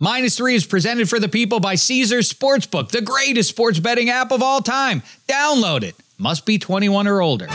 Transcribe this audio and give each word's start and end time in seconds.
Minus 0.00 0.36
three 0.36 0.54
is 0.54 0.64
presented 0.64 1.08
for 1.08 1.18
the 1.18 1.28
people 1.28 1.58
by 1.58 1.74
Caesars 1.74 2.32
Sportsbook, 2.32 2.90
the 2.90 3.00
greatest 3.00 3.48
sports 3.48 3.80
betting 3.80 4.10
app 4.10 4.30
of 4.30 4.44
all 4.44 4.60
time. 4.60 5.02
Download 5.26 5.82
it. 5.82 5.96
Must 6.18 6.46
be 6.46 6.56
21 6.56 7.08
or 7.08 7.20
older. 7.20 7.48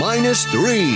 Minus 0.00 0.46
three 0.46 0.92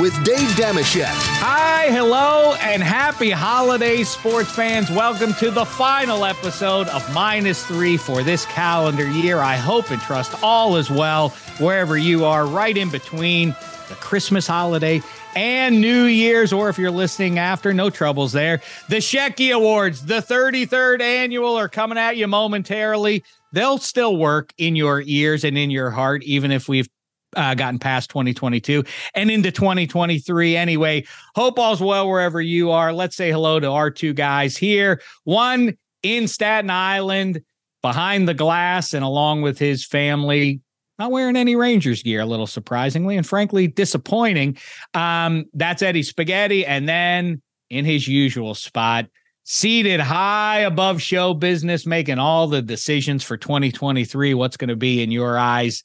with 0.00 0.14
Dave 0.22 0.48
Dameshek. 0.54 1.10
Hi, 1.40 1.88
hello, 1.90 2.54
and 2.60 2.80
happy 2.80 3.30
holidays, 3.30 4.08
sports 4.08 4.52
fans. 4.52 4.92
Welcome 4.92 5.34
to 5.34 5.50
the 5.50 5.64
final 5.64 6.24
episode 6.24 6.86
of 6.90 7.12
Minus 7.12 7.66
Three 7.66 7.96
for 7.96 8.22
this 8.22 8.46
calendar 8.46 9.10
year. 9.10 9.38
I 9.38 9.56
hope 9.56 9.90
and 9.90 10.00
trust 10.02 10.40
all 10.44 10.76
is 10.76 10.90
well 10.90 11.30
wherever 11.58 11.98
you 11.98 12.24
are, 12.24 12.46
right 12.46 12.76
in 12.76 12.88
between 12.88 13.48
the 13.88 13.94
Christmas 13.94 14.46
holiday 14.46 15.02
and 15.34 15.80
New 15.80 16.04
Year's, 16.04 16.52
or 16.52 16.68
if 16.68 16.78
you're 16.78 16.90
listening 16.90 17.38
after, 17.38 17.72
no 17.72 17.90
troubles 17.90 18.32
there. 18.32 18.60
The 18.88 18.96
Shecky 18.96 19.54
Awards, 19.54 20.04
the 20.04 20.20
33rd 20.20 21.00
annual, 21.00 21.56
are 21.56 21.68
coming 21.68 21.98
at 21.98 22.16
you 22.16 22.26
momentarily. 22.26 23.24
They'll 23.52 23.78
still 23.78 24.16
work 24.16 24.52
in 24.58 24.76
your 24.76 25.02
ears 25.06 25.44
and 25.44 25.56
in 25.56 25.70
your 25.70 25.90
heart, 25.90 26.22
even 26.24 26.50
if 26.50 26.68
we've 26.68 26.88
uh, 27.36 27.54
gotten 27.54 27.78
past 27.78 28.10
2022 28.10 28.84
and 29.14 29.30
into 29.30 29.50
2023 29.50 30.56
anyway. 30.56 31.04
Hope 31.34 31.58
all's 31.58 31.80
well 31.80 32.08
wherever 32.08 32.40
you 32.40 32.70
are. 32.70 32.92
Let's 32.92 33.16
say 33.16 33.30
hello 33.30 33.60
to 33.60 33.70
our 33.70 33.90
two 33.90 34.14
guys 34.14 34.56
here. 34.56 35.00
One 35.24 35.76
in 36.02 36.28
Staten 36.28 36.70
Island 36.70 37.42
behind 37.82 38.28
the 38.28 38.34
glass 38.34 38.94
and 38.94 39.04
along 39.04 39.42
with 39.42 39.58
his 39.58 39.84
family 39.84 40.60
not 40.98 41.10
wearing 41.10 41.36
any 41.36 41.56
Rangers 41.56 42.02
gear, 42.02 42.20
a 42.20 42.26
little 42.26 42.46
surprisingly 42.46 43.16
and 43.16 43.26
frankly 43.26 43.66
disappointing. 43.68 44.56
Um, 44.94 45.46
that's 45.54 45.82
Eddie 45.82 46.02
Spaghetti. 46.02 46.66
And 46.66 46.88
then 46.88 47.40
in 47.70 47.84
his 47.84 48.08
usual 48.08 48.54
spot, 48.54 49.06
seated 49.44 50.00
high 50.00 50.58
above 50.58 51.00
show 51.00 51.34
business, 51.34 51.86
making 51.86 52.18
all 52.18 52.48
the 52.48 52.60
decisions 52.60 53.22
for 53.24 53.36
2023, 53.36 54.34
what's 54.34 54.56
going 54.56 54.68
to 54.68 54.76
be 54.76 55.02
in 55.02 55.10
your 55.10 55.38
eyes. 55.38 55.82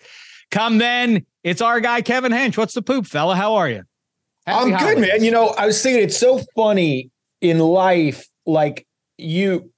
Come 0.52 0.78
then, 0.78 1.26
it's 1.44 1.62
our 1.62 1.80
guy, 1.80 2.02
Kevin 2.02 2.32
Hench. 2.32 2.58
What's 2.58 2.74
the 2.74 2.82
poop, 2.82 3.06
fella? 3.06 3.36
How 3.36 3.56
are 3.56 3.70
you? 3.70 3.84
Happy 4.46 4.72
I'm 4.72 4.72
holidays. 4.72 4.96
good, 4.96 5.02
man. 5.02 5.24
You 5.24 5.32
know, 5.32 5.50
I 5.58 5.66
was 5.66 5.82
thinking 5.82 6.04
it's 6.04 6.18
so 6.18 6.42
funny 6.56 7.09
in 7.42 7.59
life, 7.59 8.28
like 8.46 8.86
you 9.18 9.72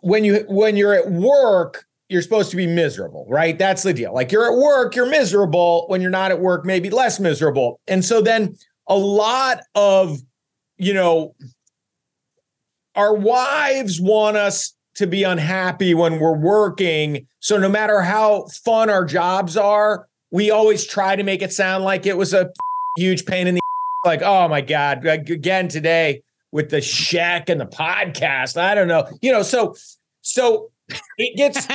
when 0.00 0.24
you 0.24 0.44
when 0.48 0.76
you're 0.76 0.94
at 0.94 1.10
work 1.10 1.86
you're 2.12 2.22
supposed 2.22 2.50
to 2.50 2.56
be 2.56 2.66
miserable, 2.66 3.24
right? 3.26 3.58
That's 3.58 3.82
the 3.82 3.94
deal. 3.94 4.12
Like 4.12 4.30
you're 4.30 4.52
at 4.52 4.58
work, 4.58 4.94
you're 4.94 5.08
miserable. 5.08 5.86
When 5.88 6.02
you're 6.02 6.10
not 6.10 6.30
at 6.30 6.40
work, 6.40 6.66
maybe 6.66 6.90
less 6.90 7.18
miserable. 7.18 7.80
And 7.88 8.04
so 8.04 8.20
then 8.20 8.54
a 8.86 8.96
lot 8.96 9.60
of, 9.74 10.18
you 10.76 10.92
know, 10.92 11.34
our 12.94 13.14
wives 13.14 13.98
want 13.98 14.36
us 14.36 14.74
to 14.96 15.06
be 15.06 15.22
unhappy 15.22 15.94
when 15.94 16.20
we're 16.20 16.36
working. 16.36 17.26
So 17.40 17.56
no 17.56 17.70
matter 17.70 18.02
how 18.02 18.46
fun 18.62 18.90
our 18.90 19.06
jobs 19.06 19.56
are, 19.56 20.06
we 20.30 20.50
always 20.50 20.86
try 20.86 21.16
to 21.16 21.22
make 21.22 21.40
it 21.40 21.52
sound 21.52 21.82
like 21.82 22.04
it 22.04 22.18
was 22.18 22.34
a 22.34 22.50
huge 22.98 23.24
pain 23.24 23.46
in 23.46 23.54
the 23.54 23.60
like, 24.04 24.20
oh 24.20 24.48
my 24.48 24.60
God, 24.60 25.06
again 25.06 25.68
today 25.68 26.20
with 26.50 26.68
the 26.68 26.78
Shaq 26.78 27.48
and 27.48 27.58
the 27.58 27.66
podcast. 27.66 28.60
I 28.60 28.74
don't 28.74 28.88
know. 28.88 29.08
You 29.22 29.32
know, 29.32 29.42
so 29.42 29.74
so 30.20 30.71
it 31.18 31.36
gets 31.36 31.68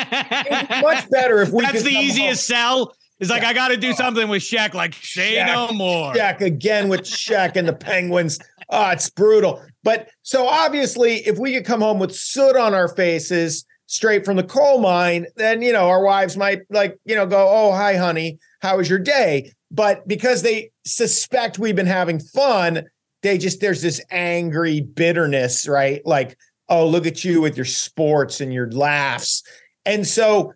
much 0.81 1.09
better 1.11 1.41
if 1.41 1.51
we. 1.51 1.63
That's 1.63 1.83
the 1.83 1.91
easiest 1.91 2.49
home. 2.49 2.57
sell. 2.57 2.95
It's 3.19 3.29
like 3.29 3.41
yeah. 3.41 3.49
I 3.49 3.53
got 3.53 3.69
to 3.69 3.77
do 3.77 3.91
uh, 3.91 3.95
something 3.95 4.27
with 4.29 4.43
Shaq. 4.43 4.73
Like 4.73 4.93
say 4.93 5.35
Shaq, 5.35 5.47
no 5.47 5.73
more. 5.73 6.13
Shaq 6.13 6.41
again 6.41 6.87
with 6.87 7.01
Shaq 7.01 7.55
and 7.55 7.67
the 7.67 7.73
Penguins. 7.73 8.39
Oh, 8.69 8.89
it's 8.89 9.09
brutal. 9.09 9.61
But 9.83 10.09
so 10.23 10.47
obviously, 10.47 11.25
if 11.25 11.39
we 11.39 11.53
could 11.53 11.65
come 11.65 11.81
home 11.81 11.99
with 11.99 12.13
soot 12.13 12.55
on 12.55 12.73
our 12.73 12.87
faces 12.89 13.65
straight 13.87 14.25
from 14.25 14.35
the 14.35 14.43
coal 14.43 14.79
mine, 14.79 15.25
then 15.35 15.61
you 15.61 15.73
know 15.73 15.87
our 15.87 16.03
wives 16.03 16.37
might 16.37 16.61
like 16.69 16.97
you 17.05 17.15
know 17.15 17.25
go, 17.25 17.47
"Oh, 17.49 17.71
hi, 17.71 17.95
honey, 17.95 18.39
how 18.61 18.77
was 18.77 18.89
your 18.89 18.99
day?" 18.99 19.53
But 19.71 20.07
because 20.07 20.43
they 20.43 20.71
suspect 20.85 21.59
we've 21.59 21.75
been 21.75 21.85
having 21.85 22.19
fun, 22.19 22.85
they 23.23 23.37
just 23.37 23.59
there's 23.59 23.81
this 23.81 24.01
angry 24.11 24.81
bitterness, 24.81 25.67
right? 25.67 26.01
Like 26.05 26.37
oh, 26.69 26.87
look 26.87 27.05
at 27.05 27.23
you 27.23 27.41
with 27.41 27.55
your 27.55 27.65
sports 27.65 28.41
and 28.41 28.53
your 28.53 28.69
laughs. 28.71 29.43
And 29.85 30.05
so, 30.05 30.53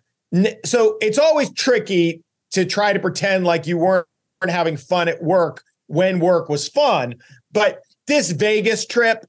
so 0.64 0.98
it's 1.00 1.18
always 1.18 1.52
tricky 1.52 2.22
to 2.52 2.64
try 2.64 2.92
to 2.92 3.00
pretend 3.00 3.44
like 3.44 3.66
you 3.66 3.78
weren't 3.78 4.06
having 4.46 4.76
fun 4.76 5.08
at 5.08 5.22
work 5.22 5.62
when 5.86 6.20
work 6.20 6.48
was 6.48 6.68
fun. 6.68 7.14
But 7.50 7.80
this 8.06 8.30
Vegas 8.32 8.86
trip, 8.86 9.24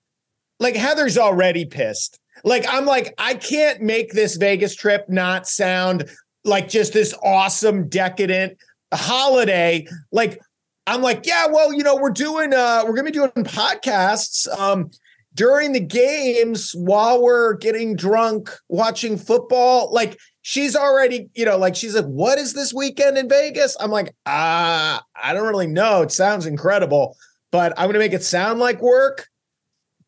like 0.60 0.76
Heather's 0.76 1.18
already 1.18 1.66
pissed. 1.66 2.20
Like 2.44 2.66
I'm 2.68 2.86
like, 2.86 3.14
I 3.18 3.36
can't 3.36 3.82
make 3.82 4.12
this 4.14 4.36
Vegas 4.36 4.76
trip 4.76 5.08
not 5.08 5.48
sound 5.48 6.10
like 6.44 6.68
just 6.68 6.94
this 6.94 7.14
awesome, 7.24 7.88
decadent 7.88 8.58
holiday. 8.94 9.88
Like 10.12 10.40
I'm 10.86 11.02
like, 11.02 11.26
yeah, 11.26 11.48
well, 11.48 11.74
you 11.74 11.84
know, 11.84 11.96
we're 11.96 12.12
doing 12.12 12.54
uh 12.54 12.84
we're 12.86 12.96
gonna 12.96 13.06
be 13.06 13.12
doing 13.12 13.32
podcasts. 13.32 14.48
Um, 14.58 14.92
during 15.36 15.72
the 15.72 15.80
games 15.80 16.72
while 16.76 17.22
we're 17.22 17.54
getting 17.56 17.96
drunk 17.96 18.50
watching 18.70 19.18
football 19.18 19.92
like 19.92 20.20
she's 20.42 20.76
already 20.76 21.30
you 21.34 21.46
know 21.46 21.58
like 21.58 21.76
she's 21.76 21.96
like 21.96 22.06
what 22.06 22.38
is 22.38 22.54
this 22.54 22.74
weekend 22.74 23.18
in 23.18 23.28
vegas? 23.28 23.76
I'm 23.80 23.92
like 23.92 24.14
ah 24.26 25.04
i 25.22 25.34
don't 25.34 25.48
really 25.48 25.68
know. 25.68 26.02
It 26.02 26.12
sounds 26.12 26.46
incredible 26.46 27.18
but 27.52 27.74
i'm 27.78 27.88
gonna 27.88 28.00
make 28.00 28.14
it 28.14 28.24
sound 28.24 28.60
like 28.60 28.82
work. 28.82 29.28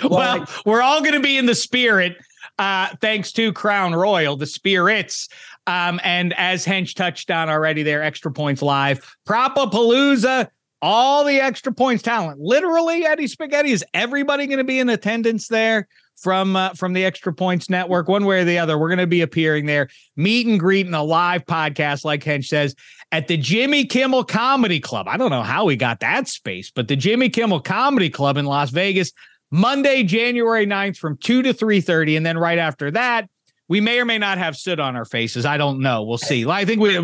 Well 0.04 0.40
like, 0.40 0.66
we're 0.66 0.82
all 0.82 1.02
gonna 1.02 1.20
be 1.20 1.38
in 1.38 1.46
the 1.46 1.56
spirit 1.56 2.16
uh 2.58 2.90
thanks 3.02 3.32
to 3.34 3.54
crown 3.54 3.94
royal 3.94 4.38
the 4.38 4.46
spirits 4.46 5.28
um 5.68 6.00
and 6.04 6.34
as 6.34 6.66
hench 6.66 6.96
touched 6.96 7.30
on 7.30 7.50
already 7.50 7.84
there 7.84 8.02
extra 8.02 8.32
points 8.32 8.62
live 8.62 9.16
propapalooza 9.28 10.48
all 10.82 11.24
the 11.26 11.40
extra 11.40 11.74
points 11.74 12.04
talent. 12.04 12.40
Literally, 12.40 13.06
Eddie 13.06 13.28
Spaghetti 13.28 13.72
is 13.72 13.84
everybody 13.94 14.48
going 14.48 14.60
to 14.60 14.64
be 14.64 14.80
in 14.80 14.90
attendance 14.90 15.48
there 15.48 15.88
from 16.22 16.56
uh, 16.56 16.74
from 16.74 16.94
the 16.94 17.06
Extra 17.06 17.34
Points 17.34 17.70
Network, 17.70 18.08
one 18.08 18.26
way 18.26 18.42
or 18.42 18.46
the 18.46 18.60
other. 18.60 18.78
We're 18.78 18.90
going 18.90 19.00
to 19.00 19.08
be 19.08 19.22
appearing 19.22 19.66
there, 19.66 19.90
meet 20.16 20.48
and 20.48 20.60
greet 20.60 20.88
in 20.88 20.94
a 20.94 21.04
live 21.04 21.46
podcast, 21.46 22.04
like 22.04 22.24
Hench 22.24 22.46
says, 22.46 22.76
at 23.12 23.28
the 23.28 23.38
Jimmy 23.38 23.86
Kimmel 23.86 24.24
Comedy 24.24 24.80
Club. 24.80 25.08
I 25.08 25.18
don't 25.18 25.32
know 25.32 25.44
how 25.44 25.66
we 25.66 25.76
got 25.76 26.00
that 26.02 26.28
space, 26.28 26.72
but 26.72 26.88
the 26.88 26.96
Jimmy 26.96 27.30
Kimmel 27.30 27.62
Comedy 27.62 28.10
Club 28.10 28.38
in 28.38 28.46
Las 28.46 28.70
Vegas, 28.70 29.12
Monday, 29.52 30.04
January 30.04 30.68
9th 30.68 30.98
from 30.98 31.18
2 31.18 31.42
to 31.44 31.54
3:30. 31.54 32.18
And 32.18 32.26
then 32.26 32.38
right 32.38 32.58
after 32.58 32.92
that, 32.92 33.30
we 33.68 33.82
may 33.82 34.00
or 34.00 34.06
may 34.06 34.18
not 34.18 34.38
have 34.38 34.58
soot 34.58 34.80
on 34.80 34.96
our 34.96 35.06
faces. 35.06 35.46
I 35.46 35.58
don't 35.58 35.80
know. 35.80 36.04
We'll 36.04 36.18
see. 36.18 36.48
I 36.48 36.66
think 36.66 36.82
we 36.82 36.98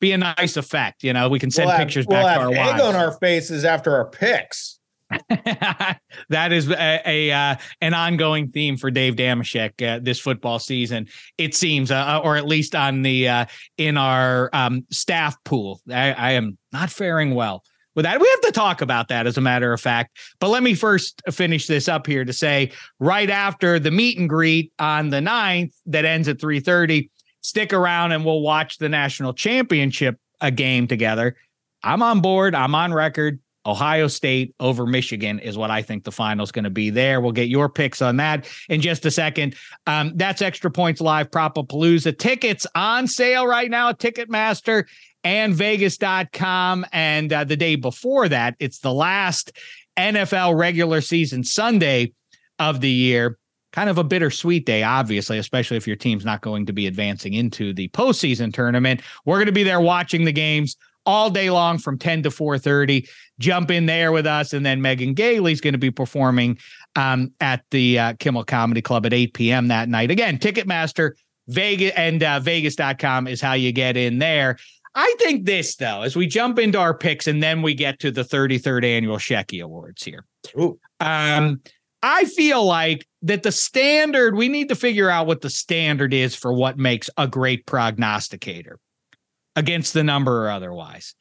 be 0.00 0.12
a 0.12 0.18
nice 0.18 0.56
effect. 0.56 1.02
You 1.02 1.12
know, 1.12 1.28
we 1.28 1.38
can 1.38 1.50
send 1.50 1.68
we'll 1.68 1.78
pictures 1.78 2.04
have, 2.04 2.08
we'll 2.08 2.22
back 2.22 2.38
to 2.38 2.44
our 2.44 2.52
egg 2.52 2.72
wives. 2.72 2.82
on 2.82 2.96
our 2.96 3.12
faces 3.12 3.64
after 3.64 3.94
our 3.94 4.08
picks. 4.08 4.78
that 5.28 6.52
is 6.52 6.68
a, 6.68 7.00
a 7.06 7.30
uh, 7.30 7.54
an 7.80 7.94
ongoing 7.94 8.50
theme 8.50 8.76
for 8.76 8.90
Dave 8.90 9.14
Dameshek 9.14 9.80
uh, 9.80 10.00
this 10.02 10.18
football 10.18 10.58
season. 10.58 11.06
It 11.38 11.54
seems, 11.54 11.90
uh, 11.90 12.20
or 12.24 12.36
at 12.36 12.46
least 12.46 12.74
on 12.74 13.02
the 13.02 13.28
uh, 13.28 13.44
in 13.78 13.96
our 13.96 14.50
um, 14.52 14.84
staff 14.90 15.36
pool, 15.44 15.80
I, 15.88 16.12
I 16.12 16.30
am 16.32 16.58
not 16.72 16.90
faring 16.90 17.34
well 17.34 17.62
with 17.94 18.04
that. 18.04 18.20
We 18.20 18.28
have 18.28 18.40
to 18.42 18.52
talk 18.52 18.82
about 18.82 19.08
that 19.08 19.26
as 19.26 19.36
a 19.36 19.40
matter 19.40 19.72
of 19.72 19.80
fact. 19.80 20.18
But 20.38 20.48
let 20.48 20.62
me 20.62 20.74
first 20.74 21.22
finish 21.30 21.66
this 21.66 21.88
up 21.88 22.06
here 22.06 22.24
to 22.24 22.32
say 22.32 22.72
right 22.98 23.30
after 23.30 23.78
the 23.78 23.90
meet 23.90 24.18
and 24.18 24.28
greet 24.28 24.72
on 24.78 25.10
the 25.10 25.18
9th 25.20 25.72
that 25.86 26.04
ends 26.04 26.28
at 26.28 26.38
3:30, 26.38 27.08
stick 27.46 27.72
around 27.72 28.12
and 28.12 28.24
we'll 28.24 28.40
watch 28.40 28.78
the 28.78 28.88
national 28.88 29.32
championship 29.32 30.18
a 30.40 30.50
game 30.50 30.86
together. 30.86 31.36
I'm 31.82 32.02
on 32.02 32.20
board. 32.20 32.54
I'm 32.54 32.74
on 32.74 32.92
record. 32.92 33.38
Ohio 33.64 34.06
State 34.06 34.54
over 34.60 34.86
Michigan 34.86 35.40
is 35.40 35.58
what 35.58 35.70
I 35.70 35.82
think 35.82 36.04
the 36.04 36.12
final 36.12 36.44
is 36.44 36.52
going 36.52 36.64
to 36.64 36.70
be 36.70 36.90
there. 36.90 37.20
We'll 37.20 37.32
get 37.32 37.48
your 37.48 37.68
picks 37.68 38.00
on 38.00 38.16
that 38.18 38.46
in 38.68 38.80
just 38.80 39.04
a 39.06 39.10
second. 39.10 39.56
Um, 39.86 40.12
that's 40.14 40.40
Extra 40.40 40.70
Points 40.70 41.00
Live 41.00 41.30
Propapalooza. 41.30 42.16
Tickets 42.16 42.66
on 42.74 43.08
sale 43.08 43.46
right 43.46 43.70
now 43.70 43.88
at 43.88 43.98
Ticketmaster 43.98 44.86
and 45.24 45.54
Vegas.com. 45.54 46.86
And 46.92 47.32
uh, 47.32 47.44
the 47.44 47.56
day 47.56 47.74
before 47.74 48.28
that, 48.28 48.54
it's 48.60 48.78
the 48.78 48.92
last 48.92 49.52
NFL 49.96 50.56
regular 50.56 51.00
season 51.00 51.42
Sunday 51.42 52.12
of 52.58 52.80
the 52.80 52.90
year 52.90 53.36
kind 53.76 53.90
of 53.90 53.98
a 53.98 54.04
bittersweet 54.04 54.64
day, 54.64 54.82
obviously, 54.82 55.36
especially 55.36 55.76
if 55.76 55.86
your 55.86 55.96
team's 55.96 56.24
not 56.24 56.40
going 56.40 56.64
to 56.64 56.72
be 56.72 56.86
advancing 56.86 57.34
into 57.34 57.74
the 57.74 57.88
postseason 57.88 58.50
tournament. 58.50 59.02
We're 59.26 59.36
going 59.36 59.46
to 59.46 59.52
be 59.52 59.64
there 59.64 59.82
watching 59.82 60.24
the 60.24 60.32
games 60.32 60.78
all 61.04 61.28
day 61.28 61.50
long 61.50 61.76
from 61.76 61.98
10 61.98 62.22
to 62.22 62.30
4:30. 62.30 63.06
Jump 63.38 63.70
in 63.70 63.84
there 63.84 64.12
with 64.12 64.26
us, 64.26 64.54
and 64.54 64.64
then 64.64 64.80
Megan 64.80 65.12
Gailey's 65.12 65.60
going 65.60 65.74
to 65.74 65.78
be 65.78 65.90
performing 65.90 66.56
um, 66.96 67.32
at 67.42 67.64
the 67.70 67.98
uh, 67.98 68.12
Kimmel 68.14 68.44
Comedy 68.44 68.80
Club 68.80 69.04
at 69.04 69.12
8 69.12 69.34
p.m. 69.34 69.68
that 69.68 69.90
night. 69.90 70.10
Again, 70.10 70.38
Ticketmaster, 70.38 71.10
Vegas 71.48 71.92
and 71.96 72.22
uh, 72.22 72.40
Vegas.com 72.40 73.26
is 73.26 73.42
how 73.42 73.52
you 73.52 73.72
get 73.72 73.98
in 73.98 74.18
there. 74.18 74.56
I 74.94 75.14
think 75.18 75.44
this 75.44 75.76
though, 75.76 76.00
as 76.00 76.16
we 76.16 76.26
jump 76.26 76.58
into 76.58 76.78
our 76.78 76.96
picks 76.96 77.26
and 77.26 77.42
then 77.42 77.60
we 77.60 77.74
get 77.74 78.00
to 78.00 78.10
the 78.10 78.22
33rd 78.22 78.86
annual 78.86 79.18
Shecky 79.18 79.62
Awards 79.62 80.02
here. 80.02 80.24
Um, 81.00 81.60
I 82.06 82.24
feel 82.24 82.64
like 82.64 83.04
that 83.22 83.42
the 83.42 83.50
standard, 83.50 84.36
we 84.36 84.48
need 84.48 84.68
to 84.68 84.76
figure 84.76 85.10
out 85.10 85.26
what 85.26 85.40
the 85.40 85.50
standard 85.50 86.14
is 86.14 86.36
for 86.36 86.52
what 86.52 86.78
makes 86.78 87.10
a 87.16 87.26
great 87.26 87.66
prognosticator 87.66 88.78
against 89.56 89.92
the 89.92 90.04
number 90.04 90.46
or 90.46 90.50
otherwise. 90.50 91.16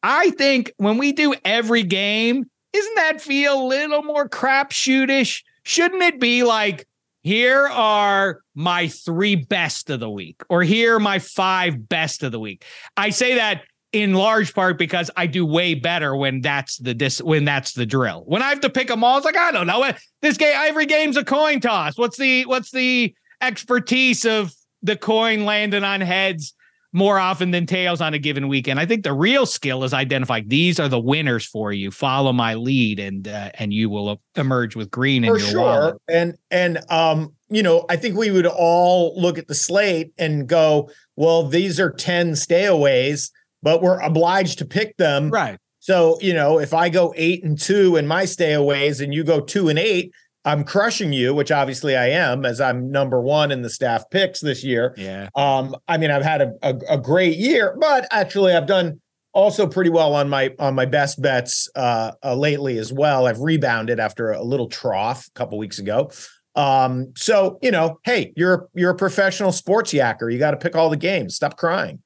I 0.00 0.30
think 0.30 0.72
when 0.76 0.96
we 0.96 1.10
do 1.10 1.34
every 1.44 1.82
game, 1.82 2.44
isn't 2.72 2.94
that 2.94 3.20
feel 3.20 3.64
a 3.64 3.66
little 3.66 4.04
more 4.04 4.28
crapshootish? 4.28 5.42
Shouldn't 5.64 6.02
it 6.02 6.20
be 6.20 6.44
like, 6.44 6.86
here 7.24 7.66
are 7.66 8.42
my 8.54 8.86
three 8.86 9.34
best 9.34 9.90
of 9.90 9.98
the 9.98 10.10
week, 10.10 10.40
or 10.48 10.62
here 10.62 10.96
are 10.96 11.00
my 11.00 11.18
five 11.18 11.88
best 11.88 12.22
of 12.22 12.30
the 12.30 12.38
week? 12.38 12.64
I 12.96 13.10
say 13.10 13.34
that 13.34 13.62
in 13.92 14.14
large 14.14 14.54
part 14.54 14.78
because 14.78 15.10
I 15.16 15.26
do 15.26 15.44
way 15.44 15.74
better 15.74 16.16
when 16.16 16.40
that's 16.40 16.78
the 16.78 16.94
dis 16.94 17.20
when 17.22 17.44
that's 17.44 17.72
the 17.72 17.86
drill. 17.86 18.24
When 18.26 18.42
I 18.42 18.48
have 18.48 18.60
to 18.60 18.70
pick 18.70 18.88
them 18.88 19.04
all, 19.04 19.18
it's 19.18 19.26
like 19.26 19.36
I 19.36 19.52
don't 19.52 19.66
know. 19.66 19.90
This 20.22 20.36
game, 20.36 20.54
every 20.54 20.86
game's 20.86 21.16
a 21.16 21.24
coin 21.24 21.60
toss. 21.60 21.98
What's 21.98 22.16
the 22.16 22.44
what's 22.46 22.70
the 22.70 23.14
expertise 23.40 24.24
of 24.24 24.54
the 24.82 24.96
coin 24.96 25.44
landing 25.44 25.84
on 25.84 26.00
heads 26.00 26.54
more 26.94 27.18
often 27.18 27.50
than 27.50 27.66
tails 27.66 28.00
on 28.00 28.14
a 28.14 28.18
given 28.18 28.48
weekend? 28.48 28.80
I 28.80 28.86
think 28.86 29.02
the 29.02 29.12
real 29.12 29.44
skill 29.44 29.84
is 29.84 29.92
identifying 29.92 30.48
these 30.48 30.80
are 30.80 30.88
the 30.88 31.00
winners 31.00 31.44
for 31.44 31.72
you. 31.72 31.90
Follow 31.90 32.32
my 32.32 32.54
lead, 32.54 32.98
and 32.98 33.28
uh, 33.28 33.50
and 33.58 33.74
you 33.74 33.90
will 33.90 34.22
emerge 34.36 34.74
with 34.74 34.90
green 34.90 35.24
for 35.24 35.36
in 35.36 35.40
your 35.42 35.50
sure. 35.50 35.60
wallet. 35.60 35.96
And 36.08 36.34
and 36.50 36.90
um, 36.90 37.34
you 37.50 37.62
know, 37.62 37.84
I 37.90 37.96
think 37.96 38.16
we 38.16 38.30
would 38.30 38.46
all 38.46 39.20
look 39.20 39.36
at 39.36 39.48
the 39.48 39.54
slate 39.54 40.12
and 40.16 40.48
go, 40.48 40.88
well, 41.14 41.46
these 41.46 41.78
are 41.78 41.90
ten 41.90 42.32
stayaways 42.32 43.30
but 43.62 43.82
we're 43.82 44.00
obliged 44.00 44.58
to 44.58 44.64
pick 44.64 44.96
them. 44.96 45.30
Right. 45.30 45.58
So, 45.78 46.18
you 46.20 46.32
know, 46.32 46.58
if 46.58 46.72
I 46.72 46.88
go 46.88 47.12
eight 47.16 47.42
and 47.42 47.58
two 47.58 47.96
in 47.96 48.06
my 48.06 48.22
stayaways 48.22 49.02
and 49.02 49.12
you 49.12 49.24
go 49.24 49.40
two 49.40 49.68
and 49.68 49.78
eight, 49.78 50.12
I'm 50.44 50.64
crushing 50.64 51.12
you, 51.12 51.34
which 51.34 51.52
obviously 51.52 51.96
I 51.96 52.08
am, 52.08 52.44
as 52.44 52.60
I'm 52.60 52.90
number 52.90 53.20
one 53.20 53.52
in 53.52 53.62
the 53.62 53.70
staff 53.70 54.04
picks 54.10 54.40
this 54.40 54.64
year. 54.64 54.94
Yeah. 54.96 55.28
Um, 55.34 55.76
I 55.88 55.98
mean, 55.98 56.10
I've 56.10 56.24
had 56.24 56.42
a, 56.42 56.52
a, 56.62 56.74
a 56.90 56.98
great 56.98 57.36
year, 57.36 57.76
but 57.80 58.06
actually 58.10 58.52
I've 58.52 58.66
done 58.66 59.00
also 59.32 59.66
pretty 59.66 59.90
well 59.90 60.14
on 60.14 60.28
my 60.28 60.54
on 60.58 60.74
my 60.74 60.84
best 60.84 61.20
bets 61.22 61.68
uh, 61.74 62.12
uh 62.22 62.34
lately 62.34 62.78
as 62.78 62.92
well. 62.92 63.26
I've 63.26 63.40
rebounded 63.40 63.98
after 63.98 64.32
a 64.32 64.42
little 64.42 64.68
trough 64.68 65.26
a 65.26 65.30
couple 65.32 65.58
weeks 65.58 65.78
ago. 65.78 66.10
Um, 66.54 67.12
so 67.16 67.58
you 67.62 67.70
know, 67.70 67.98
hey, 68.04 68.32
you're 68.36 68.68
you're 68.74 68.90
a 68.90 68.96
professional 68.96 69.52
sports 69.52 69.92
yacker. 69.92 70.32
You 70.32 70.38
got 70.38 70.50
to 70.50 70.56
pick 70.56 70.76
all 70.76 70.90
the 70.90 70.96
games. 70.96 71.34
Stop 71.34 71.56
crying. 71.56 72.02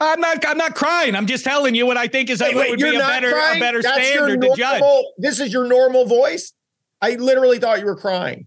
I'm 0.00 0.20
not. 0.20 0.44
I'm 0.46 0.56
not 0.56 0.74
crying. 0.74 1.14
I'm 1.14 1.26
just 1.26 1.44
telling 1.44 1.74
you 1.74 1.86
what 1.86 1.96
I 1.96 2.08
think 2.08 2.30
is 2.30 2.40
Wait, 2.40 2.54
a, 2.54 2.56
wait, 2.56 2.70
would 2.70 2.80
be 2.80 2.96
a 2.96 2.98
better 2.98 3.30
crying? 3.32 3.58
a 3.58 3.60
better 3.60 3.82
That's 3.82 4.06
standard 4.06 4.40
to 4.40 4.54
judge. 4.56 4.82
This 5.18 5.40
is 5.40 5.52
your 5.52 5.66
normal 5.66 6.06
voice. 6.06 6.54
I 7.02 7.12
literally 7.16 7.58
thought 7.58 7.80
you 7.80 7.86
were 7.86 7.96
crying. 7.96 8.46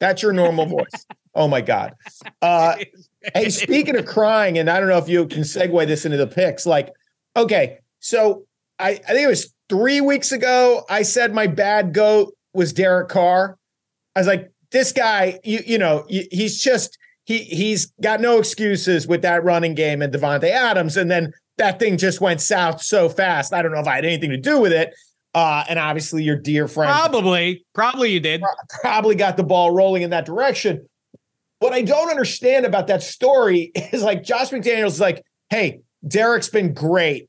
That's 0.00 0.22
your 0.22 0.32
normal 0.32 0.66
voice. 0.66 1.06
Oh 1.38 1.48
my 1.48 1.60
god. 1.60 1.92
Uh, 2.40 2.76
hey, 3.34 3.50
speaking 3.50 3.94
of 3.94 4.06
crying, 4.06 4.56
and 4.56 4.70
I 4.70 4.80
don't 4.80 4.88
know 4.88 4.96
if 4.96 5.06
you 5.06 5.26
can 5.26 5.42
segue 5.42 5.86
this 5.86 6.06
into 6.06 6.16
the 6.16 6.26
picks. 6.26 6.64
Like, 6.64 6.94
okay, 7.36 7.80
so 8.00 8.46
I, 8.78 8.92
I 8.92 9.12
think 9.12 9.20
it 9.20 9.26
was 9.26 9.54
three 9.68 10.00
weeks 10.00 10.32
ago. 10.32 10.86
I 10.88 11.02
said 11.02 11.34
my 11.34 11.46
bad 11.46 11.92
goat 11.92 12.34
was 12.54 12.72
Derek 12.72 13.10
Carr. 13.10 13.58
I 14.14 14.20
was 14.20 14.26
like, 14.26 14.50
this 14.70 14.92
guy, 14.92 15.38
you 15.44 15.60
you 15.66 15.76
know, 15.76 16.06
he's 16.08 16.58
just 16.62 16.96
he 17.26 17.38
he's 17.40 17.86
got 18.00 18.20
no 18.20 18.38
excuses 18.38 19.06
with 19.06 19.22
that 19.22 19.44
running 19.44 19.74
game 19.74 20.00
and 20.00 20.12
Davante 20.12 20.48
Adams, 20.48 20.96
and 20.96 21.10
then 21.10 21.32
that 21.58 21.78
thing 21.78 21.98
just 21.98 22.20
went 22.20 22.40
south 22.40 22.80
so 22.82 23.08
fast. 23.08 23.52
I 23.52 23.62
don't 23.62 23.72
know 23.72 23.80
if 23.80 23.86
I 23.86 23.96
had 23.96 24.04
anything 24.04 24.30
to 24.30 24.36
do 24.36 24.60
with 24.60 24.72
it. 24.72 24.94
Uh, 25.34 25.64
and 25.68 25.78
obviously, 25.78 26.22
your 26.22 26.36
dear 26.36 26.66
friend 26.66 26.90
Probably, 26.90 27.66
probably 27.74 28.10
you 28.10 28.20
did. 28.20 28.42
probably 28.80 29.14
got 29.14 29.36
the 29.36 29.42
ball 29.42 29.70
rolling 29.70 30.02
in 30.02 30.10
that 30.10 30.24
direction. 30.24 30.88
What 31.58 31.74
I 31.74 31.82
don't 31.82 32.08
understand 32.08 32.64
about 32.64 32.86
that 32.86 33.02
story 33.02 33.70
is 33.74 34.02
like 34.02 34.22
Josh 34.22 34.48
McDaniels 34.50 34.86
is 34.86 35.00
like, 35.00 35.22
hey, 35.50 35.80
Derek's 36.06 36.48
been 36.48 36.72
great, 36.72 37.28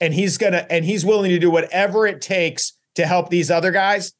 and 0.00 0.14
he's 0.14 0.38
gonna 0.38 0.66
and 0.70 0.84
he's 0.84 1.04
willing 1.04 1.30
to 1.30 1.38
do 1.38 1.50
whatever 1.50 2.06
it 2.06 2.20
takes 2.20 2.74
to 2.96 3.06
help 3.06 3.30
these 3.30 3.50
other 3.50 3.72
guys, 3.72 4.12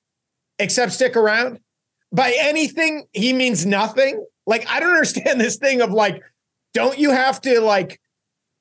except 0.59 0.93
stick 0.93 1.17
around. 1.17 1.61
By 2.11 2.35
anything, 2.39 3.05
he 3.13 3.33
means 3.35 3.67
nothing. 3.67 4.25
Like, 4.49 4.67
I 4.69 4.81
don't 4.81 4.91
understand 4.91 5.41
this 5.41 5.57
thing 5.57 5.81
of 5.81 5.93
like, 5.93 6.21
don't 6.75 6.99
you 6.99 7.13
have 7.13 7.41
to 7.43 7.61
like 7.61 8.01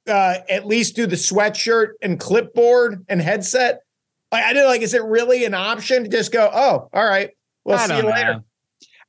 uh 0.07 0.35
at 0.49 0.65
least 0.65 0.95
do 0.95 1.05
the 1.05 1.15
sweatshirt 1.15 1.93
and 2.01 2.19
clipboard 2.19 3.03
and 3.09 3.21
headset? 3.21 3.79
Like, 4.31 4.43
I 4.43 4.53
did 4.53 4.65
like, 4.65 4.81
is 4.81 4.93
it 4.93 5.03
really 5.03 5.45
an 5.45 5.53
option 5.53 6.03
to 6.03 6.09
just 6.09 6.31
go, 6.31 6.49
oh, 6.53 6.89
all 6.93 7.05
right, 7.05 7.31
we'll 7.63 7.77
I 7.77 7.87
see 7.87 7.95
you 7.95 8.01
don't 8.03 8.11
later? 8.11 8.43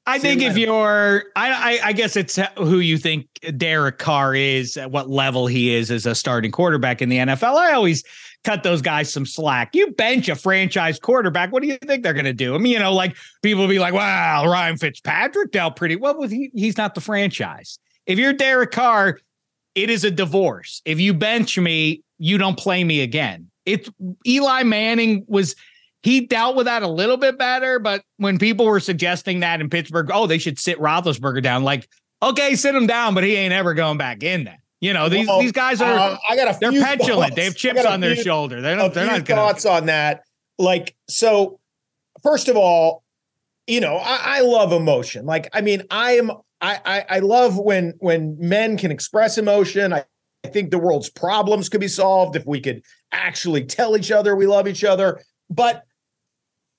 I 0.06 0.18
See 0.18 0.28
you 0.28 0.34
think 0.36 0.42
if 0.42 0.56
later. 0.56 0.72
you're, 0.72 1.24
I, 1.36 1.50
I, 1.52 1.88
I 1.88 1.92
guess 1.92 2.16
it's 2.16 2.38
who 2.56 2.78
you 2.78 2.96
think 2.96 3.26
Derek 3.58 3.98
Carr 3.98 4.34
is, 4.34 4.78
at 4.78 4.90
what 4.90 5.10
level 5.10 5.46
he 5.46 5.74
is 5.74 5.90
as 5.90 6.06
a 6.06 6.14
starting 6.14 6.50
quarterback 6.50 7.02
in 7.02 7.10
the 7.10 7.18
NFL. 7.18 7.56
I 7.56 7.74
always 7.74 8.02
cut 8.44 8.62
those 8.62 8.82
guys 8.82 9.12
some 9.12 9.26
slack. 9.26 9.74
You 9.74 9.92
bench 9.92 10.28
a 10.28 10.34
franchise 10.34 10.98
quarterback. 10.98 11.52
What 11.52 11.62
do 11.62 11.68
you 11.68 11.78
think 11.78 12.02
they're 12.02 12.12
going 12.12 12.24
to 12.24 12.32
do? 12.32 12.54
I 12.54 12.58
mean, 12.58 12.72
you 12.72 12.78
know, 12.78 12.92
like 12.92 13.16
people 13.42 13.66
be 13.68 13.78
like, 13.78 13.94
wow, 13.94 14.46
Ryan 14.46 14.76
Fitzpatrick 14.76 15.52
dealt 15.52 15.76
pretty 15.76 15.96
well 15.96 16.18
with 16.18 16.30
he, 16.30 16.50
he's 16.54 16.76
not 16.76 16.94
the 16.94 17.00
franchise. 17.00 17.78
If 18.06 18.18
you're 18.18 18.32
Derek 18.32 18.70
Carr, 18.70 19.18
it 19.74 19.90
is 19.90 20.04
a 20.04 20.10
divorce. 20.10 20.82
If 20.84 20.98
you 21.00 21.14
bench 21.14 21.58
me, 21.58 22.02
you 22.18 22.38
don't 22.38 22.58
play 22.58 22.82
me 22.84 23.00
again. 23.00 23.50
It's 23.66 23.90
Eli 24.26 24.62
Manning 24.62 25.24
was 25.28 25.54
he 26.02 26.22
dealt 26.22 26.56
with 26.56 26.66
that 26.66 26.82
a 26.82 26.88
little 26.88 27.16
bit 27.16 27.38
better, 27.38 27.78
but 27.78 28.02
when 28.16 28.38
people 28.38 28.66
were 28.66 28.80
suggesting 28.80 29.40
that 29.40 29.60
in 29.60 29.68
Pittsburgh, 29.68 30.10
oh, 30.12 30.26
they 30.26 30.38
should 30.38 30.58
sit 30.58 30.78
Roethlisberger 30.78 31.42
down, 31.42 31.64
like, 31.64 31.88
okay, 32.22 32.54
sit 32.54 32.74
him 32.74 32.86
down, 32.86 33.14
but 33.14 33.24
he 33.24 33.34
ain't 33.34 33.52
ever 33.52 33.74
going 33.74 33.98
back 33.98 34.22
in 34.22 34.44
there. 34.44 34.60
You 34.80 34.92
know, 34.92 35.08
these 35.08 35.26
Well, 35.26 35.40
these 35.40 35.52
guys 35.52 35.80
are 35.80 35.92
Uh, 35.92 36.16
I 36.28 36.36
got 36.36 36.54
a 36.54 36.58
they're 36.60 36.70
few 36.70 36.80
petulant. 36.82 37.30
thoughts. 37.30 37.34
They 37.36 37.44
have 37.44 37.56
chips 37.56 37.84
on 37.84 38.00
their 38.00 38.14
shoulder. 38.16 38.60
They're 38.60 38.74
a 38.74 38.76
not, 38.76 38.94
they're 38.94 39.04
few 39.06 39.12
not 39.18 39.24
gonna 39.24 39.40
thoughts 39.40 39.66
on 39.66 39.86
that. 39.86 40.22
Like, 40.58 40.94
so 41.08 41.58
first 42.22 42.48
of 42.48 42.56
all, 42.56 43.02
you 43.66 43.80
know, 43.80 43.96
I, 43.96 44.38
I 44.38 44.40
love 44.40 44.72
emotion. 44.72 45.26
Like, 45.26 45.48
I 45.52 45.60
mean, 45.60 45.82
I 45.90 46.12
am 46.12 46.30
I, 46.60 46.80
I 46.84 47.04
I 47.16 47.18
love 47.20 47.58
when 47.58 47.94
when 47.98 48.36
men 48.38 48.76
can 48.78 48.90
express 48.90 49.36
emotion. 49.36 49.92
I, 49.92 50.04
I 50.44 50.48
think 50.48 50.70
the 50.70 50.78
world's 50.78 51.10
problems 51.10 51.68
could 51.68 51.80
be 51.80 51.88
solved 51.88 52.36
if 52.36 52.46
we 52.46 52.60
could 52.60 52.82
actually 53.12 53.64
tell 53.64 53.96
each 53.96 54.10
other 54.12 54.34
we 54.36 54.46
love 54.46 54.68
each 54.68 54.84
other. 54.84 55.20
But 55.50 55.82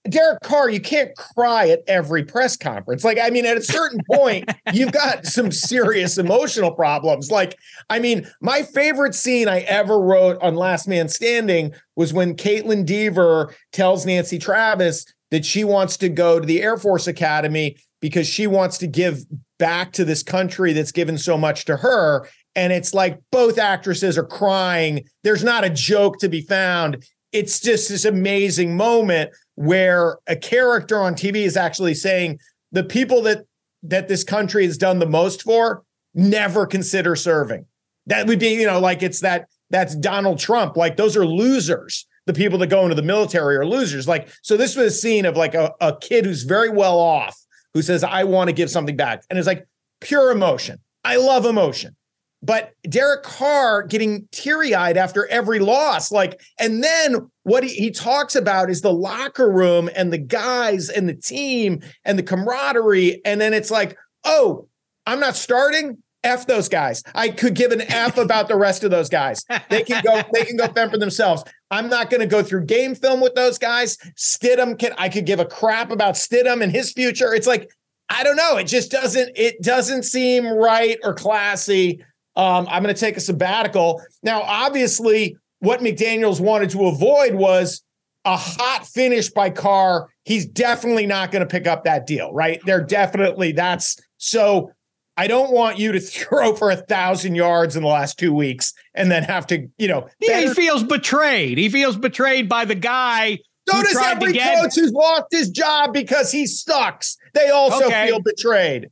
Derek 0.09 0.41
Carr, 0.41 0.69
you 0.69 0.79
can't 0.79 1.15
cry 1.15 1.69
at 1.69 1.81
every 1.87 2.23
press 2.23 2.57
conference. 2.57 3.03
Like, 3.03 3.19
I 3.21 3.29
mean, 3.29 3.45
at 3.45 3.57
a 3.57 3.61
certain 3.61 4.01
point, 4.11 4.49
you've 4.73 4.91
got 4.91 5.25
some 5.25 5.51
serious 5.51 6.17
emotional 6.17 6.71
problems. 6.71 7.31
Like, 7.31 7.57
I 7.89 7.99
mean, 7.99 8.27
my 8.41 8.63
favorite 8.63 9.15
scene 9.15 9.47
I 9.47 9.61
ever 9.61 9.99
wrote 9.99 10.37
on 10.41 10.55
Last 10.55 10.87
Man 10.87 11.09
Standing 11.09 11.73
was 11.95 12.13
when 12.13 12.35
Kaitlyn 12.35 12.85
Dever 12.85 13.53
tells 13.71 14.05
Nancy 14.05 14.39
Travis 14.39 15.05
that 15.31 15.45
she 15.45 15.63
wants 15.63 15.97
to 15.97 16.09
go 16.09 16.39
to 16.39 16.45
the 16.45 16.61
Air 16.61 16.77
Force 16.77 17.07
Academy 17.07 17.77
because 18.01 18.27
she 18.27 18.47
wants 18.47 18.77
to 18.79 18.87
give 18.87 19.19
back 19.57 19.91
to 19.93 20.05
this 20.05 20.23
country 20.23 20.73
that's 20.73 20.91
given 20.91 21.17
so 21.17 21.37
much 21.37 21.65
to 21.65 21.77
her. 21.77 22.27
And 22.55 22.73
it's 22.73 22.93
like 22.93 23.19
both 23.31 23.59
actresses 23.59 24.17
are 24.17 24.25
crying. 24.25 25.03
There's 25.23 25.43
not 25.43 25.63
a 25.63 25.69
joke 25.69 26.17
to 26.19 26.29
be 26.29 26.41
found. 26.41 27.05
It's 27.31 27.59
just 27.59 27.89
this 27.89 28.05
amazing 28.05 28.75
moment 28.75 29.31
where 29.55 30.17
a 30.27 30.35
character 30.35 30.99
on 30.99 31.13
TV 31.13 31.37
is 31.37 31.57
actually 31.57 31.93
saying 31.93 32.39
the 32.71 32.83
people 32.83 33.21
that 33.23 33.45
that 33.83 34.07
this 34.07 34.23
country 34.23 34.65
has 34.65 34.77
done 34.77 34.99
the 34.99 35.05
most 35.05 35.43
for 35.43 35.83
never 36.13 36.65
consider 36.65 37.15
serving. 37.15 37.65
That 38.07 38.27
would 38.27 38.39
be, 38.39 38.49
you 38.49 38.65
know, 38.65 38.79
like 38.79 39.03
it's 39.03 39.21
that 39.21 39.47
that's 39.69 39.95
Donald 39.95 40.39
Trump. 40.39 40.75
Like 40.75 40.97
those 40.97 41.15
are 41.15 41.25
losers. 41.25 42.05
The 42.25 42.33
people 42.33 42.59
that 42.59 42.67
go 42.67 42.83
into 42.83 42.95
the 42.95 43.01
military 43.01 43.55
are 43.55 43.65
losers. 43.65 44.07
Like, 44.07 44.29
so 44.41 44.57
this 44.57 44.75
was 44.75 44.87
a 44.87 44.95
scene 44.95 45.25
of 45.25 45.37
like 45.37 45.55
a, 45.55 45.73
a 45.81 45.95
kid 45.99 46.25
who's 46.25 46.43
very 46.43 46.69
well 46.69 46.97
off 46.97 47.35
who 47.73 47.81
says, 47.81 48.03
I 48.03 48.23
want 48.23 48.49
to 48.49 48.53
give 48.53 48.69
something 48.69 48.95
back. 48.95 49.23
And 49.29 49.39
it's 49.39 49.47
like 49.47 49.67
pure 50.01 50.31
emotion. 50.31 50.79
I 51.03 51.17
love 51.17 51.45
emotion. 51.45 51.95
But 52.41 52.73
Derek 52.83 53.23
Carr 53.23 53.83
getting 53.83 54.27
teary 54.31 54.73
eyed 54.73 54.95
after 54.95 55.27
every 55.27 55.59
loss, 55.59 56.11
like, 56.11 56.39
and 56.57 56.81
then 56.83 57.29
what 57.43 57.63
he, 57.63 57.69
he 57.69 57.91
talks 57.91 58.35
about 58.35 58.69
is 58.69 58.81
the 58.81 58.93
locker 58.93 59.51
room 59.51 59.89
and 59.95 60.13
the 60.13 60.17
guys 60.17 60.89
and 60.89 61.09
the 61.09 61.15
team 61.15 61.81
and 62.05 62.17
the 62.17 62.23
camaraderie. 62.23 63.21
And 63.25 63.41
then 63.41 63.53
it's 63.53 63.69
like, 63.69 63.97
oh, 64.23 64.67
I'm 65.05 65.19
not 65.19 65.35
starting. 65.35 65.97
F 66.23 66.47
those 66.47 66.67
guys. 66.67 67.01
I 67.15 67.29
could 67.29 67.55
give 67.55 67.71
an 67.71 67.81
F 67.81 68.17
about 68.17 68.49
the 68.49 68.57
rest 68.57 68.83
of 68.83 68.91
those 68.91 69.07
guys. 69.07 69.43
They 69.69 69.83
can 69.83 70.03
go, 70.03 70.21
they 70.33 70.43
can 70.43 70.57
go 70.57 70.67
fend 70.67 70.91
for 70.91 70.97
themselves. 70.97 71.45
I'm 71.71 71.89
not 71.89 72.09
going 72.09 72.19
to 72.19 72.27
go 72.27 72.43
through 72.43 72.65
game 72.65 72.93
film 72.93 73.21
with 73.21 73.35
those 73.35 73.57
guys. 73.57 73.97
Stidham 74.17 74.77
can 74.77 74.93
I 74.97 75.07
could 75.07 75.25
give 75.25 75.39
a 75.39 75.45
crap 75.45 75.91
about 75.91 76.15
Stidham 76.15 76.61
and 76.61 76.73
his 76.73 76.91
future. 76.91 77.33
It's 77.33 77.47
like, 77.47 77.69
I 78.09 78.23
don't 78.23 78.35
know. 78.35 78.57
It 78.57 78.65
just 78.65 78.91
doesn't, 78.91 79.31
it 79.35 79.61
doesn't 79.61 80.03
seem 80.03 80.47
right 80.47 80.97
or 81.03 81.13
classy. 81.13 82.03
Um, 82.39 82.67
I'm 82.69 82.81
going 82.81 82.95
to 82.95 82.99
take 82.99 83.17
a 83.17 83.19
sabbatical. 83.19 84.01
Now, 84.23 84.41
obviously, 84.43 85.35
what 85.59 85.81
McDaniels 85.81 86.39
wanted 86.39 86.69
to 86.69 86.85
avoid 86.85 87.35
was 87.35 87.83
a 88.23 88.37
hot 88.37 88.87
finish 88.87 89.29
by 89.29 89.49
Carr. 89.49 90.09
He's 90.23 90.45
definitely 90.45 91.05
not 91.05 91.31
going 91.31 91.41
to 91.41 91.45
pick 91.45 91.67
up 91.67 91.83
that 91.83 92.07
deal, 92.07 92.31
right? 92.31 92.61
They're 92.65 92.83
definitely 92.83 93.51
that's 93.51 93.97
so. 94.17 94.71
I 95.17 95.27
don't 95.27 95.51
want 95.51 95.77
you 95.77 95.91
to 95.91 95.99
throw 95.99 96.55
for 96.55 96.71
a 96.71 96.77
thousand 96.77 97.35
yards 97.35 97.75
in 97.75 97.83
the 97.83 97.89
last 97.89 98.17
two 98.17 98.33
weeks 98.33 98.73
and 98.93 99.11
then 99.11 99.23
have 99.23 99.45
to, 99.47 99.67
you 99.77 99.89
know. 99.89 100.07
Yeah, 100.21 100.39
he 100.39 100.53
feels 100.53 100.81
betrayed. 100.81 101.57
He 101.57 101.67
feels 101.67 101.97
betrayed 101.97 102.47
by 102.47 102.63
the 102.63 102.75
guy. 102.75 103.39
So 103.67 103.83
does 103.83 103.97
every 103.97 104.31
coach 104.31 104.75
who's 104.75 104.93
lost 104.93 105.25
his 105.29 105.49
job 105.49 105.91
because 105.91 106.31
he 106.31 106.47
sucks. 106.47 107.17
They 107.33 107.49
also 107.49 107.87
okay. 107.87 108.07
feel 108.07 108.21
betrayed. 108.21 108.89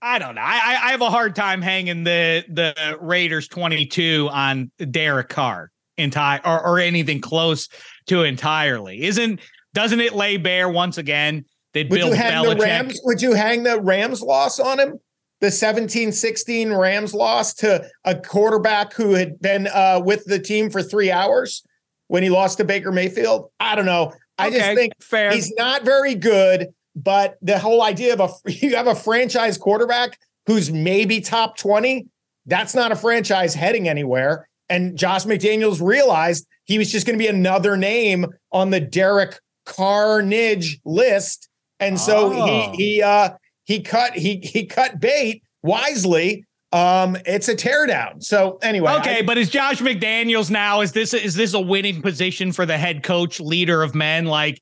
I 0.00 0.18
don't 0.18 0.34
know. 0.34 0.42
I, 0.42 0.78
I 0.82 0.90
have 0.92 1.00
a 1.00 1.10
hard 1.10 1.34
time 1.34 1.60
hanging 1.60 2.04
the 2.04 2.44
the 2.48 2.98
Raiders 3.00 3.48
22 3.48 4.28
on 4.32 4.70
Derek 4.90 5.28
Carr 5.28 5.70
entire 5.96 6.40
or, 6.44 6.64
or 6.64 6.78
anything 6.78 7.20
close 7.20 7.68
to 8.06 8.22
entirely. 8.22 9.02
Isn't 9.02 9.40
doesn't 9.74 10.00
it 10.00 10.14
lay 10.14 10.36
bare 10.36 10.68
once 10.68 10.98
again 10.98 11.44
that 11.74 11.90
would 11.90 11.98
Bill 11.98 12.08
you 12.08 12.14
hang 12.14 12.44
Belichick? 12.44 12.58
The 12.58 12.64
Rams, 12.64 13.00
would 13.04 13.22
you 13.22 13.34
hang 13.34 13.62
the 13.64 13.80
Rams 13.80 14.22
loss 14.22 14.58
on 14.60 14.78
him? 14.78 14.98
The 15.40 15.48
17-16 15.48 16.76
Rams 16.76 17.14
loss 17.14 17.54
to 17.54 17.88
a 18.04 18.16
quarterback 18.16 18.92
who 18.92 19.14
had 19.14 19.40
been 19.40 19.68
uh, 19.68 20.00
with 20.04 20.24
the 20.24 20.40
team 20.40 20.68
for 20.68 20.82
three 20.82 21.12
hours 21.12 21.62
when 22.08 22.24
he 22.24 22.30
lost 22.30 22.58
to 22.58 22.64
Baker 22.64 22.90
Mayfield. 22.90 23.50
I 23.60 23.76
don't 23.76 23.86
know. 23.86 24.12
I 24.36 24.48
okay, 24.48 24.58
just 24.58 24.74
think 24.74 24.92
fair. 25.00 25.30
he's 25.30 25.52
not 25.56 25.84
very 25.84 26.16
good. 26.16 26.68
But 27.02 27.36
the 27.40 27.58
whole 27.58 27.82
idea 27.82 28.14
of 28.14 28.20
a 28.20 28.50
you 28.50 28.76
have 28.76 28.86
a 28.86 28.94
franchise 28.94 29.58
quarterback 29.58 30.18
who's 30.46 30.70
maybe 30.70 31.20
top 31.20 31.56
20, 31.58 32.06
that's 32.46 32.74
not 32.74 32.90
a 32.90 32.96
franchise 32.96 33.54
heading 33.54 33.88
anywhere. 33.88 34.48
And 34.70 34.96
Josh 34.96 35.24
McDaniels 35.24 35.80
realized 35.80 36.46
he 36.64 36.78
was 36.78 36.90
just 36.90 37.06
going 37.06 37.18
to 37.18 37.22
be 37.22 37.28
another 37.28 37.76
name 37.76 38.26
on 38.52 38.70
the 38.70 38.80
Derek 38.80 39.38
Carnage 39.64 40.78
list. 40.84 41.48
And 41.80 41.98
so 42.00 42.32
oh. 42.32 42.72
he 42.72 42.76
he 42.76 43.02
uh 43.02 43.30
he 43.64 43.80
cut 43.80 44.14
he 44.14 44.40
he 44.42 44.66
cut 44.66 44.98
bait 44.98 45.42
wisely 45.62 46.44
um 46.72 47.16
it's 47.24 47.48
a 47.48 47.54
teardown 47.54 48.22
so 48.22 48.58
anyway 48.62 48.92
okay 48.92 49.18
I, 49.20 49.22
but 49.22 49.38
is 49.38 49.48
josh 49.48 49.80
mcdaniels 49.80 50.50
now 50.50 50.82
is 50.82 50.92
this 50.92 51.14
is 51.14 51.34
this 51.34 51.54
a 51.54 51.60
winning 51.60 52.02
position 52.02 52.52
for 52.52 52.66
the 52.66 52.76
head 52.76 53.02
coach 53.02 53.40
leader 53.40 53.82
of 53.82 53.94
men 53.94 54.26
like 54.26 54.60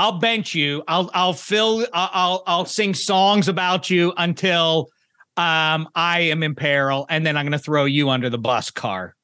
I'll 0.00 0.18
bench 0.18 0.54
you. 0.54 0.82
I'll 0.88 1.10
I'll 1.12 1.34
fill 1.34 1.86
I'll 1.92 2.42
I'll 2.46 2.64
sing 2.64 2.94
songs 2.94 3.48
about 3.48 3.90
you 3.90 4.14
until 4.16 4.88
um 5.36 5.90
I 5.94 6.20
am 6.20 6.42
in 6.42 6.54
peril 6.54 7.04
and 7.10 7.26
then 7.26 7.36
I'm 7.36 7.44
going 7.44 7.52
to 7.52 7.58
throw 7.58 7.84
you 7.84 8.08
under 8.08 8.30
the 8.30 8.38
bus 8.38 8.70
car. 8.70 9.14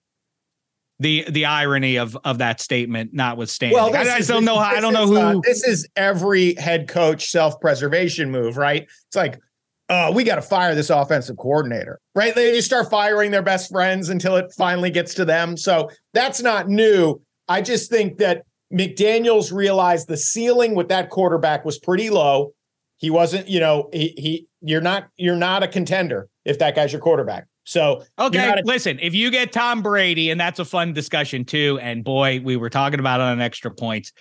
The 0.98 1.24
the 1.30 1.46
irony 1.46 1.96
of 1.96 2.14
of 2.24 2.38
that 2.38 2.60
statement 2.60 3.14
notwithstanding. 3.14 3.74
Well, 3.78 3.96
I, 3.96 4.16
I 4.16 4.20
don't 4.20 4.44
know 4.44 4.58
how 4.58 4.76
I 4.76 4.80
don't 4.80 4.92
know 4.92 5.06
who 5.06 5.16
uh, 5.16 5.40
this 5.42 5.66
is 5.66 5.88
every 5.96 6.54
head 6.56 6.88
coach 6.88 7.30
self-preservation 7.30 8.30
move, 8.30 8.58
right? 8.58 8.82
It's 8.82 9.16
like 9.16 9.40
uh, 9.88 10.12
we 10.14 10.24
got 10.24 10.34
to 10.34 10.42
fire 10.42 10.74
this 10.74 10.90
offensive 10.90 11.38
coordinator, 11.38 12.00
right? 12.14 12.34
They 12.34 12.52
just 12.52 12.66
start 12.66 12.90
firing 12.90 13.30
their 13.30 13.42
best 13.42 13.70
friends 13.70 14.10
until 14.10 14.36
it 14.36 14.52
finally 14.58 14.90
gets 14.90 15.14
to 15.14 15.24
them. 15.24 15.56
So 15.56 15.88
that's 16.12 16.42
not 16.42 16.68
new. 16.68 17.22
I 17.48 17.62
just 17.62 17.88
think 17.90 18.18
that 18.18 18.44
McDaniels 18.76 19.52
realized 19.52 20.08
the 20.08 20.16
ceiling 20.16 20.74
with 20.74 20.88
that 20.88 21.10
quarterback 21.10 21.64
was 21.64 21.78
pretty 21.78 22.10
low. 22.10 22.52
He 22.98 23.10
wasn't, 23.10 23.48
you 23.48 23.60
know, 23.60 23.88
he, 23.92 24.14
he 24.16 24.46
you're 24.60 24.80
not 24.80 25.08
you're 25.16 25.36
not 25.36 25.62
a 25.62 25.68
contender 25.68 26.28
if 26.44 26.58
that 26.58 26.74
guy's 26.74 26.92
your 26.92 27.00
quarterback. 27.00 27.46
So 27.64 28.04
okay, 28.18 28.54
a- 28.58 28.62
listen, 28.64 28.98
if 29.00 29.14
you 29.14 29.30
get 29.30 29.52
Tom 29.52 29.82
Brady, 29.82 30.30
and 30.30 30.40
that's 30.40 30.58
a 30.58 30.64
fun 30.64 30.92
discussion 30.92 31.44
too. 31.44 31.78
And 31.82 32.04
boy, 32.04 32.40
we 32.42 32.56
were 32.56 32.70
talking 32.70 33.00
about 33.00 33.20
it 33.20 33.24
on 33.24 33.40
extra 33.40 33.70
points 33.70 34.12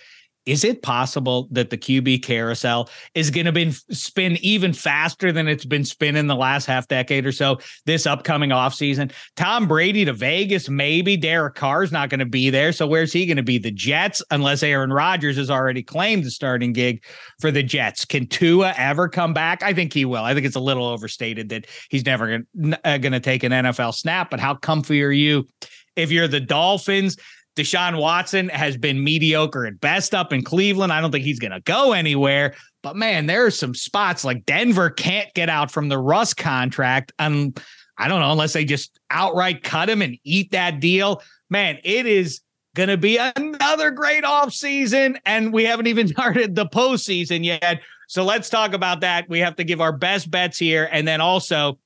is 0.46 0.62
it 0.62 0.82
possible 0.82 1.48
that 1.50 1.70
the 1.70 1.76
QB 1.76 2.22
carousel 2.22 2.88
is 3.14 3.30
going 3.30 3.52
to 3.52 3.72
spin 3.90 4.38
even 4.40 4.72
faster 4.72 5.32
than 5.32 5.48
it's 5.48 5.64
been 5.64 5.84
spinning 5.84 6.28
the 6.28 6.36
last 6.36 6.66
half 6.66 6.86
decade 6.86 7.26
or 7.26 7.32
so 7.32 7.58
this 7.84 8.06
upcoming 8.06 8.50
offseason? 8.50 9.12
Tom 9.34 9.66
Brady 9.66 10.04
to 10.04 10.12
Vegas, 10.12 10.68
maybe 10.68 11.16
Derek 11.16 11.56
Carr's 11.56 11.90
not 11.90 12.10
going 12.10 12.20
to 12.20 12.26
be 12.26 12.48
there. 12.48 12.72
So 12.72 12.86
where's 12.86 13.12
he 13.12 13.26
going 13.26 13.36
to 13.36 13.42
be? 13.42 13.58
The 13.58 13.72
Jets, 13.72 14.22
unless 14.30 14.62
Aaron 14.62 14.92
Rodgers 14.92 15.36
has 15.36 15.50
already 15.50 15.82
claimed 15.82 16.24
the 16.24 16.30
starting 16.30 16.72
gig 16.72 17.04
for 17.40 17.50
the 17.50 17.62
Jets. 17.62 18.04
Can 18.04 18.28
Tua 18.28 18.72
ever 18.76 19.08
come 19.08 19.34
back? 19.34 19.62
I 19.64 19.74
think 19.74 19.92
he 19.92 20.04
will. 20.04 20.22
I 20.22 20.32
think 20.32 20.46
it's 20.46 20.56
a 20.56 20.60
little 20.60 20.86
overstated 20.86 21.48
that 21.48 21.66
he's 21.90 22.06
never 22.06 22.44
going 22.54 22.76
uh, 22.84 22.98
to 22.98 23.20
take 23.20 23.42
an 23.42 23.52
NFL 23.52 23.94
snap, 23.94 24.30
but 24.30 24.38
how 24.38 24.54
comfy 24.54 25.02
are 25.02 25.10
you? 25.10 25.48
If 25.96 26.12
you're 26.12 26.28
the 26.28 26.40
Dolphins, 26.40 27.16
Deshaun 27.56 27.98
Watson 27.98 28.50
has 28.50 28.76
been 28.76 29.02
mediocre 29.02 29.66
at 29.66 29.80
best 29.80 30.14
up 30.14 30.32
in 30.32 30.44
Cleveland. 30.44 30.92
I 30.92 31.00
don't 31.00 31.10
think 31.10 31.24
he's 31.24 31.38
going 31.38 31.52
to 31.52 31.60
go 31.60 31.92
anywhere. 31.92 32.54
But 32.82 32.96
man, 32.96 33.26
there 33.26 33.46
are 33.46 33.50
some 33.50 33.74
spots 33.74 34.24
like 34.24 34.44
Denver 34.44 34.90
can't 34.90 35.32
get 35.34 35.48
out 35.48 35.70
from 35.70 35.88
the 35.88 35.98
Russ 35.98 36.34
contract. 36.34 37.12
And 37.18 37.58
I 37.96 38.08
don't 38.08 38.20
know, 38.20 38.30
unless 38.30 38.52
they 38.52 38.64
just 38.64 39.00
outright 39.10 39.62
cut 39.62 39.88
him 39.88 40.02
and 40.02 40.18
eat 40.22 40.52
that 40.52 40.80
deal. 40.80 41.22
Man, 41.48 41.78
it 41.82 42.06
is 42.06 42.42
going 42.74 42.90
to 42.90 42.98
be 42.98 43.16
another 43.16 43.90
great 43.90 44.24
offseason. 44.24 45.18
And 45.24 45.52
we 45.52 45.64
haven't 45.64 45.86
even 45.86 46.08
started 46.08 46.54
the 46.54 46.66
postseason 46.66 47.42
yet. 47.42 47.80
So 48.06 48.22
let's 48.22 48.50
talk 48.50 48.74
about 48.74 49.00
that. 49.00 49.28
We 49.28 49.40
have 49.40 49.56
to 49.56 49.64
give 49.64 49.80
our 49.80 49.96
best 49.96 50.30
bets 50.30 50.58
here. 50.58 50.88
And 50.92 51.08
then 51.08 51.22
also, 51.22 51.78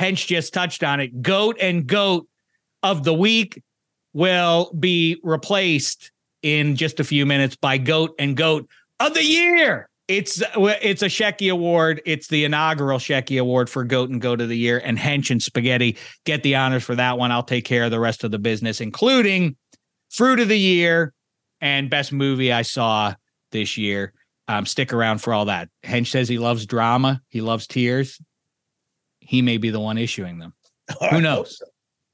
Hench 0.00 0.26
just 0.26 0.54
touched 0.54 0.82
on 0.82 0.98
it. 0.98 1.20
GOAT 1.20 1.58
and 1.60 1.86
GOAT 1.86 2.26
of 2.82 3.04
the 3.04 3.14
week 3.14 3.62
will 4.12 4.72
be 4.78 5.20
replaced 5.22 6.10
in 6.42 6.76
just 6.76 7.00
a 7.00 7.04
few 7.04 7.26
minutes 7.26 7.56
by 7.56 7.78
Goat 7.78 8.14
and 8.18 8.36
Goat 8.36 8.68
of 8.98 9.14
the 9.14 9.24
Year. 9.24 9.88
It's 10.08 10.42
it's 10.56 11.02
a 11.02 11.06
Shecky 11.06 11.52
Award. 11.52 12.02
It's 12.04 12.26
the 12.28 12.44
inaugural 12.44 12.98
Shecky 12.98 13.40
Award 13.40 13.70
for 13.70 13.84
Goat 13.84 14.10
and 14.10 14.20
Goat 14.20 14.40
of 14.40 14.48
the 14.48 14.58
Year. 14.58 14.82
And 14.84 14.98
Hench 14.98 15.30
and 15.30 15.40
Spaghetti 15.40 15.96
get 16.24 16.42
the 16.42 16.56
honors 16.56 16.82
for 16.82 16.96
that 16.96 17.16
one. 17.16 17.30
I'll 17.30 17.44
take 17.44 17.64
care 17.64 17.84
of 17.84 17.92
the 17.92 18.00
rest 18.00 18.24
of 18.24 18.32
the 18.32 18.38
business, 18.38 18.80
including 18.80 19.56
Fruit 20.10 20.40
of 20.40 20.48
the 20.48 20.58
Year 20.58 21.12
and 21.60 21.88
Best 21.88 22.12
Movie 22.12 22.52
I 22.52 22.62
Saw 22.62 23.14
this 23.52 23.78
year. 23.78 24.12
Um, 24.48 24.66
stick 24.66 24.92
around 24.92 25.18
for 25.18 25.32
all 25.32 25.44
that. 25.44 25.68
Hench 25.84 26.08
says 26.08 26.28
he 26.28 26.38
loves 26.38 26.66
drama. 26.66 27.20
He 27.28 27.40
loves 27.40 27.68
tears. 27.68 28.20
He 29.20 29.42
may 29.42 29.58
be 29.58 29.70
the 29.70 29.78
one 29.78 29.96
issuing 29.96 30.40
them. 30.40 30.54
Who 31.10 31.20
knows? 31.20 31.62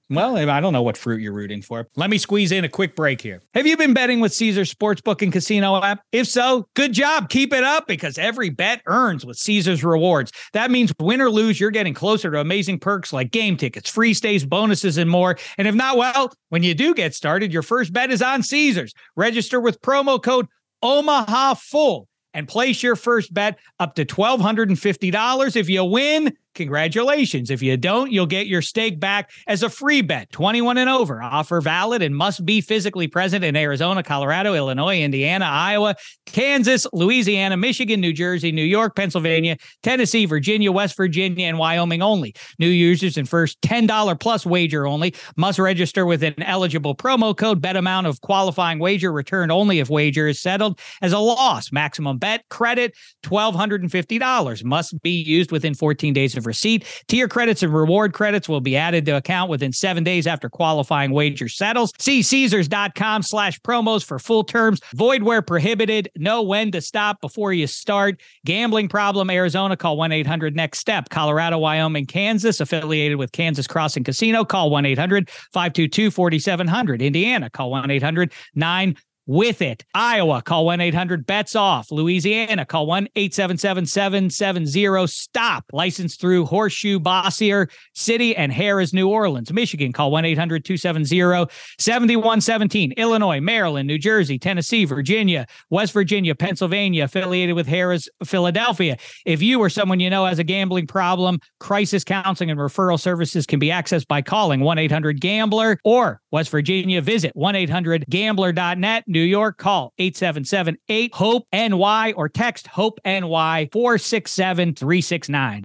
Well, 0.09 0.37
I 0.37 0.61
don't 0.61 0.73
know 0.73 0.83
what 0.83 0.97
fruit 0.97 1.21
you're 1.21 1.33
rooting 1.33 1.63
for. 1.63 1.89
Let 1.97 2.11
me 2.11 2.19
squeeze 2.19 2.53
in 2.53 2.65
a 2.65 2.69
quick 2.69 2.95
break 2.95 3.21
here. 3.21 3.43
Have 3.55 3.67
you 3.67 3.77
been 3.77 3.93
betting 3.93 4.21
with 4.21 4.33
Caesars 4.33 4.73
Sportsbook 4.73 5.21
and 5.21 5.33
Casino 5.33 5.83
app? 5.83 6.01
If 6.13 6.29
so, 6.29 6.69
good 6.75 6.93
job. 6.93 7.29
Keep 7.29 7.53
it 7.53 7.65
up 7.65 7.89
because 7.89 8.17
every 8.17 8.49
bet 8.49 8.83
earns 8.87 9.27
with 9.27 9.37
Caesars 9.37 9.83
rewards. 9.83 10.31
That 10.53 10.71
means 10.71 10.93
win 11.01 11.21
or 11.21 11.29
lose, 11.29 11.59
you're 11.59 11.73
getting 11.73 11.93
closer 11.93 12.31
to 12.31 12.39
amazing 12.39 12.79
perks 12.79 13.13
like 13.13 13.33
game 13.33 13.57
tickets, 13.57 13.91
free 13.91 14.15
stays, 14.15 14.47
bonuses, 14.47 14.97
and 14.97 15.11
more. 15.11 15.39
And 15.59 15.67
if 15.67 15.75
not, 15.75 15.97
well, 15.97 16.33
when 16.51 16.63
you 16.63 16.73
do 16.73 16.95
get 16.95 17.13
started, 17.13 17.53
your 17.53 17.63
first 17.63 17.93
bet 17.93 18.13
is 18.13 18.23
on 18.23 18.45
Caesars. 18.45 18.95
Register 19.17 19.61
with 19.61 19.83
promo 19.83 20.23
code 20.23 20.47
Omaha 20.83 21.55
Full 21.55 22.07
and 22.33 22.47
place 22.47 22.83
your 22.83 22.97
first 22.97 23.33
bet 23.35 23.59
up 23.81 23.95
to 23.97 24.05
$1,250. 24.05 25.57
If 25.57 25.69
you 25.69 25.85
win, 25.85 26.37
Congratulations. 26.57 27.51
If 27.51 27.63
you 27.63 27.77
don't, 27.77 28.11
you'll 28.11 28.27
get 28.27 28.47
your 28.47 28.63
stake 28.63 28.99
back 28.99 29.31
as 29.47 29.63
a 29.63 29.69
free 29.69 30.01
bet. 30.01 30.33
21 30.33 30.79
and 30.79 30.89
over. 30.89 31.23
Offer 31.23 31.61
valid 31.61 32.03
and 32.03 32.17
must 32.17 32.45
be 32.45 32.63
physically 32.63 33.07
present 33.07 33.45
in 33.45 33.55
Arizona, 33.55 34.03
Colorado, 34.03 34.55
Illinois, 34.55 35.01
Indiana, 35.01 35.45
Iowa, 35.45 35.95
Kansas, 36.25 36.87
Louisiana, 36.95 37.57
Michigan, 37.59 38.01
New 38.01 38.13
Jersey, 38.15 38.53
New 38.53 38.65
York, 38.65 38.97
Pennsylvania, 38.97 39.59
Tennessee, 39.83 40.25
Virginia, 40.25 40.73
West 40.73 40.97
Virginia, 40.97 41.47
and 41.47 41.59
Wyoming 41.59 42.01
only. 42.01 42.35
New 42.59 42.69
users 42.69 43.19
and 43.19 43.29
first 43.29 43.61
$10 43.61 44.19
plus 44.19 44.47
wager 44.47 44.87
only 44.87 45.15
must 45.37 45.59
register 45.59 46.07
with 46.07 46.23
an 46.23 46.43
eligible 46.43 46.95
promo 46.95 47.37
code. 47.37 47.61
Bet 47.61 47.77
amount 47.77 48.07
of 48.07 48.23
qualifying 48.23 48.79
wager 48.79 49.13
returned 49.13 49.53
only 49.53 49.79
if 49.79 49.91
wager 49.91 50.27
is 50.27 50.41
settled 50.41 50.81
as 51.03 51.13
a 51.13 51.19
loss. 51.19 51.71
Maximum 51.71 52.17
bet 52.17 52.45
credit 52.49 52.95
$1,250 53.25 54.65
must 54.65 55.03
be 55.03 55.23
used 55.23 55.53
within 55.53 55.75
14 55.75 56.15
days 56.15 56.35
of 56.35 56.46
receipt. 56.47 56.85
Tier 57.09 57.29
credits 57.29 57.63
and 57.63 57.75
reward 57.75 58.13
credits 58.13 58.49
will 58.49 58.61
be 58.61 58.77
added 58.77 59.05
to 59.07 59.17
account 59.17 59.51
within 59.51 59.73
seven 59.73 60.05
days 60.05 60.27
after 60.27 60.49
qualifying 60.49 61.11
wager 61.11 61.49
settles. 61.49 61.93
See 61.99 62.23
Caesars.com 62.23 63.23
slash 63.23 63.61
promos 63.61 64.05
for 64.05 64.19
full 64.19 64.45
terms. 64.45 64.81
Void 64.95 65.23
where 65.23 65.43
prohibited. 65.43 66.11
Know 66.17 66.43
when 66.43 66.71
to 66.73 66.81
stop 66.81 67.21
before 67.21 67.53
you 67.53 67.67
start. 67.67 68.21
Gambling 68.45 68.89
problem, 68.89 69.31
Arizona, 69.31 69.77
call 69.77 69.97
1 69.97 70.13
800 70.13 70.57
Next 70.57 70.79
Step. 70.79 71.09
Colorado, 71.09 71.59
Wyoming, 71.59 72.07
Kansas, 72.07 72.61
affiliated 72.61 73.19
with 73.19 73.33
Kansas 73.33 73.67
Crossing 73.67 74.05
Casino, 74.05 74.45
call 74.45 74.71
1 74.71 74.87
800 74.87 75.31
522 75.53 76.11
4700. 76.11 77.03
Indiana, 77.03 77.51
call 77.51 77.71
1 77.71 77.91
800 77.91 78.33
9 78.55 78.97
with 79.27 79.61
it. 79.61 79.85
Iowa, 79.95 80.43
call 80.43 80.65
1 80.67 80.81
800 80.81 81.27
bets 81.27 81.57
off. 81.57 81.91
Louisiana, 81.91 82.65
call 82.65 82.87
1 82.87 83.09
877 83.17 83.87
770 83.87 85.07
stop. 85.07 85.65
Licensed 85.73 86.21
through 86.21 86.47
Horseshoe, 86.47 86.99
Bossier 86.99 87.69
City, 87.95 88.37
and 88.37 88.53
Harrah's, 88.53 88.93
New 88.93 89.09
Orleans. 89.09 89.53
Michigan, 89.53 89.93
call 89.93 90.11
1 90.11 90.25
800 90.25 90.65
270 90.65 91.51
7117. 91.79 92.93
Illinois, 92.93 93.41
Maryland, 93.41 93.87
New 93.87 93.99
Jersey, 93.99 94.39
Tennessee, 94.39 94.85
Virginia, 94.85 95.47
West 95.71 95.93
Virginia, 95.93 96.35
Pennsylvania, 96.35 97.05
affiliated 97.05 97.57
with 97.57 97.67
Harrah's, 97.67 98.09
Philadelphia. 98.25 98.97
If 99.25 99.43
you 99.43 99.61
or 99.61 99.69
someone 99.69 100.01
you 100.01 100.11
know 100.11 100.27
has 100.27 100.39
a 100.39 100.45
gambling 100.45 100.87
problem, 100.87 101.41
crisis 101.59 102.05
counseling 102.05 102.51
and 102.51 102.61
referral 102.61 103.01
services 103.01 103.47
can 103.47 103.59
be 103.59 103.69
accessed 103.69 104.07
by 104.07 104.23
calling 104.23 104.61
1 104.61 104.79
800 104.79 105.21
Gambler 105.21 105.79
or 105.85 106.21
West 106.31 106.51
Virginia, 106.51 107.01
visit 107.01 107.35
1 107.35 107.57
800 107.57 108.05
Gambler.net. 108.09 109.05
New 109.17 109.23
York, 109.23 109.57
call 109.57 109.95
877 109.97 110.77
8 110.91 111.15
HOPE 111.15 111.47
NY 111.51 112.13
or 112.19 112.29
text 112.29 112.67
HOPE 112.67 113.01
NY 113.07 113.71
467 113.73 114.75
369. 114.75 115.65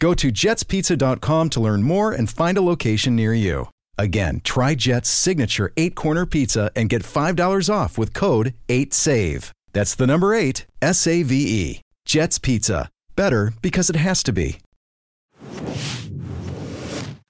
Go 0.00 0.14
to 0.14 0.32
jetspizza.com 0.32 1.50
to 1.50 1.60
learn 1.60 1.82
more 1.82 2.10
and 2.10 2.28
find 2.28 2.58
a 2.58 2.62
location 2.62 3.14
near 3.14 3.34
you. 3.34 3.68
Again, 3.98 4.40
try 4.42 4.74
Jet's 4.74 5.10
signature 5.10 5.72
eight 5.76 5.94
corner 5.94 6.24
pizza 6.24 6.70
and 6.74 6.88
get 6.88 7.02
$5 7.02 7.72
off 7.72 7.98
with 7.98 8.14
code 8.14 8.54
8SAVE. 8.68 9.52
That's 9.74 9.94
the 9.94 10.06
number 10.06 10.34
eight, 10.34 10.66
S 10.80 11.06
A 11.06 11.22
V 11.22 11.34
E. 11.36 11.80
Jet's 12.06 12.38
Pizza. 12.38 12.88
Better 13.14 13.52
because 13.60 13.90
it 13.90 13.96
has 13.96 14.22
to 14.24 14.32
be. 14.32 14.58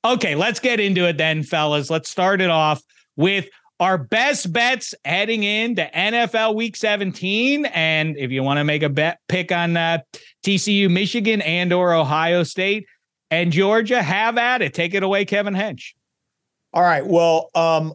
Okay, 0.05 0.35
let's 0.35 0.61
get 0.61 0.81
into 0.81 1.07
it 1.07 1.19
then, 1.19 1.43
fellas. 1.43 1.91
Let's 1.91 2.09
start 2.09 2.41
it 2.41 2.49
off 2.49 2.83
with 3.17 3.49
our 3.81 3.99
best 3.99 4.53
bets 4.53 4.95
heading 5.05 5.43
into 5.43 5.83
NFL 5.95 6.55
Week 6.55 6.77
17. 6.77 7.67
And 7.67 8.17
if 8.17 8.31
you 8.31 8.43
want 8.43 8.59
to 8.59 8.65
make 8.65 8.83
a 8.83 8.89
bet, 8.89 9.19
pick 9.29 9.53
on 9.53 9.77
uh, 9.77 9.99
TCU, 10.42 10.90
Michigan, 10.90 11.40
and 11.42 11.73
or 11.73 11.94
Ohio 11.94 12.42
State 12.42 12.87
and 13.30 13.52
Georgia, 13.52 14.02
have 14.02 14.38
at 14.38 14.62
it. 14.62 14.75
Take 14.75 14.94
it 14.94 15.02
away, 15.02 15.25
Kevin 15.25 15.54
Hench. 15.54 15.92
All 16.73 16.82
right. 16.82 17.06
Well, 17.06 17.50
um, 17.54 17.94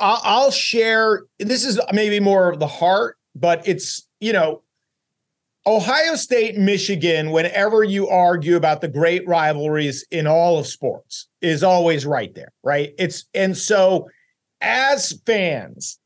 I'll, 0.00 0.50
share. 0.50 1.24
This 1.38 1.64
is 1.64 1.80
maybe 1.92 2.20
more 2.20 2.50
of 2.50 2.58
the 2.58 2.66
heart, 2.66 3.16
but 3.34 3.66
it's 3.66 4.06
you 4.20 4.32
know 4.32 4.62
Ohio 5.66 6.16
State, 6.16 6.58
Michigan, 6.58 7.30
whenever 7.30 7.84
you 7.84 8.08
argue 8.08 8.56
about 8.56 8.80
the 8.80 8.88
great 8.88 9.26
rivalries 9.28 10.04
in 10.10 10.26
all 10.26 10.58
of 10.58 10.66
sports, 10.66 11.28
is 11.40 11.62
always 11.62 12.04
right 12.04 12.34
there, 12.34 12.52
right? 12.62 12.94
It's 12.98 13.26
and 13.34 13.56
so 13.56 14.08
as 14.60 15.12
fans, 15.24 15.98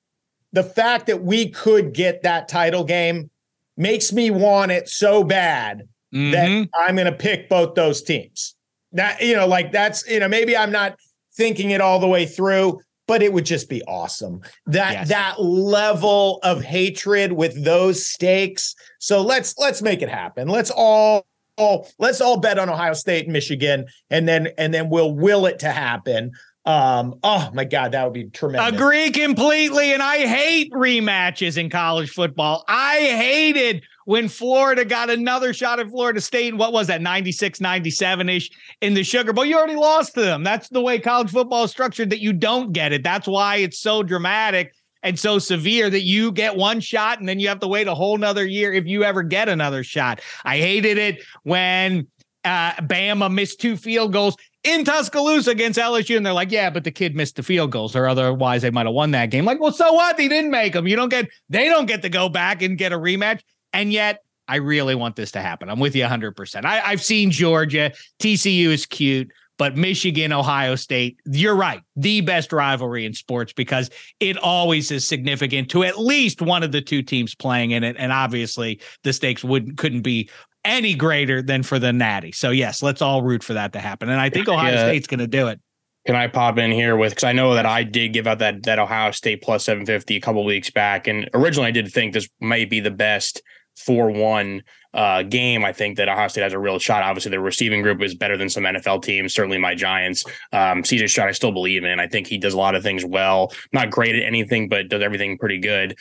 the 0.52 0.62
fact 0.62 1.06
that 1.06 1.22
we 1.22 1.50
could 1.50 1.92
get 1.92 2.22
that 2.22 2.48
title 2.48 2.84
game 2.84 3.30
makes 3.76 4.12
me 4.12 4.30
want 4.30 4.72
it 4.72 4.88
so 4.88 5.24
bad 5.24 5.88
mm-hmm. 6.14 6.32
that 6.32 6.68
I'm 6.74 6.96
going 6.96 7.06
to 7.06 7.12
pick 7.12 7.48
both 7.48 7.74
those 7.74 8.02
teams. 8.02 8.54
That 8.92 9.20
you 9.20 9.36
know, 9.36 9.46
like 9.46 9.72
that's 9.72 10.08
you 10.08 10.20
know, 10.20 10.28
maybe 10.28 10.56
I'm 10.56 10.72
not 10.72 10.98
thinking 11.36 11.70
it 11.70 11.80
all 11.80 11.98
the 11.98 12.08
way 12.08 12.24
through, 12.24 12.80
but 13.06 13.22
it 13.22 13.32
would 13.32 13.44
just 13.44 13.68
be 13.68 13.82
awesome. 13.84 14.40
That 14.66 14.92
yes. 14.92 15.08
that 15.08 15.42
level 15.42 16.40
of 16.42 16.62
hatred 16.62 17.32
with 17.32 17.64
those 17.64 18.06
stakes. 18.06 18.74
So 18.98 19.22
let's 19.22 19.56
let's 19.58 19.82
make 19.82 20.02
it 20.02 20.08
happen. 20.08 20.48
Let's 20.48 20.70
all 20.70 21.26
all 21.56 21.88
let's 21.98 22.20
all 22.20 22.38
bet 22.38 22.58
on 22.58 22.68
Ohio 22.68 22.94
State 22.94 23.24
and 23.24 23.32
Michigan 23.32 23.86
and 24.10 24.28
then 24.28 24.48
and 24.58 24.72
then 24.72 24.88
we'll 24.88 25.14
will 25.14 25.46
it 25.46 25.58
to 25.60 25.70
happen. 25.70 26.32
Um, 26.66 27.20
oh 27.22 27.48
my 27.54 27.64
God, 27.64 27.92
that 27.92 28.02
would 28.02 28.12
be 28.12 28.24
tremendous. 28.24 28.74
Agree 28.74 29.10
completely. 29.12 29.92
And 29.92 30.02
I 30.02 30.26
hate 30.26 30.72
rematches 30.72 31.56
in 31.56 31.70
college 31.70 32.10
football. 32.10 32.64
I 32.66 32.96
hated 32.96 33.84
when 34.04 34.28
Florida 34.28 34.84
got 34.84 35.08
another 35.08 35.54
shot 35.54 35.78
at 35.78 35.88
Florida 35.88 36.20
State. 36.20 36.56
What 36.56 36.72
was 36.72 36.88
that, 36.88 37.00
96, 37.00 37.60
97 37.60 38.28
ish 38.28 38.50
in 38.80 38.94
the 38.94 39.04
Sugar 39.04 39.32
Bowl? 39.32 39.44
You 39.44 39.56
already 39.56 39.76
lost 39.76 40.14
to 40.14 40.22
them. 40.22 40.42
That's 40.42 40.68
the 40.68 40.80
way 40.80 40.98
college 40.98 41.30
football 41.30 41.64
is 41.64 41.70
structured 41.70 42.10
that 42.10 42.20
you 42.20 42.32
don't 42.32 42.72
get 42.72 42.92
it. 42.92 43.04
That's 43.04 43.28
why 43.28 43.56
it's 43.56 43.78
so 43.78 44.02
dramatic 44.02 44.74
and 45.04 45.16
so 45.16 45.38
severe 45.38 45.88
that 45.88 46.02
you 46.02 46.32
get 46.32 46.56
one 46.56 46.80
shot 46.80 47.20
and 47.20 47.28
then 47.28 47.38
you 47.38 47.46
have 47.46 47.60
to 47.60 47.68
wait 47.68 47.86
a 47.86 47.94
whole 47.94 48.18
nother 48.18 48.44
year 48.44 48.72
if 48.72 48.86
you 48.86 49.04
ever 49.04 49.22
get 49.22 49.48
another 49.48 49.84
shot. 49.84 50.20
I 50.44 50.58
hated 50.58 50.98
it 50.98 51.22
when 51.44 52.08
uh, 52.44 52.72
Bama 52.72 53.32
missed 53.32 53.60
two 53.60 53.76
field 53.76 54.12
goals 54.12 54.36
in 54.66 54.84
Tuscaloosa 54.84 55.50
against 55.50 55.78
LSU, 55.78 56.16
and 56.16 56.26
they're 56.26 56.32
like, 56.32 56.50
"Yeah, 56.50 56.70
but 56.70 56.84
the 56.84 56.90
kid 56.90 57.14
missed 57.14 57.36
the 57.36 57.42
field 57.42 57.70
goals, 57.70 57.94
or 57.94 58.06
otherwise 58.06 58.62
they 58.62 58.70
might 58.70 58.86
have 58.86 58.94
won 58.94 59.12
that 59.12 59.30
game." 59.30 59.44
Like, 59.44 59.60
well, 59.60 59.72
so 59.72 59.92
what? 59.92 60.16
They 60.16 60.28
didn't 60.28 60.50
make 60.50 60.72
them. 60.72 60.86
You 60.86 60.96
don't 60.96 61.08
get. 61.08 61.28
They 61.48 61.68
don't 61.68 61.86
get 61.86 62.02
to 62.02 62.08
go 62.08 62.28
back 62.28 62.62
and 62.62 62.76
get 62.76 62.92
a 62.92 62.98
rematch. 62.98 63.40
And 63.72 63.92
yet, 63.92 64.22
I 64.48 64.56
really 64.56 64.94
want 64.94 65.16
this 65.16 65.32
to 65.32 65.40
happen. 65.40 65.68
I'm 65.68 65.80
with 65.80 65.94
you 65.94 66.02
100. 66.02 66.36
percent 66.36 66.66
I've 66.66 67.02
seen 67.02 67.30
Georgia. 67.30 67.92
TCU 68.20 68.68
is 68.68 68.86
cute, 68.86 69.30
but 69.58 69.76
Michigan, 69.76 70.32
Ohio 70.32 70.76
State. 70.76 71.18
You're 71.26 71.56
right. 71.56 71.80
The 71.96 72.20
best 72.20 72.52
rivalry 72.52 73.06
in 73.06 73.14
sports 73.14 73.52
because 73.52 73.90
it 74.20 74.36
always 74.36 74.90
is 74.90 75.06
significant 75.06 75.70
to 75.70 75.84
at 75.84 75.98
least 75.98 76.42
one 76.42 76.62
of 76.62 76.72
the 76.72 76.80
two 76.80 77.02
teams 77.02 77.34
playing 77.34 77.70
in 77.70 77.84
it, 77.84 77.96
and 77.98 78.12
obviously 78.12 78.80
the 79.02 79.12
stakes 79.12 79.42
wouldn't 79.42 79.78
couldn't 79.78 80.02
be 80.02 80.30
any 80.66 80.94
greater 80.94 81.42
than 81.42 81.62
for 81.62 81.78
the 81.78 81.92
Natty. 81.92 82.32
So 82.32 82.50
yes, 82.50 82.82
let's 82.82 83.00
all 83.00 83.22
root 83.22 83.42
for 83.42 83.54
that 83.54 83.72
to 83.72 83.78
happen. 83.78 84.08
And 84.08 84.20
I 84.20 84.30
think 84.30 84.48
Ohio 84.48 84.74
yeah. 84.74 84.88
State's 84.88 85.06
going 85.06 85.20
to 85.20 85.26
do 85.26 85.48
it. 85.48 85.60
Can 86.06 86.14
I 86.14 86.28
pop 86.28 86.58
in 86.58 86.70
here 86.70 86.96
with 86.96 87.12
because 87.12 87.24
I 87.24 87.32
know 87.32 87.54
that 87.54 87.66
I 87.66 87.82
did 87.82 88.12
give 88.12 88.28
out 88.28 88.38
that 88.38 88.62
that 88.62 88.78
Ohio 88.78 89.10
State 89.10 89.42
plus 89.42 89.64
750 89.64 90.16
a 90.16 90.20
couple 90.20 90.44
weeks 90.44 90.70
back, 90.70 91.08
and 91.08 91.28
originally 91.34 91.68
I 91.68 91.72
did 91.72 91.90
think 91.92 92.12
this 92.12 92.28
might 92.40 92.70
be 92.70 92.78
the 92.78 92.92
best 92.92 93.42
four 93.76 94.10
one 94.10 94.62
uh, 94.94 95.22
game. 95.22 95.64
I 95.64 95.72
think 95.72 95.96
that 95.96 96.08
Ohio 96.08 96.28
State 96.28 96.42
has 96.42 96.52
a 96.52 96.58
real 96.58 96.78
shot. 96.78 97.02
Obviously, 97.02 97.32
the 97.32 97.40
receiving 97.40 97.82
group 97.82 98.02
is 98.02 98.14
better 98.14 98.36
than 98.36 98.48
some 98.48 98.62
NFL 98.62 99.02
teams. 99.02 99.34
Certainly, 99.34 99.58
my 99.58 99.74
Giants. 99.74 100.24
Um, 100.52 100.82
CJ 100.82 101.10
Stroud, 101.10 101.28
I 101.28 101.32
still 101.32 101.52
believe 101.52 101.84
in. 101.84 102.00
I 102.00 102.06
think 102.06 102.26
he 102.26 102.38
does 102.38 102.54
a 102.54 102.58
lot 102.58 102.74
of 102.74 102.82
things 102.82 103.04
well. 103.04 103.52
Not 103.72 103.90
great 103.90 104.14
at 104.14 104.22
anything, 104.22 104.68
but 104.68 104.88
does 104.88 105.02
everything 105.02 105.36
pretty 105.38 105.58
good. 105.58 105.98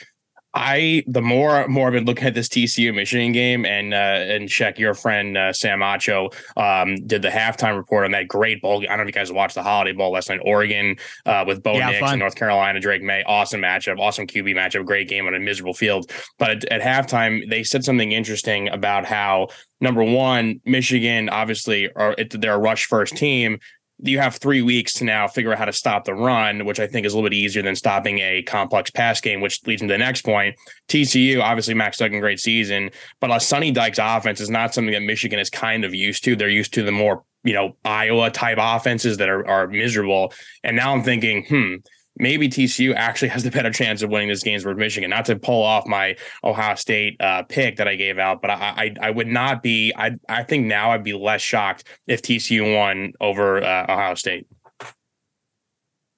I 0.56 1.04
the 1.06 1.20
more 1.20 1.68
more 1.68 1.88
I've 1.88 1.92
been 1.92 2.06
looking 2.06 2.26
at 2.26 2.32
this 2.32 2.48
TCU 2.48 2.94
Michigan 2.94 3.32
game 3.32 3.66
and 3.66 3.92
uh, 3.92 3.96
and 3.96 4.48
check 4.48 4.78
your 4.78 4.94
friend 4.94 5.36
uh, 5.36 5.52
Sam 5.52 5.80
Acho 5.80 6.32
um, 6.56 6.96
did 7.06 7.20
the 7.20 7.28
halftime 7.28 7.76
report 7.76 8.06
on 8.06 8.12
that 8.12 8.26
great 8.26 8.62
bowl. 8.62 8.82
I 8.82 8.86
don't 8.86 8.96
know 8.96 9.02
if 9.02 9.08
you 9.08 9.12
guys 9.12 9.30
watched 9.30 9.54
the 9.54 9.62
Holiday 9.62 9.92
Bowl 9.92 10.12
last 10.12 10.30
night, 10.30 10.40
Oregon 10.42 10.96
uh, 11.26 11.44
with 11.46 11.62
Bo 11.62 11.74
yeah, 11.74 11.88
Nix 11.88 12.00
fun. 12.00 12.12
and 12.14 12.20
North 12.20 12.36
Carolina, 12.36 12.80
Drake 12.80 13.02
Maye. 13.02 13.22
Awesome 13.26 13.60
matchup, 13.60 13.98
awesome 13.98 14.26
QB 14.26 14.54
matchup, 14.54 14.86
great 14.86 15.08
game 15.08 15.26
on 15.26 15.34
a 15.34 15.38
miserable 15.38 15.74
field. 15.74 16.10
But 16.38 16.64
at, 16.64 16.64
at 16.64 16.80
halftime, 16.80 17.50
they 17.50 17.62
said 17.62 17.84
something 17.84 18.12
interesting 18.12 18.68
about 18.70 19.04
how 19.04 19.48
number 19.80 20.02
one, 20.02 20.60
Michigan 20.64 21.28
obviously 21.28 21.92
are 21.94 22.16
they're 22.30 22.54
a 22.54 22.58
rush 22.58 22.86
first 22.86 23.16
team, 23.16 23.58
you 23.98 24.18
have 24.18 24.36
three 24.36 24.60
weeks 24.60 24.92
to 24.94 25.04
now 25.04 25.26
figure 25.26 25.52
out 25.52 25.58
how 25.58 25.64
to 25.64 25.72
stop 25.72 26.04
the 26.04 26.14
run, 26.14 26.66
which 26.66 26.78
I 26.78 26.86
think 26.86 27.06
is 27.06 27.14
a 27.14 27.16
little 27.16 27.30
bit 27.30 27.36
easier 27.36 27.62
than 27.62 27.74
stopping 27.74 28.18
a 28.18 28.42
complex 28.42 28.90
pass 28.90 29.20
game, 29.20 29.40
which 29.40 29.66
leads 29.66 29.80
me 29.80 29.88
to 29.88 29.94
the 29.94 29.98
next 29.98 30.22
point. 30.22 30.54
TCU, 30.88 31.42
obviously, 31.42 31.72
Max 31.72 31.96
Duggan, 31.96 32.20
great 32.20 32.38
season, 32.38 32.90
but 33.20 33.34
a 33.34 33.40
Sonny 33.40 33.70
Dykes 33.70 33.98
offense 34.00 34.40
is 34.40 34.50
not 34.50 34.74
something 34.74 34.92
that 34.92 35.02
Michigan 35.02 35.38
is 35.38 35.48
kind 35.48 35.84
of 35.84 35.94
used 35.94 36.24
to. 36.24 36.36
They're 36.36 36.48
used 36.48 36.74
to 36.74 36.82
the 36.82 36.92
more, 36.92 37.24
you 37.42 37.54
know, 37.54 37.76
Iowa 37.84 38.30
type 38.30 38.58
offenses 38.60 39.16
that 39.16 39.30
are, 39.30 39.46
are 39.46 39.66
miserable. 39.66 40.34
And 40.62 40.76
now 40.76 40.92
I'm 40.92 41.02
thinking, 41.02 41.46
hmm, 41.46 41.76
maybe 42.18 42.48
TCU 42.48 42.94
actually 42.94 43.28
has 43.28 43.42
the 43.42 43.50
better 43.50 43.70
chance 43.70 44.02
of 44.02 44.10
winning 44.10 44.28
this 44.28 44.42
game 44.42 44.60
for 44.60 44.74
Michigan. 44.74 45.10
Not 45.10 45.24
to 45.26 45.36
pull 45.36 45.62
off 45.62 45.86
my 45.86 46.16
Ohio 46.44 46.74
State 46.74 47.20
uh, 47.20 47.42
pick 47.44 47.76
that 47.76 47.88
I 47.88 47.96
gave 47.96 48.18
out, 48.18 48.40
but 48.40 48.50
I, 48.50 48.54
I, 48.54 48.94
I 49.08 49.10
would 49.10 49.28
not 49.28 49.62
be. 49.62 49.92
I 49.96 50.16
I 50.28 50.42
think 50.42 50.66
now 50.66 50.92
I'd 50.92 51.04
be 51.04 51.12
less 51.12 51.42
shocked 51.42 51.84
if 52.06 52.22
TCU 52.22 52.76
won 52.76 53.12
over 53.20 53.62
uh, 53.62 53.84
Ohio 53.88 54.14
State. 54.14 54.46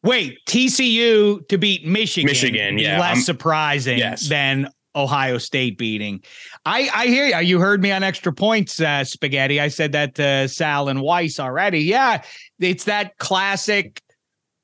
Wait, 0.04 0.38
TCU 0.46 1.46
to 1.48 1.58
beat 1.58 1.84
Michigan. 1.84 2.28
Michigan, 2.28 2.78
yeah, 2.78 3.00
less 3.00 3.16
I'm, 3.16 3.22
surprising 3.22 3.98
yes. 3.98 4.28
than 4.28 4.68
Ohio 4.94 5.38
State 5.38 5.76
beating. 5.76 6.22
I 6.64 6.88
I 6.94 7.06
hear 7.06 7.26
you. 7.26 7.38
You 7.38 7.60
heard 7.60 7.82
me 7.82 7.90
on 7.90 8.02
extra 8.02 8.32
points, 8.32 8.80
uh, 8.80 9.04
spaghetti. 9.04 9.60
I 9.60 9.68
said 9.68 9.92
that 9.92 10.14
to 10.16 10.48
Sal 10.48 10.88
and 10.88 11.02
Weiss 11.02 11.40
already. 11.40 11.80
Yeah, 11.80 12.22
it's 12.60 12.84
that 12.84 13.18
classic 13.18 14.00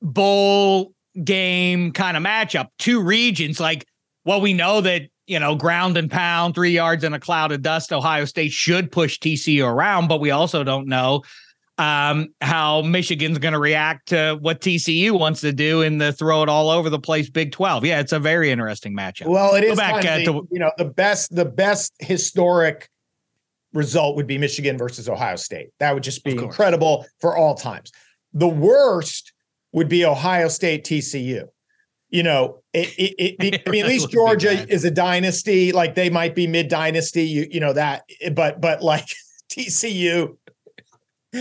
bowl 0.01 0.94
game 1.23 1.91
kind 1.91 2.17
of 2.17 2.23
matchup. 2.23 2.67
Two 2.79 3.01
regions, 3.01 3.59
like 3.59 3.85
well, 4.25 4.41
we 4.41 4.53
know 4.53 4.81
that 4.81 5.03
you 5.27 5.39
know 5.39 5.55
ground 5.55 5.97
and 5.97 6.09
pound, 6.09 6.55
three 6.55 6.71
yards 6.71 7.03
in 7.03 7.13
a 7.13 7.19
cloud 7.19 7.51
of 7.51 7.61
dust. 7.61 7.93
Ohio 7.93 8.25
State 8.25 8.51
should 8.51 8.91
push 8.91 9.19
TCU 9.19 9.65
around, 9.67 10.07
but 10.07 10.19
we 10.19 10.31
also 10.31 10.63
don't 10.63 10.87
know 10.87 11.23
um, 11.77 12.29
how 12.41 12.81
Michigan's 12.81 13.37
going 13.37 13.53
to 13.53 13.59
react 13.59 14.09
to 14.09 14.37
what 14.41 14.61
TCU 14.61 15.17
wants 15.17 15.41
to 15.41 15.51
do 15.51 15.81
in 15.81 15.97
the 15.97 16.13
throw 16.13 16.43
it 16.43 16.49
all 16.49 16.69
over 16.69 16.89
the 16.89 16.99
place 16.99 17.29
Big 17.29 17.51
12. 17.51 17.85
Yeah, 17.85 17.99
it's 17.99 18.13
a 18.13 18.19
very 18.19 18.49
interesting 18.51 18.95
matchup. 18.95 19.27
Well, 19.27 19.55
it 19.55 19.61
Go 19.61 19.71
is 19.71 19.77
back, 19.77 20.05
uh, 20.05 20.19
to, 20.19 20.47
you 20.51 20.59
know 20.59 20.71
the 20.77 20.85
best 20.85 21.35
the 21.35 21.45
best 21.45 21.93
historic 21.99 22.89
result 23.73 24.15
would 24.15 24.27
be 24.27 24.37
Michigan 24.37 24.77
versus 24.77 25.09
Ohio 25.09 25.35
State. 25.35 25.69
That 25.79 25.93
would 25.93 26.03
just 26.03 26.23
be 26.23 26.31
incredible 26.31 27.05
for 27.19 27.35
all 27.35 27.55
times. 27.55 27.91
The 28.33 28.47
worst 28.47 29.33
would 29.75 29.87
be 29.87 30.05
Ohio 30.05 30.47
State 30.47 30.83
TCU. 30.85 31.43
You 32.09 32.23
know, 32.23 32.63
it, 32.73 32.87
it, 32.97 33.35
it, 33.39 33.61
I 33.67 33.69
mean, 33.69 33.83
at 33.83 33.87
least 33.91 34.09
Georgia 34.09 34.67
is 34.67 34.85
a 34.85 34.91
dynasty. 34.91 35.71
Like 35.71 35.93
they 35.93 36.09
might 36.09 36.33
be 36.33 36.47
mid 36.47 36.67
dynasty. 36.67 37.23
You 37.23 37.47
you 37.51 37.59
know 37.59 37.73
that, 37.73 38.03
but 38.33 38.59
but 38.59 38.81
like 38.81 39.05
TCU 39.51 40.35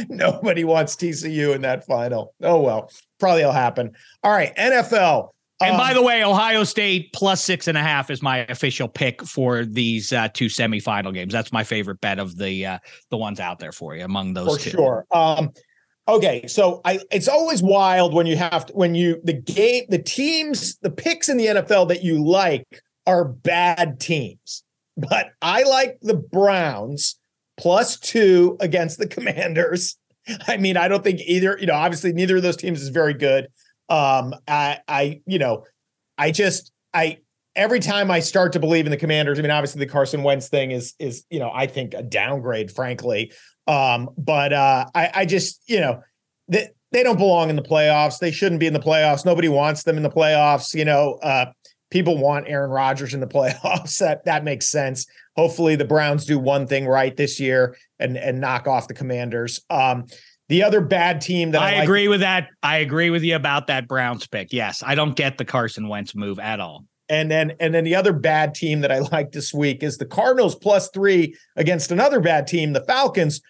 Nobody 0.08 0.64
wants 0.64 0.96
TCU 0.96 1.54
in 1.54 1.62
that 1.62 1.86
final. 1.86 2.34
Oh 2.42 2.60
well, 2.60 2.90
probably 3.18 3.44
will 3.44 3.52
happen. 3.52 3.92
All 4.22 4.32
right, 4.32 4.54
NFL. 4.56 5.30
And 5.60 5.72
um, 5.72 5.76
by 5.78 5.94
the 5.94 6.02
way, 6.02 6.24
Ohio 6.24 6.64
State 6.64 7.12
plus 7.12 7.42
six 7.42 7.68
and 7.68 7.78
a 7.78 7.82
half 7.82 8.10
is 8.10 8.20
my 8.20 8.38
official 8.46 8.88
pick 8.88 9.22
for 9.22 9.64
these 9.64 10.12
uh, 10.12 10.28
two 10.34 10.46
semifinal 10.46 11.14
games. 11.14 11.32
That's 11.32 11.52
my 11.52 11.62
favorite 11.62 12.00
bet 12.00 12.18
of 12.18 12.36
the 12.36 12.66
uh, 12.66 12.78
the 13.10 13.16
ones 13.16 13.40
out 13.40 13.58
there 13.58 13.72
for 13.72 13.94
you 13.94 14.04
among 14.04 14.34
those. 14.34 14.56
For 14.56 14.62
two. 14.62 14.70
sure. 14.70 15.06
Um, 15.12 15.52
okay, 16.08 16.46
so 16.46 16.80
I 16.84 17.00
it's 17.10 17.28
always 17.28 17.62
wild 17.62 18.14
when 18.14 18.26
you 18.26 18.36
have 18.36 18.66
to 18.66 18.72
when 18.72 18.94
you 18.94 19.20
the 19.24 19.32
game 19.32 19.84
the 19.88 19.98
teams 19.98 20.76
the 20.78 20.90
picks 20.90 21.28
in 21.28 21.36
the 21.36 21.46
NFL 21.46 21.88
that 21.88 22.02
you 22.02 22.24
like 22.24 22.66
are 23.06 23.24
bad 23.24 24.00
teams, 24.00 24.64
but 24.96 25.30
I 25.42 25.62
like 25.62 25.98
the 26.00 26.14
Browns 26.14 27.16
plus 27.56 27.98
two 27.98 28.56
against 28.60 28.98
the 28.98 29.06
Commanders. 29.06 29.96
I 30.46 30.56
mean, 30.56 30.76
I 30.76 30.88
don't 30.88 31.04
think 31.04 31.20
either, 31.20 31.56
you 31.60 31.66
know, 31.66 31.74
obviously 31.74 32.12
neither 32.12 32.36
of 32.36 32.42
those 32.42 32.56
teams 32.56 32.82
is 32.82 32.88
very 32.88 33.14
good. 33.14 33.48
Um, 33.88 34.34
I, 34.48 34.80
I, 34.88 35.20
you 35.26 35.38
know, 35.38 35.64
I 36.16 36.30
just, 36.30 36.72
I, 36.92 37.18
every 37.54 37.80
time 37.80 38.10
I 38.10 38.20
start 38.20 38.52
to 38.54 38.60
believe 38.60 38.86
in 38.86 38.90
the 38.90 38.96
Commanders, 38.96 39.38
I 39.38 39.42
mean, 39.42 39.50
obviously 39.50 39.80
the 39.80 39.90
Carson 39.90 40.22
Wentz 40.22 40.48
thing 40.48 40.70
is, 40.70 40.94
is, 40.98 41.24
you 41.30 41.38
know, 41.38 41.50
I 41.52 41.66
think 41.66 41.94
a 41.94 42.02
downgrade, 42.02 42.70
frankly. 42.70 43.32
Um, 43.66 44.10
but 44.18 44.52
uh, 44.52 44.86
I, 44.94 45.10
I 45.14 45.26
just, 45.26 45.62
you 45.66 45.80
know, 45.80 46.02
they, 46.48 46.68
they 46.92 47.02
don't 47.02 47.18
belong 47.18 47.50
in 47.50 47.56
the 47.56 47.62
playoffs. 47.62 48.18
They 48.18 48.30
shouldn't 48.30 48.60
be 48.60 48.66
in 48.66 48.72
the 48.72 48.80
playoffs. 48.80 49.24
Nobody 49.24 49.48
wants 49.48 49.82
them 49.82 49.96
in 49.96 50.02
the 50.02 50.10
playoffs. 50.10 50.74
You 50.74 50.84
know, 50.84 51.14
uh, 51.22 51.46
people 51.90 52.18
want 52.18 52.46
Aaron 52.48 52.70
Rodgers 52.70 53.14
in 53.14 53.20
the 53.20 53.26
playoffs. 53.28 53.98
That 53.98 54.24
that 54.26 54.44
makes 54.44 54.68
sense 54.68 55.06
hopefully 55.36 55.76
the 55.76 55.84
Browns 55.84 56.24
do 56.24 56.38
one 56.38 56.66
thing 56.66 56.86
right 56.86 57.16
this 57.16 57.38
year 57.40 57.76
and 57.98 58.16
and 58.16 58.40
knock 58.40 58.66
off 58.66 58.88
the 58.88 58.94
Commanders. 58.94 59.60
Um, 59.70 60.06
the 60.48 60.62
other 60.62 60.80
bad 60.80 61.20
team 61.20 61.52
that 61.52 61.62
I, 61.62 61.72
I 61.72 61.74
like- 61.76 61.84
agree 61.84 62.08
with 62.08 62.20
that. 62.20 62.48
I 62.62 62.78
agree 62.78 63.10
with 63.10 63.22
you 63.22 63.36
about 63.36 63.66
that 63.68 63.88
Browns 63.88 64.26
pick. 64.26 64.52
Yes, 64.52 64.82
I 64.84 64.94
don't 64.94 65.16
get 65.16 65.38
the 65.38 65.44
Carson 65.44 65.88
Wentz 65.88 66.14
move 66.14 66.38
at 66.38 66.60
all. 66.60 66.84
And 67.08 67.30
then 67.30 67.54
and 67.60 67.74
then 67.74 67.84
the 67.84 67.94
other 67.94 68.12
bad 68.12 68.54
team 68.54 68.80
that 68.80 68.92
I 68.92 68.98
like 69.12 69.32
this 69.32 69.52
week 69.52 69.82
is 69.82 69.98
the 69.98 70.06
Cardinals 70.06 70.54
plus 70.54 70.90
three 70.90 71.36
against 71.56 71.90
another 71.90 72.20
bad 72.20 72.46
team, 72.46 72.72
the 72.72 72.84
Falcons. 72.84 73.40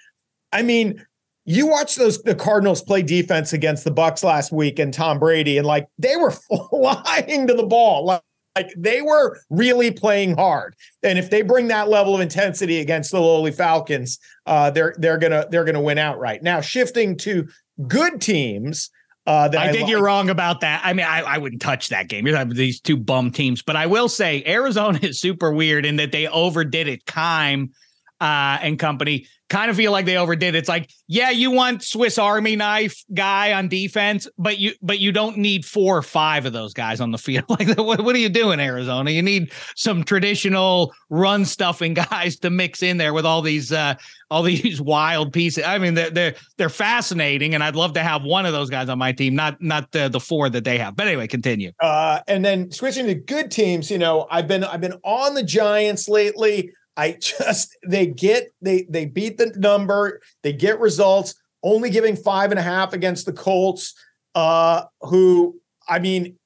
I 0.55 0.63
mean, 0.63 1.05
you 1.45 1.67
watch 1.67 1.97
those 1.97 2.23
the 2.23 2.35
Cardinals 2.35 2.83
play 2.83 3.03
defense 3.03 3.53
against 3.53 3.85
the 3.85 3.91
Bucs 3.91 4.25
last 4.25 4.53
week 4.53 4.79
and 4.79 4.95
Tom 4.95 5.19
Brady, 5.19 5.59
and 5.59 5.67
like 5.67 5.87
they 5.99 6.17
were 6.17 6.31
flying 6.71 7.47
to 7.47 7.55
the 7.55 7.67
ball. 7.67 8.07
Like 8.07 8.23
like 8.57 8.73
they 8.77 9.03
were 9.03 9.41
really 9.51 9.91
playing 9.91 10.37
hard, 10.37 10.77
and 11.03 11.19
if 11.19 11.29
they 11.29 11.43
bring 11.43 11.69
that 11.69 11.89
level 11.89 12.15
of 12.15 12.21
intensity 12.21 12.81
against 12.81 13.11
the 13.11 13.21
lowly 13.21 13.51
Falcons, 13.51 14.19
uh, 14.47 14.71
they're 14.71 14.95
they're 14.99 15.19
gonna 15.19 15.47
they're 15.51 15.65
gonna 15.65 15.83
win 15.83 15.99
outright. 15.99 16.43
Now 16.43 16.61
shifting 16.61 17.17
to 17.19 17.49
good 17.89 18.21
teams. 18.21 18.91
Uh, 19.27 19.49
I, 19.55 19.69
I 19.69 19.73
think 19.73 19.83
like. 19.83 19.91
you're 19.91 20.03
wrong 20.03 20.29
about 20.29 20.61
that. 20.61 20.83
I 20.85 20.93
mean, 20.93 21.07
I, 21.07 21.23
I 21.23 21.39
wouldn't 21.39 21.63
touch 21.63 21.89
that 21.89 22.09
game. 22.09 22.27
You're 22.27 22.45
these 22.45 22.79
two 22.79 22.99
bum 22.99 23.31
teams, 23.31 23.63
but 23.63 23.75
I 23.75 23.87
will 23.87 24.09
say 24.09 24.45
Arizona 24.47 24.99
is 25.03 25.19
super 25.19 25.51
weird 25.51 25.85
in 25.85 25.97
that 25.97 26.13
they 26.13 26.29
overdid 26.29 26.89
it. 26.89 27.07
Keim 27.07 27.73
uh, 28.21 28.59
and 28.63 28.79
company 28.79 29.27
kind 29.51 29.71
of 29.71 29.77
feel 29.77 29.93
like 29.93 30.07
they 30.07 30.17
overdid. 30.17 30.55
It's 30.55 30.69
like, 30.69 30.91
yeah, 31.07 31.31
you 31.31 31.51
want 31.51 31.83
Swiss 31.83 32.19
Army 32.19 32.57
knife 32.57 33.05
guy 33.13 33.53
on 33.53 33.69
defense, 33.69 34.27
but 34.39 34.59
you 34.59 34.73
but 34.83 34.99
you 34.99 35.13
don't 35.13 35.37
need 35.37 35.65
four 35.65 35.97
or 35.97 36.03
five 36.03 36.47
of 36.47 36.53
those 36.53 36.73
guys 36.73 37.01
on 37.01 37.11
the 37.11 37.19
field. 37.19 37.45
Like, 37.55 37.79
what, 37.79 38.01
what 38.01 38.17
are 38.17 38.19
you 38.19 38.31
doing, 38.31 38.59
Arizona? 38.59 39.13
You 39.13 39.23
need 39.23 39.53
some 39.77 40.03
traditional 40.03 40.93
run 41.09 41.45
stuffing 41.45 41.95
guys 42.11 42.37
to 42.41 42.51
mix 42.51 42.83
in 42.83 42.97
there 42.97 43.15
with 43.15 43.25
all 43.25 43.43
these 43.43 43.71
uh, 43.71 43.95
all 44.31 44.43
these 44.43 44.81
wild 44.95 45.33
pieces. 45.33 45.63
I 45.65 45.79
mean, 45.79 45.95
they're 45.95 46.11
they're 46.11 46.35
they're 46.57 46.69
fascinating, 46.69 47.55
and 47.55 47.63
I'd 47.63 47.77
love 47.77 47.93
to 47.93 48.03
have 48.03 48.25
one 48.25 48.47
of 48.47 48.53
those 48.53 48.71
guys 48.71 48.89
on 48.89 48.99
my 48.99 49.13
team, 49.13 49.35
not 49.35 49.63
not 49.63 49.93
the 49.93 50.09
the 50.09 50.21
four 50.21 50.49
that 50.51 50.65
they 50.65 50.79
have. 50.79 50.97
But 50.97 51.07
anyway, 51.07 51.29
continue. 51.29 51.71
Uh, 51.81 52.21
and 52.27 52.45
then 52.45 52.73
switching 52.73 53.07
to 53.07 53.15
good 53.15 53.51
teams, 53.51 53.91
you 53.91 53.99
know, 53.99 54.27
I've 54.31 54.49
been 54.49 54.65
I've 54.65 54.81
been 54.81 54.99
on 55.05 55.35
the 55.35 55.45
Giants 55.45 56.09
lately. 56.09 56.73
I 56.97 57.13
just 57.21 57.77
they 57.87 58.07
get 58.07 58.53
they 58.61 58.87
they 58.89 59.07
beat 59.07 59.39
the 59.39 59.53
number, 59.57 60.21
they 60.43 60.53
get 60.53 60.81
results, 60.81 61.35
only 61.63 61.91
giving 61.91 62.17
five 62.17 62.51
and 62.51 62.59
a 62.59 62.63
half 62.63 62.93
against 62.93 63.27
the 63.27 63.33
Colts, 63.33 63.95
uh, 64.35 64.85
who 65.01 65.61
I 65.89 65.99
mean 65.99 66.37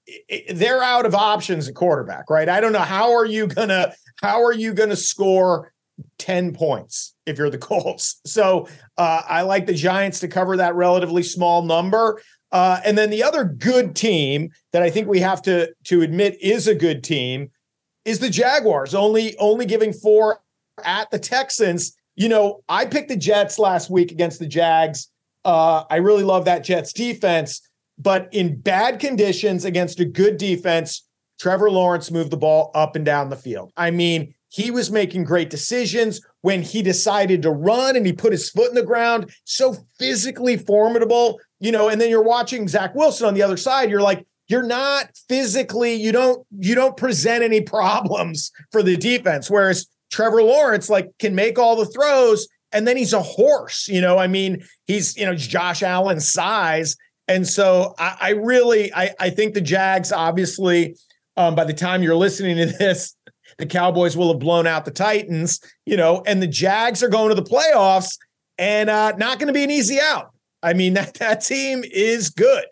they're 0.51 0.83
out 0.83 1.07
of 1.07 1.15
options 1.15 1.69
at 1.69 1.75
quarterback, 1.75 2.31
right? 2.31 2.49
I 2.49 2.61
don't 2.61 2.73
know 2.73 2.79
how 2.81 3.13
are 3.13 3.27
you 3.27 3.47
gonna 3.47 3.95
how 4.23 4.43
are 4.43 4.53
you 4.53 4.73
gonna 4.73 4.97
score 4.97 5.73
10 6.19 6.55
points 6.55 7.15
if 7.27 7.39
you're 7.39 7.51
the 7.51 7.59
Colts. 7.59 8.21
So 8.25 8.69
uh, 8.97 9.23
I 9.29 9.43
like 9.43 9.67
the 9.67 9.75
Giants 9.75 10.21
to 10.21 10.29
cover 10.29 10.57
that 10.57 10.75
relatively 10.75 11.23
small 11.23 11.63
number. 11.63 12.21
Uh, 12.51 12.81
and 12.85 12.97
then 12.97 13.11
the 13.11 13.23
other 13.23 13.45
good 13.45 13.95
team 13.95 14.51
that 14.73 14.83
I 14.83 14.91
think 14.91 15.07
we 15.07 15.21
have 15.21 15.43
to 15.43 15.73
to 15.85 16.03
admit 16.03 16.41
is 16.41 16.67
a 16.67 16.75
good 16.75 17.05
team 17.05 17.51
is 18.09 18.21
the 18.21 18.31
Jaguars, 18.31 18.95
only 18.95 19.37
only 19.37 19.67
giving 19.67 19.93
four 19.93 20.41
at 20.83 21.11
the 21.11 21.19
Texans. 21.19 21.95
You 22.17 22.31
know, 22.31 22.63
I 22.67 22.87
picked 22.87 23.11
the 23.11 23.17
Jets 23.17 23.59
last 23.59 23.91
week 23.91 24.11
against 24.11 24.39
the 24.39 24.47
Jags. 24.47 25.09
Uh, 25.45 25.85
I 25.91 25.97
really 25.97 26.23
love 26.23 26.47
that 26.47 26.65
Jets 26.65 26.95
defense, 26.95 27.61
but 27.99 28.29
in 28.33 28.61
bad 28.61 28.99
conditions 28.99 29.67
against 29.67 30.01
a 30.01 30.07
good 30.07 30.39
defense, 30.39 31.07
Trevor 31.39 31.71
Lawrence 31.71 32.11
moved 32.11 32.31
the 32.31 32.39
ball 32.39 32.71
up 32.75 32.97
and 32.97 33.05
down 33.05 33.29
the 33.29 33.37
field. 33.37 33.73
I 33.77 33.91
mean, 33.91 34.35
he 34.49 34.71
was 34.71 34.91
making 34.91 35.25
great 35.25 35.51
decisions 35.51 36.23
when 36.41 36.63
he 36.63 36.81
decided 36.81 37.43
to 37.43 37.51
run 37.51 37.95
and 37.95 38.07
he 38.07 38.15
put 38.15 38.33
his 38.33 38.49
foot 38.49 38.71
in 38.71 38.75
the 38.75 38.83
ground. 38.83 39.31
So 39.45 39.77
physically 39.99 40.57
formidable, 40.57 41.39
you 41.61 41.73
know. 41.73 41.91
And 41.91 42.01
then 42.01 42.09
you're 42.09 42.23
watching 42.23 42.69
Zach 42.69 42.95
Wilson 42.95 43.27
on 43.27 43.35
the 43.35 43.43
other 43.43 43.59
side. 43.59 43.91
You're 43.91 44.01
like, 44.01 44.27
you're 44.49 44.63
not 44.63 45.11
physically 45.29 45.95
you 45.95 46.11
don't 46.11 46.45
you 46.59 46.75
don't 46.75 46.97
present 46.97 47.45
any 47.45 47.61
problems 47.61 48.51
for 48.73 48.83
the 48.83 48.97
defense. 48.97 49.51
Whereas 49.51 49.87
trevor 50.11 50.43
lawrence 50.43 50.91
like 50.91 51.11
can 51.19 51.35
make 51.35 51.59
all 51.59 51.77
the 51.77 51.87
throws 51.87 52.49
and 52.73 52.89
then 52.89 52.97
he's 52.97 53.13
a 53.13 53.23
horse 53.23 53.87
you 53.89 54.01
know? 54.01 54.19
I 54.19 54.27
mean 54.27 54.65
he's 54.87 55.17
you 55.17 55.27
know 55.27 55.35
josh 55.35 55.83
Allen 55.83 56.21
size. 56.21 56.97
And 57.29 57.47
so 57.47 57.95
i, 57.99 58.17
I 58.21 58.31
really 58.31 58.93
I, 58.93 59.15
I 59.21 59.31
think 59.31 59.55
the 59.55 59.61
jags 59.61 60.11
obviously 60.11 60.97
um, 61.37 61.55
by 61.55 61.65
the 61.65 61.75
time 61.75 62.03
you're 62.03 62.17
listening 62.17 62.57
to 62.57 62.67
this 62.67 63.15
the 63.59 63.67
cowboys 63.67 64.17
will 64.17 64.29
have 64.33 64.41
blown 64.41 64.67
out 64.67 64.85
the 64.85 64.91
titans 64.91 65.61
you 65.85 65.97
know? 65.97 66.23
And 66.27 66.43
the 66.43 66.49
jags 66.49 67.03
are 67.03 67.09
going 67.09 67.29
to 67.29 67.35
the 67.35 67.49
playoffs 67.49 68.19
and 68.57 68.91
uh, 68.91 69.13
not 69.13 69.39
going 69.39 69.47
to 69.47 69.53
be 69.53 69.63
an 69.63 69.71
easy 69.71 70.01
out. 70.01 70.33
I 70.63 70.73
mean 70.73 70.95
that, 70.95 71.15
that 71.15 71.43
team 71.43 71.85
is 71.85 72.31
good 72.31 72.65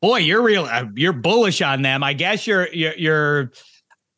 Boy, 0.00 0.18
you're 0.18 0.42
real. 0.42 0.64
Uh, 0.64 0.86
you're 0.94 1.12
bullish 1.12 1.60
on 1.60 1.82
them. 1.82 2.02
I 2.02 2.12
guess 2.12 2.46
you're 2.46 2.72
you're, 2.72 2.94
you're 2.96 3.52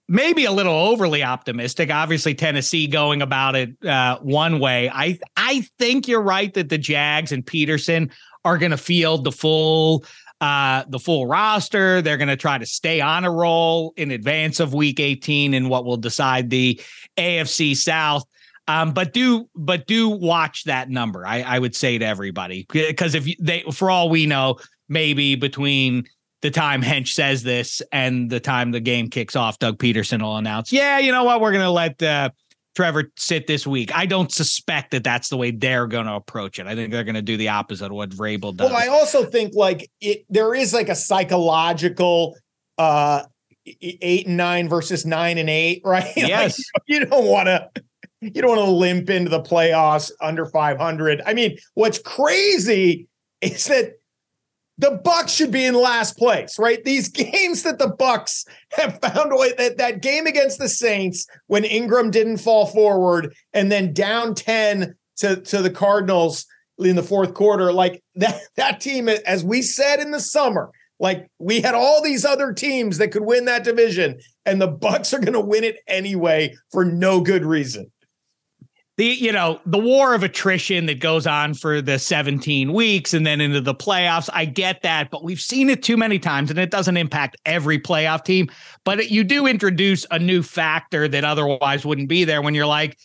maybe 0.08 0.44
a 0.44 0.52
little 0.52 0.74
overly 0.74 1.22
optimistic. 1.22 1.90
Obviously, 1.90 2.34
Tennessee 2.34 2.86
going 2.86 3.22
about 3.22 3.56
it 3.56 3.82
uh, 3.84 4.18
one 4.18 4.58
way. 4.58 4.90
I 4.90 5.18
I 5.36 5.66
think 5.78 6.06
you're 6.06 6.22
right 6.22 6.52
that 6.54 6.68
the 6.68 6.78
Jags 6.78 7.32
and 7.32 7.44
Pederson 7.44 8.10
are 8.44 8.58
going 8.58 8.72
to 8.72 8.76
field 8.76 9.24
the 9.24 9.32
full 9.32 10.04
uh, 10.40 10.84
the 10.88 10.98
full 10.98 11.26
roster. 11.26 12.02
They're 12.02 12.16
going 12.16 12.28
to 12.28 12.36
try 12.36 12.58
to 12.58 12.66
stay 12.66 13.00
on 13.00 13.24
a 13.24 13.30
roll 13.30 13.92
in 13.96 14.10
advance 14.10 14.60
of 14.60 14.74
Week 14.74 14.98
18 14.98 15.54
and 15.54 15.68
what 15.68 15.84
will 15.84 15.96
decide 15.96 16.50
the 16.50 16.80
AFC 17.16 17.76
South. 17.76 18.24
Um, 18.68 18.92
but 18.92 19.12
do 19.12 19.48
but 19.54 19.86
do 19.86 20.08
watch 20.08 20.64
that 20.64 20.88
number. 20.88 21.26
I, 21.26 21.42
I 21.42 21.58
would 21.58 21.74
say 21.74 21.98
to 21.98 22.04
everybody 22.04 22.66
because 22.70 23.14
if 23.14 23.26
they, 23.38 23.64
for 23.72 23.90
all 23.90 24.08
we 24.08 24.26
know, 24.26 24.58
maybe 24.90 25.36
between 25.36 26.04
the 26.42 26.50
time 26.50 26.82
Hench 26.82 27.08
says 27.08 27.42
this 27.42 27.80
and 27.92 28.28
the 28.28 28.40
time 28.40 28.72
the 28.72 28.80
game 28.80 29.08
kicks 29.08 29.36
off, 29.36 29.58
Doug 29.58 29.78
Pederson 29.78 30.20
will 30.22 30.36
announce, 30.36 30.72
yeah, 30.72 30.98
you 30.98 31.12
know 31.12 31.24
what, 31.24 31.40
we're 31.40 31.52
going 31.52 31.64
to 31.64 31.70
let 31.70 32.02
uh, 32.02 32.30
Trevor 32.74 33.10
sit 33.16 33.46
this 33.46 33.66
week. 33.66 33.94
I 33.94 34.06
don't 34.06 34.32
suspect 34.32 34.90
that 34.92 35.04
that's 35.04 35.28
the 35.28 35.36
way 35.36 35.50
they're 35.50 35.86
going 35.86 36.06
to 36.06 36.14
approach 36.14 36.58
it. 36.58 36.66
I 36.66 36.74
think 36.74 36.92
they're 36.92 37.04
going 37.04 37.14
to 37.14 37.22
do 37.22 37.36
the 37.36 37.48
opposite 37.48 37.86
of 37.86 37.92
what 37.92 38.10
Vrabel 38.10 38.54
does. 38.54 38.70
Well, 38.70 38.76
I 38.76 38.88
also 38.88 39.24
think 39.24 39.54
like 39.54 39.90
it, 40.00 40.24
there 40.28 40.54
is 40.54 40.74
like 40.74 40.88
a 40.88 40.94
psychological 40.94 42.36
uh 42.78 43.24
eight 43.66 44.26
and 44.26 44.36
nine 44.36 44.68
versus 44.68 45.04
nine 45.04 45.38
and 45.38 45.50
eight, 45.50 45.82
right? 45.84 46.12
Yes. 46.16 46.58
Like, 46.58 46.82
you 46.86 47.04
don't 47.04 47.26
want 47.26 47.46
to 47.46 47.70
you 48.20 48.42
don't 48.42 48.56
want 48.56 48.60
to 48.60 48.70
limp 48.70 49.08
into 49.10 49.30
the 49.30 49.40
playoffs 49.40 50.10
under 50.20 50.44
500. 50.44 51.22
I 51.24 51.32
mean, 51.32 51.56
what's 51.74 51.98
crazy 51.98 53.08
is 53.40 53.66
that 53.66 53.99
the 54.80 54.98
Bucs 55.04 55.36
should 55.36 55.50
be 55.50 55.66
in 55.66 55.74
last 55.74 56.16
place, 56.16 56.58
right? 56.58 56.82
These 56.82 57.08
games 57.10 57.62
that 57.62 57.78
the 57.78 57.90
Bucs 57.90 58.46
have 58.72 58.98
found 59.00 59.30
way 59.32 59.52
that 59.58 59.76
that 59.76 60.02
game 60.02 60.26
against 60.26 60.58
the 60.58 60.68
Saints 60.68 61.26
when 61.46 61.64
Ingram 61.64 62.10
didn't 62.10 62.38
fall 62.38 62.66
forward 62.66 63.34
and 63.52 63.70
then 63.70 63.92
down 63.92 64.34
10 64.34 64.94
to, 65.18 65.36
to 65.36 65.62
the 65.62 65.70
Cardinals 65.70 66.46
in 66.78 66.96
the 66.96 67.02
fourth 67.02 67.34
quarter, 67.34 67.72
like 67.72 68.02
that 68.14 68.40
that 68.56 68.80
team, 68.80 69.08
as 69.08 69.44
we 69.44 69.60
said 69.60 70.00
in 70.00 70.12
the 70.12 70.20
summer, 70.20 70.70
like 70.98 71.26
we 71.38 71.60
had 71.60 71.74
all 71.74 72.02
these 72.02 72.24
other 72.24 72.54
teams 72.54 72.96
that 72.98 73.12
could 73.12 73.24
win 73.24 73.44
that 73.44 73.64
division, 73.64 74.18
and 74.46 74.60
the 74.60 74.72
Bucs 74.72 75.12
are 75.12 75.18
going 75.18 75.34
to 75.34 75.40
win 75.40 75.62
it 75.62 75.76
anyway 75.86 76.54
for 76.72 76.86
no 76.86 77.20
good 77.20 77.44
reason 77.44 77.90
the 79.00 79.06
you 79.06 79.32
know 79.32 79.58
the 79.64 79.78
war 79.78 80.12
of 80.12 80.22
attrition 80.22 80.84
that 80.84 81.00
goes 81.00 81.26
on 81.26 81.54
for 81.54 81.80
the 81.80 81.98
17 81.98 82.74
weeks 82.74 83.14
and 83.14 83.26
then 83.26 83.40
into 83.40 83.62
the 83.62 83.74
playoffs. 83.74 84.28
I 84.30 84.44
get 84.44 84.82
that 84.82 85.10
but 85.10 85.24
we've 85.24 85.40
seen 85.40 85.70
it 85.70 85.82
too 85.82 85.96
many 85.96 86.18
times 86.18 86.50
and 86.50 86.58
it 86.58 86.70
doesn't 86.70 86.98
impact 86.98 87.38
every 87.46 87.78
playoff 87.78 88.24
team. 88.24 88.50
But 88.84 89.10
you 89.10 89.24
do 89.24 89.46
introduce 89.46 90.04
a 90.10 90.18
new 90.18 90.42
factor 90.42 91.08
that 91.08 91.24
otherwise 91.24 91.86
wouldn't 91.86 92.10
be 92.10 92.24
there 92.24 92.42
when 92.42 92.54
you're 92.54 92.66
like 92.66 92.98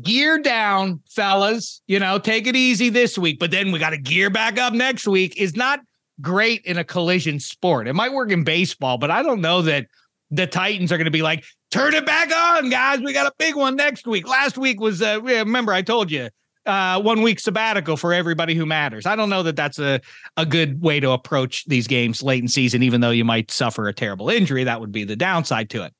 gear 0.00 0.38
down 0.38 0.98
fellas 1.10 1.82
you 1.86 1.98
know 1.98 2.18
take 2.18 2.46
it 2.46 2.56
easy 2.56 2.88
this 2.88 3.18
week 3.18 3.38
but 3.38 3.50
then 3.50 3.70
we 3.72 3.78
got 3.78 3.90
to 3.90 3.98
gear 3.98 4.30
back 4.30 4.58
up 4.58 4.72
next 4.72 5.06
week 5.06 5.34
is 5.36 5.54
not 5.54 5.80
great 6.22 6.62
in 6.64 6.78
a 6.78 6.84
collision 6.84 7.38
sport. 7.38 7.86
It 7.86 7.92
might 7.92 8.14
work 8.14 8.30
in 8.30 8.42
baseball 8.42 8.96
but 8.96 9.10
i 9.10 9.22
don't 9.22 9.42
know 9.42 9.60
that 9.60 9.86
the 10.32 10.46
Titans 10.46 10.90
are 10.90 10.96
going 10.96 11.04
to 11.04 11.10
be 11.10 11.22
like, 11.22 11.44
turn 11.70 11.94
it 11.94 12.06
back 12.06 12.34
on, 12.34 12.70
guys. 12.70 13.00
We 13.00 13.12
got 13.12 13.26
a 13.26 13.32
big 13.38 13.54
one 13.54 13.76
next 13.76 14.06
week. 14.06 14.26
Last 14.26 14.56
week 14.56 14.80
was, 14.80 15.02
uh, 15.02 15.20
remember, 15.22 15.72
I 15.72 15.82
told 15.82 16.10
you, 16.10 16.30
uh, 16.64 17.00
one 17.02 17.22
week 17.22 17.38
sabbatical 17.38 17.96
for 17.96 18.14
everybody 18.14 18.54
who 18.54 18.64
matters. 18.64 19.04
I 19.04 19.14
don't 19.14 19.28
know 19.28 19.42
that 19.42 19.56
that's 19.56 19.78
a, 19.78 20.00
a 20.36 20.46
good 20.46 20.80
way 20.80 21.00
to 21.00 21.10
approach 21.10 21.64
these 21.66 21.86
games 21.86 22.22
late 22.22 22.40
in 22.42 22.48
season, 22.48 22.82
even 22.82 23.00
though 23.00 23.10
you 23.10 23.24
might 23.24 23.50
suffer 23.50 23.88
a 23.88 23.92
terrible 23.92 24.30
injury. 24.30 24.64
That 24.64 24.80
would 24.80 24.92
be 24.92 25.04
the 25.04 25.16
downside 25.16 25.68
to 25.70 25.84
it. 25.84 25.92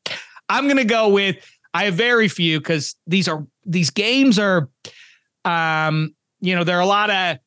I'm 0.49 0.65
going 0.65 0.77
to 0.79 0.85
go 0.85 1.11
with, 1.11 1.37
I 1.75 1.85
have 1.85 1.95
very 1.95 2.29
few 2.29 2.59
because 2.59 2.97
these 3.07 3.29
are, 3.29 3.47
these 3.67 3.91
games 3.91 4.39
are, 4.39 4.69
um, 5.45 6.15
you 6.41 6.55
know, 6.55 6.65
there 6.65 6.79
are 6.79 6.83
a 6.83 6.87
lot 6.87 7.11
of 7.11 7.39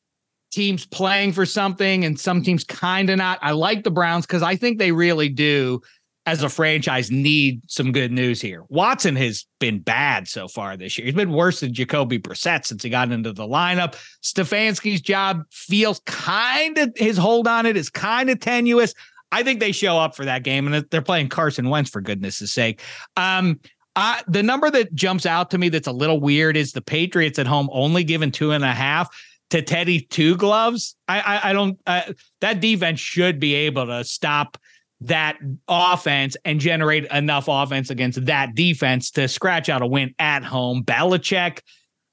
teams 0.52 0.86
playing 0.86 1.32
for 1.32 1.46
something 1.46 2.04
and 2.04 2.18
some 2.20 2.42
teams 2.42 2.64
kind 2.64 3.10
of 3.10 3.18
not. 3.18 3.38
I 3.42 3.52
like 3.52 3.82
the 3.82 3.90
Browns 3.90 4.26
because 4.26 4.42
I 4.42 4.56
think 4.56 4.78
they 4.78 4.92
really 4.92 5.28
do 5.28 5.80
as 6.26 6.42
a 6.42 6.48
franchise 6.48 7.10
need 7.10 7.62
some 7.68 7.92
good 7.92 8.10
news 8.10 8.40
here. 8.40 8.64
Watson 8.68 9.14
has 9.14 9.46
been 9.60 9.78
bad 9.78 10.26
so 10.26 10.48
far 10.48 10.76
this 10.76 10.98
year. 10.98 11.06
He's 11.06 11.14
been 11.14 11.32
worse 11.32 11.60
than 11.60 11.72
Jacoby 11.72 12.18
Brissett 12.18 12.66
since 12.66 12.82
he 12.82 12.90
got 12.90 13.12
into 13.12 13.32
the 13.32 13.46
lineup. 13.46 13.94
Stefanski's 14.22 15.00
job 15.00 15.44
feels 15.50 16.00
kind 16.04 16.76
of 16.78 16.92
his 16.96 17.16
hold 17.16 17.46
on 17.46 17.64
it 17.64 17.76
is 17.76 17.88
kind 17.88 18.28
of 18.28 18.40
tenuous. 18.40 18.92
I 19.30 19.44
think 19.44 19.60
they 19.60 19.72
show 19.72 19.98
up 19.98 20.16
for 20.16 20.24
that 20.24 20.42
game, 20.42 20.72
and 20.72 20.84
they're 20.90 21.02
playing 21.02 21.28
Carson 21.28 21.68
Wentz 21.68 21.90
for 21.90 22.00
goodness' 22.00 22.52
sake. 22.52 22.80
Um, 23.16 23.60
uh, 23.94 24.20
the 24.28 24.42
number 24.42 24.70
that 24.70 24.94
jumps 24.94 25.26
out 25.26 25.50
to 25.50 25.58
me 25.58 25.68
that's 25.68 25.88
a 25.88 25.92
little 25.92 26.20
weird 26.20 26.56
is 26.56 26.72
the 26.72 26.82
Patriots 26.82 27.38
at 27.38 27.46
home 27.46 27.68
only 27.72 28.04
given 28.04 28.30
two 28.30 28.52
and 28.52 28.64
a 28.64 28.72
half 28.72 29.08
to 29.50 29.62
Teddy 29.62 30.00
two 30.00 30.36
gloves. 30.36 30.96
I 31.06 31.20
I, 31.20 31.50
I 31.50 31.52
don't 31.52 31.78
uh, 31.86 32.12
that 32.40 32.60
defense 32.60 32.98
should 32.98 33.38
be 33.38 33.54
able 33.54 33.86
to 33.86 34.04
stop 34.04 34.58
that 35.02 35.38
offense 35.68 36.36
and 36.44 36.58
generate 36.58 37.04
enough 37.06 37.46
offense 37.48 37.90
against 37.90 38.24
that 38.26 38.54
defense 38.54 39.10
to 39.12 39.28
scratch 39.28 39.68
out 39.68 39.82
a 39.82 39.86
win 39.86 40.14
at 40.18 40.42
home. 40.42 40.82
Belichick, 40.82 41.60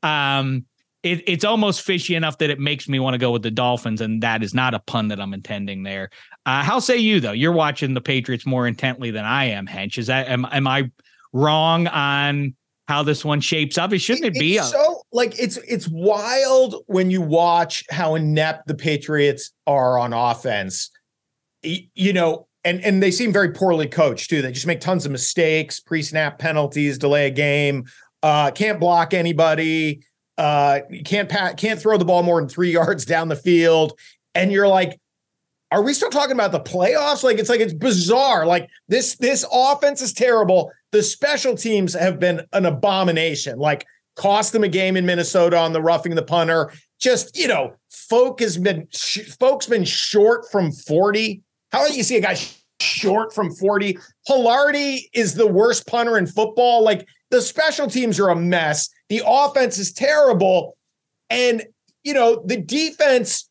um, 0.02 0.66
it, 1.02 1.22
it's 1.28 1.44
almost 1.44 1.82
fishy 1.82 2.16
enough 2.16 2.38
that 2.38 2.50
it 2.50 2.60
makes 2.60 2.88
me 2.88 3.00
want 3.00 3.14
to 3.14 3.18
go 3.18 3.32
with 3.32 3.42
the 3.42 3.52
Dolphins, 3.52 4.02
and 4.02 4.24
that 4.24 4.44
is 4.44 4.54
not 4.54 4.74
a 4.74 4.80
pun 4.80 5.10
that 5.10 5.20
I'm 5.20 5.34
intending 5.34 5.84
there. 5.84 6.10
Uh, 6.46 6.64
how 6.64 6.80
say 6.80 6.98
you 6.98 7.20
though? 7.20 7.32
You're 7.32 7.52
watching 7.52 7.94
the 7.94 8.02
Patriots 8.02 8.46
more 8.46 8.68
intently 8.68 9.12
than 9.12 9.26
I 9.26 9.46
am, 9.46 9.68
Hench. 9.68 9.98
Is 9.98 10.08
that 10.08 10.28
am 10.28 10.46
am 10.52 10.68
I 10.68 10.90
wrong 11.34 11.88
on 11.88 12.56
how 12.88 13.04
this 13.04 13.24
one 13.26 13.42
shapes 13.42 13.78
up? 13.78 13.92
It 13.94 14.00
shouldn't 14.00 14.26
it, 14.26 14.36
it 14.36 14.40
be 14.40 14.58
a- 14.58 14.64
so 14.64 15.02
like 15.12 15.38
it's 15.40 15.58
it's 15.58 15.88
wild 15.90 16.84
when 16.88 17.12
you 17.12 17.22
watch 17.22 17.84
how 17.90 18.16
inept 18.16 18.68
the 18.68 18.76
Patriots 18.76 19.52
are 19.68 20.00
on 20.00 20.14
offense. 20.14 20.90
You 21.62 22.14
know, 22.14 22.48
and 22.66 22.82
and 22.82 23.02
they 23.02 23.12
seem 23.12 23.34
very 23.34 23.52
poorly 23.52 23.88
coached 23.88 24.30
too. 24.30 24.42
They 24.42 24.52
just 24.52 24.68
make 24.68 24.80
tons 24.80 25.06
of 25.06 25.12
mistakes, 25.12 25.80
pre-snap 25.80 26.40
penalties, 26.40 26.98
delay 26.98 27.28
a 27.28 27.32
game, 27.32 27.86
uh, 28.22 28.52
can't 28.52 28.80
block 28.80 29.14
anybody, 29.14 30.04
uh, 30.38 30.80
can't 31.06 31.30
can't 31.58 31.80
throw 31.80 31.98
the 31.98 32.06
ball 32.06 32.24
more 32.24 32.40
than 32.40 32.50
three 32.50 32.72
yards 32.74 33.06
down 33.06 33.28
the 33.28 33.36
field, 33.36 34.00
and 34.34 34.52
you're 34.52 34.68
like, 34.68 35.00
are 35.72 35.82
we 35.82 35.94
still 35.94 36.10
talking 36.10 36.34
about 36.34 36.52
the 36.52 36.60
playoffs? 36.60 37.24
Like 37.24 37.40
it's 37.40 37.50
like 37.50 37.60
it's 37.60 37.74
bizarre. 37.74 38.46
Like 38.46 38.70
this 38.88 39.16
this 39.18 39.46
offense 39.52 40.02
is 40.02 40.14
terrible. 40.14 40.72
The 40.92 41.02
special 41.02 41.56
teams 41.56 41.94
have 41.94 42.20
been 42.20 42.42
an 42.54 42.66
abomination. 42.66 43.58
Like 43.58 43.86
cost 44.16 44.54
them 44.54 44.64
a 44.64 44.68
game 44.68 44.96
in 44.96 45.06
Minnesota 45.06 45.58
on 45.58 45.74
the 45.74 45.82
roughing 45.82 46.14
the 46.14 46.24
punter. 46.24 46.72
Just 47.00 47.38
you 47.38 47.48
know, 47.48 47.74
folk 47.90 48.40
has 48.40 48.58
been 48.58 48.88
folks 49.40 49.66
been 49.66 49.84
short 49.84 50.50
from 50.52 50.72
forty 50.72 51.42
how 51.74 51.88
do 51.88 51.96
you 51.96 52.04
see 52.04 52.18
a 52.18 52.22
guy 52.22 52.38
short 52.80 53.34
from 53.34 53.52
40? 53.52 53.98
Palardy 54.30 55.02
is 55.14 55.34
the 55.34 55.48
worst 55.48 55.88
punter 55.88 56.18
in 56.18 56.28
football. 56.28 56.84
Like 56.84 57.06
the 57.32 57.42
special 57.42 57.88
teams 57.88 58.20
are 58.20 58.30
a 58.30 58.36
mess. 58.36 58.90
The 59.10 59.24
offense 59.26 59.80
is 59.80 59.92
terrible. 59.92 60.78
And, 61.32 61.64
you 62.04 62.14
know, 62.14 62.44
the 62.46 62.58
defense, 62.58 63.50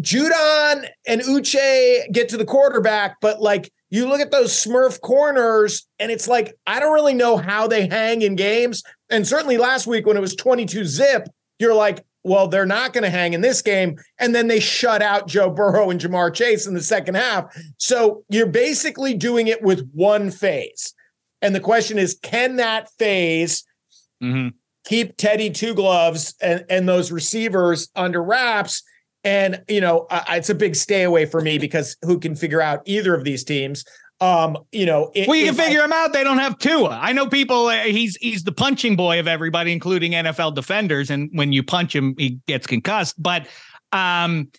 Judon 0.00 0.86
and 1.06 1.20
Uche 1.22 2.12
get 2.12 2.28
to 2.28 2.36
the 2.36 2.44
quarterback, 2.44 3.16
but 3.20 3.42
like 3.42 3.72
you 3.90 4.08
look 4.08 4.20
at 4.20 4.30
those 4.30 4.52
Smurf 4.52 5.00
corners 5.00 5.86
and 5.98 6.12
it's 6.12 6.28
like, 6.28 6.54
I 6.66 6.78
don't 6.78 6.94
really 6.94 7.14
know 7.14 7.36
how 7.36 7.66
they 7.66 7.88
hang 7.88 8.22
in 8.22 8.36
games. 8.36 8.84
And 9.10 9.26
certainly 9.26 9.56
last 9.56 9.86
week 9.86 10.06
when 10.06 10.16
it 10.16 10.20
was 10.20 10.36
22 10.36 10.84
zip, 10.84 11.28
you're 11.58 11.74
like, 11.74 12.04
well, 12.24 12.48
they're 12.48 12.66
not 12.66 12.94
going 12.94 13.04
to 13.04 13.10
hang 13.10 13.34
in 13.34 13.42
this 13.42 13.62
game. 13.62 13.98
And 14.18 14.34
then 14.34 14.48
they 14.48 14.58
shut 14.58 15.02
out 15.02 15.28
Joe 15.28 15.50
Burrow 15.50 15.90
and 15.90 16.00
Ja'Marr 16.00 16.32
Chase 16.34 16.66
in 16.66 16.74
the 16.74 16.82
second 16.82 17.14
half. 17.16 17.54
So 17.76 18.24
you're 18.30 18.46
basically 18.46 19.14
doing 19.14 19.48
it 19.48 19.62
with 19.62 19.88
one 19.92 20.30
phase. 20.30 20.94
And 21.42 21.54
the 21.54 21.60
question 21.60 21.98
is, 21.98 22.18
can 22.22 22.56
that 22.56 22.88
phase 22.98 23.64
mm-hmm. 24.22 24.48
keep 24.86 25.16
Teddy 25.18 25.50
two 25.50 25.74
gloves 25.74 26.34
and, 26.40 26.64
and 26.70 26.88
those 26.88 27.12
receivers 27.12 27.90
under 27.94 28.22
wraps? 28.22 28.82
And, 29.22 29.62
you 29.68 29.80
know, 29.80 30.06
uh, 30.10 30.24
it's 30.30 30.50
a 30.50 30.54
big 30.54 30.76
stay 30.76 31.02
away 31.02 31.26
for 31.26 31.42
me 31.42 31.58
because 31.58 31.96
who 32.02 32.18
can 32.18 32.34
figure 32.34 32.62
out 32.62 32.80
either 32.86 33.14
of 33.14 33.24
these 33.24 33.44
teams? 33.44 33.84
Um, 34.20 34.58
you 34.72 34.86
know, 34.86 35.10
it, 35.14 35.28
well, 35.28 35.36
you 35.36 35.46
can 35.46 35.54
figure 35.54 35.82
I, 35.82 35.84
him 35.84 35.92
out. 35.92 36.12
They 36.12 36.24
don't 36.24 36.38
have 36.38 36.58
Tua. 36.58 36.98
I 37.00 37.12
know 37.12 37.26
people. 37.26 37.66
Uh, 37.66 37.82
he's 37.82 38.16
he's 38.16 38.44
the 38.44 38.52
punching 38.52 38.96
boy 38.96 39.18
of 39.20 39.26
everybody, 39.26 39.72
including 39.72 40.12
NFL 40.12 40.54
defenders. 40.54 41.10
And 41.10 41.30
when 41.32 41.52
you 41.52 41.62
punch 41.62 41.94
him, 41.94 42.14
he 42.16 42.38
gets 42.46 42.66
concussed. 42.66 43.20
But, 43.20 43.48
um, 43.92 44.50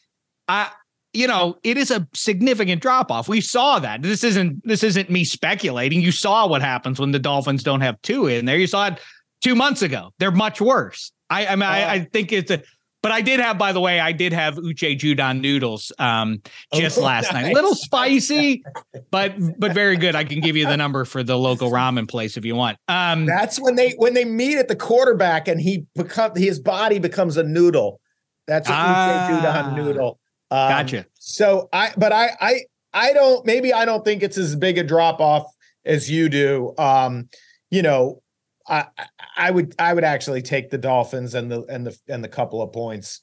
I 0.47 0.69
you 1.15 1.27
know, 1.27 1.57
it 1.63 1.77
is 1.77 1.91
a 1.91 2.05
significant 2.13 2.81
drop 2.81 3.09
off. 3.09 3.29
We 3.29 3.39
saw 3.39 3.79
that. 3.79 4.01
This 4.01 4.23
isn't 4.23 4.67
this 4.67 4.83
isn't 4.83 5.09
me 5.09 5.23
speculating. 5.23 6.01
You 6.01 6.11
saw 6.11 6.45
what 6.45 6.61
happens 6.61 6.99
when 6.99 7.11
the 7.11 7.19
Dolphins 7.19 7.63
don't 7.63 7.81
have 7.81 8.01
Tua 8.01 8.31
in 8.31 8.45
there. 8.45 8.57
You 8.57 8.67
saw 8.67 8.87
it 8.87 8.99
two 9.41 9.55
months 9.55 9.81
ago. 9.81 10.11
They're 10.19 10.31
much 10.31 10.59
worse. 10.59 11.13
I 11.29 11.47
I 11.47 11.55
mean, 11.55 11.63
uh, 11.63 11.71
I, 11.71 11.91
I 11.93 11.99
think 12.11 12.33
it's 12.33 12.51
a 12.51 12.61
but 13.05 13.11
I 13.11 13.21
did 13.21 13.39
have, 13.39 13.59
by 13.59 13.71
the 13.71 13.79
way, 13.79 13.99
I 13.99 14.13
did 14.13 14.33
have 14.33 14.55
Uche 14.55 14.97
Judon 14.97 15.39
noodles 15.39 15.91
um, 15.99 16.41
just 16.73 16.97
oh, 16.97 17.03
last 17.03 17.31
night. 17.31 17.51
A 17.51 17.53
little 17.53 17.75
spicy, 17.75 18.63
but 19.11 19.35
but 19.59 19.75
very 19.75 19.95
good. 19.95 20.15
I 20.15 20.23
can 20.23 20.39
give 20.39 20.55
you 20.55 20.65
the 20.65 20.75
number 20.75 21.05
for 21.05 21.21
the 21.21 21.37
local 21.37 21.69
ramen 21.69 22.09
place 22.09 22.35
if 22.35 22.43
you 22.45 22.55
want. 22.55 22.79
Um, 22.87 23.27
That's 23.27 23.59
when 23.59 23.75
they 23.75 23.91
when 23.97 24.15
they 24.15 24.25
meet 24.25 24.57
at 24.57 24.69
the 24.69 24.75
quarterback 24.75 25.47
and 25.47 25.61
he 25.61 25.85
become 25.93 26.31
his 26.35 26.59
body 26.59 26.97
becomes 26.97 27.37
a 27.37 27.43
noodle. 27.43 28.01
That's 28.47 28.67
a 28.67 28.73
ah, 28.73 29.29
Uche 29.29 29.39
Judon 29.39 29.75
noodle. 29.75 30.19
Um, 30.49 30.69
Gotcha. 30.69 31.05
So 31.19 31.69
I, 31.71 31.91
but 31.95 32.11
I, 32.11 32.31
I, 32.41 32.61
I 32.91 33.13
don't. 33.13 33.45
Maybe 33.45 33.71
I 33.71 33.85
don't 33.85 34.03
think 34.03 34.23
it's 34.23 34.39
as 34.39 34.55
big 34.55 34.79
a 34.79 34.83
drop 34.83 35.21
off 35.21 35.45
as 35.85 36.09
you 36.09 36.27
do. 36.27 36.73
Um, 36.79 37.29
you 37.69 37.83
know, 37.83 38.23
I, 38.67 38.85
I- 38.97 39.05
I 39.37 39.51
would, 39.51 39.75
I 39.77 39.93
would 39.93 40.05
actually 40.05 40.41
take 40.41 40.69
the 40.69 40.77
Dolphins 40.77 41.35
and 41.35 41.51
the 41.51 41.63
and 41.65 41.85
the 41.85 41.97
and 42.07 42.23
the 42.23 42.29
couple 42.29 42.61
of 42.61 42.71
points. 42.71 43.19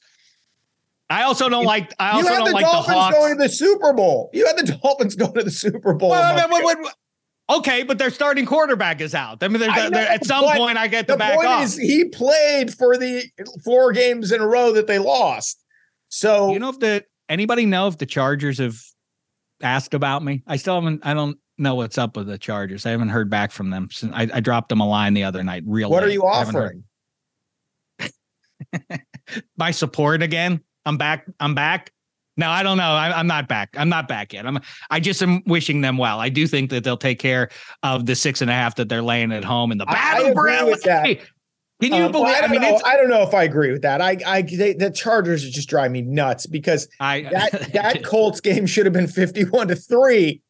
I 1.09 1.23
also 1.23 1.49
don't 1.49 1.65
like. 1.65 1.91
I 1.99 2.11
You 2.11 2.17
also 2.17 2.29
had 2.29 2.37
don't 2.37 2.47
the 2.47 2.53
like 2.53 2.65
the 2.65 2.71
Dolphins 2.71 2.97
Hawks. 2.97 3.15
going 3.17 3.37
to 3.37 3.43
the 3.43 3.49
Super 3.49 3.93
Bowl. 3.93 4.29
You 4.33 4.45
had 4.45 4.57
the 4.57 4.77
Dolphins 4.83 5.15
going 5.15 5.33
to 5.33 5.43
the 5.43 5.51
Super 5.51 5.93
Bowl. 5.93 6.11
Well, 6.11 6.33
a 6.33 6.35
month 6.37 6.51
wait, 6.53 6.63
wait, 6.65 6.77
wait, 6.83 6.93
Okay, 7.49 7.83
but 7.83 7.97
their 7.97 8.09
starting 8.09 8.45
quarterback 8.45 9.01
is 9.01 9.13
out. 9.13 9.43
I 9.43 9.47
mean, 9.49 9.61
I 9.63 9.89
know, 9.89 9.99
at 9.99 10.23
some 10.25 10.45
point 10.55 10.77
I 10.77 10.87
get 10.87 11.07
to 11.07 11.13
the 11.13 11.17
back 11.17 11.35
point 11.35 11.47
off. 11.47 11.63
is 11.63 11.77
he 11.77 12.05
played 12.05 12.73
for 12.73 12.95
the 12.97 13.23
four 13.65 13.91
games 13.91 14.31
in 14.31 14.39
a 14.39 14.47
row 14.47 14.71
that 14.73 14.87
they 14.87 14.97
lost. 14.99 15.61
So 16.09 16.53
you 16.53 16.59
know 16.59 16.69
if 16.69 16.79
the 16.79 17.03
anybody 17.27 17.65
know 17.65 17.87
if 17.87 17.97
the 17.97 18.05
Chargers 18.05 18.59
have 18.59 18.77
asked 19.61 19.93
about 19.93 20.23
me? 20.23 20.41
I 20.47 20.55
still 20.57 20.75
haven't. 20.75 21.01
I 21.05 21.13
don't 21.13 21.37
know 21.57 21.75
what's 21.75 21.97
up 21.97 22.17
with 22.17 22.27
the 22.27 22.37
Chargers. 22.37 22.85
I 22.85 22.91
haven't 22.91 23.09
heard 23.09 23.29
back 23.29 23.51
from 23.51 23.69
them 23.69 23.89
since 23.91 24.13
I, 24.15 24.27
I 24.33 24.39
dropped 24.39 24.69
them 24.69 24.81
a 24.81 24.87
line 24.87 25.13
the 25.13 25.23
other 25.23 25.43
night. 25.43 25.63
Real. 25.65 25.89
what 25.89 26.03
are 26.03 26.09
you 26.09 26.23
I 26.23 26.41
offering? 26.41 26.83
My 29.57 29.71
support 29.71 30.21
again. 30.23 30.61
I'm 30.85 30.97
back. 30.97 31.25
I'm 31.39 31.55
back. 31.55 31.91
No, 32.35 32.49
I 32.49 32.63
don't 32.63 32.77
know. 32.77 32.83
I, 32.83 33.17
I'm 33.17 33.27
not 33.27 33.47
back. 33.47 33.69
I'm 33.77 33.89
not 33.89 34.07
back 34.07 34.33
yet. 34.33 34.47
I'm. 34.47 34.59
I 34.89 34.99
just 34.99 35.21
am 35.21 35.43
wishing 35.45 35.81
them 35.81 35.97
well. 35.97 36.19
I 36.19 36.29
do 36.29 36.47
think 36.47 36.71
that 36.71 36.83
they'll 36.83 36.97
take 36.97 37.19
care 37.19 37.49
of 37.83 38.07
the 38.07 38.15
six 38.15 38.41
and 38.41 38.49
a 38.49 38.53
half 38.53 38.75
that 38.75 38.89
they're 38.89 39.03
laying 39.03 39.31
at 39.31 39.43
home 39.43 39.71
in 39.71 39.77
the 39.77 39.85
I- 39.87 40.23
I 40.23 40.29
agree 40.29 40.63
with 40.63 40.81
that. 40.83 41.05
Can 41.81 41.91
you 41.93 42.03
Um, 42.05 42.11
believe? 42.11 42.25
well, 42.27 42.35
I, 42.35 42.37
I, 42.37 42.41
don't 42.41 42.51
mean, 42.51 42.61
know. 42.61 42.75
it's 42.75 42.83
I 42.85 42.95
don't 42.95 43.09
know 43.09 43.21
if 43.23 43.33
I 43.33 43.43
agree 43.43 43.71
with 43.71 43.81
that. 43.81 44.01
I, 44.01 44.17
I, 44.25 44.41
they, 44.41 44.73
the 44.73 44.89
Chargers 44.89 45.47
just 45.49 45.67
drive 45.69 45.91
me 45.91 46.01
nuts 46.01 46.45
because 46.45 46.87
I 46.99 47.27
that 47.31 47.51
that 47.73 48.03
Colts 48.03 48.39
game 48.39 48.65
should 48.65 48.85
have 48.85 48.93
been 48.93 49.07
fifty-one 49.07 49.67
to 49.67 49.75
three. 49.75 50.41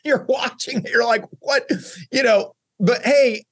You're 0.04 0.24
watching, 0.28 0.78
it, 0.84 0.90
you're 0.90 1.04
like, 1.04 1.24
what, 1.40 1.68
you 2.10 2.22
know? 2.22 2.54
But 2.78 3.02
hey, 3.02 3.44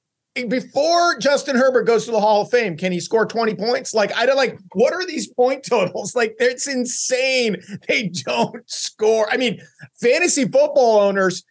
before 0.47 1.17
Justin 1.19 1.55
Herbert 1.55 1.83
goes 1.83 2.05
to 2.05 2.11
the 2.11 2.19
Hall 2.19 2.41
of 2.41 2.49
Fame, 2.49 2.77
can 2.77 2.91
he 2.91 2.99
score 2.99 3.25
twenty 3.25 3.53
points? 3.55 3.93
Like, 3.93 4.15
I 4.15 4.25
don't 4.25 4.37
like. 4.37 4.57
What 4.73 4.93
are 4.93 5.05
these 5.05 5.27
point 5.33 5.63
totals? 5.69 6.15
Like, 6.15 6.35
it's 6.39 6.67
insane. 6.67 7.57
They 7.87 8.07
don't 8.09 8.63
score. 8.69 9.29
I 9.31 9.37
mean, 9.37 9.61
fantasy 10.01 10.43
football 10.45 10.99
owners. 11.01 11.43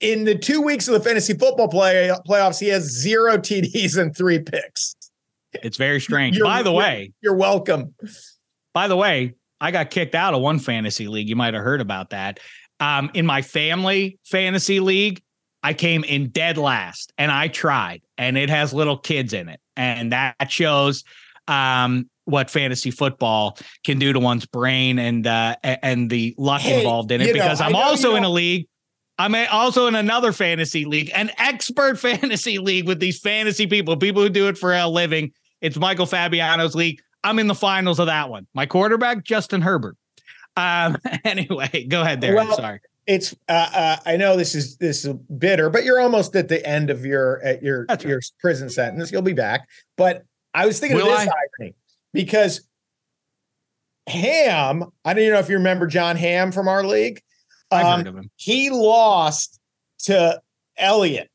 In 0.00 0.24
the 0.24 0.34
two 0.36 0.60
weeks 0.60 0.88
of 0.88 0.94
the 0.94 1.00
fantasy 1.00 1.32
football 1.34 1.68
play 1.68 2.10
playoffs, 2.26 2.58
he 2.58 2.66
has 2.68 2.82
zero 2.90 3.36
TDs 3.38 3.96
and 3.96 4.16
three 4.16 4.40
picks. 4.40 4.96
it's 5.52 5.76
very 5.76 6.00
strange. 6.00 6.36
You're- 6.36 6.48
By 6.48 6.64
the 6.64 6.72
way, 6.72 7.12
You're 7.20 7.36
welcome. 7.36 7.94
By 8.74 8.88
the 8.88 8.96
way, 8.96 9.34
I 9.60 9.70
got 9.70 9.90
kicked 9.90 10.16
out 10.16 10.34
of 10.34 10.40
one 10.42 10.58
fantasy 10.58 11.06
league. 11.06 11.28
You 11.28 11.36
might 11.36 11.54
have 11.54 11.62
heard 11.62 11.80
about 11.80 12.10
that. 12.10 12.40
Um, 12.82 13.10
in 13.14 13.26
my 13.26 13.42
family 13.42 14.18
fantasy 14.24 14.80
league, 14.80 15.22
I 15.62 15.72
came 15.72 16.02
in 16.02 16.30
dead 16.30 16.58
last 16.58 17.12
and 17.16 17.30
I 17.30 17.46
tried, 17.46 18.02
and 18.18 18.36
it 18.36 18.50
has 18.50 18.74
little 18.74 18.98
kids 18.98 19.32
in 19.32 19.48
it. 19.48 19.60
And 19.76 20.10
that 20.10 20.50
shows 20.50 21.04
um, 21.46 22.10
what 22.24 22.50
fantasy 22.50 22.90
football 22.90 23.56
can 23.84 24.00
do 24.00 24.12
to 24.12 24.18
one's 24.18 24.46
brain 24.46 24.98
and 24.98 25.26
uh, 25.26 25.54
and 25.62 26.10
the 26.10 26.34
luck 26.38 26.62
Hey, 26.62 26.78
involved 26.78 27.12
in 27.12 27.20
it. 27.20 27.28
know, 27.28 27.32
because 27.32 27.60
I 27.60 27.66
I'm 27.66 27.76
also 27.76 28.16
in 28.16 28.24
a 28.24 28.28
league. 28.28 28.66
I'm 29.18 29.36
also 29.52 29.86
in 29.86 29.94
another 29.94 30.32
fantasy 30.32 30.84
league, 30.84 31.10
an 31.14 31.30
expert 31.38 31.98
fantasy 32.00 32.58
league 32.58 32.88
with 32.88 32.98
these 32.98 33.20
fantasy 33.20 33.68
people, 33.68 33.96
people 33.96 34.22
who 34.22 34.28
do 34.28 34.48
it 34.48 34.58
for 34.58 34.74
a 34.74 34.88
living. 34.88 35.32
It's 35.60 35.76
Michael 35.76 36.06
Fabiano's 36.06 36.74
league. 36.74 37.00
I'm 37.22 37.38
in 37.38 37.46
the 37.46 37.54
finals 37.54 38.00
of 38.00 38.06
that 38.06 38.28
one. 38.30 38.48
My 38.54 38.66
quarterback, 38.66 39.22
Justin 39.22 39.62
Herbert. 39.62 39.96
Um, 40.56 40.96
anyway, 41.24 41.86
go 41.88 42.02
ahead 42.02 42.20
there. 42.20 42.34
Well, 42.34 42.56
Sorry. 42.56 42.80
It's 43.06 43.34
uh, 43.48 43.52
uh 43.74 43.96
I 44.06 44.16
know 44.16 44.36
this 44.36 44.54
is 44.54 44.76
this 44.76 45.04
is 45.04 45.12
bitter, 45.36 45.68
but 45.70 45.82
you're 45.84 46.00
almost 46.00 46.36
at 46.36 46.48
the 46.48 46.64
end 46.64 46.88
of 46.88 47.04
your 47.04 47.42
at 47.42 47.60
your 47.62 47.84
That's 47.86 48.04
right. 48.04 48.10
your 48.10 48.20
prison 48.40 48.70
sentence. 48.70 49.10
You'll 49.10 49.22
be 49.22 49.32
back. 49.32 49.68
But 49.96 50.24
I 50.54 50.66
was 50.66 50.78
thinking 50.78 50.96
Will 50.98 51.10
of 51.12 51.18
this 51.18 51.28
I? 51.28 51.32
irony 51.60 51.74
because 52.12 52.60
Ham, 54.08 54.84
I 55.04 55.14
don't 55.14 55.22
even 55.22 55.34
know 55.34 55.40
if 55.40 55.48
you 55.48 55.56
remember 55.56 55.86
John 55.86 56.16
Ham 56.16 56.52
from 56.52 56.68
our 56.68 56.84
league. 56.84 57.20
I've 57.70 57.86
Um, 57.86 57.98
heard 58.00 58.06
of 58.08 58.16
him. 58.16 58.30
he 58.36 58.70
lost 58.70 59.58
to 60.04 60.40
Elliott 60.76 61.30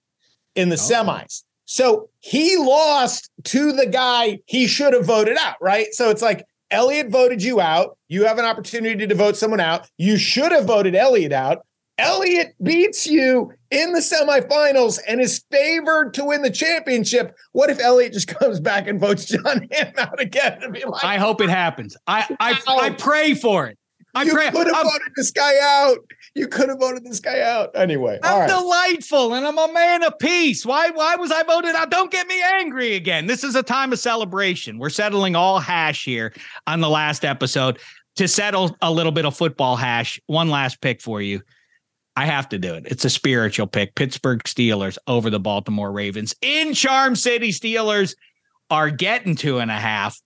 in 0.56 0.70
the 0.70 0.76
Oh. 0.76 0.80
semis. 0.80 1.44
So 1.66 2.10
he 2.20 2.56
lost 2.58 3.30
to 3.46 3.72
the 3.72 3.86
guy 3.88 4.40
he 4.46 4.68
should 4.68 4.94
have 4.94 5.06
voted 5.06 5.38
out, 5.38 5.56
right? 5.62 5.88
So 5.94 6.10
it's 6.10 6.22
like 6.22 6.46
Elliott 6.72 7.10
voted 7.10 7.42
you 7.42 7.62
out. 7.62 7.98
You 8.08 8.26
have 8.26 8.40
an 8.40 8.46
opportunity 8.46 9.08
to 9.08 9.16
vote 9.16 9.38
someone 9.38 9.60
out. 9.60 9.90
You 9.98 10.18
should 10.18 10.52
have 10.52 10.66
voted 10.66 10.96
Elliot 10.96 11.32
out. 11.32 11.66
Elliot 11.98 12.54
beats 12.62 13.08
you 13.08 13.52
in 13.72 13.92
the 13.92 14.00
semifinals 14.00 15.00
and 15.08 15.20
is 15.20 15.44
favored 15.50 16.14
to 16.14 16.26
win 16.26 16.44
the 16.44 16.52
championship. 16.52 17.36
What 17.54 17.70
if 17.70 17.80
Elliot 17.80 18.14
just 18.14 18.28
comes 18.40 18.60
back 18.60 18.88
and 18.88 19.00
votes 19.00 19.26
John 19.26 19.68
Hamm 19.72 19.94
out 19.98 20.20
again 20.20 20.60
like, 20.88 21.04
I 21.04 21.18
hope 21.18 21.42
it 21.42 21.50
happens. 21.50 21.98
I 22.06 22.28
I. 22.40 22.60
I 22.68 22.90
pray 22.92 23.34
for 23.34 23.68
it. 23.68 23.78
I 24.18 24.24
you 24.24 24.34
pray. 24.34 24.52
could 24.52 24.68
have 24.68 24.76
I'm, 24.76 24.86
voted 24.86 25.14
this 25.16 25.32
guy 25.32 25.54
out. 25.62 26.00
You 26.36 26.48
could 26.48 26.70
have 26.70 26.80
voted 26.80 27.04
this 27.06 27.20
guy 27.20 27.42
out. 27.42 27.72
Anyway, 27.76 28.20
I'm 28.24 28.42
right. 28.42 28.50
delightful 28.50 29.34
and 29.34 29.46
I'm 29.46 29.58
a 29.58 29.72
man 29.72 30.04
of 30.04 30.18
peace. 30.20 30.66
Why 30.66 30.90
why 30.90 31.16
was 31.16 31.32
I 31.32 31.44
voted 31.44 31.76
out? 31.76 31.92
Don't 31.92 32.12
get 32.12 32.28
me 32.28 32.42
angry 32.42 32.96
again. 32.96 33.28
This 33.28 33.44
is 33.44 33.56
a 33.56 33.64
time 33.64 33.94
of 33.94 34.00
celebration. 34.00 34.80
We're 34.80 34.90
settling 34.90 35.36
all 35.36 35.60
hash 35.60 36.04
here 36.04 36.34
on 36.66 36.82
the 36.82 36.90
last 36.90 37.24
episode. 37.24 37.80
To 38.18 38.28
settle 38.28 38.76
a 38.82 38.92
little 38.92 39.12
bit 39.12 39.26
of 39.26 39.38
football 39.38 39.76
hash, 39.76 40.20
one 40.26 40.50
last 40.50 40.82
pick 40.82 41.02
for 41.04 41.22
you. 41.22 41.44
I 42.16 42.26
have 42.26 42.50
to 42.50 42.58
do 42.58 42.74
it. 42.74 42.88
It's 42.88 43.06
a 43.06 43.12
spiritual 43.12 43.68
pick. 43.68 43.94
Pittsburgh 43.94 44.42
Steelers 44.44 44.98
over 45.06 45.30
the 45.30 45.40
Baltimore 45.40 45.92
Ravens 45.92 46.34
in 46.42 46.74
Charm 46.74 47.16
City. 47.16 47.52
Steelers 47.52 48.16
are 48.72 48.90
getting 48.90 49.36
two 49.36 49.60
and 49.60 49.70
a 49.70 49.76
half, 49.76 50.20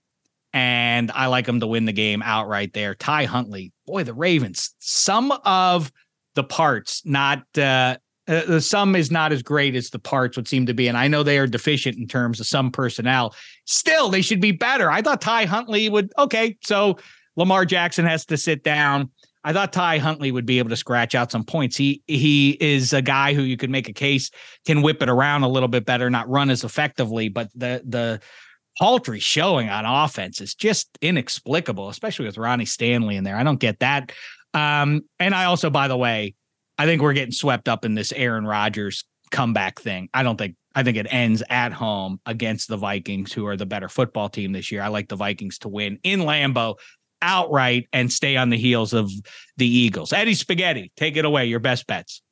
and 0.53 1.11
I 1.11 1.25
like 1.25 1.45
them 1.45 1.59
to 1.59 1.67
win 1.67 1.83
the 1.83 1.91
game 1.91 2.21
outright 2.21 2.71
there. 2.71 2.95
Ty 2.95 3.25
Huntley, 3.25 3.73
boy, 3.91 4.03
the 4.05 4.13
Ravens, 4.13 4.73
some 4.79 5.31
of 5.43 5.91
the 6.35 6.43
parts, 6.43 7.01
not 7.05 7.43
uh, 7.57 7.97
uh, 8.27 8.45
the 8.45 8.61
sum 8.61 8.95
is 8.95 9.11
not 9.11 9.33
as 9.33 9.43
great 9.43 9.75
as 9.75 9.89
the 9.89 9.99
parts 9.99 10.37
would 10.37 10.47
seem 10.47 10.65
to 10.65 10.73
be. 10.73 10.87
And 10.87 10.97
I 10.97 11.09
know 11.09 11.23
they 11.23 11.37
are 11.37 11.47
deficient 11.47 11.97
in 11.97 12.07
terms 12.07 12.39
of 12.39 12.47
some 12.47 12.71
personnel. 12.71 13.35
Still, 13.65 14.09
they 14.09 14.21
should 14.21 14.39
be 14.39 14.53
better. 14.53 14.89
I 14.89 15.01
thought 15.01 15.19
Ty 15.19 15.45
Huntley 15.45 15.89
would, 15.89 16.13
okay, 16.17 16.57
so 16.63 16.97
Lamar 17.35 17.65
Jackson 17.65 18.05
has 18.05 18.25
to 18.27 18.37
sit 18.37 18.63
down. 18.63 19.09
I 19.43 19.51
thought 19.51 19.73
Ty 19.73 19.97
Huntley 19.97 20.31
would 20.31 20.45
be 20.45 20.59
able 20.59 20.69
to 20.69 20.77
scratch 20.77 21.15
out 21.15 21.31
some 21.31 21.43
points. 21.43 21.75
He 21.75 22.03
he 22.05 22.51
is 22.61 22.93
a 22.93 23.01
guy 23.01 23.33
who 23.33 23.41
you 23.41 23.57
could 23.57 23.71
make 23.71 23.89
a 23.89 23.93
case 23.93 24.29
can 24.67 24.83
whip 24.83 25.01
it 25.01 25.09
around 25.09 25.41
a 25.41 25.49
little 25.49 25.67
bit 25.67 25.83
better, 25.83 26.09
not 26.11 26.29
run 26.29 26.51
as 26.51 26.63
effectively, 26.63 27.27
but 27.27 27.49
the 27.55 27.81
the 27.83 28.21
paltry 28.81 29.19
showing 29.19 29.69
on 29.69 29.85
offense 29.85 30.41
is 30.41 30.55
just 30.55 30.89
inexplicable, 31.01 31.89
especially 31.89 32.25
with 32.25 32.39
Ronnie 32.39 32.65
Stanley 32.65 33.15
in 33.15 33.23
there. 33.23 33.37
I 33.37 33.43
don't 33.43 33.59
get 33.59 33.79
that. 33.81 34.11
Um, 34.55 35.03
and 35.19 35.35
I 35.35 35.45
also, 35.45 35.69
by 35.69 35.87
the 35.87 35.95
way, 35.95 36.33
I 36.79 36.87
think 36.87 37.03
we're 37.03 37.13
getting 37.13 37.31
swept 37.31 37.69
up 37.69 37.85
in 37.85 37.93
this 37.93 38.11
Aaron 38.11 38.43
Rodgers 38.43 39.03
comeback 39.29 39.79
thing. 39.79 40.09
I 40.15 40.23
don't 40.23 40.35
think 40.35 40.55
I 40.73 40.81
think 40.81 40.97
it 40.97 41.05
ends 41.11 41.43
at 41.47 41.73
home 41.73 42.19
against 42.25 42.69
the 42.69 42.77
Vikings, 42.77 43.31
who 43.31 43.45
are 43.45 43.55
the 43.55 43.67
better 43.67 43.87
football 43.87 44.29
team 44.29 44.51
this 44.51 44.71
year. 44.71 44.81
I 44.81 44.87
like 44.87 45.09
the 45.09 45.15
Vikings 45.15 45.59
to 45.59 45.69
win 45.69 45.99
in 46.01 46.21
Lambeau 46.21 46.77
outright 47.21 47.87
and 47.93 48.11
stay 48.11 48.35
on 48.35 48.49
the 48.49 48.57
heels 48.57 48.93
of 48.93 49.11
the 49.57 49.67
Eagles. 49.67 50.11
Eddie 50.11 50.33
Spaghetti, 50.33 50.91
take 50.97 51.17
it 51.17 51.25
away. 51.25 51.45
Your 51.45 51.59
best 51.59 51.85
bets. 51.85 52.23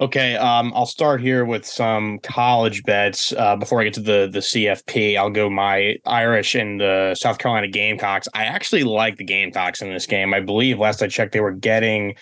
Okay, 0.00 0.36
um, 0.36 0.72
I'll 0.74 0.86
start 0.86 1.20
here 1.20 1.44
with 1.44 1.64
some 1.64 2.18
college 2.20 2.82
bets. 2.82 3.32
Uh, 3.32 3.54
before 3.56 3.80
I 3.80 3.84
get 3.84 3.94
to 3.94 4.00
the 4.00 4.28
the 4.32 4.40
CFP, 4.40 5.16
I'll 5.16 5.30
go 5.30 5.48
my 5.48 5.96
Irish 6.06 6.54
and 6.54 6.80
the 6.80 7.14
South 7.14 7.38
Carolina 7.38 7.68
Gamecocks. 7.68 8.26
I 8.34 8.44
actually 8.44 8.82
like 8.82 9.16
the 9.16 9.24
Gamecocks 9.24 9.80
in 9.80 9.92
this 9.92 10.06
game. 10.06 10.34
I 10.34 10.40
believe 10.40 10.78
last 10.78 11.02
I 11.02 11.08
checked, 11.08 11.32
they 11.32 11.40
were 11.40 11.52
getting 11.52 12.16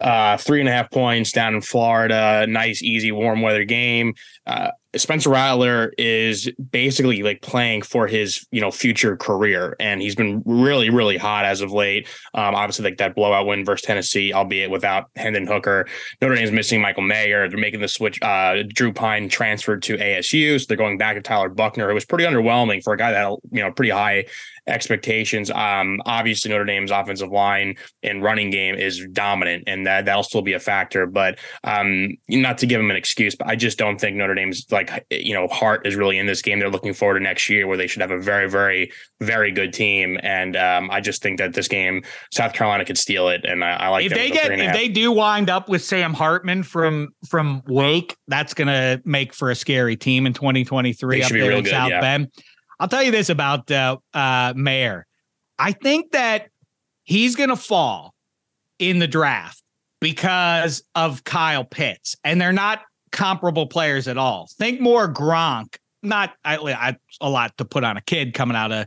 uh, 0.00 0.36
three 0.36 0.60
and 0.60 0.68
a 0.68 0.72
half 0.72 0.90
points 0.90 1.32
down 1.32 1.54
in 1.54 1.62
Florida. 1.62 2.46
Nice, 2.46 2.82
easy, 2.82 3.10
warm 3.12 3.42
weather 3.42 3.64
game. 3.64 4.14
Uh, 4.46 4.70
Spencer 4.98 5.30
Rattler 5.30 5.92
is 5.98 6.50
basically 6.70 7.22
like 7.22 7.42
playing 7.42 7.82
for 7.82 8.06
his 8.06 8.46
you 8.50 8.60
know 8.60 8.70
future 8.70 9.16
career, 9.16 9.76
and 9.80 10.00
he's 10.00 10.14
been 10.14 10.42
really 10.44 10.90
really 10.90 11.16
hot 11.16 11.44
as 11.44 11.60
of 11.60 11.72
late. 11.72 12.08
Um, 12.34 12.54
obviously, 12.54 12.84
like 12.84 12.98
that 12.98 13.14
blowout 13.14 13.46
win 13.46 13.64
versus 13.64 13.86
Tennessee, 13.86 14.32
albeit 14.32 14.70
without 14.70 15.10
Hendon 15.16 15.46
Hooker. 15.46 15.86
Notre 16.20 16.34
Dame's 16.34 16.52
missing 16.52 16.80
Michael 16.80 17.02
Mayer. 17.02 17.48
They're 17.48 17.58
making 17.58 17.80
the 17.80 17.88
switch. 17.88 18.20
Uh, 18.22 18.62
Drew 18.68 18.92
Pyne 18.92 19.28
transferred 19.28 19.82
to 19.84 19.96
ASU, 19.96 20.60
so 20.60 20.66
they're 20.68 20.76
going 20.76 20.98
back 20.98 21.16
to 21.16 21.22
Tyler 21.22 21.48
Buchner, 21.48 21.90
It 21.90 21.94
was 21.94 22.04
pretty 22.04 22.24
underwhelming 22.24 22.82
for 22.82 22.92
a 22.92 22.96
guy 22.96 23.12
that 23.12 23.28
you 23.50 23.62
know 23.62 23.72
pretty 23.72 23.90
high 23.90 24.26
expectations. 24.66 25.50
Um, 25.50 26.00
obviously 26.06 26.50
Notre 26.50 26.64
Dame's 26.64 26.90
offensive 26.90 27.30
line 27.30 27.76
and 28.02 28.22
running 28.22 28.50
game 28.50 28.74
is 28.74 29.06
dominant, 29.12 29.64
and 29.66 29.86
that 29.86 30.04
that'll 30.04 30.22
still 30.22 30.42
be 30.42 30.52
a 30.54 30.60
factor. 30.60 31.06
But 31.06 31.38
um, 31.64 32.16
not 32.28 32.58
to 32.58 32.66
give 32.66 32.80
them 32.80 32.90
an 32.90 32.96
excuse, 32.96 33.34
but 33.34 33.46
I 33.46 33.56
just 33.56 33.78
don't 33.78 34.00
think 34.00 34.16
Notre 34.16 34.34
Dame's 34.34 34.66
like 34.70 35.06
you 35.10 35.34
know 35.34 35.46
heart 35.48 35.86
is 35.86 35.96
really 35.96 36.18
in 36.18 36.26
this 36.26 36.42
game. 36.42 36.58
They're 36.58 36.70
looking 36.70 36.94
forward 36.94 37.18
to 37.18 37.22
next 37.22 37.48
year 37.48 37.66
where 37.66 37.76
they 37.76 37.86
should 37.86 38.02
have 38.02 38.10
a 38.10 38.20
very, 38.20 38.48
very, 38.48 38.90
very 39.20 39.52
good 39.52 39.72
team, 39.72 40.18
and 40.22 40.56
um, 40.56 40.90
I 40.90 41.00
just 41.00 41.22
think 41.22 41.38
that 41.38 41.54
this 41.54 41.68
game 41.68 42.02
South 42.32 42.52
Carolina 42.52 42.84
could 42.84 42.98
steal 42.98 43.28
it, 43.28 43.44
and 43.44 43.64
I, 43.64 43.72
I 43.72 43.88
like 43.88 44.06
if 44.06 44.12
they 44.12 44.30
get 44.30 44.50
if 44.52 44.72
they 44.72 44.88
do 44.88 45.12
wind 45.12 45.50
up 45.50 45.68
with 45.68 45.84
Sam 45.84 46.14
Hartman 46.14 46.62
from 46.62 47.14
from 47.28 47.62
Wake, 47.66 48.16
that's 48.28 48.54
going 48.54 48.68
to 48.68 49.00
make 49.04 49.34
for 49.34 49.50
a 49.50 49.54
scary 49.54 49.96
team 49.96 50.26
in 50.26 50.32
2023 50.32 51.22
up 51.22 51.30
there 51.30 51.50
in 51.52 51.64
good, 51.64 51.70
South 51.70 51.90
yeah. 51.90 52.00
Bend. 52.00 52.28
I'll 52.78 52.88
tell 52.88 53.02
you 53.02 53.10
this 53.10 53.28
about 53.28 53.70
uh, 53.70 53.96
uh, 54.12 54.52
Mayer. 54.56 55.06
I 55.58 55.72
think 55.72 56.12
that 56.12 56.48
he's 57.04 57.36
going 57.36 57.48
to 57.48 57.56
fall 57.56 58.14
in 58.78 58.98
the 58.98 59.08
draft 59.08 59.62
because 60.00 60.82
of 60.94 61.24
Kyle 61.24 61.64
Pitts, 61.64 62.16
and 62.24 62.40
they're 62.40 62.52
not 62.52 62.82
comparable 63.12 63.66
players 63.66 64.08
at 64.08 64.18
all. 64.18 64.48
Think 64.58 64.80
more 64.80 65.12
Gronk. 65.12 65.76
Not 66.02 66.34
I, 66.44 66.56
I, 66.56 66.96
a 67.20 67.30
lot 67.30 67.56
to 67.58 67.64
put 67.64 67.82
on 67.82 67.96
a 67.96 68.02
kid 68.02 68.34
coming 68.34 68.56
out 68.56 68.70
of 68.70 68.86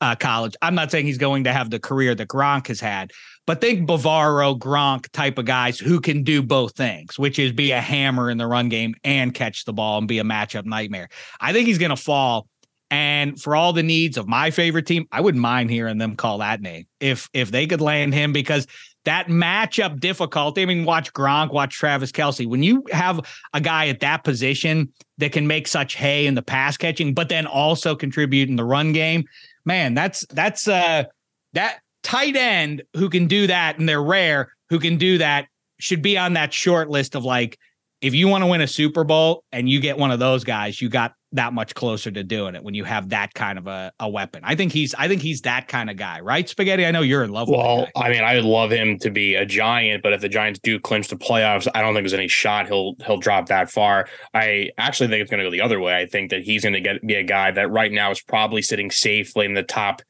uh, 0.00 0.14
college. 0.14 0.54
I'm 0.62 0.74
not 0.74 0.90
saying 0.90 1.06
he's 1.06 1.18
going 1.18 1.44
to 1.44 1.52
have 1.52 1.70
the 1.70 1.78
career 1.78 2.14
that 2.14 2.28
Gronk 2.28 2.68
has 2.68 2.80
had, 2.80 3.12
but 3.46 3.60
think 3.60 3.88
Bavaro, 3.88 4.58
Gronk 4.58 5.08
type 5.10 5.38
of 5.38 5.46
guys 5.46 5.78
who 5.78 6.00
can 6.00 6.22
do 6.22 6.42
both 6.42 6.76
things, 6.76 7.18
which 7.18 7.38
is 7.38 7.52
be 7.52 7.72
a 7.72 7.80
hammer 7.80 8.30
in 8.30 8.38
the 8.38 8.46
run 8.46 8.68
game 8.68 8.94
and 9.04 9.34
catch 9.34 9.64
the 9.64 9.72
ball 9.72 9.98
and 9.98 10.08
be 10.08 10.18
a 10.18 10.24
matchup 10.24 10.64
nightmare. 10.64 11.08
I 11.40 11.52
think 11.52 11.66
he's 11.66 11.78
going 11.78 11.90
to 11.90 11.96
fall. 11.96 12.46
And 12.90 13.40
for 13.40 13.54
all 13.54 13.72
the 13.72 13.84
needs 13.84 14.16
of 14.16 14.26
my 14.26 14.50
favorite 14.50 14.86
team, 14.86 15.06
I 15.12 15.20
wouldn't 15.20 15.40
mind 15.40 15.70
hearing 15.70 15.98
them 15.98 16.16
call 16.16 16.38
that 16.38 16.60
name 16.60 16.86
if 16.98 17.28
if 17.32 17.50
they 17.50 17.66
could 17.66 17.80
land 17.80 18.12
him 18.14 18.32
because 18.32 18.66
that 19.04 19.28
matchup 19.28 20.00
difficulty. 20.00 20.62
I 20.62 20.66
mean, 20.66 20.84
watch 20.84 21.12
Gronk, 21.12 21.52
watch 21.52 21.76
Travis 21.78 22.12
Kelce. 22.12 22.46
When 22.46 22.62
you 22.62 22.84
have 22.90 23.20
a 23.54 23.60
guy 23.60 23.88
at 23.88 24.00
that 24.00 24.24
position 24.24 24.92
that 25.18 25.32
can 25.32 25.46
make 25.46 25.68
such 25.68 25.94
hay 25.94 26.26
in 26.26 26.34
the 26.34 26.42
pass 26.42 26.76
catching, 26.76 27.14
but 27.14 27.28
then 27.28 27.46
also 27.46 27.94
contribute 27.94 28.48
in 28.48 28.56
the 28.56 28.64
run 28.64 28.92
game, 28.92 29.24
man, 29.64 29.94
that's 29.94 30.26
that's 30.30 30.66
uh 30.68 31.04
that 31.52 31.80
tight 32.02 32.36
end 32.36 32.82
who 32.94 33.08
can 33.08 33.26
do 33.26 33.46
that, 33.46 33.78
and 33.78 33.88
they're 33.88 34.02
rare 34.02 34.52
who 34.68 34.78
can 34.78 34.96
do 34.96 35.18
that, 35.18 35.46
should 35.78 36.02
be 36.02 36.18
on 36.18 36.34
that 36.34 36.52
short 36.52 36.90
list 36.90 37.14
of 37.14 37.24
like, 37.24 37.58
if 38.00 38.14
you 38.14 38.28
want 38.28 38.42
to 38.42 38.46
win 38.46 38.60
a 38.60 38.66
Super 38.66 39.04
Bowl 39.04 39.44
and 39.52 39.68
you 39.68 39.80
get 39.80 39.98
one 39.98 40.10
of 40.10 40.18
those 40.18 40.44
guys, 40.44 40.80
you 40.80 40.88
got 40.88 41.14
that 41.32 41.52
much 41.52 41.74
closer 41.74 42.10
to 42.10 42.24
doing 42.24 42.54
it 42.54 42.64
when 42.64 42.74
you 42.74 42.82
have 42.82 43.10
that 43.10 43.34
kind 43.34 43.56
of 43.58 43.66
a, 43.66 43.92
a 44.00 44.08
weapon. 44.08 44.40
I 44.42 44.56
think 44.56 44.72
he's 44.72 44.94
I 44.94 45.06
think 45.06 45.22
he's 45.22 45.42
that 45.42 45.68
kind 45.68 45.88
of 45.88 45.96
guy, 45.96 46.20
right? 46.20 46.48
Spaghetti. 46.48 46.84
I 46.84 46.90
know 46.90 47.02
you're 47.02 47.22
in 47.22 47.30
love 47.30 47.48
with 47.48 47.58
well, 47.58 47.88
I 47.94 48.08
mean, 48.08 48.22
I 48.22 48.34
would 48.34 48.44
love 48.44 48.70
him 48.70 48.98
to 49.00 49.10
be 49.10 49.34
a 49.34 49.46
giant, 49.46 50.02
but 50.02 50.12
if 50.12 50.20
the 50.22 50.28
Giants 50.28 50.58
do 50.60 50.80
clinch 50.80 51.08
the 51.08 51.16
playoffs, 51.16 51.68
I 51.74 51.82
don't 51.82 51.94
think 51.94 52.04
there's 52.04 52.14
any 52.14 52.28
shot 52.28 52.66
he'll 52.66 52.94
he'll 53.04 53.18
drop 53.18 53.46
that 53.46 53.70
far. 53.70 54.08
I 54.34 54.70
actually 54.78 55.08
think 55.08 55.22
it's 55.22 55.30
going 55.30 55.38
to 55.38 55.46
go 55.46 55.50
the 55.50 55.60
other 55.60 55.78
way. 55.78 55.96
I 55.96 56.06
think 56.06 56.30
that 56.30 56.42
he's 56.42 56.62
going 56.62 56.72
to 56.72 56.80
get 56.80 57.06
be 57.06 57.14
a 57.14 57.22
guy 57.22 57.50
that 57.52 57.70
right 57.70 57.92
now 57.92 58.10
is 58.10 58.20
probably 58.20 58.62
sitting 58.62 58.90
safely 58.90 59.46
in 59.46 59.54
the 59.54 59.62
top 59.62 60.02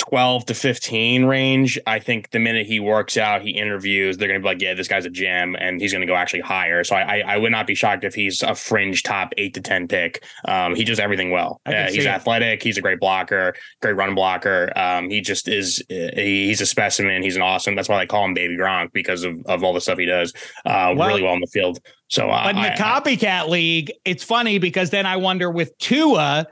12 0.00 0.46
to 0.46 0.54
15 0.54 1.26
range. 1.26 1.78
I 1.86 1.98
think 1.98 2.30
the 2.30 2.38
minute 2.38 2.66
he 2.66 2.80
works 2.80 3.16
out, 3.16 3.42
he 3.42 3.50
interviews, 3.50 4.16
they're 4.16 4.28
going 4.28 4.40
to 4.40 4.42
be 4.42 4.48
like, 4.48 4.62
yeah, 4.62 4.72
this 4.72 4.88
guy's 4.88 5.04
a 5.04 5.10
gem 5.10 5.54
and 5.58 5.80
he's 5.80 5.92
going 5.92 6.00
to 6.00 6.06
go 6.06 6.14
actually 6.14 6.40
higher. 6.40 6.82
So 6.84 6.96
I, 6.96 7.18
I, 7.18 7.34
I, 7.34 7.36
would 7.36 7.52
not 7.52 7.66
be 7.66 7.74
shocked 7.74 8.04
if 8.04 8.14
he's 8.14 8.42
a 8.42 8.54
fringe 8.54 9.02
top 9.02 9.32
eight 9.36 9.54
to 9.54 9.60
10 9.60 9.88
pick. 9.88 10.24
Um, 10.46 10.74
he 10.74 10.84
does 10.84 10.98
everything 10.98 11.30
well. 11.30 11.60
Uh, 11.66 11.90
he's 11.90 12.06
athletic. 12.06 12.62
He's 12.62 12.78
a 12.78 12.80
great 12.80 12.98
blocker, 12.98 13.54
great 13.82 13.94
run 13.94 14.14
blocker. 14.14 14.72
Um, 14.74 15.10
he 15.10 15.20
just 15.20 15.48
is, 15.48 15.84
uh, 15.90 16.08
he's 16.14 16.62
a 16.62 16.66
specimen. 16.66 17.22
He's 17.22 17.36
an 17.36 17.42
awesome. 17.42 17.74
That's 17.74 17.88
why 17.88 17.98
they 17.98 18.06
call 18.06 18.24
him 18.24 18.32
Baby 18.32 18.56
Gronk 18.56 18.92
because 18.92 19.22
of, 19.22 19.36
of 19.46 19.62
all 19.62 19.74
the 19.74 19.80
stuff 19.82 19.98
he 19.98 20.06
does 20.06 20.32
uh, 20.64 20.94
well, 20.96 21.08
really 21.08 21.22
well 21.22 21.34
in 21.34 21.40
the 21.40 21.46
field. 21.46 21.78
So, 22.08 22.30
uh, 22.30 22.44
but 22.44 22.56
in 22.56 22.62
the 22.62 22.72
I, 22.72 22.76
copycat 22.76 23.48
league, 23.48 23.92
it's 24.04 24.24
funny 24.24 24.58
because 24.58 24.90
then 24.90 25.06
I 25.06 25.16
wonder 25.16 25.50
with 25.50 25.76
Tua, 25.78 26.46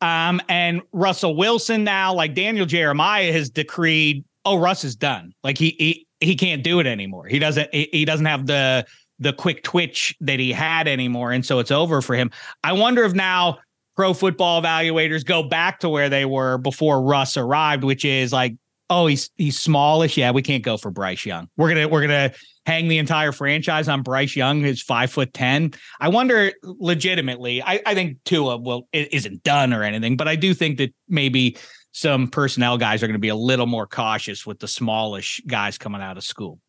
um, 0.00 0.40
and 0.48 0.82
Russell 0.92 1.36
Wilson 1.36 1.84
now, 1.84 2.14
like 2.14 2.34
Daniel 2.34 2.66
Jeremiah 2.66 3.32
has 3.32 3.50
decreed, 3.50 4.24
oh, 4.44 4.56
Russ 4.56 4.84
is 4.84 4.96
done. 4.96 5.32
Like 5.44 5.58
he 5.58 5.76
he 5.78 6.06
he 6.20 6.36
can't 6.36 6.62
do 6.62 6.80
it 6.80 6.86
anymore. 6.86 7.26
He 7.26 7.38
doesn't 7.38 7.72
he, 7.72 7.88
he 7.92 8.04
doesn't 8.04 8.26
have 8.26 8.46
the 8.46 8.86
the 9.18 9.32
quick 9.32 9.62
twitch 9.62 10.16
that 10.20 10.40
he 10.40 10.50
had 10.52 10.88
anymore. 10.88 11.32
And 11.32 11.44
so 11.44 11.58
it's 11.58 11.70
over 11.70 12.00
for 12.00 12.14
him. 12.14 12.30
I 12.64 12.72
wonder 12.72 13.04
if 13.04 13.12
now 13.12 13.58
pro 13.94 14.14
football 14.14 14.62
evaluators 14.62 15.24
go 15.24 15.42
back 15.42 15.80
to 15.80 15.88
where 15.88 16.08
they 16.08 16.24
were 16.24 16.56
before 16.56 17.02
Russ 17.02 17.36
arrived, 17.36 17.84
which 17.84 18.04
is 18.04 18.32
like, 18.32 18.56
oh, 18.88 19.06
he's 19.06 19.30
he's 19.36 19.58
smallish. 19.58 20.16
Yeah, 20.16 20.30
we 20.30 20.42
can't 20.42 20.62
go 20.62 20.76
for 20.78 20.90
Bryce 20.90 21.26
Young. 21.26 21.48
We're 21.56 21.68
gonna 21.68 21.88
we're 21.88 22.00
gonna 22.00 22.32
hang 22.66 22.88
the 22.88 22.98
entire 22.98 23.32
franchise 23.32 23.88
on 23.88 24.02
Bryce 24.02 24.36
Young, 24.36 24.60
who's 24.60 24.82
five 24.82 25.10
foot 25.10 25.32
ten. 25.32 25.72
I 26.00 26.08
wonder, 26.08 26.52
legitimately. 26.62 27.62
I, 27.62 27.80
I 27.86 27.94
think 27.94 28.18
Tua 28.24 28.58
will 28.58 28.88
isn't 28.92 29.42
done 29.42 29.72
or 29.72 29.82
anything, 29.82 30.16
but 30.16 30.28
I 30.28 30.36
do 30.36 30.54
think 30.54 30.78
that 30.78 30.94
maybe 31.08 31.56
some 31.92 32.28
personnel 32.28 32.78
guys 32.78 33.02
are 33.02 33.06
going 33.06 33.14
to 33.14 33.18
be 33.18 33.28
a 33.28 33.34
little 33.34 33.66
more 33.66 33.86
cautious 33.86 34.46
with 34.46 34.58
the 34.60 34.68
smallish 34.68 35.40
guys 35.46 35.78
coming 35.78 36.00
out 36.00 36.16
of 36.16 36.24
school. 36.24 36.60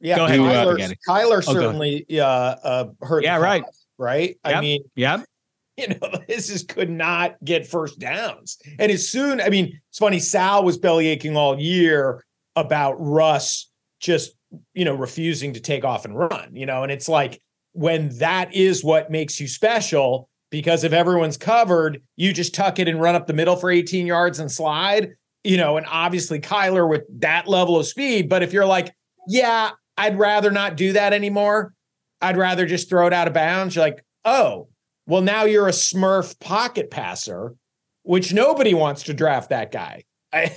Yeah, 0.00 0.16
go 0.16 0.26
ahead, 0.26 0.40
Kyler, 0.40 0.94
Kyler 1.08 1.44
oh, 1.48 1.52
certainly 1.52 2.06
uh, 2.20 2.24
uh, 2.24 2.84
hurt. 3.02 3.24
Yeah, 3.24 3.38
right, 3.38 3.64
right. 3.98 4.38
Yep. 4.44 4.56
I 4.56 4.60
mean, 4.60 4.82
yeah. 4.94 5.22
You 5.78 5.86
know, 5.90 6.10
this 6.26 6.50
is 6.50 6.64
could 6.64 6.90
not 6.90 7.36
get 7.44 7.64
first 7.64 8.00
downs. 8.00 8.58
And 8.80 8.90
as 8.90 9.08
soon, 9.08 9.40
I 9.40 9.48
mean, 9.48 9.80
it's 9.90 9.98
funny, 9.98 10.18
Sal 10.18 10.64
was 10.64 10.76
belly 10.76 11.06
aching 11.06 11.36
all 11.36 11.56
year 11.56 12.24
about 12.56 12.96
Russ 12.98 13.70
just 14.00 14.32
you 14.74 14.84
know, 14.84 14.94
refusing 14.94 15.52
to 15.54 15.60
take 15.60 15.84
off 15.84 16.04
and 16.04 16.16
run, 16.16 16.54
you 16.54 16.66
know, 16.66 16.82
and 16.82 16.92
it's 16.92 17.08
like 17.08 17.40
when 17.72 18.16
that 18.18 18.54
is 18.54 18.82
what 18.82 19.10
makes 19.10 19.38
you 19.38 19.46
special, 19.46 20.28
because 20.50 20.84
if 20.84 20.92
everyone's 20.92 21.36
covered, 21.36 22.02
you 22.16 22.32
just 22.32 22.54
tuck 22.54 22.78
it 22.78 22.88
and 22.88 23.00
run 23.00 23.14
up 23.14 23.26
the 23.26 23.32
middle 23.32 23.56
for 23.56 23.70
18 23.70 24.06
yards 24.06 24.38
and 24.38 24.50
slide, 24.50 25.10
you 25.44 25.56
know, 25.56 25.76
and 25.76 25.86
obviously 25.88 26.40
Kyler 26.40 26.88
with 26.88 27.02
that 27.20 27.46
level 27.46 27.78
of 27.78 27.86
speed. 27.86 28.28
But 28.28 28.42
if 28.42 28.52
you're 28.52 28.66
like, 28.66 28.94
yeah, 29.26 29.70
I'd 29.96 30.18
rather 30.18 30.50
not 30.50 30.76
do 30.76 30.92
that 30.94 31.12
anymore, 31.12 31.74
I'd 32.22 32.36
rather 32.36 32.66
just 32.66 32.88
throw 32.88 33.06
it 33.06 33.12
out 33.12 33.28
of 33.28 33.34
bounds, 33.34 33.74
you're 33.74 33.84
like, 33.84 34.04
oh, 34.24 34.68
well, 35.06 35.22
now 35.22 35.44
you're 35.44 35.68
a 35.68 35.72
smurf 35.72 36.38
pocket 36.40 36.90
passer, 36.90 37.54
which 38.02 38.32
nobody 38.32 38.74
wants 38.74 39.04
to 39.04 39.14
draft 39.14 39.50
that 39.50 39.72
guy. 39.72 40.04
I, 40.32 40.56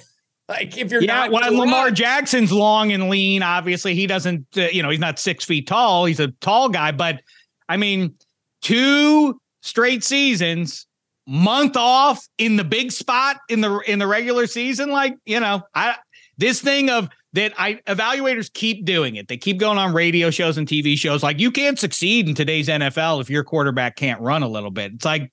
like 0.52 0.78
if 0.78 0.92
you're 0.92 1.02
yeah, 1.02 1.28
not 1.28 1.32
well, 1.32 1.58
Lamar 1.58 1.92
Jackson's 1.92 2.52
long 2.52 2.92
and 2.92 3.10
lean. 3.10 3.42
Obviously, 3.42 3.96
he 3.96 4.06
doesn't. 4.06 4.46
Uh, 4.58 4.64
you 4.64 4.84
know, 4.84 4.90
he's 4.90 5.00
not 5.00 5.18
six 5.18 5.46
feet 5.46 5.66
tall. 5.66 6.06
He's 6.06 6.20
a 6.20 6.28
tall 6.42 6.68
guy, 6.68 6.92
but 6.92 7.22
I 7.70 7.78
mean, 7.78 8.14
two 8.62 9.40
straight 9.62 10.04
seasons, 10.04 10.88
month 11.26 11.78
off 11.78 12.28
in 12.38 12.58
the 12.58 12.66
big 12.66 12.92
spot 12.92 13.38
in 13.48 13.62
the 13.62 13.80
in 13.88 13.98
the 14.00 14.08
regular 14.08 14.46
season. 14.46 14.92
Like 14.92 15.16
you 15.26 15.40
know, 15.40 15.62
I 15.74 15.96
this 16.38 16.60
thing 16.60 16.90
of 16.90 17.08
that 17.32 17.54
I 17.58 17.76
evaluators 17.88 18.52
keep 18.52 18.84
doing 18.84 19.16
it. 19.16 19.30
They 19.30 19.38
keep 19.38 19.58
going 19.58 19.78
on 19.78 19.94
radio 19.94 20.32
shows 20.32 20.58
and 20.58 20.68
TV 20.68 20.98
shows. 20.98 21.24
Like 21.24 21.40
you 21.40 21.50
can't 21.50 21.80
succeed 21.80 22.28
in 22.28 22.36
today's 22.36 22.68
NFL 22.68 23.22
if 23.22 23.30
your 23.30 23.46
quarterback 23.46 23.96
can't 23.96 24.20
run 24.20 24.44
a 24.44 24.50
little 24.50 24.72
bit. 24.72 24.92
It's 24.96 25.06
like 25.06 25.32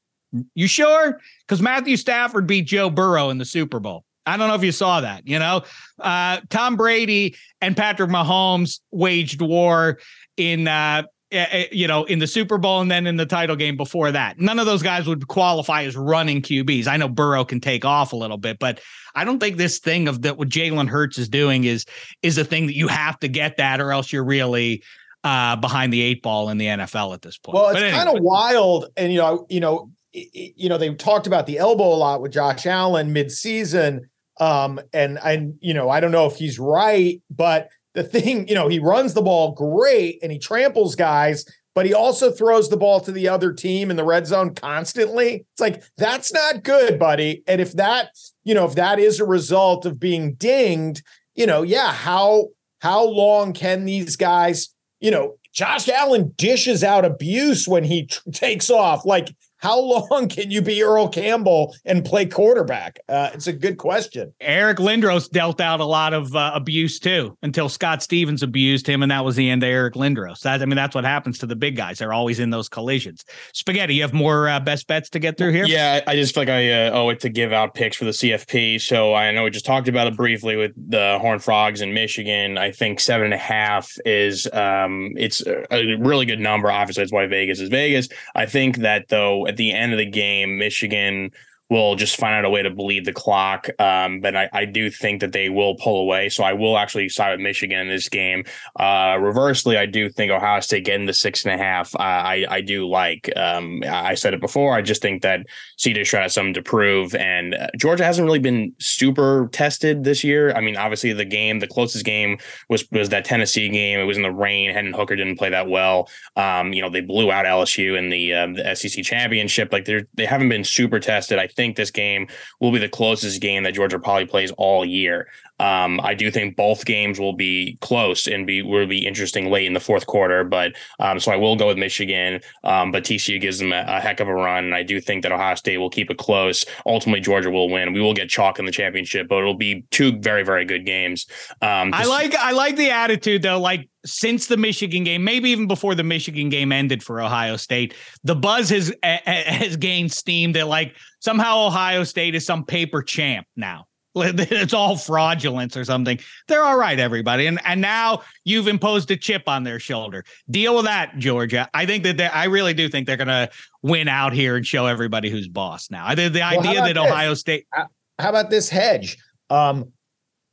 you 0.55 0.69
sure? 0.69 1.21
Because 1.47 1.61
Matthew 1.61 1.97
Stafford 1.97 2.47
beat 2.47 2.67
Joe 2.67 2.89
Burrow 2.89 3.31
in 3.31 3.39
the 3.39 3.45
Super 3.45 3.81
Bowl. 3.81 4.05
I 4.29 4.37
don't 4.37 4.49
know 4.49 4.55
if 4.55 4.65
you 4.65 4.73
saw 4.73 5.01
that. 5.01 5.27
You 5.27 5.39
know, 5.39 5.63
uh, 5.99 6.41
Tom 6.51 6.77
Brady 6.77 7.37
and 7.61 7.77
Patrick 7.77 8.11
Mahomes 8.11 8.81
waged 8.91 9.41
war 9.41 9.99
in, 10.37 10.69
uh, 10.69 11.03
you 11.31 11.87
know, 11.87 12.05
in 12.05 12.19
the 12.19 12.27
Super 12.27 12.57
Bowl 12.57 12.81
and 12.81 12.91
then 12.91 13.07
in 13.07 13.17
the 13.17 13.27
title 13.27 13.57
game 13.57 13.77
before 13.77 14.11
that. 14.13 14.41
None 14.41 14.59
of 14.59 14.67
those 14.67 14.83
guys 14.83 15.07
would 15.07 15.29
qualify 15.29 15.83
as 15.83 15.97
running 15.97 16.41
QBs. 16.41 16.87
I 16.87 16.97
know 16.97 17.09
Burrow 17.09 17.45
can 17.45 17.61
take 17.61 17.85
off 17.85 18.13
a 18.13 18.17
little 18.17 18.39
bit, 18.39 18.59
but 18.59 18.81
I 19.15 19.25
don't 19.25 19.39
think 19.39 19.57
this 19.57 19.79
thing 19.79 20.09
of 20.09 20.23
that 20.23 20.39
what 20.39 20.49
Jalen 20.49 20.89
Hurts 20.89 21.19
is 21.19 21.29
doing 21.29 21.65
is 21.65 21.85
is 22.23 22.39
a 22.39 22.45
thing 22.45 22.67
that 22.67 22.77
you 22.77 22.89
have 22.89 23.19
to 23.21 23.29
get 23.29 23.59
that, 23.59 23.81
or 23.81 23.93
else 23.93 24.13
you're 24.13 24.25
really 24.25 24.83
uh, 25.25 25.57
behind 25.57 25.93
the 25.93 26.01
eight 26.01 26.23
ball 26.23 26.49
in 26.49 26.57
the 26.57 26.67
NFL 26.67 27.13
at 27.13 27.23
this 27.23 27.37
point. 27.37 27.55
Well, 27.55 27.71
it's 27.71 27.81
anyway. 27.81 28.05
kind 28.05 28.17
of 28.17 28.23
wild, 28.23 28.87
and 28.97 29.13
you 29.13 29.19
know, 29.19 29.47
you 29.51 29.61
know, 29.61 29.91
you 30.13 30.69
know, 30.69 30.79
they 30.79 30.95
talked 30.95 31.27
about 31.27 31.47
the 31.47 31.59
elbow 31.59 31.93
a 31.93 31.97
lot 31.97 32.23
with 32.23 32.33
Josh 32.33 32.65
Allen 32.65 33.13
mid-season 33.13 34.09
um, 34.41 34.81
and 34.93 35.19
and 35.23 35.55
you 35.61 35.75
know, 35.75 35.91
I 35.91 36.01
don't 36.01 36.13
know 36.13 36.27
if 36.27 36.37
he's 36.37 36.59
right, 36.59 37.21
but 37.31 37.69
the 37.95 38.03
thing, 38.03 38.49
you 38.49 38.55
know, 38.55 38.69
he 38.69 38.79
runs 38.79 39.15
the 39.15 39.23
ball 39.23 39.53
great 39.53 40.19
and 40.23 40.31
he 40.31 40.39
tramples 40.39 40.95
guys, 40.95 41.45
but 41.75 41.87
he 41.87 41.95
also 41.95 42.31
throws 42.31 42.69
the 42.69 42.77
ball 42.77 43.01
to 43.01 43.13
the 43.13 43.29
other 43.29 43.53
team 43.53 43.91
in 43.91 43.97
the 43.97 44.05
red 44.05 44.27
zone 44.27 44.55
constantly. 44.55 45.47
It's 45.53 45.61
like 45.61 45.83
that's 45.97 46.33
not 46.33 46.63
good, 46.63 46.99
buddy. 46.99 47.43
And 47.47 47.61
if 47.61 47.73
that, 47.75 48.11
you 48.45 48.55
know, 48.55 48.65
if 48.65 48.75
that 48.77 48.99
is 48.99 49.21
a 49.21 49.25
result 49.25 49.87
of 49.87 50.01
being 50.01 50.35
dinged, 50.35 51.03
you 51.35 51.47
know, 51.47 51.63
yeah, 51.63 51.93
how 51.93 52.49
how 52.81 53.05
long 53.05 53.53
can 53.53 53.85
these 53.85 54.17
guys, 54.17 54.69
you 55.01 55.11
know, 55.11 55.39
Josh 55.53 55.89
Allen 55.89 56.33
dishes 56.37 56.85
out 56.85 57.05
abuse 57.05 57.67
when 57.67 57.83
he 57.83 58.09
takes 58.33 58.71
off. 58.71 59.05
Like 59.05 59.35
how 59.59 59.81
long 59.81 60.29
can 60.31 60.51
you 60.51 60.63
be 60.63 60.83
Earl 60.83 61.09
Campbell 61.09 61.75
and 61.85 62.05
play 62.05 62.27
quarterback? 62.27 62.99
Uh, 63.09 63.31
it's 63.35 63.47
a 63.47 63.53
good 63.53 63.77
question. 63.77 64.33
Eric 64.41 64.79
Lindros 64.79 65.31
dealt 65.31 65.61
out 65.61 65.81
a 65.81 65.85
lot 65.85 66.15
of 66.15 66.35
uh, 66.35 66.53
abuse 66.55 66.99
too 66.99 67.37
until 67.43 67.69
Scott 67.69 68.03
Stevens 68.03 68.43
abused 68.43 68.87
him, 68.87 69.03
and 69.03 69.11
that 69.11 69.25
was 69.25 69.37
the 69.37 69.49
end 69.49 69.63
of 69.63 69.69
Eric 69.69 69.95
Lindros. 69.95 70.41
That, 70.41 70.63
I 70.63 70.65
mean, 70.65 70.77
that's 70.77 70.95
what 70.95 71.05
happens 71.05 71.39
to 71.39 71.47
the 71.47 71.57
big 71.57 71.77
guys. 71.77 71.99
They're 71.99 72.13
always 72.13 72.39
in 72.39 72.51
those 72.51 72.69
collisions. 72.69 73.25
Spaghetti, 73.53 73.95
you 73.95 74.03
have 74.03 74.13
more 74.13 74.49
uh, 74.49 74.61
best 74.61 74.87
bets 74.87 75.11
to 75.11 75.19
get 75.19 75.37
through 75.37 75.53
here? 75.53 75.67
Yeah, 75.67 76.01
I 76.07 76.15
just 76.15 76.35
feel 76.35 76.43
like 76.43 76.49
I 76.49 76.87
uh, 76.87 76.91
owe 76.93 77.09
it 77.11 77.21
to 77.21 77.29
give 77.29 77.53
out 77.53 77.75
picks 77.75 77.97
for 77.97 78.05
the 78.05 78.13
CFP. 78.13 78.81
So 78.81 79.15
I 79.15 79.31
know 79.33 79.45
we 79.45 79.51
just 79.51 79.67
talked 79.67 79.89
about 79.89 80.07
it 80.07 80.17
briefly 80.17 80.57
with 80.57 80.73
the 80.77 81.19
Horn 81.21 81.39
Frogs 81.39 81.81
in 81.81 81.93
Michigan. 81.93 82.59
I 82.59 82.71
think 82.71 83.01
seven 83.01 83.27
and 83.27 83.35
a 83.35 83.39
half 83.39 83.93
is 84.05 84.47
um, 84.53 85.13
it's 85.17 85.43
a 85.47 85.97
really 85.99 86.27
good 86.27 86.41
number. 86.41 86.71
Obviously, 86.71 87.03
that's 87.03 87.13
why 87.13 87.27
Vegas 87.27 87.61
is 87.61 87.69
Vegas. 87.69 88.09
I 88.35 88.47
think 88.47 88.79
that 88.79 89.09
though 89.09 89.48
at 89.49 89.57
the 89.57 89.73
end 89.73 89.93
of 89.93 89.99
the 89.99 90.07
game, 90.07 90.59
Michigan 90.59 91.33
will 91.71 91.97
just 91.97 92.17
find 92.17 92.35
out 92.35 92.45
a 92.45 92.51
way 92.51 92.63
to 92.63 92.71
bleed 92.71 93.05
the 93.05 93.13
clock. 93.13 93.69
Um, 93.79 94.21
but 94.21 94.35
I, 94.35 94.49
I, 94.53 94.65
do 94.65 94.91
think 94.91 95.21
that 95.21 95.33
they 95.33 95.51
will 95.51 95.75
pull 95.75 96.01
away. 96.01 96.31
So 96.31 96.43
I 96.43 96.55
will 96.55 96.79
actually 96.79 97.09
side 97.11 97.33
with 97.33 97.41
Michigan 97.41 97.81
in 97.81 97.89
this 97.89 98.09
game. 98.09 98.45
Uh, 98.79 99.19
reversely, 99.21 99.77
I 99.77 99.85
do 99.85 100.09
think 100.09 100.31
Ohio 100.31 100.61
State 100.61 100.87
getting 100.87 101.07
the 101.07 101.13
six 101.13 101.45
and 101.45 101.55
a 101.55 101.63
half. 101.63 101.95
Uh, 101.95 101.99
I, 101.99 102.47
I 102.49 102.61
do 102.63 102.89
like. 102.89 103.31
Um, 103.37 103.83
I 103.87 104.15
said 104.15 104.33
it 104.33 104.41
before. 104.41 104.75
I 104.75 104.83
just 104.83 105.03
think 105.03 105.23
that 105.23 105.47
CJ 105.79 106.07
Stroud 106.07 106.23
has 106.23 106.35
something 106.35 106.55
to 106.55 106.63
prove, 106.63 107.15
and 107.15 107.55
uh, 107.55 107.69
Georgia 107.77 108.05
hasn't 108.05 108.25
really 108.25 108.39
been 108.39 108.75
super 108.79 109.49
tested 109.53 110.05
this 110.05 110.25
year. 110.25 110.53
I 110.53 110.61
mean, 110.61 110.77
obviously 110.77 111.13
the 111.13 111.25
game, 111.25 111.59
the 111.59 111.67
closest 111.67 112.05
game 112.05 112.39
was 112.69 112.89
was 112.93 113.11
that 113.11 113.25
Tennessee 113.25 113.69
game. 113.69 114.01
It 114.01 114.05
was 114.05 114.17
in 114.17 114.23
the 114.23 114.33
rain. 114.33 114.73
Hendon 114.73 114.95
Hooker 114.95 115.17
didn't 115.17 115.37
play 115.37 115.51
that 115.51 115.69
well. 115.69 116.09
Um, 116.37 116.73
you 116.73 116.81
know, 116.81 116.89
they 116.89 117.01
blew 117.01 117.31
out 117.31 117.45
LSU 117.45 117.99
in 117.99 118.09
the 118.09 118.33
um, 118.35 118.55
the 118.55 118.75
SEC 118.75 119.05
championship. 119.05 119.73
Like 119.73 119.85
they're 119.85 120.07
they 120.15 120.25
haven't 120.25 120.49
been 120.49 120.65
super 120.65 120.99
tested. 120.99 121.39
I 121.39 121.47
think 121.59 121.75
this 121.75 121.91
game 121.91 122.29
will 122.61 122.71
be 122.71 122.79
the 122.79 122.89
closest 122.89 123.43
game 123.43 123.65
that 123.65 123.75
Georgia 123.75 123.99
probably 123.99 124.27
plays 124.27 124.53
all 124.53 124.85
year. 124.85 125.27
Um, 125.61 126.01
I 126.01 126.15
do 126.15 126.31
think 126.31 126.57
both 126.57 126.85
games 126.85 127.19
will 127.19 127.33
be 127.33 127.79
close 127.81 128.27
and 128.27 128.47
be 128.47 128.63
will 128.63 128.87
be 128.87 129.07
interesting 129.07 129.51
late 129.51 129.67
in 129.67 129.73
the 129.73 129.81
fourth 129.81 130.07
quarter. 130.07 130.45
But 130.45 130.73
um, 131.01 131.19
so 131.19 131.33
I 131.33 131.37
will 131.37 131.57
go 131.57 131.67
with 131.67 131.79
Michigan. 131.79 132.41
Um, 132.65 132.93
but 132.93 133.05
TCU 133.05 133.41
gives 133.41 133.59
them 133.59 133.73
a, 133.73 133.85
a, 133.87 134.01
heck 134.01 134.21
of 134.21 134.29
a 134.29 134.35
run, 134.35 134.65
and 134.65 134.75
I 134.75 134.83
do 134.83 135.01
think 135.01 135.23
that 135.23 135.33
Ohio 135.33 135.55
State 135.57 135.79
will 135.79 135.91
keep 135.91 136.11
it 136.11 136.19
close. 136.19 136.65
Ultimately, 136.87 137.21
Georgia 137.21 137.51
will 137.51 137.69
win. 137.69 137.93
We 137.93 138.01
will 138.01 138.15
get 138.15 138.29
chalk 138.29 138.59
in 138.59 138.65
the 138.65 138.73
championship, 138.73 139.29
but 139.29 139.39
it'll 139.39 139.55
be 139.55 139.85
two 139.91 140.19
very 140.21 140.45
very 140.45 140.65
good 140.65 140.87
games. 140.87 141.27
Um, 141.61 141.91
I 141.93 142.05
like 142.05 142.35
I 142.37 142.53
like 142.53 142.77
the 142.77 142.91
attitude 142.91 143.43
though. 143.43 143.61
Like 143.61 143.89
since 144.07 144.47
the 144.47 144.57
Michigan 144.57 145.05
game, 145.05 145.25
maybe 145.25 145.51
even 145.51 145.67
before 145.67 145.95
the 145.95 146.05
Michigan 146.05 146.49
game 146.49 146.73
ended 146.73 147.03
for 147.03 147.21
Ohio 147.21 147.57
State, 147.57 147.95
the 148.23 148.37
buzz 148.37 148.71
has 148.71 148.95
has 149.03 149.77
gained 149.77 150.13
steam 150.13 150.53
that 150.53 150.69
like 150.69 150.95
somehow 151.21 151.67
Ohio 151.67 152.05
State 152.05 152.35
is 152.35 152.47
some 152.47 152.65
paper 152.65 153.03
champ 153.03 153.47
now. 153.57 153.88
It's 154.59 154.73
all 154.73 154.97
fraudulence 154.97 155.77
or 155.77 155.85
something. 155.85 156.19
They're 156.47 156.63
all 156.63 156.77
right, 156.77 156.99
everybody. 156.99 157.47
And 157.47 157.61
and 157.65 157.81
now 157.81 158.23
you've 158.45 158.69
imposed 158.69 159.11
a 159.11 159.17
chip 159.17 159.49
on 159.49 159.65
their 159.65 159.81
shoulder. 159.81 160.25
Deal 160.51 160.77
with 160.77 160.85
that, 160.87 161.19
Georgia. 161.19 161.69
I 161.75 161.87
think 161.87 162.05
that 162.05 162.35
I 162.35 162.45
really 162.45 162.75
do 162.75 162.89
think 162.89 163.07
they're 163.07 163.17
going 163.17 163.29
to 163.29 163.51
win 163.83 164.09
out 164.09 164.33
here 164.33 164.57
and 164.57 164.67
show 164.67 164.87
everybody 164.87 165.31
who's 165.31 165.49
boss 165.49 165.91
now. 165.91 166.07
I 166.07 166.15
think 166.15 166.33
the 166.33 166.41
well, 166.41 166.61
idea 166.61 166.81
that 166.83 166.95
this? 166.95 167.11
Ohio 167.11 167.35
State. 167.35 167.67
How 167.73 168.31
about 168.31 168.51
this 168.51 168.69
hedge? 168.69 169.19
Um, 169.51 169.93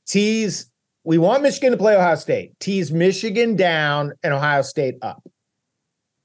tease. 0.08 0.72
We 1.04 1.18
want 1.18 1.44
Michigan 1.44 1.72
to 1.72 1.78
play 1.78 1.96
Ohio 1.96 2.16
State. 2.16 2.60
Tease 2.60 2.92
Michigan 2.92 3.56
down 3.56 4.14
and 4.24 4.34
Ohio 4.34 4.62
State 4.62 4.96
up. 5.02 5.24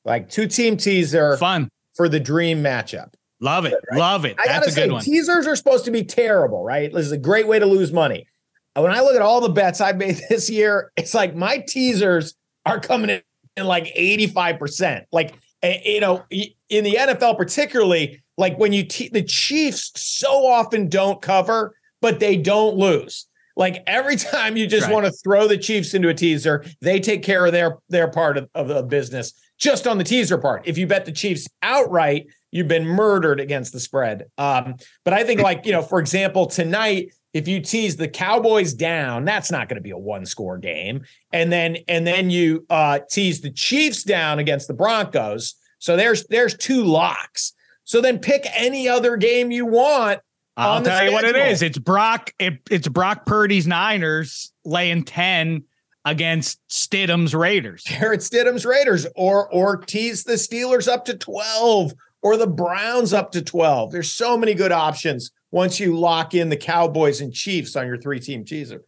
Like 0.04 0.30
two 0.30 0.46
team 0.46 0.76
teaser. 0.76 1.36
Fun 1.36 1.68
for 1.94 2.08
the 2.08 2.20
dream 2.20 2.62
matchup. 2.62 3.12
Love 3.40 3.64
it. 3.64 3.74
Right? 3.90 3.98
Love 3.98 4.24
it. 4.24 4.36
I 4.38 4.46
That's 4.46 4.68
a 4.68 4.70
say, 4.72 4.82
good 4.82 4.92
one. 4.92 5.02
Teasers 5.02 5.46
are 5.46 5.56
supposed 5.56 5.84
to 5.86 5.90
be 5.90 6.04
terrible, 6.04 6.62
right? 6.62 6.92
This 6.92 7.06
is 7.06 7.12
a 7.12 7.18
great 7.18 7.48
way 7.48 7.58
to 7.58 7.66
lose 7.66 7.92
money. 7.92 8.26
When 8.74 8.92
I 8.92 9.00
look 9.00 9.14
at 9.14 9.22
all 9.22 9.40
the 9.40 9.48
bets 9.48 9.80
I 9.80 9.92
made 9.92 10.20
this 10.28 10.48
year, 10.50 10.92
it's 10.96 11.14
like 11.14 11.34
my 11.34 11.58
teasers 11.58 12.34
are 12.66 12.78
coming 12.78 13.20
in, 13.56 13.64
like 13.64 13.86
85%. 13.96 15.04
Like, 15.10 15.34
eh, 15.62 15.80
you 15.84 16.00
know, 16.00 16.24
in 16.30 16.84
the 16.84 16.94
NFL, 16.94 17.36
particularly, 17.36 18.22
like 18.36 18.58
when 18.58 18.72
you, 18.72 18.84
te- 18.84 19.08
the 19.08 19.22
Chiefs 19.22 19.92
so 19.96 20.46
often 20.46 20.88
don't 20.88 21.20
cover, 21.20 21.74
but 22.00 22.20
they 22.20 22.36
don't 22.36 22.76
lose. 22.76 23.26
Like 23.56 23.82
every 23.86 24.16
time 24.16 24.56
you 24.56 24.66
just 24.66 24.86
right. 24.86 24.94
want 24.94 25.06
to 25.06 25.12
throw 25.12 25.48
the 25.48 25.58
Chiefs 25.58 25.94
into 25.94 26.08
a 26.08 26.14
teaser, 26.14 26.64
they 26.80 27.00
take 27.00 27.22
care 27.22 27.46
of 27.46 27.52
their 27.52 27.78
their 27.88 28.08
part 28.08 28.36
of, 28.38 28.48
of 28.54 28.68
the 28.68 28.82
business 28.82 29.34
just 29.60 29.86
on 29.86 29.98
the 29.98 30.04
teaser 30.04 30.38
part. 30.38 30.62
If 30.66 30.78
you 30.78 30.86
bet 30.86 31.04
the 31.04 31.12
Chiefs 31.12 31.46
outright, 31.62 32.26
you've 32.50 32.68
been 32.68 32.86
murdered 32.86 33.38
against 33.38 33.72
the 33.72 33.80
spread. 33.80 34.24
Um, 34.38 34.74
but 35.04 35.14
I 35.14 35.22
think, 35.22 35.40
like, 35.40 35.66
you 35.66 35.72
know, 35.72 35.82
for 35.82 36.00
example, 36.00 36.46
tonight, 36.46 37.12
if 37.32 37.46
you 37.46 37.60
tease 37.60 37.96
the 37.96 38.08
Cowboys 38.08 38.74
down, 38.74 39.24
that's 39.24 39.52
not 39.52 39.68
going 39.68 39.76
to 39.76 39.82
be 39.82 39.90
a 39.90 39.98
one 39.98 40.26
score 40.26 40.58
game. 40.58 41.04
And 41.32 41.52
then 41.52 41.76
and 41.86 42.04
then 42.06 42.30
you 42.30 42.66
uh, 42.70 43.00
tease 43.08 43.40
the 43.40 43.52
Chiefs 43.52 44.02
down 44.02 44.40
against 44.40 44.66
the 44.66 44.74
Broncos. 44.74 45.54
So 45.78 45.96
there's 45.96 46.26
there's 46.26 46.56
two 46.56 46.82
locks. 46.82 47.52
So 47.84 48.00
then 48.00 48.18
pick 48.18 48.46
any 48.54 48.88
other 48.88 49.16
game 49.16 49.50
you 49.50 49.66
want. 49.66 50.20
I'll 50.56 50.82
tell 50.82 50.96
schedule. 50.96 51.06
you 51.06 51.12
what 51.12 51.24
it 51.24 51.36
is. 51.36 51.62
It's 51.62 51.78
Brock. 51.78 52.32
It, 52.38 52.60
it's 52.70 52.88
Brock 52.88 53.24
Purdy's 53.26 53.66
Niners 53.66 54.52
laying 54.64 55.04
ten 55.04 55.64
against 56.04 56.60
Stidham's 56.68 57.34
Raiders. 57.34 57.82
Jarrett 57.86 58.20
Stidham's 58.20 58.64
Raiders, 58.64 59.06
or 59.16 59.48
or 59.52 59.76
tease 59.76 60.24
the 60.24 60.34
Steelers 60.34 60.88
up 60.88 61.04
to 61.06 61.16
twelve, 61.16 61.92
or 62.22 62.36
the 62.36 62.46
Browns 62.46 63.12
up 63.12 63.32
to 63.32 63.42
12. 63.42 63.92
There's 63.92 64.12
so 64.12 64.36
many 64.36 64.54
good 64.54 64.72
options 64.72 65.30
once 65.50 65.80
you 65.80 65.98
lock 65.98 66.34
in 66.34 66.48
the 66.48 66.56
Cowboys 66.56 67.20
and 67.20 67.32
Chiefs 67.32 67.76
on 67.76 67.86
your 67.86 67.98
three 67.98 68.20
team 68.20 68.44
teaser. 68.44 68.84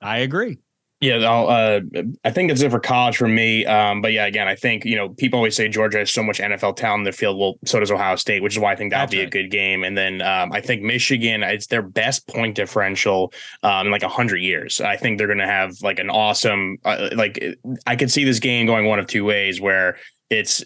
I 0.00 0.18
agree. 0.18 0.58
Yeah, 1.00 1.16
uh, 1.16 1.80
I 2.24 2.30
think 2.30 2.50
it's 2.50 2.62
it 2.62 2.70
for 2.70 2.80
college 2.80 3.18
for 3.18 3.28
me. 3.28 3.66
Um, 3.66 4.00
but 4.00 4.12
yeah, 4.12 4.24
again, 4.24 4.48
I 4.48 4.54
think 4.54 4.86
you 4.86 4.96
know 4.96 5.10
people 5.10 5.38
always 5.38 5.54
say 5.54 5.68
Georgia 5.68 5.98
has 5.98 6.10
so 6.10 6.22
much 6.22 6.38
NFL 6.38 6.76
talent 6.76 7.00
in 7.00 7.04
the 7.04 7.12
field. 7.12 7.38
Well, 7.38 7.58
so 7.66 7.78
does 7.80 7.90
Ohio 7.90 8.16
State, 8.16 8.42
which 8.42 8.54
is 8.54 8.58
why 8.58 8.72
I 8.72 8.76
think 8.76 8.92
that'll 8.92 9.10
be 9.10 9.18
right. 9.18 9.26
a 9.26 9.30
good 9.30 9.50
game. 9.50 9.84
And 9.84 9.96
then 9.96 10.22
um, 10.22 10.52
I 10.52 10.62
think 10.62 10.82
Michigan, 10.82 11.42
it's 11.42 11.66
their 11.66 11.82
best 11.82 12.26
point 12.26 12.56
differential 12.56 13.34
um, 13.62 13.88
in 13.88 13.92
like 13.92 14.02
hundred 14.04 14.38
years. 14.38 14.80
I 14.80 14.96
think 14.96 15.18
they're 15.18 15.26
going 15.26 15.38
to 15.38 15.46
have 15.46 15.82
like 15.82 15.98
an 15.98 16.08
awesome. 16.08 16.78
Uh, 16.82 17.10
like 17.14 17.44
I 17.86 17.94
could 17.96 18.10
see 18.10 18.24
this 18.24 18.38
game 18.38 18.64
going 18.64 18.86
one 18.86 18.98
of 18.98 19.06
two 19.06 19.26
ways, 19.26 19.60
where 19.60 19.98
it's 20.30 20.64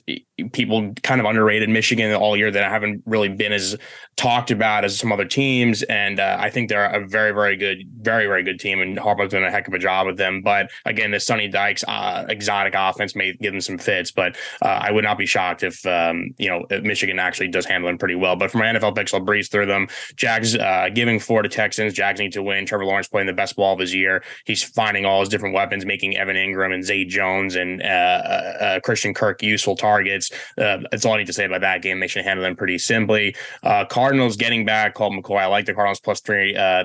people 0.52 0.94
kind 1.02 1.20
of 1.20 1.26
underrated 1.26 1.68
Michigan 1.68 2.14
all 2.14 2.36
year 2.36 2.50
that 2.50 2.64
I 2.64 2.70
haven't 2.70 3.02
really 3.04 3.28
been 3.28 3.52
as 3.52 3.76
talked 4.16 4.50
about 4.50 4.84
as 4.84 4.98
some 4.98 5.12
other 5.12 5.24
teams. 5.24 5.82
And 5.84 6.18
uh, 6.18 6.36
I 6.38 6.50
think 6.50 6.68
they're 6.68 6.86
a 6.86 7.06
very, 7.06 7.32
very 7.32 7.56
good, 7.56 7.84
very, 8.00 8.26
very 8.26 8.42
good 8.42 8.58
team. 8.58 8.80
And 8.80 8.98
Harbaugh's 8.98 9.32
done 9.32 9.44
a 9.44 9.50
heck 9.50 9.68
of 9.68 9.74
a 9.74 9.78
job 9.78 10.06
with 10.06 10.16
them. 10.16 10.42
But 10.42 10.70
again, 10.84 11.10
the 11.10 11.20
Sonny 11.20 11.48
Dykes 11.48 11.84
uh, 11.86 12.26
exotic 12.28 12.74
offense 12.76 13.14
may 13.14 13.32
give 13.34 13.52
them 13.52 13.60
some 13.60 13.78
fits. 13.78 14.10
But 14.10 14.36
uh, 14.62 14.80
I 14.82 14.90
would 14.90 15.04
not 15.04 15.18
be 15.18 15.26
shocked 15.26 15.62
if, 15.62 15.84
um, 15.86 16.34
you 16.38 16.48
know, 16.48 16.64
if 16.70 16.82
Michigan 16.82 17.18
actually 17.18 17.48
does 17.48 17.66
handle 17.66 17.88
them 17.88 17.98
pretty 17.98 18.14
well. 18.14 18.36
But 18.36 18.50
for 18.50 18.58
my 18.58 18.66
NFL 18.66 18.96
picks, 18.96 19.12
I'll 19.14 19.20
breeze 19.20 19.48
through 19.48 19.66
them. 19.66 19.88
Jags 20.16 20.56
uh, 20.56 20.88
giving 20.94 21.18
four 21.18 21.42
to 21.42 21.48
Texans. 21.48 21.92
Jags 21.92 22.20
need 22.20 22.32
to 22.32 22.42
win. 22.42 22.66
Trevor 22.66 22.84
Lawrence 22.84 23.08
playing 23.08 23.26
the 23.26 23.32
best 23.32 23.56
ball 23.56 23.74
of 23.74 23.78
his 23.78 23.94
year. 23.94 24.22
He's 24.44 24.62
finding 24.62 25.04
all 25.04 25.20
his 25.20 25.28
different 25.28 25.54
weapons, 25.54 25.86
making 25.86 26.16
Evan 26.16 26.36
Engram 26.36 26.74
and 26.74 26.84
Zay 26.84 27.04
Jones 27.04 27.56
and 27.56 27.82
uh, 27.82 27.84
uh, 27.84 28.80
Christian 28.80 29.14
Kirk 29.14 29.42
useful 29.50 29.76
targets. 29.76 30.30
Uh, 30.56 30.78
that's 30.90 31.04
all 31.04 31.14
I 31.14 31.18
need 31.18 31.26
to 31.26 31.32
say 31.32 31.44
about 31.44 31.60
that 31.60 31.82
game. 31.82 32.00
They 32.00 32.06
should 32.06 32.24
handle 32.24 32.42
them 32.42 32.56
pretty 32.56 32.78
simply. 32.78 33.34
Uh, 33.62 33.84
Cardinals 33.84 34.36
getting 34.36 34.64
back. 34.64 34.94
Colt 34.94 35.12
McCoy. 35.12 35.40
I 35.40 35.46
like 35.46 35.66
the 35.66 35.74
Cardinals 35.74 36.00
plus 36.00 36.20
three. 36.20 36.56
Uh, 36.56 36.84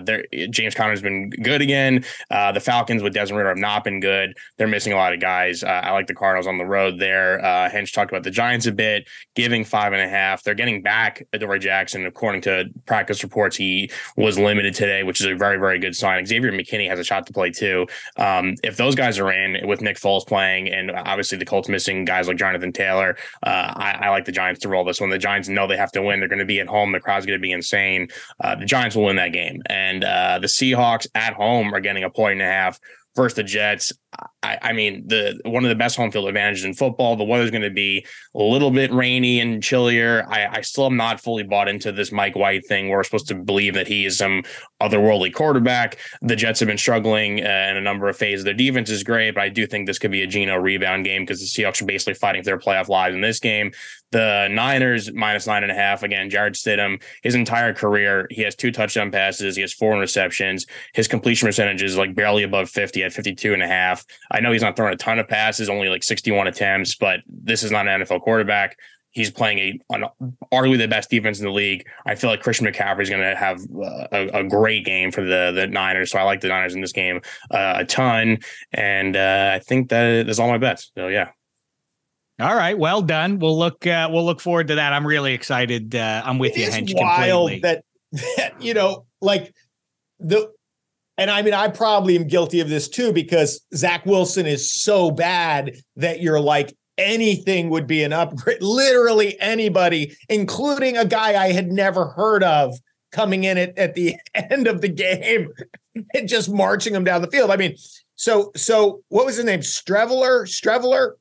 James 0.49 0.75
Conner's 0.75 1.01
been 1.01 1.29
good 1.29 1.61
again. 1.61 2.03
Uh, 2.29 2.51
the 2.51 2.59
Falcons 2.59 3.01
with 3.01 3.13
Desmond 3.13 3.37
Ridder 3.37 3.49
have 3.49 3.57
not 3.57 3.83
been 3.83 3.99
good. 3.99 4.35
They're 4.57 4.67
missing 4.67 4.93
a 4.93 4.95
lot 4.95 5.13
of 5.13 5.19
guys. 5.19 5.63
Uh, 5.63 5.67
I 5.67 5.91
like 5.91 6.07
the 6.07 6.15
Cardinals 6.15 6.47
on 6.47 6.57
the 6.57 6.65
road 6.65 6.99
there. 6.99 7.43
Uh, 7.43 7.69
Hench 7.69 7.93
talked 7.93 8.11
about 8.11 8.23
the 8.23 8.31
Giants 8.31 8.65
a 8.65 8.71
bit, 8.71 9.07
giving 9.35 9.63
five 9.63 9.93
and 9.93 10.01
a 10.01 10.09
half. 10.09 10.43
They're 10.43 10.55
getting 10.55 10.81
back 10.81 11.25
Adoree 11.33 11.59
Jackson. 11.59 12.05
According 12.05 12.41
to 12.41 12.65
practice 12.85 13.23
reports, 13.23 13.55
he 13.55 13.91
was 14.17 14.37
limited 14.37 14.73
today, 14.73 15.03
which 15.03 15.19
is 15.19 15.27
a 15.27 15.35
very, 15.35 15.57
very 15.57 15.79
good 15.79 15.95
sign. 15.95 16.25
Xavier 16.25 16.51
McKinney 16.51 16.89
has 16.89 16.99
a 16.99 17.03
shot 17.03 17.27
to 17.27 17.33
play 17.33 17.51
too. 17.51 17.85
Um, 18.17 18.55
if 18.63 18.77
those 18.77 18.95
guys 18.95 19.19
are 19.19 19.31
in 19.31 19.67
with 19.67 19.81
Nick 19.81 19.97
Foles 19.97 20.25
playing, 20.25 20.69
and 20.69 20.91
obviously 20.91 21.37
the 21.37 21.45
Colts 21.45 21.69
missing 21.69 22.05
guys 22.05 22.27
like 22.27 22.37
Jonathan 22.55 22.73
Taylor, 22.73 23.17
uh, 23.43 23.73
I, 23.75 23.99
I, 24.03 24.09
like 24.09 24.25
the 24.25 24.31
Giants 24.31 24.61
to 24.61 24.69
roll 24.69 24.85
this 24.85 25.01
one. 25.01 25.09
The 25.09 25.17
Giants 25.17 25.49
know 25.49 25.67
they 25.67 25.77
have 25.77 25.91
to 25.91 26.01
win. 26.01 26.19
They're 26.19 26.29
going 26.29 26.39
to 26.39 26.45
be 26.45 26.59
at 26.59 26.67
home. 26.67 26.91
The 26.91 26.99
crowd's 26.99 27.25
going 27.25 27.37
to 27.37 27.41
be 27.41 27.51
insane. 27.51 28.07
Uh, 28.41 28.55
the 28.55 28.65
Giants 28.65 28.95
will 28.95 29.05
win 29.05 29.17
that 29.17 29.33
game. 29.33 29.61
And 29.67 30.03
uh, 30.03 30.39
the 30.39 30.47
Seahawks 30.47 31.07
at 31.15 31.33
home 31.33 31.73
are 31.73 31.81
getting 31.81 32.03
a 32.03 32.09
point 32.09 32.33
and 32.33 32.41
a 32.41 32.45
half 32.45 32.79
versus 33.15 33.35
the 33.35 33.43
Jets. 33.43 33.91
I, 34.43 34.57
I, 34.61 34.73
mean, 34.73 35.07
the 35.07 35.39
one 35.45 35.63
of 35.65 35.69
the 35.69 35.75
best 35.75 35.97
home 35.97 36.11
field 36.11 36.27
advantages 36.27 36.65
in 36.65 36.73
football. 36.73 37.15
The 37.15 37.23
weather's 37.23 37.51
going 37.51 37.63
to 37.63 37.71
be 37.71 38.05
a 38.35 38.41
little 38.41 38.71
bit 38.71 38.93
rainy 38.93 39.39
and 39.39 39.61
chillier. 39.61 40.25
I, 40.29 40.57
I, 40.57 40.61
still 40.61 40.85
am 40.85 40.97
not 40.97 41.19
fully 41.19 41.43
bought 41.43 41.67
into 41.67 41.91
this 41.91 42.11
Mike 42.11 42.35
White 42.35 42.65
thing. 42.67 42.87
Where 42.89 42.99
we're 42.99 43.03
supposed 43.03 43.27
to 43.29 43.35
believe 43.35 43.73
that 43.73 43.87
he 43.87 44.05
is 44.05 44.17
some 44.17 44.43
otherworldly 44.81 45.33
quarterback. 45.33 45.97
The 46.21 46.35
Jets 46.35 46.59
have 46.59 46.67
been 46.67 46.77
struggling 46.77 47.39
uh, 47.41 47.67
in 47.71 47.77
a 47.77 47.81
number 47.81 48.07
of 48.07 48.17
phases. 48.17 48.45
Their 48.45 48.53
defense 48.53 48.89
is 48.89 49.03
great, 49.03 49.31
but 49.31 49.41
I 49.41 49.49
do 49.49 49.65
think 49.65 49.87
this 49.87 49.99
could 49.99 50.11
be 50.11 50.21
a 50.21 50.27
Geno 50.27 50.57
rebound 50.57 51.05
game 51.05 51.23
because 51.23 51.39
the 51.39 51.45
Seahawks 51.45 51.81
are 51.81 51.85
basically 51.85 52.13
fighting 52.13 52.43
for 52.43 52.45
their 52.45 52.59
playoff 52.59 52.87
lives 52.87 53.15
in 53.15 53.21
this 53.21 53.39
game. 53.39 53.71
The 54.11 54.47
Niners 54.49 55.11
minus 55.11 55.47
nine 55.47 55.63
and 55.63 55.71
a 55.71 55.75
half. 55.75 56.03
Again, 56.03 56.29
Jarrett 56.29 56.53
Stidham, 56.53 57.01
his 57.21 57.35
entire 57.35 57.73
career, 57.73 58.27
he 58.29 58.43
has 58.43 58.55
two 58.55 58.71
touchdown 58.71 59.11
passes, 59.11 59.55
he 59.55 59.61
has 59.61 59.73
four 59.73 59.97
receptions. 59.97 60.65
His 60.93 61.07
completion 61.07 61.47
percentage 61.47 61.83
is 61.83 61.97
like 61.97 62.15
barely 62.15 62.43
above 62.43 62.69
50 62.69 63.03
at 63.03 63.11
52 63.11 63.53
and 63.53 63.63
a 63.63 63.67
half. 63.67 64.04
I 64.31 64.39
know 64.39 64.51
he's 64.51 64.61
not 64.61 64.75
throwing 64.75 64.93
a 64.93 64.97
ton 64.97 65.19
of 65.19 65.27
passes, 65.27 65.69
only 65.69 65.89
like 65.89 66.03
61 66.03 66.47
attempts, 66.47 66.95
but 66.95 67.21
this 67.27 67.63
is 67.63 67.71
not 67.71 67.87
an 67.87 68.01
NFL 68.01 68.21
quarterback. 68.21 68.77
He's 69.11 69.31
playing 69.31 69.59
a 69.59 69.79
an, 69.91 70.05
arguably 70.53 70.77
the 70.77 70.89
best 70.89 71.09
defense 71.09 71.39
in 71.39 71.45
the 71.45 71.51
league. 71.51 71.87
I 72.05 72.15
feel 72.15 72.29
like 72.29 72.41
Christian 72.41 72.67
McCaffrey 72.67 73.03
is 73.03 73.09
going 73.09 73.21
to 73.21 73.35
have 73.35 73.61
uh, 73.61 74.07
a, 74.11 74.41
a, 74.41 74.43
great 74.43 74.83
game 74.83 75.09
for 75.09 75.21
the 75.21 75.53
the 75.55 75.67
Niners. 75.67 76.11
So 76.11 76.19
I 76.19 76.23
like 76.23 76.41
the 76.41 76.49
Niners 76.49 76.75
in 76.75 76.81
this 76.81 76.91
game 76.91 77.21
uh, 77.49 77.75
a 77.77 77.85
ton, 77.85 78.39
and 78.73 79.15
uh, 79.15 79.51
I 79.55 79.59
think 79.59 79.87
that 79.89 80.27
is 80.27 80.37
all 80.37 80.49
my 80.49 80.57
bets. 80.57 80.91
So 80.97 81.07
yeah. 81.07 81.29
All 82.41 82.53
right, 82.53 82.77
well 82.77 83.01
done. 83.01 83.39
We'll 83.39 83.57
look. 83.57 83.87
Uh, 83.87 84.09
we'll 84.11 84.25
look 84.25 84.41
forward 84.41 84.67
to 84.67 84.75
that. 84.75 84.91
I'm 84.91 85.07
really 85.07 85.33
excited. 85.33 85.95
Uh, 85.95 86.21
I'm 86.25 86.37
with 86.37 86.57
it 86.57 86.59
you, 86.59 86.67
Hench. 86.67 86.93
Wild 86.93 87.51
completely. 87.51 87.61
that 87.61 87.85
that 88.37 88.61
you 88.61 88.73
know, 88.73 89.05
like 89.21 89.53
the, 90.19 90.51
and 91.17 91.31
I 91.31 91.41
mean, 91.41 91.53
I 91.53 91.69
probably 91.69 92.15
am 92.15 92.27
guilty 92.27 92.59
of 92.59 92.69
this 92.69 92.89
too 92.89 93.13
because 93.13 93.61
Zach 93.73 94.05
Wilson 94.05 94.45
is 94.45 94.71
so 94.71 95.11
bad 95.11 95.75
that 95.95 96.21
you're 96.21 96.39
like 96.39 96.75
anything 96.97 97.69
would 97.69 97.87
be 97.87 98.03
an 98.03 98.13
upgrade. 98.13 98.57
Literally 98.61 99.39
anybody, 99.39 100.15
including 100.29 100.97
a 100.97 101.05
guy 101.05 101.41
I 101.41 101.51
had 101.51 101.71
never 101.71 102.07
heard 102.07 102.43
of, 102.43 102.75
coming 103.15 103.45
in 103.45 103.57
at, 103.57 103.77
at 103.77 103.95
the 103.95 104.15
end 104.35 104.67
of 104.67 104.81
the 104.81 104.89
game 104.89 105.49
and 106.13 106.27
just 106.27 106.51
marching 106.51 106.93
him 106.93 107.03
down 107.03 107.21
the 107.21 107.31
field. 107.31 107.49
I 107.49 107.55
mean, 107.55 107.75
so 108.15 108.51
so 108.55 109.01
what 109.09 109.25
was 109.25 109.37
his 109.37 109.45
name? 109.45 109.61
Streveler, 109.61 110.43
Streveler. 110.43 111.13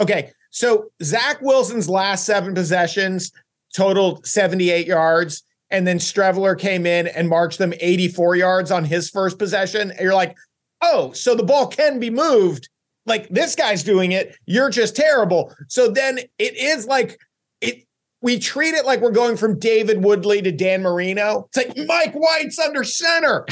Okay, 0.00 0.32
so 0.50 0.86
Zach 1.02 1.40
Wilson's 1.40 1.88
last 1.88 2.26
seven 2.26 2.54
possessions 2.54 3.32
totaled 3.74 4.26
78 4.26 4.86
yards. 4.86 5.42
And 5.70 5.86
then 5.86 5.98
Streveler 5.98 6.58
came 6.58 6.86
in 6.86 7.08
and 7.08 7.28
marched 7.28 7.58
them 7.58 7.74
84 7.80 8.36
yards 8.36 8.70
on 8.70 8.84
his 8.84 9.10
first 9.10 9.38
possession. 9.38 9.90
And 9.90 10.00
you're 10.00 10.14
like, 10.14 10.36
oh, 10.80 11.12
so 11.12 11.34
the 11.34 11.42
ball 11.42 11.66
can 11.66 11.98
be 11.98 12.10
moved. 12.10 12.68
Like 13.04 13.28
this 13.28 13.54
guy's 13.54 13.82
doing 13.82 14.12
it. 14.12 14.36
You're 14.46 14.70
just 14.70 14.96
terrible. 14.96 15.54
So 15.68 15.88
then 15.88 16.18
it 16.38 16.56
is 16.56 16.86
like 16.86 17.18
it 17.60 17.84
we 18.20 18.38
treat 18.38 18.74
it 18.74 18.84
like 18.84 19.00
we're 19.00 19.10
going 19.12 19.36
from 19.36 19.58
David 19.58 20.02
Woodley 20.02 20.42
to 20.42 20.50
Dan 20.50 20.82
Marino. 20.82 21.48
It's 21.48 21.56
like 21.56 21.86
Mike 21.86 22.14
White's 22.14 22.58
under 22.58 22.82
center. 22.82 23.46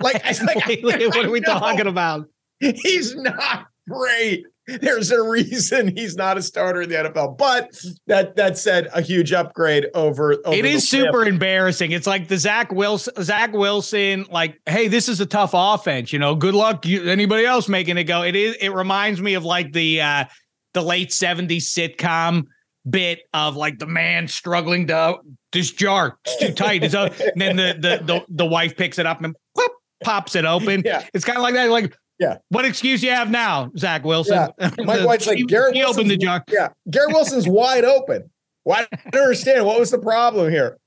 Like, 0.00 0.24
like 0.42 0.82
what 0.82 1.24
are 1.24 1.30
we 1.30 1.40
talking 1.40 1.86
about? 1.86 2.26
He's 2.60 3.14
not 3.16 3.66
great. 3.88 4.44
there's 4.80 5.10
a 5.10 5.22
reason 5.22 5.96
he's 5.96 6.16
not 6.16 6.38
a 6.38 6.42
starter 6.42 6.82
in 6.82 6.88
the 6.88 6.96
NFL. 6.96 7.36
But 7.36 7.70
that 8.06 8.36
that 8.36 8.58
said, 8.58 8.88
a 8.94 9.00
huge 9.00 9.32
upgrade 9.32 9.86
over. 9.94 10.34
over 10.44 10.54
it 10.54 10.64
is 10.64 10.88
super 10.88 11.24
embarrassing. 11.24 11.92
It's 11.92 12.06
like 12.06 12.28
the 12.28 12.38
Zach 12.38 12.72
Wilson, 12.72 13.12
Zach 13.22 13.52
Wilson, 13.52 14.26
like, 14.30 14.60
hey, 14.66 14.88
this 14.88 15.08
is 15.08 15.20
a 15.20 15.26
tough 15.26 15.50
offense. 15.54 16.12
You 16.12 16.18
know, 16.18 16.34
good 16.34 16.54
luck. 16.54 16.86
You, 16.86 17.08
anybody 17.08 17.44
else 17.44 17.68
making 17.68 17.98
it 17.98 18.04
go? 18.04 18.22
It 18.22 18.36
is. 18.36 18.56
It 18.56 18.70
reminds 18.70 19.20
me 19.20 19.34
of 19.34 19.44
like 19.44 19.72
the 19.72 20.00
uh 20.00 20.24
the 20.74 20.82
late 20.82 21.10
'70s 21.10 21.62
sitcom 21.62 22.44
bit 22.88 23.20
of 23.34 23.56
like 23.56 23.78
the 23.78 23.86
man 23.86 24.26
struggling 24.26 24.86
to 24.86 25.18
this 25.52 25.70
jar 25.70 26.18
it's 26.24 26.36
too 26.38 26.52
tight. 26.52 26.82
It's 26.84 26.94
and 26.94 27.12
then 27.36 27.56
the, 27.56 27.74
the 27.78 28.04
the 28.04 28.24
the 28.28 28.46
wife 28.46 28.76
picks 28.76 28.98
it 28.98 29.06
up 29.06 29.22
and 29.22 29.34
whoop, 29.54 29.72
pops 30.02 30.34
it 30.36 30.44
open. 30.44 30.82
Yeah. 30.84 31.04
It's 31.12 31.24
kind 31.24 31.36
of 31.36 31.42
like 31.42 31.54
that. 31.54 31.70
Like 31.70 31.94
yeah. 32.20 32.36
What 32.50 32.66
excuse 32.66 33.02
you 33.02 33.10
have 33.10 33.30
now, 33.30 33.72
Zach 33.78 34.04
Wilson? 34.04 34.48
Yeah. 34.58 34.70
Mike 34.78 35.06
White's 35.06 35.26
like 35.26 35.44
Garrett 35.46 35.74
he 35.74 35.82
opened 35.82 36.10
the 36.10 36.18
jar. 36.18 36.44
Yeah. 36.48 36.68
Garrett 36.90 37.14
Wilson's 37.14 37.48
wide 37.48 37.84
open. 37.84 38.30
Why 38.64 38.86
I 38.92 39.10
don't 39.10 39.22
understand. 39.22 39.64
What 39.64 39.80
was 39.80 39.90
the 39.90 39.98
problem 39.98 40.50
here? 40.50 40.78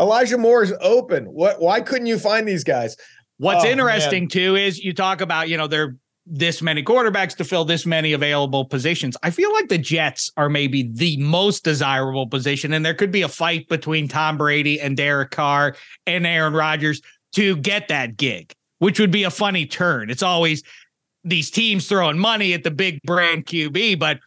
Elijah 0.00 0.38
Moore 0.38 0.62
is 0.62 0.72
open. 0.80 1.26
What 1.26 1.60
why 1.60 1.82
couldn't 1.82 2.06
you 2.06 2.18
find 2.18 2.48
these 2.48 2.64
guys? 2.64 2.96
What's 3.36 3.64
oh, 3.64 3.68
interesting 3.68 4.24
man. 4.24 4.28
too 4.28 4.56
is 4.56 4.78
you 4.78 4.94
talk 4.94 5.20
about, 5.20 5.48
you 5.48 5.58
know, 5.58 5.66
there 5.66 5.96
this 6.30 6.60
many 6.60 6.82
quarterbacks 6.82 7.36
to 7.36 7.44
fill 7.44 7.64
this 7.64 7.86
many 7.86 8.12
available 8.12 8.64
positions. 8.64 9.16
I 9.22 9.30
feel 9.30 9.52
like 9.52 9.68
the 9.68 9.78
Jets 9.78 10.30
are 10.36 10.48
maybe 10.48 10.90
the 10.92 11.16
most 11.18 11.64
desirable 11.64 12.26
position, 12.26 12.72
and 12.72 12.84
there 12.84 12.94
could 12.94 13.10
be 13.10 13.22
a 13.22 13.28
fight 13.28 13.68
between 13.68 14.08
Tom 14.08 14.36
Brady 14.36 14.80
and 14.80 14.96
Derek 14.96 15.30
Carr 15.30 15.76
and 16.06 16.26
Aaron 16.26 16.52
Rodgers 16.52 17.00
to 17.32 17.56
get 17.56 17.88
that 17.88 18.16
gig 18.16 18.54
which 18.78 19.00
would 19.00 19.10
be 19.10 19.24
a 19.24 19.30
funny 19.30 19.66
turn. 19.66 20.10
It's 20.10 20.22
always 20.22 20.62
these 21.24 21.50
teams 21.50 21.88
throwing 21.88 22.18
money 22.18 22.54
at 22.54 22.64
the 22.64 22.70
big 22.70 23.00
brand 23.02 23.46
QB, 23.46 23.98
but 23.98 24.18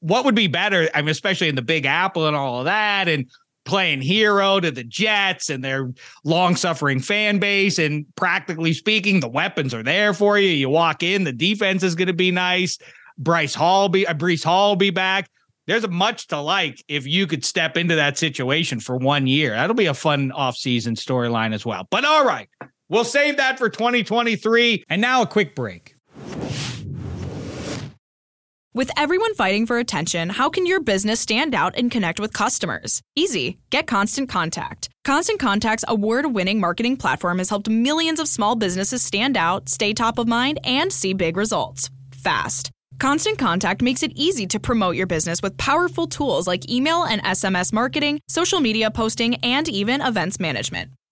what 0.00 0.24
would 0.24 0.34
be 0.34 0.46
better? 0.46 0.88
I 0.94 1.02
mean, 1.02 1.10
especially 1.10 1.48
in 1.48 1.54
the 1.54 1.62
Big 1.62 1.84
Apple 1.84 2.26
and 2.26 2.36
all 2.36 2.60
of 2.60 2.64
that, 2.64 3.08
and 3.08 3.30
playing 3.66 4.00
hero 4.00 4.60
to 4.60 4.70
the 4.70 4.84
Jets 4.84 5.50
and 5.50 5.62
their 5.62 5.92
long 6.24 6.56
suffering 6.56 7.00
fan 7.00 7.38
base. 7.38 7.78
And 7.78 8.06
practically 8.14 8.72
speaking, 8.72 9.20
the 9.20 9.28
weapons 9.28 9.74
are 9.74 9.82
there 9.82 10.14
for 10.14 10.38
you. 10.38 10.48
You 10.48 10.70
walk 10.70 11.02
in, 11.02 11.24
the 11.24 11.32
defense 11.32 11.82
is 11.82 11.94
going 11.94 12.06
to 12.06 12.14
be 12.14 12.30
nice. 12.30 12.78
Bryce 13.18 13.54
Hall 13.54 13.88
be 13.88 14.06
uh, 14.06 14.14
Breece 14.14 14.44
Hall 14.44 14.76
be 14.76 14.90
back. 14.90 15.28
There's 15.66 15.84
a 15.84 15.88
much 15.88 16.28
to 16.28 16.38
like 16.38 16.84
if 16.86 17.06
you 17.06 17.26
could 17.26 17.44
step 17.44 17.76
into 17.76 17.96
that 17.96 18.18
situation 18.18 18.78
for 18.78 18.96
one 18.96 19.26
year. 19.26 19.50
That'll 19.50 19.74
be 19.74 19.86
a 19.86 19.94
fun 19.94 20.30
offseason 20.30 20.92
storyline 20.92 21.52
as 21.52 21.66
well. 21.66 21.88
But 21.90 22.04
all 22.04 22.24
right, 22.24 22.48
We'll 22.88 23.04
save 23.04 23.36
that 23.38 23.58
for 23.58 23.68
2023. 23.68 24.84
And 24.88 25.00
now 25.00 25.22
a 25.22 25.26
quick 25.26 25.54
break. 25.54 25.96
With 28.76 28.90
everyone 28.98 29.34
fighting 29.34 29.64
for 29.64 29.78
attention, 29.78 30.28
how 30.28 30.50
can 30.50 30.66
your 30.66 30.80
business 30.80 31.18
stand 31.18 31.54
out 31.54 31.78
and 31.78 31.90
connect 31.90 32.20
with 32.20 32.34
customers? 32.34 33.00
Easy. 33.14 33.58
Get 33.70 33.86
Constant 33.86 34.28
Contact. 34.28 34.90
Constant 35.02 35.40
Contact's 35.40 35.84
award 35.88 36.26
winning 36.34 36.60
marketing 36.60 36.98
platform 36.98 37.38
has 37.38 37.48
helped 37.48 37.70
millions 37.70 38.20
of 38.20 38.28
small 38.28 38.54
businesses 38.54 39.00
stand 39.00 39.34
out, 39.34 39.70
stay 39.70 39.94
top 39.94 40.18
of 40.18 40.28
mind, 40.28 40.60
and 40.62 40.92
see 40.92 41.14
big 41.14 41.38
results 41.38 41.88
fast. 42.12 42.70
Constant 42.98 43.38
Contact 43.38 43.80
makes 43.80 44.02
it 44.02 44.12
easy 44.14 44.46
to 44.46 44.60
promote 44.60 44.94
your 44.94 45.06
business 45.06 45.40
with 45.40 45.56
powerful 45.56 46.06
tools 46.06 46.46
like 46.46 46.70
email 46.70 47.04
and 47.04 47.22
SMS 47.22 47.72
marketing, 47.72 48.20
social 48.28 48.60
media 48.60 48.90
posting, 48.90 49.36
and 49.36 49.68
even 49.70 50.02
events 50.02 50.38
management. 50.38 50.90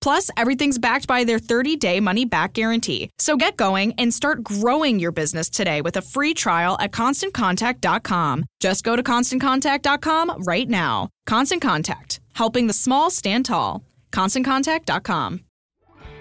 Plus, 0.00 0.30
everything's 0.36 0.78
backed 0.78 1.06
by 1.06 1.24
their 1.24 1.38
30 1.38 1.76
day 1.76 2.00
money 2.00 2.24
back 2.24 2.54
guarantee. 2.54 3.10
So 3.18 3.36
get 3.36 3.56
going 3.56 3.94
and 3.98 4.12
start 4.12 4.42
growing 4.42 4.98
your 4.98 5.12
business 5.12 5.50
today 5.50 5.82
with 5.82 5.96
a 5.96 6.02
free 6.02 6.34
trial 6.34 6.76
at 6.80 6.92
constantcontact.com. 6.92 8.44
Just 8.60 8.84
go 8.84 8.96
to 8.96 9.02
constantcontact.com 9.02 10.42
right 10.44 10.68
now. 10.68 11.08
Constant 11.26 11.62
Contact, 11.62 12.20
helping 12.34 12.66
the 12.66 12.72
small 12.72 13.10
stand 13.10 13.46
tall. 13.46 13.84
ConstantContact.com. 14.12 15.40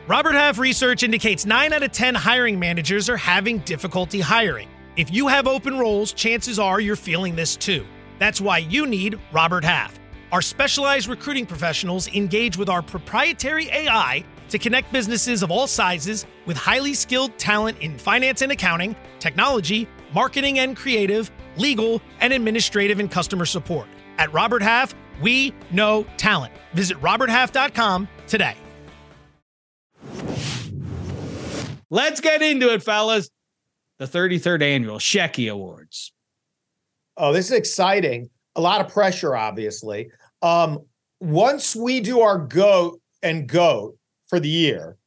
Robert 0.08 0.34
Half 0.34 0.58
research 0.58 1.04
indicates 1.04 1.46
9 1.46 1.72
out 1.72 1.84
of 1.84 1.92
10 1.92 2.16
hiring 2.16 2.58
managers 2.58 3.10
are 3.10 3.18
having 3.18 3.60
difficulty 3.60 4.20
hiring. 4.20 4.68
If 4.96 5.14
you 5.14 5.28
have 5.28 5.48
open 5.48 5.78
roles, 5.78 6.14
chances 6.14 6.58
are 6.58 6.82
you're 6.82 6.96
feeling 6.96 7.36
this 7.36 7.56
too. 7.56 7.86
That's 8.18 8.42
why 8.42 8.58
you 8.58 8.88
need 8.88 9.20
Robert 9.32 9.64
Half. 9.64 9.99
Our 10.32 10.42
specialized 10.42 11.08
recruiting 11.08 11.46
professionals 11.46 12.08
engage 12.10 12.56
with 12.56 12.70
our 12.70 12.82
proprietary 12.82 13.68
AI 13.72 14.24
to 14.50 14.60
connect 14.60 14.92
businesses 14.92 15.42
of 15.42 15.50
all 15.50 15.66
sizes 15.68 16.26
with 16.46 16.56
highly 16.56 16.94
skilled 16.94 17.38
talent 17.38 17.80
in 17.80 17.98
finance 17.98 18.42
and 18.42 18.52
accounting, 18.52 18.96
technology, 19.20 19.88
marketing 20.14 20.60
and 20.60 20.76
creative, 20.76 21.32
legal, 21.58 22.02
and 22.20 22.32
administrative 22.32 23.00
and 23.00 23.10
customer 23.10 23.46
support. 23.46 23.88
At 24.18 24.32
Robert 24.32 24.62
Half, 24.62 24.94
we 25.22 25.54
know 25.72 26.06
talent. 26.18 26.54
Visit 26.74 26.98
RobertHalf.com 27.02 28.08
today. 28.28 28.56
Let's 31.90 32.22
get 32.22 32.44
into 32.44 32.72
it, 32.72 32.84
fellas. 32.84 33.30
the 33.98 34.06
33rd 34.06 34.62
annual 34.62 35.00
Shecky 35.00 35.52
Awards. 35.52 36.14
Oh, 37.18 37.34
this 37.34 37.48
is 37.48 37.52
exciting. 37.52 38.30
A 38.56 38.62
lot 38.62 38.82
of 38.82 38.92
pressure, 38.92 39.36
obviously. 39.36 40.12
Um, 40.42 40.86
once 41.20 41.76
we 41.76 42.00
do 42.00 42.22
our 42.22 42.38
goat 42.38 43.02
and 43.22 43.48
goat 43.48 43.98
for 44.28 44.40
the 44.40 44.50
year, 44.50 44.98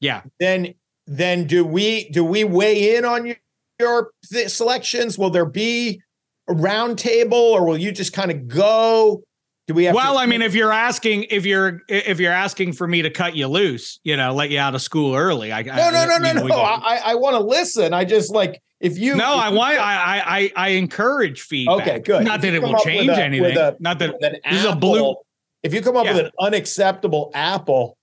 yeah, 0.00 0.22
then 0.40 0.74
then 1.06 1.46
do 1.46 1.64
we 1.64 2.08
do 2.10 2.24
we 2.24 2.44
weigh 2.44 2.96
in 2.96 3.04
on 3.04 3.26
your, 3.26 3.36
your 3.78 4.10
selections? 4.22 5.18
Will 5.18 5.30
there 5.30 5.46
be 5.46 6.02
a 6.48 6.54
round 6.54 6.98
table, 6.98 7.38
or 7.38 7.66
will 7.66 7.78
you 7.78 7.92
just 7.92 8.12
kind 8.12 8.30
of 8.30 8.48
go? 8.48 9.22
Do 9.68 9.74
we 9.74 9.84
have 9.84 9.94
well, 9.94 10.14
to- 10.14 10.20
I 10.20 10.26
mean, 10.26 10.40
if 10.40 10.54
you're 10.54 10.72
asking, 10.72 11.26
if 11.30 11.44
you're 11.44 11.82
if 11.88 12.18
you're 12.18 12.32
asking 12.32 12.72
for 12.72 12.88
me 12.88 13.02
to 13.02 13.10
cut 13.10 13.36
you 13.36 13.46
loose, 13.48 14.00
you 14.02 14.16
know, 14.16 14.32
let 14.34 14.48
you 14.50 14.58
out 14.58 14.74
of 14.74 14.80
school 14.80 15.14
early, 15.14 15.52
I 15.52 15.60
no, 15.62 15.74
no, 15.76 15.90
no, 15.90 15.98
I 15.98 16.06
no, 16.06 16.18
mean, 16.20 16.36
no. 16.36 16.48
go- 16.48 16.54
I 16.58 17.00
I 17.04 17.14
want 17.16 17.36
to 17.36 17.40
listen. 17.42 17.92
I 17.92 18.06
just 18.06 18.32
like 18.34 18.62
if 18.80 18.96
you. 18.98 19.14
no, 19.14 19.34
if 19.34 19.40
I 19.44 19.48
you- 19.50 19.56
want 19.56 19.78
I 19.78 20.22
I 20.26 20.52
I 20.56 20.68
encourage 20.70 21.42
feedback. 21.42 21.82
Okay, 21.86 21.98
good. 21.98 22.24
Not 22.24 22.36
If 22.36 22.42
that 22.42 22.54
it 22.54 22.62
will 22.62 22.78
change 22.78 23.10
a- 23.10 23.22
anything. 23.22 23.58
a- 23.58 23.76
Not 23.78 23.98
that 23.98 24.14
this 24.20 24.60
is 24.60 24.64
a 24.64 24.74
blue. 24.74 25.14
If 25.62 25.74
you 25.74 25.82
come 25.82 25.96
up 25.98 26.06
with 26.06 26.16
an 26.18 26.30
unacceptable 26.40 27.30
apple, 27.34 27.98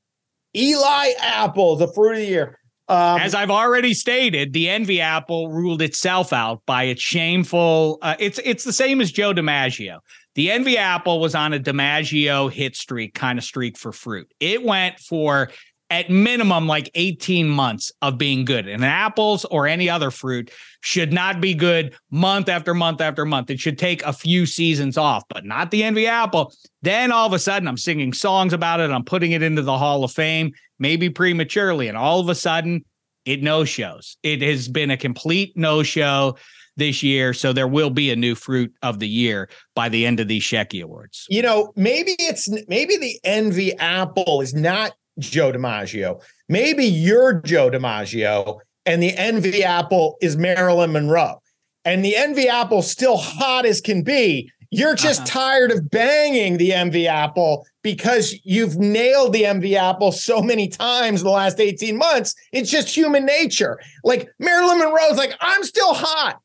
Eli 0.55 1.13
Apple, 1.19 1.77
the 1.77 1.87
fruit 1.93 2.11
of 2.11 2.17
the 2.17 2.25
year. 2.25 2.59
Um, 2.87 3.19
As 3.19 3.33
I've 3.33 3.49
already 3.49 3.95
stated, 3.95 4.53
the 4.53 4.69
Envy 4.69 5.01
Apple 5.01 5.49
ruled 5.49 5.81
itself 5.81 6.31
out 6.31 6.61
by 6.67 6.83
its 6.83 7.01
shameful. 7.01 7.97
Uh, 8.03 8.15
it's 8.19 8.39
it's 8.43 8.63
the 8.63 8.73
same 8.73 9.01
as 9.01 9.11
Joe 9.11 9.33
DiMaggio. 9.33 9.97
The 10.35 10.51
Envy 10.51 10.77
Apple 10.77 11.19
was 11.19 11.33
on 11.33 11.53
a 11.53 11.59
DiMaggio 11.59 12.51
hit 12.51 12.75
streak, 12.75 13.13
kind 13.13 13.39
of 13.39 13.45
streak 13.45 13.77
for 13.77 13.91
fruit. 13.91 14.31
It 14.39 14.63
went 14.63 14.99
for 14.99 15.49
at 15.89 16.09
minimum 16.09 16.67
like 16.67 16.89
18 16.95 17.47
months 17.47 17.91
of 18.01 18.17
being 18.17 18.43
good. 18.43 18.67
And 18.67 18.83
apples 18.83 19.45
or 19.45 19.67
any 19.67 19.89
other 19.89 20.11
fruit 20.11 20.51
should 20.81 21.13
not 21.13 21.39
be 21.39 21.53
good 21.53 21.95
month 22.09 22.49
after 22.49 22.73
month 22.73 23.01
after 23.01 23.23
month. 23.23 23.49
It 23.49 23.59
should 23.59 23.77
take 23.77 24.03
a 24.03 24.11
few 24.11 24.45
seasons 24.45 24.97
off, 24.97 25.23
but 25.29 25.45
not 25.45 25.71
the 25.71 25.83
Envy 25.83 26.07
Apple. 26.07 26.53
Then 26.81 27.11
all 27.11 27.27
of 27.27 27.33
a 27.33 27.39
sudden, 27.39 27.67
I'm 27.67 27.77
singing 27.77 28.13
songs 28.13 28.51
about 28.51 28.79
it. 28.79 28.89
I'm 28.89 29.05
putting 29.05 29.31
it 29.31 29.43
into 29.43 29.61
the 29.61 29.77
Hall 29.77 30.03
of 30.03 30.11
Fame, 30.11 30.53
maybe 30.79 31.09
prematurely. 31.09 31.87
And 31.87 31.97
all 31.97 32.19
of 32.19 32.29
a 32.29 32.35
sudden, 32.35 32.83
it 33.25 33.41
no 33.41 33.63
shows. 33.63 34.17
It 34.23 34.41
has 34.41 34.67
been 34.67 34.91
a 34.91 34.97
complete 34.97 35.55
no 35.55 35.83
show 35.83 36.37
this 36.77 37.01
year. 37.03 37.33
So 37.33 37.53
there 37.53 37.67
will 37.67 37.89
be 37.89 38.11
a 38.11 38.15
new 38.15 38.35
fruit 38.35 38.73
of 38.81 38.99
the 38.99 39.07
year 39.07 39.49
by 39.75 39.89
the 39.89 40.05
end 40.05 40.19
of 40.19 40.27
these 40.27 40.43
Shecky 40.43 40.83
Awards. 40.83 41.25
you 41.29 41.41
know, 41.41 41.71
maybe 41.75 42.15
it's 42.19 42.49
maybe 42.67 42.97
the 42.97 43.19
envy 43.23 43.75
apple 43.77 44.41
is 44.41 44.53
not 44.53 44.93
Joe 45.19 45.51
DiMaggio. 45.51 46.21
Maybe 46.49 46.85
you're 46.85 47.41
Joe 47.41 47.69
DiMaggio, 47.71 48.59
and 48.85 49.01
the 49.01 49.15
envy 49.17 49.63
apple 49.63 50.17
is 50.21 50.35
Marilyn 50.37 50.91
Monroe, 50.91 51.41
and 51.85 52.03
the 52.03 52.15
envy 52.15 52.47
apple 52.49 52.81
still 52.81 53.17
hot 53.17 53.65
as 53.65 53.79
can 53.81 54.03
be. 54.03 54.51
You're 54.71 54.95
just 54.95 55.21
Uh-huh. 55.21 55.29
tired 55.29 55.71
of 55.71 55.89
banging 55.89 56.57
the 56.57 56.73
envy 56.73 57.07
apple 57.07 57.65
because 57.81 58.35
you've 58.43 58.75
nailed 58.75 59.31
the 59.31 59.45
envy 59.45 59.77
apple 59.77 60.11
so 60.11 60.41
many 60.41 60.67
times 60.67 61.21
in 61.21 61.25
the 61.25 61.31
last 61.31 61.61
18 61.61 61.95
months. 61.95 62.35
It's 62.51 62.69
just 62.69 62.89
human 62.93 63.25
nature. 63.25 63.79
Like 64.03 64.27
Marilyn 64.39 64.79
Monroe's 64.79 65.17
like, 65.17 65.33
I'm 65.39 65.63
still 65.63 65.93
hot. 65.93 66.39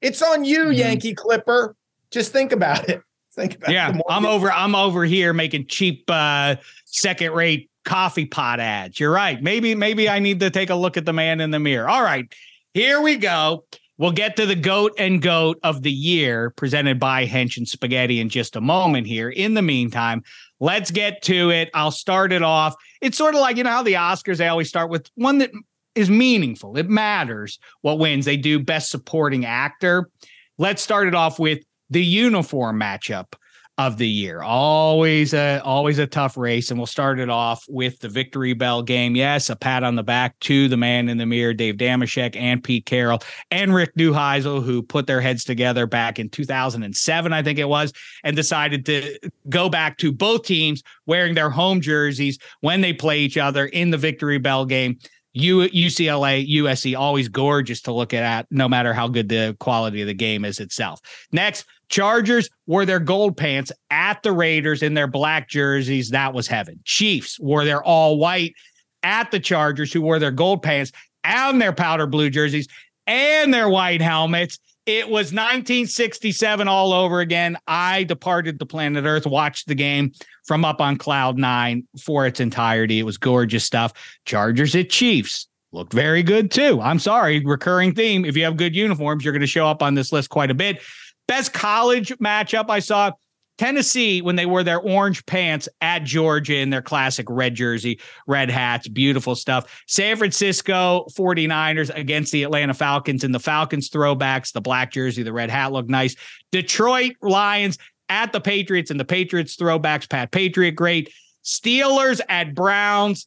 It's 0.00 0.22
on 0.22 0.44
you, 0.44 0.66
Mhm. 0.66 0.76
Yankee 0.76 1.14
Clipper. 1.14 1.74
Just 2.10 2.32
think 2.32 2.52
about 2.52 2.88
it. 2.88 3.02
Think 3.34 3.54
about 3.56 3.70
Yeah, 3.70 3.92
more 3.92 4.04
I'm 4.10 4.26
over. 4.26 4.50
I'm 4.50 4.74
over 4.74 5.04
here 5.04 5.32
making 5.32 5.66
cheap, 5.68 6.04
uh, 6.08 6.56
second 6.86 7.32
rate 7.34 7.70
coffee 7.84 8.24
pot 8.26 8.58
ads. 8.58 8.98
You're 8.98 9.12
right. 9.12 9.40
Maybe, 9.40 9.76
maybe 9.76 10.08
I 10.08 10.18
need 10.18 10.40
to 10.40 10.50
take 10.50 10.70
a 10.70 10.74
look 10.74 10.96
at 10.96 11.04
the 11.04 11.12
man 11.12 11.40
in 11.40 11.52
the 11.52 11.60
mirror. 11.60 11.88
All 11.88 12.02
right, 12.02 12.26
here 12.74 13.00
we 13.00 13.16
go. 13.16 13.64
We'll 13.96 14.10
get 14.12 14.34
to 14.36 14.46
the 14.46 14.56
goat 14.56 14.92
and 14.98 15.22
goat 15.22 15.58
of 15.62 15.82
the 15.82 15.90
year 15.92 16.50
presented 16.50 16.98
by 16.98 17.26
Hench 17.26 17.56
and 17.58 17.66
Spaghetti 17.68 18.18
in 18.20 18.28
just 18.28 18.56
a 18.56 18.60
moment 18.60 19.06
here. 19.06 19.28
In 19.28 19.54
the 19.54 19.62
meantime, 19.62 20.22
let's 20.60 20.90
get 20.90 21.22
to 21.22 21.50
it. 21.50 21.68
I'll 21.74 21.90
start 21.92 22.32
it 22.32 22.42
off. 22.42 22.74
It's 23.00 23.16
sort 23.18 23.34
of 23.36 23.40
like, 23.40 23.56
you 23.56 23.62
know, 23.64 23.70
how 23.70 23.82
the 23.84 23.94
Oscars, 23.94 24.38
they 24.38 24.48
always 24.48 24.68
start 24.68 24.90
with 24.90 25.08
one 25.14 25.38
that 25.38 25.50
is 25.98 26.08
meaningful. 26.08 26.76
It 26.76 26.88
matters 26.88 27.58
what 27.82 27.98
wins. 27.98 28.24
They 28.24 28.36
do 28.36 28.58
best 28.58 28.90
supporting 28.90 29.44
actor. 29.44 30.08
Let's 30.56 30.82
start 30.82 31.08
it 31.08 31.14
off 31.14 31.38
with 31.38 31.58
the 31.90 32.04
uniform 32.04 32.78
matchup 32.78 33.34
of 33.78 33.96
the 33.96 34.08
year. 34.08 34.42
Always 34.42 35.32
a 35.32 35.62
always 35.64 36.00
a 36.00 36.06
tough 36.06 36.36
race. 36.36 36.70
And 36.70 36.78
we'll 36.78 36.86
start 36.86 37.20
it 37.20 37.30
off 37.30 37.64
with 37.68 38.00
the 38.00 38.08
victory 38.08 38.52
bell 38.52 38.82
game. 38.82 39.14
Yes, 39.14 39.48
a 39.48 39.56
pat 39.56 39.84
on 39.84 39.94
the 39.94 40.02
back 40.02 40.38
to 40.40 40.66
the 40.66 40.76
man 40.76 41.08
in 41.08 41.16
the 41.16 41.26
mirror, 41.26 41.54
Dave 41.54 41.76
Damashek 41.76 42.34
and 42.34 42.62
Pete 42.62 42.86
Carroll 42.86 43.20
and 43.52 43.72
Rick 43.72 43.94
Neuheisel, 43.94 44.64
who 44.64 44.82
put 44.82 45.06
their 45.06 45.20
heads 45.20 45.44
together 45.44 45.86
back 45.86 46.18
in 46.18 46.28
2007, 46.28 47.32
I 47.32 47.42
think 47.42 47.60
it 47.60 47.68
was, 47.68 47.92
and 48.24 48.34
decided 48.34 48.84
to 48.86 49.16
go 49.48 49.68
back 49.68 49.96
to 49.98 50.10
both 50.10 50.42
teams 50.42 50.82
wearing 51.06 51.34
their 51.34 51.50
home 51.50 51.80
jerseys 51.80 52.38
when 52.60 52.80
they 52.80 52.92
play 52.92 53.20
each 53.20 53.38
other 53.38 53.66
in 53.66 53.90
the 53.90 53.96
victory 53.96 54.38
bell 54.38 54.66
game. 54.66 54.98
U- 55.40 55.68
UCLA, 55.68 56.48
USC, 56.48 56.98
always 56.98 57.28
gorgeous 57.28 57.80
to 57.82 57.92
look 57.92 58.12
at, 58.14 58.46
no 58.50 58.68
matter 58.68 58.92
how 58.92 59.08
good 59.08 59.28
the 59.28 59.56
quality 59.60 60.00
of 60.00 60.06
the 60.06 60.14
game 60.14 60.44
is 60.44 60.60
itself. 60.60 61.00
Next, 61.32 61.64
Chargers 61.88 62.50
wore 62.66 62.84
their 62.84 63.00
gold 63.00 63.36
pants 63.36 63.72
at 63.90 64.22
the 64.22 64.32
Raiders 64.32 64.82
in 64.82 64.94
their 64.94 65.06
black 65.06 65.48
jerseys. 65.48 66.10
That 66.10 66.34
was 66.34 66.46
heaven. 66.46 66.80
Chiefs 66.84 67.38
wore 67.40 67.64
their 67.64 67.82
all 67.82 68.18
white 68.18 68.54
at 69.02 69.30
the 69.30 69.40
Chargers, 69.40 69.92
who 69.92 70.02
wore 70.02 70.18
their 70.18 70.30
gold 70.30 70.62
pants 70.62 70.92
and 71.24 71.60
their 71.60 71.72
powder 71.72 72.06
blue 72.06 72.30
jerseys 72.30 72.68
and 73.06 73.52
their 73.52 73.68
white 73.68 74.02
helmets. 74.02 74.58
It 74.88 75.06
was 75.06 75.34
1967 75.34 76.66
all 76.66 76.94
over 76.94 77.20
again. 77.20 77.58
I 77.66 78.04
departed 78.04 78.58
the 78.58 78.64
planet 78.64 79.04
Earth, 79.04 79.26
watched 79.26 79.68
the 79.68 79.74
game 79.74 80.12
from 80.46 80.64
up 80.64 80.80
on 80.80 80.96
cloud 80.96 81.36
nine 81.36 81.86
for 82.00 82.26
its 82.26 82.40
entirety. 82.40 82.98
It 82.98 83.02
was 83.02 83.18
gorgeous 83.18 83.64
stuff. 83.64 83.92
Chargers 84.24 84.74
at 84.74 84.88
Chiefs 84.88 85.46
looked 85.72 85.92
very 85.92 86.22
good 86.22 86.50
too. 86.50 86.80
I'm 86.80 86.98
sorry, 86.98 87.44
recurring 87.44 87.94
theme. 87.94 88.24
If 88.24 88.34
you 88.34 88.44
have 88.44 88.56
good 88.56 88.74
uniforms, 88.74 89.26
you're 89.26 89.34
going 89.34 89.42
to 89.42 89.46
show 89.46 89.66
up 89.66 89.82
on 89.82 89.92
this 89.92 90.10
list 90.10 90.30
quite 90.30 90.50
a 90.50 90.54
bit. 90.54 90.80
Best 91.26 91.52
college 91.52 92.08
matchup 92.16 92.70
I 92.70 92.78
saw 92.78 93.12
Tennessee 93.58 94.22
when 94.22 94.36
they 94.36 94.46
wore 94.46 94.62
their 94.62 94.80
orange 94.80 95.26
pants 95.26 95.68
at 95.80 96.04
Georgia 96.04 96.56
in 96.56 96.70
their 96.70 96.80
classic 96.80 97.26
red 97.28 97.54
jersey, 97.54 98.00
red 98.26 98.50
hats, 98.50 98.88
beautiful 98.88 99.34
stuff. 99.34 99.82
San 99.86 100.16
Francisco 100.16 101.06
49ers 101.16 101.94
against 101.94 102.32
the 102.32 102.44
Atlanta 102.44 102.72
Falcons 102.72 103.24
and 103.24 103.34
the 103.34 103.40
Falcons 103.40 103.90
throwbacks, 103.90 104.52
the 104.52 104.60
black 104.60 104.92
jersey, 104.92 105.22
the 105.22 105.32
red 105.32 105.50
hat 105.50 105.72
looked 105.72 105.90
nice. 105.90 106.14
Detroit 106.52 107.14
Lions 107.20 107.78
at 108.08 108.32
the 108.32 108.40
Patriots 108.40 108.90
and 108.90 108.98
the 108.98 109.04
Patriots 109.04 109.56
throwbacks, 109.56 110.08
Pat 110.08 110.30
Patriot, 110.30 110.72
great. 110.72 111.12
Steelers 111.44 112.20
at 112.28 112.54
Browns, 112.54 113.26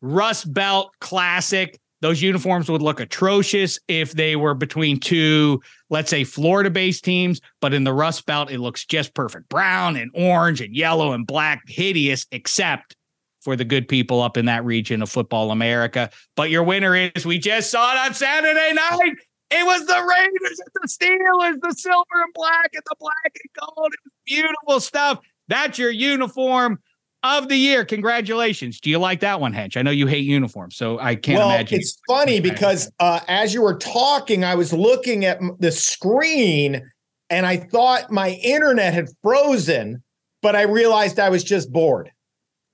Rust 0.00 0.52
Belt 0.52 0.90
classic. 1.00 1.78
Those 2.02 2.20
uniforms 2.20 2.68
would 2.68 2.82
look 2.82 3.00
atrocious 3.00 3.78
if 3.88 4.12
they 4.12 4.36
were 4.36 4.54
between 4.54 5.00
two, 5.00 5.62
let's 5.88 6.10
say, 6.10 6.24
Florida 6.24 6.70
based 6.70 7.04
teams, 7.04 7.40
but 7.60 7.72
in 7.72 7.84
the 7.84 7.92
Rust 7.92 8.26
Belt, 8.26 8.50
it 8.50 8.60
looks 8.60 8.84
just 8.84 9.14
perfect. 9.14 9.48
Brown 9.48 9.96
and 9.96 10.10
orange 10.14 10.60
and 10.60 10.74
yellow 10.76 11.12
and 11.12 11.26
black, 11.26 11.62
hideous, 11.66 12.26
except 12.32 12.96
for 13.40 13.56
the 13.56 13.64
good 13.64 13.88
people 13.88 14.20
up 14.20 14.36
in 14.36 14.46
that 14.46 14.64
region 14.64 15.02
of 15.02 15.10
football 15.10 15.50
America. 15.50 16.10
But 16.34 16.50
your 16.50 16.64
winner 16.64 16.94
is 16.96 17.24
we 17.24 17.38
just 17.38 17.70
saw 17.70 17.92
it 17.92 17.98
on 17.98 18.12
Saturday 18.12 18.72
night. 18.74 19.14
It 19.50 19.64
was 19.64 19.86
the 19.86 19.94
Raiders 19.94 20.60
and 20.60 20.70
the 20.74 20.88
Steelers, 20.88 21.60
the 21.62 21.72
silver 21.78 22.22
and 22.24 22.34
black 22.34 22.70
and 22.74 22.82
the 22.84 22.96
black 22.98 23.14
and 23.24 23.66
gold. 23.66 23.92
It 23.92 24.00
was 24.04 24.12
beautiful 24.26 24.80
stuff. 24.80 25.20
That's 25.48 25.78
your 25.78 25.92
uniform 25.92 26.80
of 27.26 27.48
the 27.48 27.56
year. 27.56 27.84
Congratulations. 27.84 28.80
Do 28.80 28.90
you 28.90 28.98
like 28.98 29.20
that 29.20 29.40
one, 29.40 29.52
Hench? 29.52 29.76
I 29.76 29.82
know 29.82 29.90
you 29.90 30.06
hate 30.06 30.24
uniforms, 30.24 30.76
so 30.76 30.98
I 30.98 31.14
can't 31.14 31.38
well, 31.38 31.50
imagine. 31.50 31.78
It's 31.78 31.98
funny 32.08 32.40
because 32.40 32.90
uh, 33.00 33.20
as 33.28 33.52
you 33.54 33.62
were 33.62 33.76
talking, 33.76 34.44
I 34.44 34.54
was 34.54 34.72
looking 34.72 35.24
at 35.24 35.40
the 35.58 35.72
screen 35.72 36.82
and 37.30 37.46
I 37.46 37.56
thought 37.56 38.10
my 38.10 38.30
internet 38.42 38.94
had 38.94 39.08
frozen, 39.22 40.02
but 40.42 40.54
I 40.54 40.62
realized 40.62 41.18
I 41.18 41.28
was 41.28 41.44
just 41.44 41.72
bored. 41.72 42.10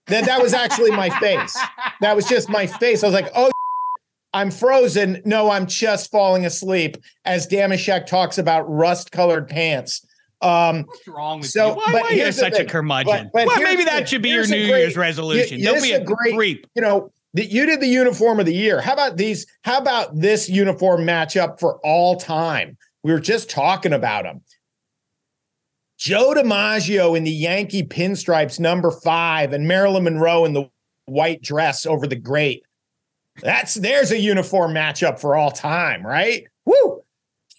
That 0.09 0.25
that 0.25 0.43
was 0.43 0.53
actually 0.53 0.91
my 0.91 1.11
face. 1.21 1.57
That 2.01 2.17
was 2.17 2.27
just 2.27 2.49
my 2.49 2.67
face. 2.67 3.03
I 3.03 3.07
was 3.07 3.15
like, 3.15 3.31
oh, 3.35 3.51
I'm 4.35 4.51
frozen. 4.51 5.23
No, 5.25 5.51
I'm 5.51 5.67
just 5.67 6.11
falling 6.11 6.45
asleep 6.45 6.97
as 7.25 7.47
Damashek 7.47 8.07
talks 8.07 8.39
about 8.39 8.69
rust 8.69 9.13
colored 9.13 9.49
pants. 9.49 10.05
Um, 10.43 10.85
What's 10.87 11.07
wrong 11.09 11.41
with 11.41 11.49
So, 11.51 11.69
you? 11.71 11.75
Why, 11.77 11.83
but 11.87 11.93
why 11.95 12.01
are 12.09 12.13
you 12.13 12.23
here's 12.23 12.37
the 12.37 12.41
such 12.51 12.59
a 12.59 12.65
curmudgeon? 12.65 13.31
But- 13.33 13.33
but 13.33 13.47
well, 13.47 13.63
maybe 13.63 13.85
that 13.85 14.09
should 14.09 14.23
be 14.23 14.31
your 14.31 14.47
New 14.47 14.69
great- 14.69 14.81
Year's 14.81 14.97
resolution. 14.97 15.59
you- 15.59 15.65
Don't 15.67 15.83
be 15.83 15.93
a 15.93 16.01
a 16.01 16.05
great- 16.05 16.35
creep. 16.35 16.67
you 16.75 16.83
know, 16.83 17.13
that 17.35 17.47
you 17.51 17.65
did 17.65 17.81
the 17.81 17.87
uniform 17.87 18.41
of 18.41 18.47
the 18.47 18.55
year. 18.55 18.81
How 18.81 18.93
about 18.93 19.17
these? 19.17 19.47
How 19.65 19.79
about 19.79 20.19
this 20.19 20.49
uniform 20.49 21.03
matchup 21.07 21.59
for 21.61 21.79
all 21.85 22.17
time? 22.17 22.77
We 23.05 23.13
were 23.13 23.21
just 23.21 23.49
talking 23.49 23.93
about 23.93 24.25
them. 24.25 24.43
Joe 25.99 26.35
DiMaggio 26.35 27.17
in 27.17 27.23
the 27.25 27.31
Yankee 27.31 27.85
pinstripes, 27.85 28.59
number 28.59 28.91
five, 28.91 29.53
and 29.53 29.69
Marilyn 29.69 30.03
Monroe 30.05 30.45
in 30.45 30.53
the 30.53 30.65
white 31.07 31.41
dress 31.43 31.87
over 31.87 32.07
the 32.07 32.17
great. 32.17 32.65
That's 33.41 33.75
there's 33.75 34.11
a 34.11 34.19
uniform 34.19 34.75
matchup 34.75 35.21
for 35.21 35.37
all 35.37 35.51
time, 35.53 36.05
right? 36.05 36.45
Woo! 36.67 37.03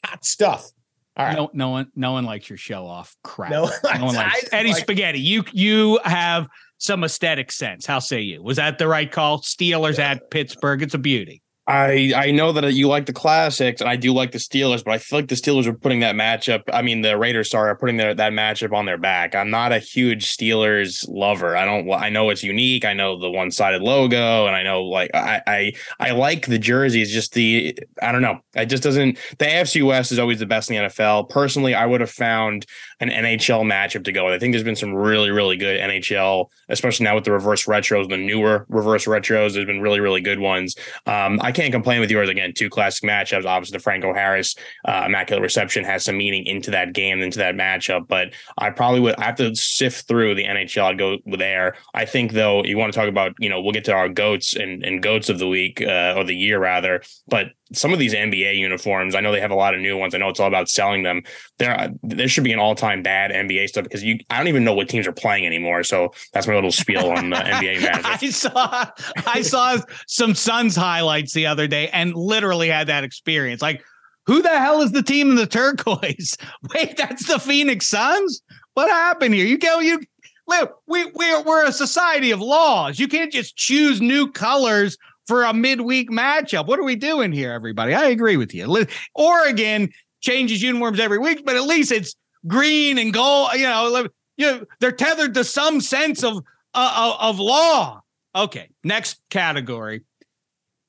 Hot 0.05 0.25
stuff. 0.25 0.69
All 1.16 1.26
right. 1.28 1.36
No, 1.38 1.49
no 1.53 1.70
one, 1.70 1.91
no 1.95 2.14
one 2.14 2.26
likes 2.26 2.49
your 2.49 2.57
show 2.57 2.88
off 2.88 3.16
crap. 3.24 3.51
No, 3.51 3.70
No 3.99 4.05
one 4.05 4.16
likes 4.16 4.45
I- 4.51 4.57
Eddie 4.57 4.72
like- 4.72 4.82
Spaghetti. 4.82 5.20
You 5.20 5.43
you 5.53 5.99
have 6.03 6.47
some 6.80 7.03
aesthetic 7.03 7.51
sense. 7.51 7.86
How 7.86 7.99
say 7.99 8.22
you? 8.22 8.41
Was 8.41 8.57
that 8.57 8.80
the 8.80 8.88
right 8.88 9.09
call? 9.11 9.39
Steelers 9.41 9.99
at 9.99 10.32
Pittsburgh. 10.32 10.82
It's 10.82 10.95
a 10.95 10.97
beauty. 10.97 11.42
I 11.66 12.11
I 12.14 12.32
know 12.32 12.51
that 12.51 12.74
you 12.74 12.89
like 12.89 13.05
the 13.05 13.14
classics, 13.14 13.80
and 13.80 13.89
I 13.89 13.95
do 13.95 14.14
like 14.14 14.32
the 14.32 14.38
Steelers, 14.38 14.84
but 14.84 14.93
I 14.93 14.97
feel 14.97 15.20
like 15.20 15.30
the 15.30 15.36
Steelers 15.36 15.66
are 15.66 15.74
putting 15.74 16.01
that 16.01 16.14
matchup. 16.14 16.64
I 16.74 16.82
mean, 16.82 17.01
the 17.01 17.18
Raiders, 17.18 17.51
sorry, 17.51 17.70
are 17.70 17.76
putting 17.78 17.95
their, 17.95 18.14
that 18.14 18.34
matchup 18.34 18.74
on 18.74 18.86
their 18.86 18.97
back. 18.97 19.34
I'm 19.34 19.49
not 19.49 19.72
a 19.72 19.80
huge 19.80 20.26
Steelers 20.26 21.05
lover. 21.07 21.55
I 21.55 21.64
don't. 21.64 21.89
I 21.89 22.09
know 22.09 22.30
it's 22.32 22.43
unique. 22.43 22.84
I 22.84 22.91
know 22.91 23.18
the 23.18 23.32
one 23.32 23.49
sided 23.49 23.82
logo, 23.82 24.45
and 24.45 24.57
I 24.57 24.64
know 24.64 24.84
like 24.84 25.11
I 25.14 25.41
I 25.47 25.74
I 26.01 26.11
like 26.11 26.47
the 26.47 26.59
jerseys. 26.59 27.14
Just 27.14 27.34
the 27.34 27.80
I 28.01 28.11
don't 28.11 28.22
know. 28.22 28.39
It 28.55 28.66
just 28.66 28.84
doesn't. 28.84 29.18
The 29.38 29.45
AFC 29.45 29.86
West 29.86 30.11
is 30.11 30.20
always 30.20 30.39
the 30.39 30.45
best 30.45 30.70
in 30.70 30.76
the 30.76 30.89
NFL. 30.89 31.30
Personally, 31.30 31.74
I 31.74 31.86
would 31.86 32.01
have 32.01 32.11
found 32.11 32.66
an 32.99 33.09
NHL 33.09 33.64
matchup 33.64 34.03
to 34.03 34.11
go 34.11 34.26
with. 34.26 34.34
I 34.34 34.39
think 34.39 34.51
there's 34.51 34.66
been 34.66 34.76
some 34.76 34.93
really 34.93 35.32
really 35.32 35.55
good 35.55 35.80
NHL, 35.80 36.47
especially 36.68 37.05
now 37.05 37.16
with 37.16 37.24
the 37.24 37.32
reverse 37.32 37.68
retros, 37.68 38.09
the 38.09 38.18
newer 38.18 38.66
reverse 38.68 39.05
retros. 39.05 39.53
There's 39.53 39.66
been 39.66 39.82
really 39.82 40.01
really 40.01 40.20
good 40.20 40.39
ones. 40.39 40.76
Um, 41.05 41.39
I 41.41 41.52
can't 41.53 41.71
complain 41.71 42.01
with 42.01 42.11
yours 42.11 42.29
again. 42.29 42.53
Two 42.53 42.69
classic 42.69 43.07
matchups. 43.07 43.45
Obviously, 43.45 43.77
the 43.77 43.81
Franco 43.81 44.13
Harris 44.13 44.55
uh, 44.85 45.03
immaculate 45.05 45.41
reception 45.41 45.85
has 45.85 46.03
some 46.03 46.17
meaning 46.17 46.45
into 46.45 46.71
that 46.71 46.93
game, 46.93 47.21
into 47.21 47.39
that 47.39 47.55
matchup. 47.55 48.07
But 48.07 48.33
I 48.57 48.69
probably 48.71 48.99
would 48.99 49.15
I 49.15 49.25
have 49.25 49.35
to 49.35 49.55
sift 49.55 50.07
through 50.07 50.35
the 50.35 50.43
NHL. 50.43 50.83
I'd 50.83 50.97
go 50.97 51.17
there. 51.25 51.75
I 51.93 52.05
think 52.05 52.33
though, 52.33 52.63
you 52.63 52.77
want 52.77 52.91
to 52.91 52.99
talk 52.99 53.07
about 53.07 53.33
you 53.39 53.49
know 53.49 53.61
we'll 53.61 53.71
get 53.71 53.85
to 53.85 53.93
our 53.93 54.09
goats 54.09 54.55
and, 54.55 54.83
and 54.83 55.01
goats 55.01 55.29
of 55.29 55.39
the 55.39 55.47
week 55.47 55.81
uh, 55.81 56.15
or 56.17 56.23
the 56.23 56.35
year 56.35 56.59
rather. 56.59 57.01
But 57.27 57.47
some 57.74 57.93
of 57.93 57.99
these 57.99 58.13
NBA 58.13 58.57
uniforms, 58.57 59.15
I 59.15 59.19
know 59.19 59.32
they 59.32 59.41
have 59.41 59.51
a 59.51 59.55
lot 59.55 59.74
of 59.74 59.82
new 59.82 59.97
ones. 59.97 60.15
I 60.15 60.17
know 60.17 60.30
it's 60.30 60.39
all 60.39 60.47
about 60.47 60.69
selling 60.69 61.03
them. 61.03 61.24
There, 61.59 61.80
uh, 61.80 61.89
there 62.03 62.28
should 62.28 62.43
be 62.43 62.53
an 62.53 62.59
all-time 62.59 63.03
bad 63.03 63.32
NBA 63.32 63.67
stuff 63.67 63.84
because 63.84 64.03
you, 64.03 64.19
I 64.30 64.38
don't 64.38 64.47
even 64.47 64.63
know 64.63 64.74
what 64.74 64.89
teams 64.89 65.07
are 65.07 65.13
playing 65.13 65.45
anymore. 65.45 65.84
So 65.84 66.13
that's 66.32 66.47
my 66.47 66.55
little 66.55 66.71
spiel 66.71 67.11
on 67.11 67.30
the 67.30 67.36
NBA 67.36 67.78
matchup. 67.80 68.05
I 68.05 68.30
saw 68.30 68.86
I 69.28 69.41
saw 69.41 69.78
some 70.07 70.36
Suns 70.36 70.76
highlights 70.76 71.34
the 71.34 71.45
other 71.45 71.67
day 71.67 71.89
and 71.89 72.13
literally 72.15 72.69
had 72.69 72.88
that 72.88 73.03
experience. 73.03 73.61
Like, 73.61 73.84
who 74.26 74.41
the 74.41 74.49
hell 74.49 74.82
is 74.82 74.91
the 74.91 75.03
team 75.03 75.32
in 75.32 75.36
the 75.36 75.47
turquoise? 75.47 76.38
Wait, 76.74 76.95
that's 76.97 77.28
the 77.28 77.39
Phoenix 77.39 77.88
Suns? 77.88 78.41
What 78.74 78.89
happened 78.89 79.34
here? 79.34 79.45
You 79.45 79.57
go, 79.57 79.80
you 79.80 79.99
look, 80.47 80.80
we 80.88 81.05
we're 81.13 81.41
we're 81.43 81.65
a 81.65 81.71
society 81.71 82.32
of 82.32 82.41
laws. 82.41 82.99
You 82.99 83.07
can't 83.07 83.32
just 83.32 83.55
choose 83.55 84.01
new 84.01 84.32
colors 84.32 84.97
for 85.28 85.43
a 85.43 85.53
midweek 85.53 86.09
matchup. 86.09 86.67
What 86.67 86.80
are 86.80 86.84
we 86.84 86.95
doing 86.95 87.32
here, 87.32 87.51
everybody? 87.51 87.93
I 87.93 88.07
agree 88.07 88.38
with 88.38 88.53
you. 88.53 88.86
Oregon 89.15 89.89
changes 90.21 90.61
uniforms 90.61 90.99
every 90.99 91.19
week, 91.19 91.45
but 91.45 91.55
at 91.55 91.63
least 91.63 91.91
it's 91.91 92.15
green 92.47 92.97
and 92.97 93.13
gold. 93.13 93.49
You 93.53 93.63
know, 93.63 94.07
you 94.38 94.51
know, 94.51 94.65
they're 94.80 94.91
tethered 94.91 95.34
to 95.36 95.43
some 95.43 95.82
sense 95.82 96.24
of 96.24 96.43
uh, 96.74 97.15
of 97.19 97.39
law. 97.39 98.01
Okay, 98.36 98.69
next 98.84 99.21
category. 99.30 100.03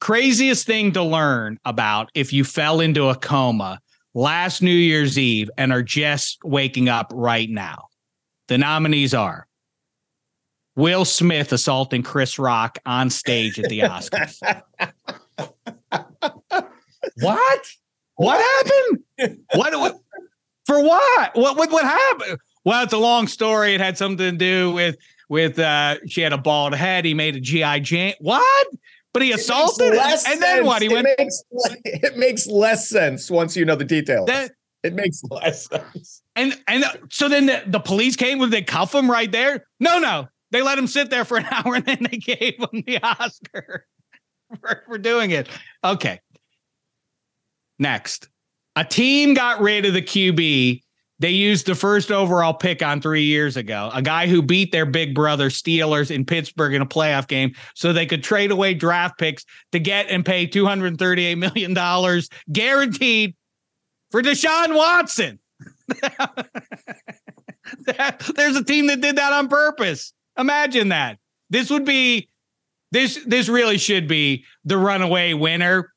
Craziest 0.00 0.66
thing 0.66 0.92
to 0.92 1.02
learn 1.02 1.58
about 1.64 2.10
if 2.14 2.32
you 2.32 2.44
fell 2.44 2.80
into 2.80 3.08
a 3.08 3.14
coma 3.14 3.80
last 4.14 4.62
New 4.62 4.70
Year's 4.70 5.18
Eve 5.18 5.50
and 5.56 5.72
are 5.72 5.82
just 5.82 6.38
waking 6.44 6.88
up 6.88 7.10
right 7.14 7.48
now. 7.48 7.86
The 8.48 8.58
nominees 8.58 9.14
are 9.14 9.46
Will 10.76 11.04
Smith 11.04 11.52
assaulting 11.52 12.02
Chris 12.02 12.38
Rock 12.38 12.78
on 12.84 13.08
stage 13.10 13.58
at 13.60 13.68
the 13.68 13.80
Oscars. 13.80 14.38
what? 17.20 17.66
What 18.16 18.40
happened? 18.40 19.38
What, 19.54 19.72
what 19.78 20.00
for 20.66 20.82
what? 20.82 21.36
What 21.36 21.56
what 21.56 21.70
what 21.70 21.84
happened? 21.84 22.38
Well, 22.64 22.82
it's 22.82 22.92
a 22.92 22.98
long 22.98 23.26
story. 23.26 23.74
It 23.74 23.80
had 23.80 23.98
something 23.98 24.32
to 24.32 24.36
do 24.36 24.72
with 24.72 24.96
with 25.28 25.58
uh 25.58 25.96
she 26.06 26.20
had 26.22 26.32
a 26.32 26.38
bald 26.38 26.74
head. 26.74 27.04
He 27.04 27.14
made 27.14 27.36
a 27.36 27.40
GI 27.40 27.80
Jane. 27.80 28.14
What? 28.20 28.66
But 29.12 29.22
he 29.22 29.30
It 29.30 29.36
assaulted 29.36 29.92
less 29.94 30.28
and 30.28 30.42
then 30.42 30.64
what? 30.64 30.82
He 30.82 30.88
sense. 30.88 30.94
went 30.94 31.08
It 31.08 31.18
makes, 31.18 31.42
it 31.84 32.16
makes 32.16 32.46
less 32.46 32.88
sense 32.88 33.30
once 33.30 33.56
you 33.56 33.64
know 33.64 33.76
the 33.76 33.84
details. 33.84 34.26
then 34.26 34.48
it 34.82 34.94
makes 34.94 35.22
less 35.30 35.66
sense. 35.68 36.22
and 36.36 36.58
and 36.66 36.84
so 37.10 37.28
then 37.28 37.46
the, 37.46 37.62
the 37.66 37.80
police 37.80 38.16
came 38.16 38.38
Would 38.38 38.50
they 38.50 38.62
cuff 38.62 38.94
him 38.94 39.10
right 39.10 39.30
there. 39.30 39.66
No, 39.80 39.98
no, 39.98 40.28
they 40.54 40.62
let 40.62 40.78
him 40.78 40.86
sit 40.86 41.10
there 41.10 41.24
for 41.24 41.36
an 41.36 41.46
hour 41.50 41.74
and 41.74 41.84
then 41.84 41.98
they 42.08 42.16
gave 42.16 42.54
him 42.58 42.84
the 42.86 43.02
Oscar 43.02 43.86
for, 44.60 44.84
for 44.86 44.98
doing 44.98 45.32
it. 45.32 45.48
Okay. 45.82 46.20
Next, 47.80 48.28
a 48.76 48.84
team 48.84 49.34
got 49.34 49.60
rid 49.60 49.84
of 49.84 49.94
the 49.94 50.02
QB. 50.02 50.80
They 51.18 51.30
used 51.30 51.66
the 51.66 51.74
first 51.74 52.12
overall 52.12 52.54
pick 52.54 52.82
on 52.82 53.00
three 53.00 53.24
years 53.24 53.56
ago, 53.56 53.90
a 53.92 54.00
guy 54.00 54.28
who 54.28 54.42
beat 54.42 54.70
their 54.70 54.86
big 54.86 55.12
brother 55.14 55.48
Steelers 55.48 56.12
in 56.12 56.24
Pittsburgh 56.24 56.74
in 56.74 56.82
a 56.82 56.86
playoff 56.86 57.26
game 57.26 57.54
so 57.74 57.92
they 57.92 58.06
could 58.06 58.22
trade 58.22 58.52
away 58.52 58.74
draft 58.74 59.18
picks 59.18 59.44
to 59.72 59.80
get 59.80 60.06
and 60.08 60.24
pay 60.24 60.46
$238 60.46 61.38
million 61.38 61.74
guaranteed 62.52 63.34
for 64.10 64.22
Deshaun 64.22 64.76
Watson. 64.76 65.40
There's 68.36 68.56
a 68.56 68.64
team 68.64 68.86
that 68.86 69.00
did 69.00 69.16
that 69.16 69.32
on 69.32 69.48
purpose. 69.48 70.12
Imagine 70.38 70.88
that. 70.88 71.18
This 71.50 71.70
would 71.70 71.84
be 71.84 72.28
this 72.92 73.18
this 73.26 73.48
really 73.48 73.78
should 73.78 74.08
be 74.08 74.44
the 74.64 74.78
runaway 74.78 75.34
winner 75.34 75.92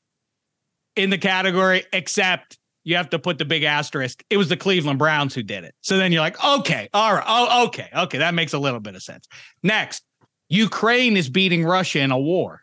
in 0.96 1.10
the 1.10 1.18
category, 1.18 1.84
except 1.92 2.58
you 2.84 2.96
have 2.96 3.10
to 3.10 3.18
put 3.18 3.38
the 3.38 3.44
big 3.44 3.64
asterisk. 3.64 4.24
It 4.30 4.36
was 4.36 4.48
the 4.48 4.56
Cleveland 4.56 4.98
Browns 4.98 5.34
who 5.34 5.42
did 5.42 5.64
it. 5.64 5.74
So 5.80 5.96
then 5.98 6.10
you're 6.10 6.22
like, 6.22 6.42
okay, 6.42 6.88
all 6.94 7.14
right, 7.14 7.24
oh, 7.26 7.66
okay, 7.66 7.88
okay, 7.94 8.18
that 8.18 8.34
makes 8.34 8.52
a 8.52 8.58
little 8.58 8.80
bit 8.80 8.94
of 8.94 9.02
sense. 9.02 9.28
Next, 9.62 10.02
Ukraine 10.48 11.16
is 11.16 11.28
beating 11.28 11.64
Russia 11.64 12.00
in 12.00 12.10
a 12.10 12.18
war. 12.18 12.62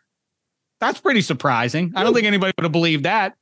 That's 0.80 1.00
pretty 1.00 1.22
surprising. 1.22 1.92
I 1.94 2.02
don't 2.02 2.12
think 2.12 2.26
anybody 2.26 2.52
would 2.58 2.64
have 2.64 2.72
believed 2.72 3.04
that. 3.04 3.34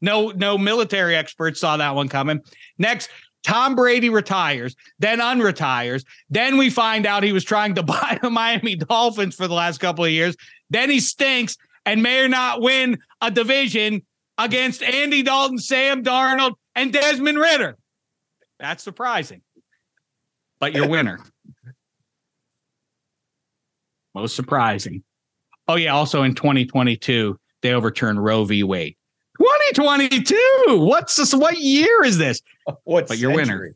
No, 0.00 0.30
no 0.30 0.58
military 0.58 1.14
experts 1.16 1.60
saw 1.60 1.76
that 1.76 1.94
one 1.94 2.08
coming. 2.08 2.40
Next, 2.76 3.08
Tom 3.42 3.74
Brady 3.74 4.08
retires, 4.08 4.76
then 4.98 5.18
unretires. 5.18 6.04
Then 6.30 6.56
we 6.56 6.70
find 6.70 7.06
out 7.06 7.22
he 7.22 7.32
was 7.32 7.44
trying 7.44 7.74
to 7.74 7.82
buy 7.84 8.18
the 8.22 8.30
Miami 8.30 8.76
Dolphins 8.76 9.34
for 9.34 9.48
the 9.48 9.54
last 9.54 9.78
couple 9.78 10.04
of 10.04 10.10
years. 10.10 10.36
Then 10.70 10.90
he 10.90 11.00
stinks 11.00 11.56
and 11.84 12.02
may 12.02 12.20
or 12.20 12.28
not 12.28 12.60
win 12.60 12.98
a 13.20 13.30
division 13.30 14.02
against 14.38 14.82
Andy 14.82 15.22
Dalton, 15.22 15.58
Sam 15.58 16.02
Darnold, 16.02 16.54
and 16.74 16.92
Desmond 16.92 17.38
Ridder. 17.38 17.76
That's 18.58 18.82
surprising. 18.82 19.42
But 20.60 20.72
your 20.72 20.88
winner. 20.88 21.18
Most 24.14 24.36
surprising. 24.36 25.02
Oh, 25.66 25.74
yeah. 25.74 25.94
Also 25.94 26.22
in 26.22 26.34
2022, 26.34 27.38
they 27.62 27.72
overturned 27.72 28.22
Roe 28.22 28.44
v. 28.44 28.62
Wade. 28.62 28.96
2022. 29.42 30.78
What's 30.78 31.16
this? 31.16 31.34
What 31.34 31.58
year 31.58 32.04
is 32.04 32.18
this? 32.18 32.40
What 32.84 33.08
But 33.08 33.18
your 33.18 33.34
winner. 33.34 33.74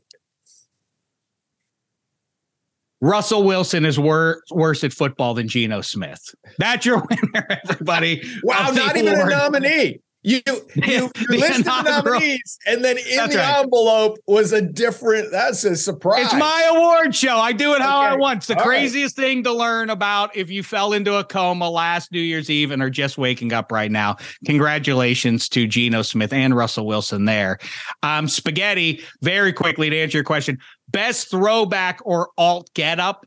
Russell 3.01 3.43
Wilson 3.43 3.85
is 3.85 3.99
wor- 3.99 4.43
worse 4.53 4.85
at 4.85 4.93
football 4.93 5.35
than 5.35 5.49
Geno 5.49 5.81
Smith. 5.81 6.35
That's 6.59 6.87
your 6.87 6.99
winner, 7.11 7.47
everybody. 7.64 8.23
Wow, 8.45 8.71
not 8.71 8.97
even 8.97 9.14
a 9.14 9.27
nominee. 9.27 10.01
You 10.27 10.41
you, 10.45 10.62
you 10.74 11.11
The 11.29 11.37
listed 11.39 11.64
the 11.66 12.03
nominees, 12.03 12.59
and 12.66 12.85
then 12.85 12.99
in 12.99 13.16
That's 13.16 13.33
the 13.33 13.39
right. 13.39 13.59
envelope 13.61 14.18
was 14.27 14.53
a 14.53 14.61
different. 14.61 15.31
That's 15.31 15.62
a 15.62 15.77
surprise. 15.77 16.24
It's 16.24 16.35
my 16.35 16.70
award 16.74 17.14
show. 17.14 17.37
I 17.37 17.53
do 17.53 17.74
it 17.74 17.81
how 17.81 18.01
I 18.01 18.16
want. 18.16 18.39
It's 18.39 18.49
the 18.49 18.55
All 18.55 18.66
right. 18.68 18.79
craziest 18.81 19.14
thing 19.14 19.45
to 19.45 19.53
learn 19.53 19.89
about 19.89 20.37
if 20.37 20.51
you 20.51 20.64
fell 20.64 20.93
into 20.95 21.14
a 21.14 21.22
coma 21.22 21.70
last 21.70 22.11
New 22.11 22.20
Year's 22.20 22.51
Eve 22.51 22.72
and 22.72 22.83
are 22.83 22.91
just 22.91 23.18
waking 23.18 23.53
up 23.53 23.70
right 23.70 23.91
now. 23.91 24.16
Congratulations 24.45 25.49
to 25.51 25.68
Geno 25.68 26.03
Smith 26.03 26.33
and 26.33 26.57
Russell 26.57 26.87
Wilson 26.87 27.24
there. 27.24 27.59
Um, 28.03 28.27
spaghetti, 28.27 29.05
very 29.22 29.53
quickly 29.53 29.91
to 29.91 29.97
answer 29.97 30.18
your 30.18 30.24
question, 30.24 30.59
best 30.89 31.31
throwback 31.31 32.01
or 32.05 32.31
alt 32.37 32.68
get 32.74 32.99
up 32.99 33.24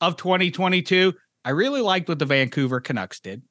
of 0.00 0.16
2022. 0.16 1.12
I 1.44 1.50
really 1.50 1.82
liked 1.82 2.08
what 2.08 2.18
the 2.18 2.24
Vancouver 2.26 2.80
Canucks 2.80 3.20
did. 3.20 3.42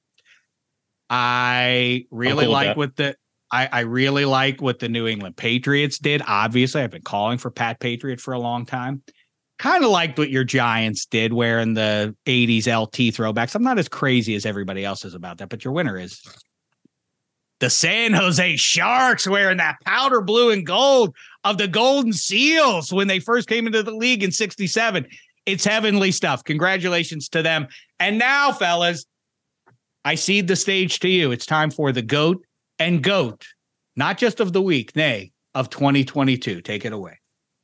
I 1.11 2.05
really 2.09 2.45
cool 2.45 2.53
like 2.53 2.77
what 2.77 2.95
the 2.95 3.15
I, 3.51 3.67
I 3.69 3.79
really 3.81 4.23
like 4.23 4.61
what 4.61 4.79
the 4.79 4.87
New 4.87 5.07
England 5.07 5.35
Patriots 5.35 5.99
did. 5.99 6.21
Obviously, 6.25 6.81
I've 6.81 6.91
been 6.91 7.01
calling 7.01 7.37
for 7.37 7.51
Pat 7.51 7.81
Patriot 7.81 8.21
for 8.21 8.33
a 8.33 8.39
long 8.39 8.65
time. 8.65 9.03
Kind 9.59 9.83
of 9.83 9.91
liked 9.91 10.17
what 10.17 10.29
your 10.29 10.45
Giants 10.45 11.05
did 11.05 11.33
wearing 11.33 11.73
the 11.73 12.15
80s 12.25 12.65
LT 12.65 13.13
throwbacks. 13.13 13.53
I'm 13.53 13.61
not 13.61 13.77
as 13.77 13.89
crazy 13.89 14.35
as 14.35 14.45
everybody 14.45 14.85
else 14.85 15.03
is 15.03 15.13
about 15.13 15.37
that, 15.39 15.49
but 15.49 15.65
your 15.65 15.73
winner 15.73 15.99
is 15.99 16.21
the 17.59 17.69
San 17.69 18.13
Jose 18.13 18.55
Sharks 18.55 19.27
wearing 19.27 19.57
that 19.57 19.75
powder 19.85 20.21
blue 20.21 20.49
and 20.49 20.65
gold 20.65 21.13
of 21.43 21.57
the 21.57 21.67
Golden 21.67 22.13
Seals 22.13 22.93
when 22.93 23.07
they 23.07 23.19
first 23.19 23.49
came 23.49 23.67
into 23.67 23.83
the 23.83 23.91
league 23.93 24.23
in 24.23 24.31
67. 24.31 25.05
It's 25.45 25.65
heavenly 25.65 26.11
stuff. 26.11 26.43
Congratulations 26.45 27.27
to 27.29 27.43
them. 27.43 27.67
And 27.99 28.17
now, 28.17 28.53
fellas, 28.53 29.05
I 30.03 30.15
cede 30.15 30.47
the 30.47 30.55
stage 30.55 30.99
to 30.99 31.09
you. 31.09 31.31
It's 31.31 31.45
time 31.45 31.71
for 31.71 31.91
the 31.91 32.01
GOAT 32.01 32.43
and 32.79 33.03
GOAT, 33.03 33.45
not 33.95 34.17
just 34.17 34.39
of 34.39 34.53
the 34.53 34.61
week, 34.61 34.95
nay, 34.95 35.31
of 35.53 35.69
2022. 35.69 36.61
Take 36.61 36.85
it 36.85 36.93
away. 36.93 37.19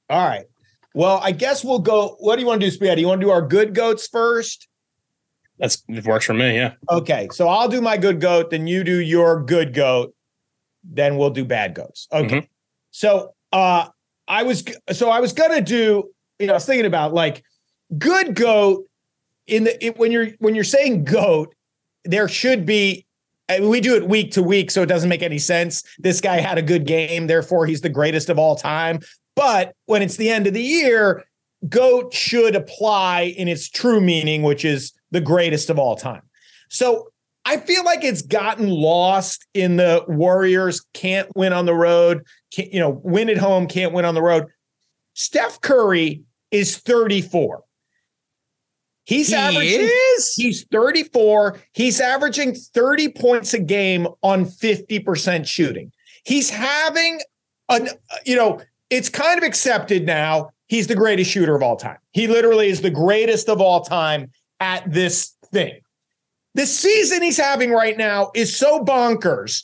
All 0.10 0.28
right. 0.28 0.46
Well, 0.94 1.20
I 1.22 1.32
guess 1.32 1.64
we'll 1.64 1.80
go. 1.80 2.16
What 2.20 2.36
do 2.36 2.42
you 2.42 2.48
want 2.48 2.62
to 2.62 2.70
do, 2.70 2.96
do 2.96 3.02
You 3.02 3.08
want 3.08 3.22
to 3.22 3.26
do 3.28 3.32
our 3.32 3.42
good 3.42 3.74
goats 3.74 4.08
first? 4.08 4.68
That's 5.60 5.84
it 5.88 6.06
works 6.06 6.26
for 6.26 6.34
me. 6.34 6.56
Yeah. 6.56 6.74
Okay. 6.90 7.28
So 7.32 7.48
I'll 7.48 7.68
do 7.68 7.82
my 7.82 7.98
good 7.98 8.22
goat, 8.22 8.52
then 8.52 8.68
you 8.68 8.84
do 8.84 9.00
your 9.00 9.44
good 9.44 9.74
goat, 9.74 10.14
then 10.84 11.18
we'll 11.18 11.32
do 11.32 11.44
bad 11.46 11.74
goats. 11.74 12.08
Okay. 12.12 12.42
Mhm. 12.42 12.48
So 12.92 13.34
uh 13.52 13.88
I 14.28 14.44
was 14.44 14.64
so 14.92 15.10
I 15.10 15.20
was 15.20 15.34
gonna 15.34 15.62
do, 15.62 16.12
you 16.40 16.48
know, 16.48 16.54
I 16.54 16.58
was 16.58 16.66
thinking 16.66 16.86
about 16.86 17.14
like 17.14 17.44
good 17.98 18.36
goat 18.36 18.86
in 19.48 19.64
the 19.64 19.86
it, 19.86 19.98
when 19.98 20.12
you're 20.12 20.30
when 20.40 20.54
you're 20.54 20.64
saying 20.64 21.06
goat, 21.06 21.56
there 22.08 22.28
should 22.28 22.66
be 22.66 23.06
we 23.62 23.80
do 23.80 23.96
it 23.96 24.08
week 24.08 24.32
to 24.32 24.44
week, 24.44 24.72
so 24.72 24.82
it 24.84 24.88
doesn't 24.88 25.10
make 25.10 25.24
any 25.24 25.40
sense. 25.40 25.84
This 26.00 26.20
guy 26.20 26.40
had 26.40 26.58
a 26.58 26.62
good 26.62 26.86
game, 26.86 27.28
therefore 27.28 27.66
he's 27.66 27.82
the 27.82 27.90
greatest 27.90 28.30
of 28.30 28.38
all 28.38 28.56
time. 28.56 29.00
But 29.36 29.74
when 29.86 30.02
it's 30.02 30.18
the 30.18 30.30
end 30.30 30.48
of 30.48 30.54
the 30.54 30.62
year, 30.62 31.24
GOAT 31.70 32.14
should 32.14 32.56
apply 32.56 33.34
in 33.38 33.48
its 33.48 33.70
true 33.70 34.02
meaning, 34.02 34.44
which 34.44 34.66
is 34.66 34.94
the 35.12 35.22
greatest 35.22 35.70
of 35.70 35.80
all 35.80 35.96
time. 35.96 36.24
So 36.70 37.10
I 37.46 37.58
feel 37.58 37.86
like 37.86 38.04
it's 38.04 38.22
gotten 38.22 38.70
lost 38.70 39.48
in 39.54 39.78
the 39.78 40.04
Warriors 40.08 40.86
can't 40.94 41.30
win 41.36 41.54
on 41.54 41.66
the 41.66 41.74
road, 41.74 42.26
you 42.58 42.80
know, 42.80 42.90
win 43.04 43.30
at 43.30 43.38
home, 43.38 43.68
can't 43.68 43.94
win 43.94 44.04
on 44.04 44.16
the 44.16 44.22
road. 44.22 44.48
Steph 45.14 45.62
Curry 45.62 46.24
is 46.52 46.78
34. 46.78 47.64
He's 49.08 49.30
He 49.30 49.36
averaging 49.36 49.90
is? 50.18 50.34
he's 50.36 50.64
34. 50.66 51.60
He's 51.72 52.02
averaging 52.02 52.56
30 52.56 53.10
points 53.14 53.54
a 53.54 53.60
game 53.60 54.06
on 54.22 54.44
50% 54.44 55.48
shooting. 55.48 55.94
He's 56.26 56.50
having 56.50 57.22
an 57.70 57.88
you 58.26 58.36
know, 58.36 58.60
it's 58.90 59.08
kind 59.08 59.38
of 59.38 59.46
accepted 59.46 60.06
now. 60.06 60.50
He's 60.68 60.88
the 60.88 60.96
greatest 60.96 61.32
shooter 61.32 61.56
of 61.56 61.64
all 61.64 61.78
time. 61.78 62.00
He 62.12 62.28
literally 62.28 62.68
is 62.68 62.82
the 62.82 62.90
greatest 62.90 63.48
of 63.48 63.62
all 63.62 63.82
time 63.82 64.30
at 64.60 64.92
this 64.92 65.34
thing. 65.54 65.80
The 66.56 66.66
season 66.66 67.22
he's 67.22 67.38
having 67.38 67.72
right 67.72 67.98
now 67.98 68.32
is 68.36 68.58
so 68.58 68.84
bonkers. 68.84 69.64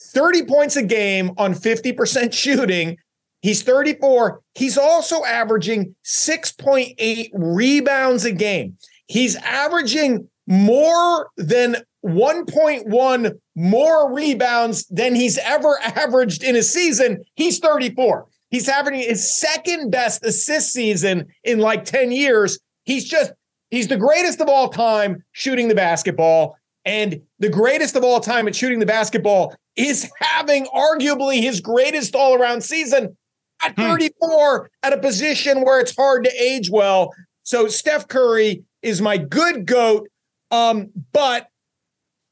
30 0.00 0.44
points 0.44 0.76
a 0.76 0.84
game 0.84 1.32
on 1.36 1.52
50% 1.52 2.32
shooting. 2.32 2.96
He's 3.44 3.62
34. 3.62 4.40
He's 4.54 4.78
also 4.78 5.22
averaging 5.22 5.94
6.8 6.02 7.28
rebounds 7.34 8.24
a 8.24 8.32
game. 8.32 8.78
He's 9.06 9.36
averaging 9.36 10.26
more 10.46 11.28
than 11.36 11.76
1.1 12.06 13.32
more 13.54 14.14
rebounds 14.14 14.86
than 14.86 15.14
he's 15.14 15.36
ever 15.36 15.78
averaged 15.84 16.42
in 16.42 16.56
a 16.56 16.62
season. 16.62 17.22
He's 17.34 17.58
34. 17.58 18.26
He's 18.48 18.66
having 18.66 18.94
his 18.94 19.38
second 19.38 19.90
best 19.90 20.24
assist 20.24 20.72
season 20.72 21.26
in 21.42 21.58
like 21.58 21.84
10 21.84 22.12
years. 22.12 22.58
He's 22.86 23.04
just, 23.04 23.34
he's 23.68 23.88
the 23.88 23.98
greatest 23.98 24.40
of 24.40 24.48
all 24.48 24.70
time 24.70 25.22
shooting 25.32 25.68
the 25.68 25.74
basketball. 25.74 26.56
And 26.86 27.20
the 27.40 27.50
greatest 27.50 27.94
of 27.94 28.04
all 28.04 28.20
time 28.20 28.48
at 28.48 28.56
shooting 28.56 28.78
the 28.78 28.86
basketball 28.86 29.54
is 29.76 30.10
having 30.18 30.64
arguably 30.74 31.42
his 31.42 31.60
greatest 31.60 32.14
all 32.14 32.34
around 32.36 32.62
season 32.62 33.14
at 33.62 33.76
34 33.76 34.70
at 34.82 34.92
a 34.92 34.98
position 34.98 35.62
where 35.62 35.80
it's 35.80 35.94
hard 35.94 36.24
to 36.24 36.42
age 36.42 36.70
well. 36.70 37.12
So 37.42 37.68
Steph 37.68 38.08
Curry 38.08 38.62
is 38.82 39.00
my 39.00 39.16
good 39.16 39.66
goat. 39.66 40.08
Um, 40.50 40.90
but 41.12 41.48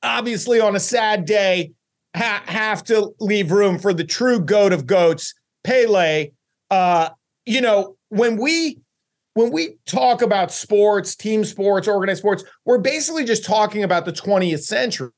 obviously 0.03 0.61
on 0.61 0.77
a 0.77 0.81
sad 0.81 1.25
day, 1.25 1.73
ha- 2.16 2.43
have 2.47 2.85
to 2.85 3.12
leave 3.20 3.51
room 3.51 3.79
for 3.79 3.93
the 3.93 4.05
true 4.05 4.41
goat 4.41 4.73
of 4.73 4.87
goats, 4.87 5.35
Pele. 5.64 6.31
Uh, 6.70 7.11
you 7.47 7.61
know, 7.61 7.97
when 8.09 8.37
we 8.37 8.79
when 9.35 9.51
we 9.51 9.77
talk 9.87 10.20
about 10.20 10.53
sports, 10.53 11.16
team 11.16 11.45
sports, 11.45 11.89
organized 11.89 12.18
sports, 12.18 12.45
we're 12.66 12.79
basically 12.79 13.25
just 13.25 13.45
talking 13.45 13.83
about 13.83 14.05
the 14.05 14.12
20th 14.12 14.62
century, 14.62 15.09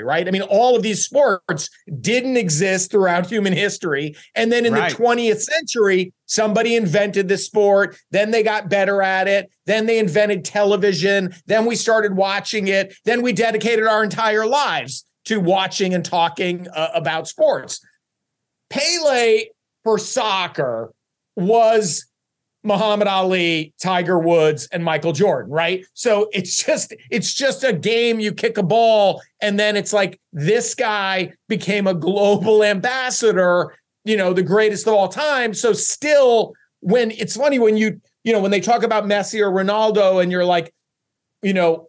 right? 0.00 0.26
I 0.26 0.30
mean, 0.30 0.42
all 0.42 0.74
of 0.74 0.82
these 0.82 1.04
sports 1.04 1.68
didn't 2.00 2.38
exist 2.38 2.90
throughout 2.90 3.26
human 3.26 3.52
history. 3.52 4.16
And 4.34 4.50
then 4.50 4.64
in 4.64 4.72
Right. 4.72 4.90
the 4.90 4.96
20th 4.96 5.42
century, 5.42 6.14
somebody 6.24 6.74
invented 6.74 7.28
the 7.28 7.36
sport. 7.36 7.96
Then 8.10 8.30
they 8.30 8.42
got 8.42 8.70
better 8.70 9.02
at 9.02 9.28
it. 9.28 9.50
Then 9.66 9.84
they 9.84 9.98
invented 9.98 10.44
television. 10.46 11.34
Then 11.46 11.66
we 11.66 11.76
started 11.76 12.16
watching 12.16 12.68
it. 12.68 12.94
Then 13.04 13.20
we 13.20 13.34
dedicated 13.34 13.86
our 13.86 14.02
entire 14.02 14.46
lives 14.46 15.04
to 15.26 15.38
watching 15.38 15.92
and 15.92 16.04
talking 16.04 16.66
uh, 16.74 16.88
about 16.94 17.28
sports. 17.28 17.84
Pele 18.70 19.44
for 19.84 19.98
soccer 19.98 20.92
was 21.36 22.06
Muhammad 22.64 23.08
Ali, 23.08 23.74
Tiger 23.80 24.18
Woods, 24.18 24.68
and 24.72 24.84
Michael 24.84 25.12
Jordan, 25.12 25.50
right? 25.50 25.84
So 25.94 26.28
it's 26.32 26.64
just 26.64 26.94
it's 27.10 27.34
just 27.34 27.64
a 27.64 27.72
game. 27.72 28.20
You 28.20 28.32
kick 28.32 28.56
a 28.56 28.62
ball, 28.62 29.20
and 29.40 29.58
then 29.58 29.76
it's 29.76 29.92
like 29.92 30.20
this 30.32 30.74
guy 30.74 31.32
became 31.48 31.86
a 31.86 31.94
global 31.94 32.62
ambassador, 32.64 33.74
you 34.04 34.16
know, 34.16 34.32
the 34.32 34.42
greatest 34.42 34.86
of 34.86 34.94
all 34.94 35.08
time. 35.08 35.54
So 35.54 35.72
still, 35.72 36.54
when 36.80 37.10
it's 37.12 37.36
funny 37.36 37.58
when 37.58 37.76
you 37.76 38.00
you 38.22 38.32
know 38.32 38.40
when 38.40 38.52
they 38.52 38.60
talk 38.60 38.82
about 38.84 39.04
Messi 39.04 39.40
or 39.40 39.50
Ronaldo, 39.50 40.22
and 40.22 40.30
you're 40.30 40.44
like, 40.44 40.72
you 41.42 41.52
know, 41.52 41.88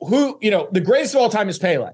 who 0.00 0.38
you 0.42 0.50
know 0.50 0.68
the 0.70 0.80
greatest 0.80 1.14
of 1.14 1.20
all 1.22 1.30
time 1.30 1.48
is 1.48 1.58
Pele, 1.58 1.92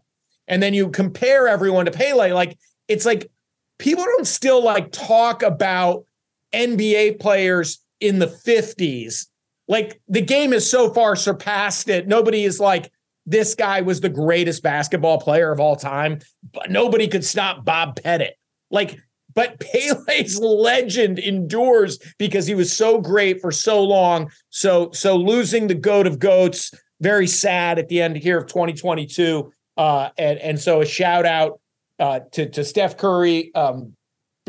and 0.48 0.60
then 0.60 0.74
you 0.74 0.90
compare 0.90 1.46
everyone 1.46 1.84
to 1.84 1.92
Pele, 1.92 2.32
like 2.32 2.58
it's 2.88 3.06
like 3.06 3.30
people 3.78 4.04
don't 4.04 4.26
still 4.26 4.64
like 4.64 4.90
talk 4.90 5.44
about 5.44 6.04
NBA 6.52 7.20
players 7.20 7.78
in 8.00 8.18
the 8.18 8.26
50s. 8.26 9.26
Like 9.68 10.00
the 10.08 10.20
game 10.22 10.52
has 10.52 10.68
so 10.68 10.92
far 10.92 11.14
surpassed 11.14 11.88
it. 11.88 12.08
Nobody 12.08 12.44
is 12.44 12.58
like, 12.58 12.90
this 13.26 13.54
guy 13.54 13.80
was 13.82 14.00
the 14.00 14.08
greatest 14.08 14.62
basketball 14.62 15.20
player 15.20 15.52
of 15.52 15.60
all 15.60 15.76
time, 15.76 16.18
but 16.52 16.70
nobody 16.70 17.06
could 17.06 17.24
stop 17.24 17.64
Bob 17.64 18.00
Pettit. 18.02 18.36
Like, 18.70 18.98
but 19.34 19.60
Pele's 20.06 20.38
legend 20.40 21.18
endures 21.18 21.98
because 22.18 22.46
he 22.46 22.54
was 22.54 22.76
so 22.76 23.00
great 23.00 23.40
for 23.40 23.52
so 23.52 23.82
long. 23.84 24.30
So, 24.48 24.90
so 24.92 25.16
losing 25.16 25.68
the 25.68 25.74
goat 25.74 26.06
of 26.06 26.18
goats, 26.18 26.72
very 27.00 27.26
sad 27.26 27.78
at 27.78 27.88
the 27.88 28.02
end 28.02 28.16
here 28.16 28.38
of 28.38 28.46
2022. 28.46 29.52
Uh, 29.76 30.10
and, 30.18 30.38
and 30.40 30.60
so 30.60 30.80
a 30.80 30.86
shout 30.86 31.24
out 31.24 31.60
uh, 31.98 32.20
to, 32.32 32.48
to 32.48 32.64
Steph 32.64 32.96
Curry, 32.96 33.54
um, 33.54 33.94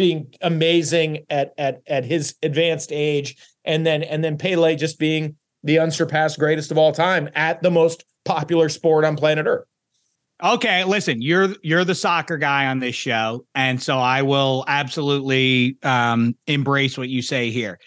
being 0.01 0.33
amazing 0.41 1.19
at 1.29 1.53
at 1.59 1.83
at 1.85 2.03
his 2.03 2.33
advanced 2.41 2.91
age, 2.91 3.37
and 3.63 3.85
then 3.85 4.01
and 4.01 4.23
then 4.23 4.35
Pele 4.35 4.75
just 4.75 4.97
being 4.97 5.35
the 5.63 5.77
unsurpassed 5.77 6.39
greatest 6.39 6.71
of 6.71 6.77
all 6.79 6.91
time 6.91 7.29
at 7.35 7.61
the 7.61 7.69
most 7.69 8.03
popular 8.25 8.67
sport 8.67 9.05
on 9.05 9.15
planet 9.15 9.45
Earth. 9.45 9.67
Okay, 10.43 10.83
listen, 10.85 11.21
you're 11.21 11.49
you're 11.61 11.85
the 11.85 11.93
soccer 11.93 12.39
guy 12.39 12.65
on 12.65 12.79
this 12.79 12.95
show, 12.95 13.45
and 13.53 13.79
so 13.79 13.99
I 13.99 14.23
will 14.23 14.65
absolutely 14.67 15.77
um, 15.83 16.35
embrace 16.47 16.97
what 16.97 17.09
you 17.09 17.21
say 17.21 17.51
here. 17.51 17.77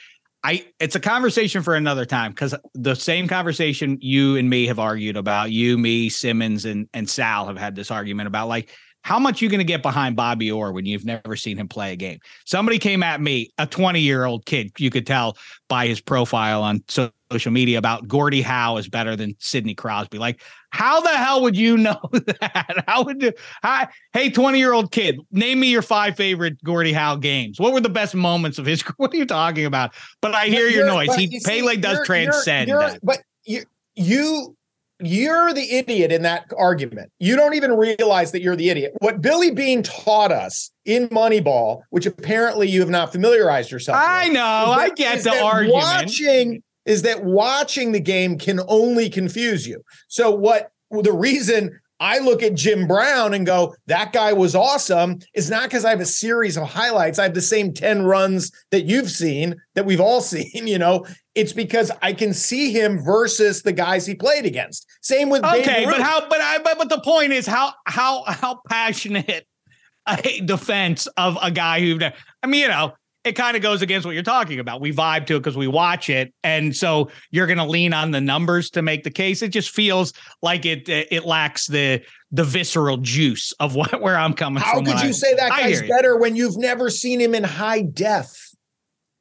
I 0.44 0.64
it's 0.78 0.94
a 0.94 1.00
conversation 1.00 1.64
for 1.64 1.74
another 1.74 2.04
time 2.04 2.30
because 2.30 2.54
the 2.74 2.94
same 2.94 3.26
conversation 3.26 3.98
you 4.00 4.36
and 4.36 4.48
me 4.48 4.68
have 4.68 4.78
argued 4.78 5.16
about. 5.16 5.50
You, 5.50 5.76
me, 5.76 6.08
Simmons, 6.08 6.64
and 6.64 6.88
and 6.94 7.10
Sal 7.10 7.48
have 7.48 7.58
had 7.58 7.74
this 7.74 7.90
argument 7.90 8.28
about 8.28 8.46
like 8.46 8.70
how 9.04 9.18
much 9.18 9.42
you 9.42 9.50
going 9.50 9.58
to 9.58 9.64
get 9.64 9.82
behind 9.82 10.16
Bobby 10.16 10.50
Orr 10.50 10.72
when 10.72 10.86
you've 10.86 11.04
never 11.04 11.36
seen 11.36 11.58
him 11.58 11.68
play 11.68 11.92
a 11.92 11.96
game. 11.96 12.18
Somebody 12.46 12.78
came 12.78 13.02
at 13.02 13.20
me, 13.20 13.50
a 13.58 13.66
20 13.66 14.00
year 14.00 14.24
old 14.24 14.46
kid, 14.46 14.72
you 14.78 14.90
could 14.90 15.06
tell 15.06 15.36
by 15.68 15.86
his 15.86 16.00
profile 16.00 16.62
on 16.62 16.82
social 16.88 17.52
media 17.52 17.76
about 17.76 18.08
Gordie 18.08 18.40
Howe 18.40 18.78
is 18.78 18.88
better 18.88 19.14
than 19.14 19.36
Sidney 19.40 19.74
Crosby. 19.74 20.16
Like, 20.18 20.40
how 20.70 21.02
the 21.02 21.10
hell 21.10 21.42
would 21.42 21.54
you 21.54 21.76
know 21.86 22.00
that? 22.12 22.84
How 22.88 23.04
would 23.04 23.20
you? 23.22 23.32
hi, 23.62 23.88
hey, 24.14 24.30
20 24.30 24.58
year 24.58 24.72
old 24.72 24.90
kid, 24.90 25.20
name 25.30 25.60
me 25.60 25.68
your 25.70 25.82
five 25.82 26.16
favorite 26.16 26.56
Gordie 26.64 26.94
Howe 26.94 27.16
games. 27.16 27.60
What 27.60 27.74
were 27.74 27.80
the 27.82 27.90
best 27.90 28.14
moments 28.14 28.58
of 28.58 28.64
his? 28.64 28.82
What 28.96 29.12
are 29.12 29.16
you 29.18 29.26
talking 29.26 29.66
about? 29.66 29.92
But 30.22 30.34
I 30.34 30.46
hear 30.46 30.66
But 30.68 30.74
your 30.74 30.86
noise. 30.86 31.14
He 31.14 31.26
you 31.26 31.40
see, 31.40 31.60
Pele 31.60 31.76
does 31.76 31.96
you're- 31.96 32.06
transcend. 32.06 32.68
you're- 32.68 32.86
that. 32.86 33.00
but 33.02 33.18
you 33.44 33.64
you 33.96 34.56
you're 35.00 35.52
the 35.52 35.72
idiot 35.76 36.12
in 36.12 36.22
that 36.22 36.46
argument. 36.56 37.10
You 37.18 37.36
don't 37.36 37.54
even 37.54 37.72
realize 37.72 38.32
that 38.32 38.42
you're 38.42 38.56
the 38.56 38.70
idiot. 38.70 38.92
What 39.00 39.20
Billy 39.20 39.50
Beane 39.50 39.82
taught 39.82 40.32
us 40.32 40.70
in 40.84 41.08
Moneyball, 41.08 41.82
which 41.90 42.06
apparently 42.06 42.68
you 42.68 42.80
have 42.80 42.90
not 42.90 43.12
familiarized 43.12 43.70
yourself. 43.70 43.98
I 43.98 44.24
with, 44.24 44.34
know. 44.34 44.44
I 44.44 44.88
that- 44.88 44.96
get 44.96 45.24
the 45.24 45.42
argument. 45.42 45.82
Watching 45.82 46.62
is 46.86 47.02
that 47.02 47.24
watching 47.24 47.92
the 47.92 48.00
game 48.00 48.38
can 48.38 48.60
only 48.68 49.08
confuse 49.08 49.66
you. 49.66 49.82
So 50.08 50.30
what 50.30 50.70
the 50.90 51.12
reason 51.12 51.80
I 52.04 52.18
look 52.18 52.42
at 52.42 52.52
Jim 52.52 52.86
Brown 52.86 53.32
and 53.32 53.46
go, 53.46 53.74
that 53.86 54.12
guy 54.12 54.34
was 54.34 54.54
awesome. 54.54 55.20
It's 55.32 55.48
not 55.48 55.62
because 55.62 55.86
I 55.86 55.90
have 55.90 56.02
a 56.02 56.06
series 56.06 56.58
of 56.58 56.68
highlights. 56.68 57.18
I 57.18 57.22
have 57.22 57.32
the 57.32 57.40
same 57.40 57.72
10 57.72 58.02
runs 58.04 58.52
that 58.72 58.84
you've 58.84 59.10
seen, 59.10 59.56
that 59.74 59.86
we've 59.86 60.02
all 60.02 60.20
seen, 60.34 60.66
you 60.66 60.78
know. 60.78 61.06
It's 61.34 61.54
because 61.54 61.90
I 62.02 62.12
can 62.12 62.34
see 62.34 62.72
him 62.72 63.02
versus 63.02 63.62
the 63.62 63.72
guys 63.72 64.04
he 64.04 64.14
played 64.14 64.44
against. 64.44 64.86
Same 65.00 65.30
with 65.30 65.44
Okay, 65.44 65.86
but 65.86 66.00
how 66.02 66.28
but 66.28 66.42
I 66.42 66.58
but, 66.58 66.76
but 66.76 66.90
the 66.90 67.00
point 67.00 67.32
is 67.32 67.46
how 67.46 67.72
how 67.86 68.22
how 68.24 68.60
passionate 68.68 69.46
a 70.06 70.40
defense 70.40 71.06
of 71.16 71.38
a 71.40 71.50
guy 71.50 71.80
who 71.80 71.98
I 72.42 72.46
mean, 72.46 72.60
you 72.60 72.68
know, 72.68 72.92
it 73.24 73.32
kind 73.32 73.56
of 73.56 73.62
goes 73.62 73.80
against 73.80 74.04
what 74.04 74.12
you're 74.12 74.22
talking 74.22 74.60
about. 74.60 74.80
We 74.80 74.92
vibe 74.92 75.26
to 75.26 75.36
it 75.36 75.40
because 75.40 75.56
we 75.56 75.66
watch 75.66 76.10
it, 76.10 76.32
and 76.44 76.76
so 76.76 77.10
you're 77.30 77.46
going 77.46 77.58
to 77.58 77.64
lean 77.64 77.92
on 77.92 78.10
the 78.10 78.20
numbers 78.20 78.70
to 78.70 78.82
make 78.82 79.02
the 79.02 79.10
case. 79.10 79.42
It 79.42 79.48
just 79.48 79.70
feels 79.70 80.12
like 80.42 80.66
it 80.66 80.88
it 80.88 81.24
lacks 81.24 81.66
the 81.66 82.02
the 82.30 82.44
visceral 82.44 82.98
juice 82.98 83.52
of 83.60 83.74
what 83.74 84.00
where 84.02 84.16
I'm 84.16 84.34
coming 84.34 84.62
How 84.62 84.74
from. 84.74 84.84
How 84.84 84.92
could 84.92 85.02
you 85.02 85.08
I, 85.08 85.12
say 85.12 85.34
that 85.34 85.50
guy's 85.50 85.82
better 85.82 86.16
when 86.16 86.36
you've 86.36 86.58
never 86.58 86.90
seen 86.90 87.20
him 87.20 87.34
in 87.34 87.44
high 87.44 87.82
def? 87.82 88.28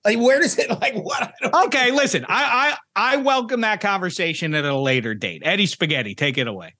Like, 0.03 0.19
where 0.19 0.39
does 0.41 0.57
it 0.59 0.69
like 0.81 0.95
what? 0.95 1.33
Okay, 1.65 1.91
listen, 1.91 2.25
I 2.27 2.75
I 2.95 3.13
I 3.13 3.17
welcome 3.17 3.61
that 3.61 3.79
conversation 3.79 4.53
at 4.53 4.65
a 4.65 4.75
later 4.75 5.13
date. 5.15 5.43
Eddie 5.45 5.65
Spaghetti, 5.67 6.13
take 6.13 6.37
it 6.37 6.47
away. 6.47 6.75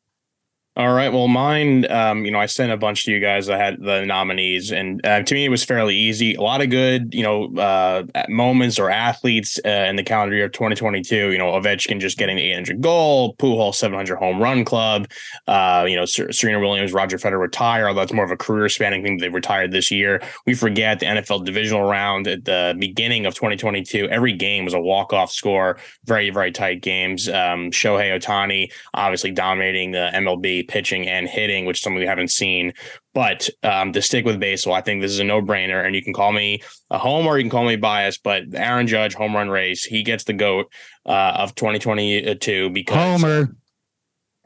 All 0.75 0.91
right. 0.91 1.13
Well, 1.13 1.27
mine, 1.27 1.85
um, 1.91 2.25
you 2.25 2.31
know, 2.31 2.39
I 2.39 2.47
sent 2.47 2.71
a 2.71 2.77
bunch 2.77 3.05
to 3.05 3.11
you 3.11 3.19
guys. 3.19 3.47
I 3.47 3.57
had 3.57 3.79
the 3.79 4.03
nominees, 4.07 4.71
and 4.71 5.05
uh, 5.05 5.21
to 5.21 5.33
me, 5.35 5.45
it 5.45 5.49
was 5.49 5.63
fairly 5.63 5.95
easy. 5.95 6.33
A 6.33 6.41
lot 6.41 6.63
of 6.63 6.71
good, 6.71 7.13
you 7.13 7.21
know, 7.21 7.55
uh, 7.57 8.05
moments 8.27 8.79
or 8.79 8.89
athletes 8.89 9.59
uh, 9.63 9.69
in 9.69 9.97
the 9.97 10.03
calendar 10.03 10.35
year 10.35 10.45
of 10.45 10.51
2022. 10.51 11.29
You 11.29 11.37
know, 11.37 11.51
Ovechkin 11.51 11.99
just 11.99 12.17
getting 12.17 12.37
the 12.37 12.51
800 12.51 12.81
goal, 12.81 13.35
Pujols 13.35 13.75
700 13.75 14.15
home 14.15 14.41
run 14.41 14.65
club. 14.65 15.07
Uh, 15.47 15.85
you 15.87 15.95
know, 15.95 16.05
Serena 16.05 16.59
Williams, 16.59 16.91
Roger 16.91 17.19
Federer 17.19 17.39
retire. 17.39 17.87
Although 17.87 17.99
that's 18.01 18.13
more 18.13 18.25
of 18.25 18.31
a 18.31 18.37
career 18.37 18.67
spanning 18.67 19.03
thing. 19.03 19.19
They 19.19 19.29
retired 19.29 19.71
this 19.71 19.91
year. 19.91 20.23
We 20.47 20.55
forget 20.55 20.99
the 20.99 21.05
NFL 21.05 21.45
divisional 21.45 21.83
round 21.83 22.27
at 22.27 22.45
the 22.45 22.75
beginning 22.79 23.27
of 23.27 23.35
2022. 23.35 24.09
Every 24.09 24.33
game 24.33 24.65
was 24.65 24.73
a 24.73 24.79
walk 24.79 25.13
off 25.13 25.31
score. 25.31 25.77
Very 26.05 26.31
very 26.31 26.51
tight 26.51 26.81
games. 26.81 27.29
Um, 27.29 27.69
Shohei 27.69 28.19
Ohtani 28.19 28.71
obviously 28.95 29.29
dominating 29.29 29.91
the 29.91 30.09
MLB 30.15 30.62
pitching 30.63 31.07
and 31.07 31.27
hitting, 31.27 31.65
which 31.65 31.79
is 31.79 31.83
something 31.83 31.99
we 31.99 32.05
haven't 32.05 32.31
seen. 32.31 32.73
But 33.13 33.49
um, 33.63 33.93
to 33.93 34.01
stick 34.01 34.25
with 34.25 34.39
baseball, 34.39 34.73
I 34.73 34.81
think 34.81 35.01
this 35.01 35.11
is 35.11 35.19
a 35.19 35.23
no 35.23 35.41
brainer. 35.41 35.85
And 35.85 35.95
you 35.95 36.03
can 36.03 36.13
call 36.13 36.31
me 36.31 36.61
a 36.89 36.97
home 36.97 37.27
or 37.27 37.37
you 37.37 37.43
can 37.43 37.51
call 37.51 37.65
me 37.65 37.75
biased, 37.75 38.23
but 38.23 38.43
Aaron 38.53 38.87
Judge 38.87 39.13
home 39.13 39.35
run 39.35 39.49
race, 39.49 39.83
he 39.83 40.03
gets 40.03 40.23
the 40.23 40.33
GOAT 40.33 40.71
uh, 41.05 41.33
of 41.35 41.55
2022 41.55 42.69
because 42.71 43.21
Homer 43.21 43.55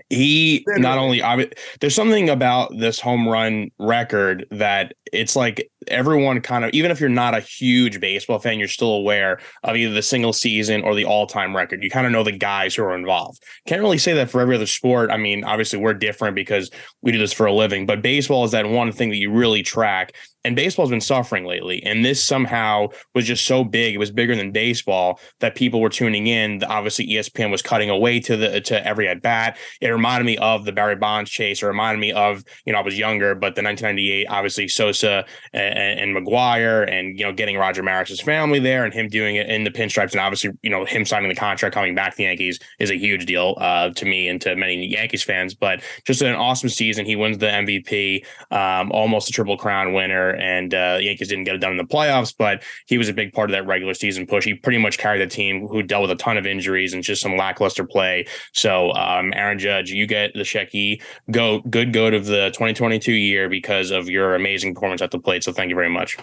he 0.10 0.64
not 0.68 0.98
only 0.98 1.22
I, 1.22 1.50
there's 1.82 1.96
something 1.96 2.30
about 2.30 2.72
this 2.78 3.00
home 3.00 3.28
run 3.28 3.72
record 3.78 4.46
that 4.52 4.94
it's 5.14 5.36
like 5.36 5.70
everyone 5.88 6.42
kind 6.42 6.66
of 6.66 6.72
even 6.74 6.92
if 6.92 7.00
you're 7.00 7.10
not 7.10 7.36
a 7.36 7.40
huge 7.40 8.00
baseball 8.00 8.40
fan 8.40 8.60
you're 8.60 8.68
still 8.68 8.94
aware 8.94 9.40
of 9.64 9.76
either 9.76 9.94
the 9.94 10.02
single 10.02 10.34
season 10.34 10.82
or 10.84 10.96
the 10.96 11.06
all-time 11.06 11.56
record. 11.56 11.84
You 11.84 11.90
kind 11.90 12.06
of 12.06 12.12
know 12.12 12.24
the 12.24 12.32
guys 12.32 12.76
who 12.76 12.84
are 12.84 12.96
involved. 12.96 13.44
Can't 13.68 13.82
really 13.82 13.98
say 13.98 14.14
that 14.14 14.30
for 14.30 14.42
every 14.42 14.56
other 14.56 14.66
sport. 14.66 15.12
I 15.12 15.18
mean 15.18 15.44
obviously 15.44 15.80
we're 15.80 15.94
different 15.94 16.36
because 16.36 16.70
we 17.02 17.12
do 17.12 17.18
this 17.18 17.34
for 17.34 17.46
a 17.46 17.54
living 17.54 17.86
but 17.86 18.02
baseball 18.02 18.44
is 18.44 18.52
that 18.52 18.68
one 18.68 18.92
thing 18.92 19.10
that 19.10 19.18
you 19.18 19.32
really 19.32 19.64
track 19.64 20.14
and 20.44 20.56
baseball's 20.56 20.90
been 20.90 21.02
suffering 21.02 21.46
lately 21.46 21.84
and 21.84 22.06
this 22.06 22.24
somehow 22.24 22.88
was 23.14 23.26
just 23.26 23.46
so 23.46 23.64
big 23.64 23.96
it 23.96 23.98
was 23.98 24.12
bigger 24.12 24.36
than 24.36 24.52
baseball 24.52 25.20
that 25.40 25.56
people 25.56 25.82
were 25.82 25.90
tuning 25.90 26.28
in. 26.28 26.64
Obviously 26.64 27.08
espn 27.08 27.52
was 27.52 27.62
cutting 27.62 27.90
away 27.90 28.20
to 28.20 28.36
the 28.36 28.62
to 28.62 28.86
every 28.86 29.08
at 29.08 29.22
bat. 29.22 29.58
It 29.82 29.90
reminded 29.90 30.26
me 30.26 30.38
of 30.38 30.66
the 30.66 30.72
barry 30.72 30.96
bonds 30.96 31.30
chase. 31.30 31.62
It 31.62 31.68
reminded 31.68 32.00
me 32.00 32.12
of 32.12 32.44
you 32.66 32.74
know 32.74 32.80
i 32.80 32.82
was 32.82 32.98
younger 32.98 33.36
but 33.36 33.56
the 33.56 33.64
1998 33.64 34.28
obviously 34.30 34.68
and, 35.04 35.26
and 35.54 36.16
mcgwire 36.16 36.90
and 36.92 37.18
you 37.18 37.26
know 37.26 37.34
getting 37.34 37.58
roger 37.58 37.84
maris's 37.84 38.22
family 38.22 38.60
there 38.60 38.84
and 38.84 38.94
him 38.94 39.08
doing 39.08 39.36
it 39.36 39.50
in 39.50 39.64
the 39.64 39.72
pinstripes 39.72 40.12
and 40.12 40.22
obviously 40.22 40.52
you 40.62 40.70
know 40.70 40.86
him 40.86 41.06
signing 41.06 41.30
the 41.30 41.36
contract 41.36 41.74
coming 41.74 41.96
back 41.96 42.12
to 42.12 42.18
the 42.18 42.24
yankees 42.24 42.60
is 42.80 42.90
a 42.90 42.96
huge 42.96 43.26
deal 43.26 43.56
uh, 43.60 43.90
to 43.92 44.06
me 44.06 44.28
and 44.28 44.42
to 44.42 44.56
many 44.56 44.86
yankees 44.86 45.24
fans 45.24 45.54
but 45.54 45.82
just 46.06 46.22
an 46.22 46.36
awesome 46.36 46.70
season 46.70 47.06
he 47.06 47.16
wins 47.16 47.38
the 47.38 47.48
mvp 47.48 48.26
um, 48.52 48.92
almost 48.92 49.30
a 49.30 49.32
triple 49.32 49.58
crown 49.58 49.94
winner 49.94 50.36
and 50.36 50.74
uh, 50.74 50.98
the 50.98 51.04
Yankees 51.04 51.28
didn't 51.28 51.46
get 51.46 51.56
it 51.56 51.60
done 51.60 51.72
in 51.72 51.78
the 51.78 51.84
playoffs, 51.84 52.34
but 52.36 52.64
he 52.86 52.98
was 52.98 53.10
a 53.10 53.14
big 53.14 53.34
part 53.34 53.50
of 53.50 53.54
that 53.54 53.66
regular 53.66 53.94
season 53.94 54.26
push. 54.26 54.46
He 54.46 54.54
pretty 54.54 54.78
much 54.78 54.98
carried 54.98 55.22
the 55.22 55.28
team 55.28 55.68
who 55.68 55.82
dealt 55.84 56.04
with 56.04 56.12
a 56.12 56.16
ton 56.16 56.38
of 56.38 56.46
injuries 56.46 56.94
and 56.94 57.04
just 57.04 57.22
some 57.22 57.38
lackluster 57.38 57.86
play. 57.86 58.26
So, 58.54 58.92
um, 58.94 59.34
Aaron 59.36 59.60
Judge, 59.60 59.92
you 59.92 60.08
get 60.08 60.34
the 60.34 60.42
Shecky 60.42 61.02
go 61.32 61.60
good 61.62 61.94
goat 61.94 62.14
of 62.14 62.26
the 62.26 62.50
2022 62.50 63.12
year 63.12 63.50
because 63.50 63.92
of 63.92 64.10
your 64.10 64.36
amazing 64.36 64.76
performance 64.88 65.02
at 65.02 65.12
the 65.12 65.20
plate. 65.20 65.44
So, 65.44 65.52
thank 65.52 65.70
you 65.70 65.76
very 65.76 65.90
much. 65.90 66.18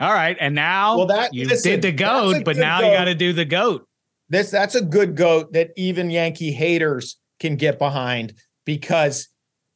All 0.00 0.12
right, 0.12 0.36
and 0.38 0.54
now 0.54 0.96
well, 0.98 1.06
that 1.06 1.34
you 1.34 1.46
listen, 1.46 1.72
did 1.72 1.82
the 1.82 1.92
goat, 1.92 2.44
but 2.44 2.56
now 2.56 2.80
goat. 2.80 2.86
you 2.86 2.92
got 2.92 3.04
to 3.06 3.14
do 3.14 3.32
the 3.32 3.44
goat. 3.44 3.86
This 4.28 4.50
that's 4.50 4.74
a 4.74 4.82
good 4.82 5.16
goat 5.16 5.52
that 5.54 5.70
even 5.76 6.10
Yankee 6.10 6.52
haters 6.52 7.18
can 7.40 7.56
get 7.56 7.78
behind 7.78 8.34
because 8.64 9.28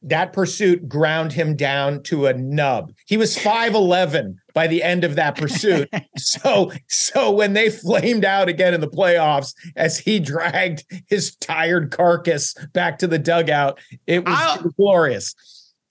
that 0.02 0.32
pursuit 0.32 0.88
ground 0.88 1.32
him 1.32 1.56
down 1.56 2.02
to 2.02 2.26
a 2.26 2.34
nub. 2.34 2.92
He 3.06 3.16
was 3.16 3.36
5'11 3.36 4.34
by 4.52 4.66
the 4.66 4.82
end 4.82 5.04
of 5.04 5.14
that 5.14 5.36
pursuit. 5.36 5.88
so 6.18 6.72
so 6.88 7.30
when 7.30 7.52
they 7.52 7.70
flamed 7.70 8.24
out 8.24 8.48
again 8.48 8.74
in 8.74 8.80
the 8.80 8.88
playoffs 8.88 9.54
as 9.76 9.98
he 9.98 10.20
dragged 10.20 10.84
his 11.08 11.36
tired 11.36 11.90
carcass 11.90 12.54
back 12.72 12.98
to 12.98 13.06
the 13.06 13.18
dugout, 13.18 13.80
it 14.06 14.24
was, 14.24 14.58
it 14.58 14.64
was 14.64 14.74
glorious. 14.74 15.34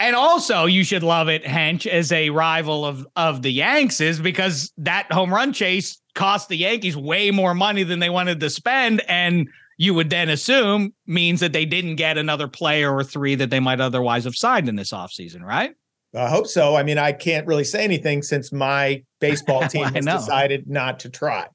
And 0.02 0.16
also, 0.16 0.66
you 0.66 0.84
should 0.84 1.04
love 1.04 1.30
it, 1.30 1.44
Hench, 1.44 1.86
as 1.86 2.12
a 2.12 2.32
rival 2.32 2.86
of 2.86 3.06
of 3.16 3.44
the 3.44 3.54
Yanks, 3.54 4.02
is 4.02 4.20
because 4.20 4.74
that 4.78 5.12
home 5.12 5.32
run 5.32 5.54
chase 5.54 6.02
cost 6.16 6.50
the 6.50 6.58
Yankees 6.58 6.98
way 6.98 7.30
more 7.30 7.54
money 7.54 7.84
than 7.84 8.00
they 8.00 8.10
wanted 8.10 8.40
to 8.40 8.50
spend, 8.50 9.04
and 9.08 9.48
you 9.78 9.94
would 9.94 10.10
then 10.10 10.28
assume 10.30 10.92
means 11.06 11.40
that 11.42 11.54
they 11.54 11.66
didn't 11.66 11.98
get 11.98 12.18
another 12.18 12.48
player 12.48 12.92
or 12.92 13.04
three 13.04 13.36
that 13.36 13.52
they 13.52 13.60
might 13.60 13.80
otherwise 13.80 14.24
have 14.24 14.36
signed 14.36 14.68
in 14.68 14.76
this 14.76 14.92
offseason, 14.92 15.44
right? 15.44 15.76
I 16.16 16.30
hope 16.30 16.48
so. 16.48 16.76
I 16.76 16.82
mean, 16.82 16.98
I 16.98 17.12
can't 17.12 17.46
really 17.46 17.64
say 17.64 17.84
anything 17.84 18.24
since 18.24 18.52
my 18.52 19.04
baseball 19.20 19.62
team 19.68 19.86
has 19.86 20.04
decided 20.04 20.68
not 20.68 21.00
to 21.02 21.10
try. 21.10 21.46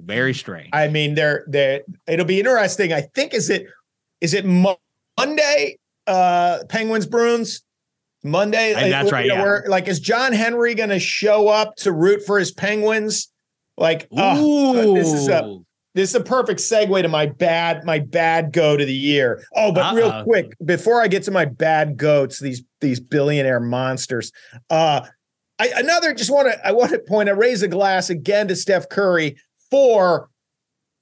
Very 0.00 0.34
strange. 0.34 0.70
I 0.72 0.88
mean, 0.88 1.14
they're 1.14 1.44
they 1.46 1.82
it'll 2.08 2.26
be 2.26 2.40
interesting. 2.40 2.92
I 2.92 3.02
think 3.14 3.32
is 3.32 3.48
it 3.48 3.64
is 4.20 4.34
it 4.34 4.44
Monday? 4.44 5.76
Uh 6.08 6.64
Penguins 6.68 7.06
Bruins 7.06 7.62
Monday. 8.22 8.74
And 8.74 8.92
that's 8.92 9.12
right. 9.12 9.26
Yeah. 9.26 9.42
Where, 9.42 9.64
like, 9.68 9.88
is 9.88 10.00
John 10.00 10.32
Henry 10.32 10.74
going 10.74 10.90
to 10.90 11.00
show 11.00 11.48
up 11.48 11.76
to 11.76 11.92
root 11.92 12.22
for 12.24 12.38
his 12.38 12.52
Penguins? 12.52 13.32
Like, 13.76 14.08
oh, 14.12 14.94
this 14.94 15.12
is 15.12 15.28
a 15.28 15.58
this 15.94 16.10
is 16.10 16.14
a 16.14 16.20
perfect 16.20 16.60
segue 16.60 17.02
to 17.02 17.08
my 17.08 17.26
bad 17.26 17.84
my 17.84 17.98
bad 17.98 18.52
go 18.52 18.76
to 18.76 18.84
the 18.84 18.94
year. 18.94 19.44
Oh, 19.54 19.72
but 19.72 19.86
Uh-oh. 19.86 19.96
real 19.96 20.24
quick 20.24 20.52
before 20.64 21.02
I 21.02 21.08
get 21.08 21.22
to 21.24 21.30
my 21.30 21.44
bad 21.44 21.96
goats, 21.96 22.38
these 22.38 22.62
these 22.80 23.00
billionaire 23.00 23.60
monsters. 23.60 24.32
Uh, 24.70 25.06
I 25.58 25.72
another 25.76 26.14
just 26.14 26.30
want 26.30 26.48
to 26.48 26.66
I 26.66 26.72
want 26.72 26.90
to 26.92 26.98
point 26.98 27.28
I 27.28 27.32
raise 27.32 27.62
a 27.62 27.68
glass 27.68 28.10
again 28.10 28.48
to 28.48 28.56
Steph 28.56 28.88
Curry 28.88 29.36
for 29.70 30.28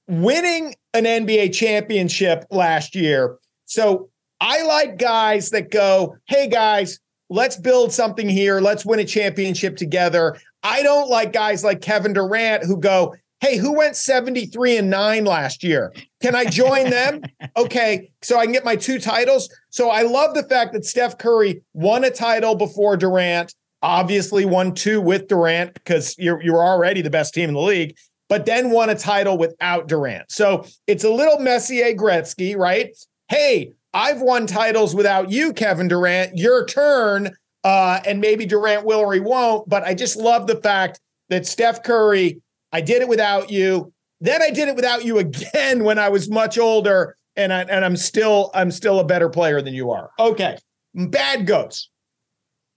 winning 0.07 0.75
an 0.93 1.05
NBA 1.05 1.53
championship 1.53 2.45
last 2.51 2.95
year. 2.95 3.37
So 3.65 4.09
I 4.39 4.63
like 4.63 4.97
guys 4.97 5.51
that 5.51 5.71
go, 5.71 6.17
"Hey 6.25 6.47
guys, 6.47 6.99
let's 7.31 7.57
build 7.57 7.91
something 7.91 8.29
here. 8.29 8.61
Let's 8.61 8.85
win 8.85 8.99
a 8.99 9.05
championship 9.05 9.77
together." 9.77 10.37
I 10.63 10.83
don't 10.83 11.09
like 11.09 11.33
guys 11.33 11.63
like 11.63 11.81
Kevin 11.81 12.13
Durant 12.13 12.63
who 12.63 12.77
go, 12.77 13.15
hey, 13.41 13.57
who 13.57 13.75
went 13.75 13.95
73 13.95 14.77
and 14.77 14.89
9 14.89 15.25
last 15.25 15.63
year? 15.63 15.91
Can 16.21 16.35
I 16.35 16.45
join 16.45 16.89
them? 16.89 17.23
okay, 17.57 18.11
so 18.21 18.37
I 18.37 18.45
can 18.45 18.53
get 18.53 18.63
my 18.63 18.75
two 18.75 18.99
titles. 18.99 19.49
So 19.71 19.89
I 19.89 20.03
love 20.03 20.35
the 20.35 20.43
fact 20.43 20.73
that 20.73 20.85
Steph 20.85 21.17
Curry 21.17 21.61
won 21.73 22.03
a 22.03 22.11
title 22.11 22.55
before 22.55 22.95
Durant, 22.95 23.53
obviously 23.81 24.45
won 24.45 24.75
two 24.75 25.01
with 25.01 25.27
Durant 25.27 25.73
because 25.73 26.15
you're 26.19 26.41
you're 26.41 26.63
already 26.63 27.01
the 27.01 27.09
best 27.09 27.33
team 27.33 27.49
in 27.49 27.55
the 27.55 27.61
league, 27.61 27.97
but 28.29 28.45
then 28.45 28.69
won 28.69 28.91
a 28.91 28.95
title 28.95 29.37
without 29.37 29.87
Durant. 29.87 30.31
So 30.31 30.65
it's 30.85 31.03
a 31.03 31.09
little 31.09 31.39
Messier 31.39 31.85
eh, 31.85 31.93
Gretzky, 31.93 32.55
right? 32.55 32.95
Hey, 33.27 33.71
I've 33.93 34.21
won 34.21 34.47
titles 34.47 34.95
without 34.95 35.29
you, 35.31 35.53
Kevin 35.53 35.87
Durant. 35.87 36.37
Your 36.37 36.65
turn. 36.65 37.35
Uh, 37.63 37.99
and 38.07 38.19
maybe 38.19 38.45
Durant 38.45 38.85
will 38.85 39.01
or 39.01 39.13
he 39.13 39.19
won't, 39.19 39.69
but 39.69 39.83
I 39.83 39.93
just 39.93 40.15
love 40.15 40.47
the 40.47 40.55
fact 40.55 40.99
that 41.29 41.45
Steph 41.45 41.83
Curry 41.83 42.41
I 42.71 42.81
did 42.81 43.01
it 43.01 43.07
without 43.07 43.49
you. 43.49 43.91
Then 44.19 44.41
I 44.41 44.51
did 44.51 44.67
it 44.67 44.75
without 44.75 45.03
you 45.03 45.17
again 45.19 45.83
when 45.83 45.99
I 45.99 46.09
was 46.09 46.29
much 46.29 46.57
older, 46.57 47.15
and 47.35 47.53
I 47.53 47.61
and 47.61 47.83
I'm 47.83 47.97
still 47.97 48.51
I'm 48.53 48.71
still 48.71 48.99
a 48.99 49.03
better 49.03 49.29
player 49.29 49.61
than 49.61 49.73
you 49.73 49.91
are. 49.91 50.11
Okay, 50.19 50.57
bad 50.95 51.47
goats. 51.47 51.89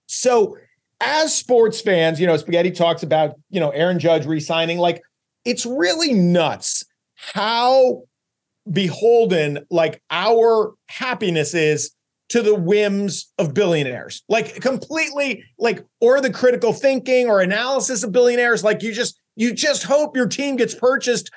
So 0.07 0.57
as 1.01 1.33
sports 1.35 1.81
fans, 1.81 2.19
you 2.19 2.27
know, 2.27 2.37
Spaghetti 2.37 2.71
talks 2.71 3.03
about 3.03 3.35
you 3.49 3.59
know 3.59 3.69
Aaron 3.69 3.99
Judge 3.99 4.25
resigning. 4.25 4.77
Like 4.77 5.01
it's 5.45 5.65
really 5.65 6.13
nuts 6.13 6.83
how 7.15 8.03
beholden 8.71 9.65
like 9.69 10.01
our 10.09 10.73
happiness 10.89 11.53
is 11.53 11.91
to 12.29 12.41
the 12.41 12.55
whims 12.55 13.31
of 13.37 13.53
billionaires. 13.53 14.23
Like 14.27 14.59
completely 14.61 15.43
like 15.59 15.85
or 16.01 16.21
the 16.21 16.31
critical 16.31 16.73
thinking 16.73 17.27
or 17.27 17.41
analysis 17.41 18.03
of 18.03 18.11
billionaires 18.11 18.63
like 18.63 18.81
you 18.81 18.93
just 18.93 19.19
you 19.35 19.53
just 19.53 19.83
hope 19.83 20.15
your 20.15 20.27
team 20.27 20.55
gets 20.55 20.73
purchased 20.73 21.29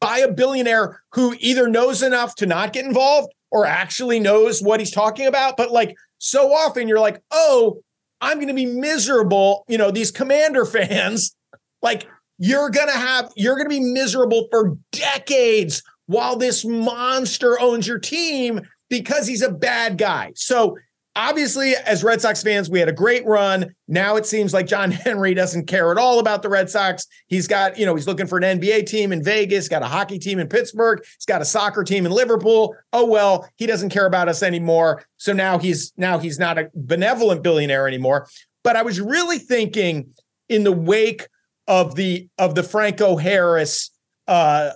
by 0.00 0.18
a 0.18 0.30
billionaire 0.30 1.02
who 1.12 1.34
either 1.38 1.68
knows 1.68 2.02
enough 2.02 2.34
to 2.36 2.46
not 2.46 2.72
get 2.72 2.84
involved 2.84 3.32
or 3.50 3.66
actually 3.66 4.20
knows 4.20 4.62
what 4.62 4.80
he's 4.80 4.90
talking 4.90 5.26
about 5.26 5.56
but 5.56 5.70
like 5.70 5.96
so 6.20 6.52
often 6.52 6.86
you're 6.86 7.00
like, 7.00 7.20
"Oh, 7.30 7.80
I'm 8.20 8.36
going 8.36 8.48
to 8.48 8.54
be 8.54 8.66
miserable." 8.66 9.64
You 9.68 9.78
know, 9.78 9.90
these 9.90 10.10
commander 10.10 10.64
fans 10.66 11.34
like 11.82 12.06
you're 12.38 12.70
going 12.70 12.88
to 12.88 12.96
have 12.96 13.32
you're 13.36 13.56
going 13.56 13.68
to 13.68 13.74
be 13.74 13.80
miserable 13.80 14.46
for 14.50 14.76
decades 14.92 15.82
while 16.10 16.34
this 16.34 16.64
monster 16.64 17.60
owns 17.60 17.86
your 17.86 18.00
team 18.00 18.60
because 18.88 19.28
he's 19.28 19.42
a 19.42 19.52
bad 19.52 19.96
guy. 19.96 20.32
So 20.34 20.76
obviously, 21.14 21.76
as 21.76 22.02
Red 22.02 22.20
Sox 22.20 22.42
fans, 22.42 22.68
we 22.68 22.80
had 22.80 22.88
a 22.88 22.92
great 22.92 23.24
run. 23.26 23.72
Now 23.86 24.16
it 24.16 24.26
seems 24.26 24.52
like 24.52 24.66
John 24.66 24.90
Henry 24.90 25.34
doesn't 25.34 25.68
care 25.68 25.92
at 25.92 25.98
all 25.98 26.18
about 26.18 26.42
the 26.42 26.48
Red 26.48 26.68
Sox. 26.68 27.06
He's 27.28 27.46
got, 27.46 27.78
you 27.78 27.86
know, 27.86 27.94
he's 27.94 28.08
looking 28.08 28.26
for 28.26 28.38
an 28.38 28.58
NBA 28.58 28.86
team 28.86 29.12
in 29.12 29.22
Vegas, 29.22 29.68
got 29.68 29.84
a 29.84 29.86
hockey 29.86 30.18
team 30.18 30.40
in 30.40 30.48
Pittsburgh, 30.48 30.98
he's 31.00 31.26
got 31.26 31.42
a 31.42 31.44
soccer 31.44 31.84
team 31.84 32.04
in 32.06 32.10
Liverpool. 32.10 32.74
Oh 32.92 33.06
well, 33.06 33.48
he 33.54 33.66
doesn't 33.66 33.90
care 33.90 34.06
about 34.06 34.28
us 34.28 34.42
anymore. 34.42 35.04
So 35.16 35.32
now 35.32 35.58
he's 35.58 35.92
now 35.96 36.18
he's 36.18 36.40
not 36.40 36.58
a 36.58 36.70
benevolent 36.74 37.44
billionaire 37.44 37.86
anymore. 37.86 38.26
But 38.64 38.74
I 38.74 38.82
was 38.82 39.00
really 39.00 39.38
thinking 39.38 40.12
in 40.48 40.64
the 40.64 40.72
wake 40.72 41.28
of 41.68 41.94
the 41.94 42.28
of 42.36 42.56
the 42.56 42.64
Franco 42.64 43.14
Harris 43.14 43.92
uh 44.26 44.70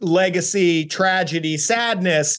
legacy, 0.00 0.86
tragedy, 0.86 1.56
sadness. 1.56 2.38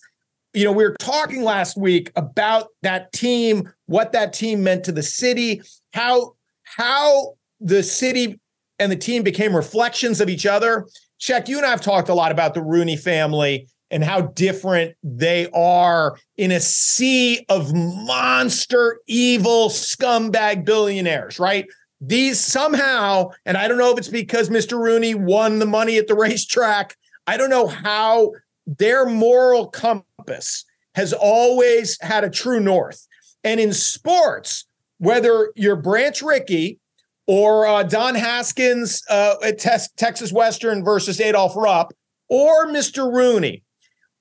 You 0.53 0.65
know, 0.65 0.71
we 0.71 0.83
were 0.83 0.95
talking 0.99 1.43
last 1.43 1.77
week 1.77 2.11
about 2.15 2.67
that 2.81 3.11
team, 3.11 3.71
what 3.85 4.11
that 4.13 4.33
team 4.33 4.63
meant 4.63 4.83
to 4.85 4.91
the 4.91 5.03
city, 5.03 5.61
how 5.93 6.33
how 6.63 7.33
the 7.59 7.83
city 7.83 8.39
and 8.79 8.91
the 8.91 8.95
team 8.95 9.23
became 9.23 9.55
reflections 9.55 10.21
of 10.21 10.29
each 10.29 10.45
other. 10.45 10.87
Check, 11.19 11.49
you 11.49 11.57
and 11.57 11.65
I 11.65 11.69
have 11.69 11.81
talked 11.81 12.09
a 12.09 12.13
lot 12.13 12.31
about 12.31 12.53
the 12.53 12.61
Rooney 12.61 12.95
family 12.95 13.67
and 13.91 14.03
how 14.03 14.21
different 14.21 14.95
they 15.03 15.49
are 15.53 16.15
in 16.37 16.51
a 16.51 16.59
sea 16.59 17.45
of 17.49 17.73
monster, 17.73 18.99
evil, 19.07 19.69
scumbag 19.69 20.63
billionaires, 20.63 21.39
right? 21.39 21.65
These 21.99 22.39
somehow, 22.39 23.31
and 23.45 23.57
I 23.57 23.67
don't 23.67 23.77
know 23.77 23.91
if 23.91 23.97
it's 23.97 24.07
because 24.07 24.49
Mr. 24.49 24.79
Rooney 24.79 25.15
won 25.15 25.59
the 25.59 25.65
money 25.65 25.97
at 25.97 26.07
the 26.07 26.15
racetrack 26.15 26.95
I 27.29 27.37
don't 27.37 27.51
know 27.51 27.67
how 27.67 28.31
their 28.65 29.05
moral 29.05 29.67
compass 29.67 30.65
has 30.95 31.13
always 31.13 31.95
had 32.01 32.23
a 32.23 32.29
true 32.29 32.59
north. 32.59 33.07
And 33.43 33.59
in 33.59 33.71
sports, 33.71 34.65
whether 34.97 35.51
you're 35.55 35.75
Branch 35.75 36.19
Rickey 36.23 36.79
or 37.27 37.67
uh, 37.67 37.83
Don 37.83 38.15
Haskins 38.15 39.03
uh, 39.11 39.35
at 39.43 39.59
Texas 39.59 40.33
Western 40.33 40.83
versus 40.83 41.21
Adolph 41.21 41.55
Rupp 41.55 41.93
or 42.29 42.65
Mr. 42.65 43.13
Rooney, 43.13 43.61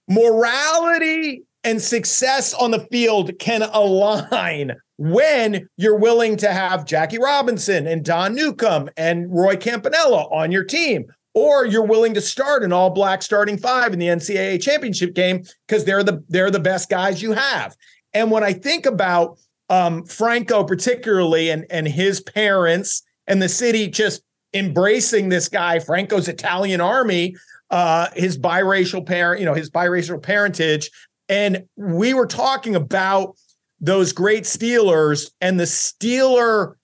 morality 0.06 1.44
and 1.64 1.80
success 1.80 2.52
on 2.52 2.72
the 2.72 2.86
field 2.92 3.38
can 3.38 3.62
align 3.62 4.76
when 4.98 5.66
you're 5.78 5.98
willing 5.98 6.36
to 6.36 6.52
have 6.52 6.84
Jackie 6.84 7.18
Robinson 7.18 7.86
and 7.86 8.04
Don 8.04 8.34
Newcombe 8.34 8.90
and 8.98 9.34
Roy 9.34 9.56
Campanella 9.56 10.24
on 10.24 10.52
your 10.52 10.64
team, 10.64 11.06
or 11.38 11.64
you're 11.64 11.84
willing 11.84 12.14
to 12.14 12.20
start 12.20 12.64
an 12.64 12.72
all 12.72 12.90
black 12.90 13.22
starting 13.22 13.56
five 13.56 13.92
in 13.92 14.00
the 14.00 14.06
NCAA 14.06 14.60
championship 14.60 15.14
game 15.14 15.44
because 15.66 15.84
they're 15.84 16.02
the 16.02 16.24
they're 16.28 16.50
the 16.50 16.58
best 16.58 16.90
guys 16.90 17.22
you 17.22 17.32
have. 17.32 17.76
And 18.12 18.32
when 18.32 18.42
I 18.42 18.52
think 18.52 18.86
about 18.86 19.38
um, 19.70 20.04
Franco 20.04 20.64
particularly 20.64 21.50
and 21.50 21.64
and 21.70 21.86
his 21.86 22.20
parents 22.20 23.04
and 23.28 23.40
the 23.40 23.48
city 23.48 23.86
just 23.86 24.22
embracing 24.52 25.28
this 25.28 25.48
guy, 25.48 25.78
Franco's 25.78 26.26
Italian 26.26 26.80
army, 26.80 27.36
uh, 27.70 28.08
his 28.16 28.36
biracial 28.36 29.06
parent, 29.06 29.38
you 29.38 29.46
know, 29.46 29.54
his 29.54 29.70
biracial 29.70 30.20
parentage, 30.20 30.90
and 31.28 31.64
we 31.76 32.14
were 32.14 32.26
talking 32.26 32.74
about 32.74 33.36
those 33.80 34.12
great 34.12 34.42
Steelers 34.42 35.30
and 35.40 35.60
the 35.60 35.64
Steeler 35.64 36.74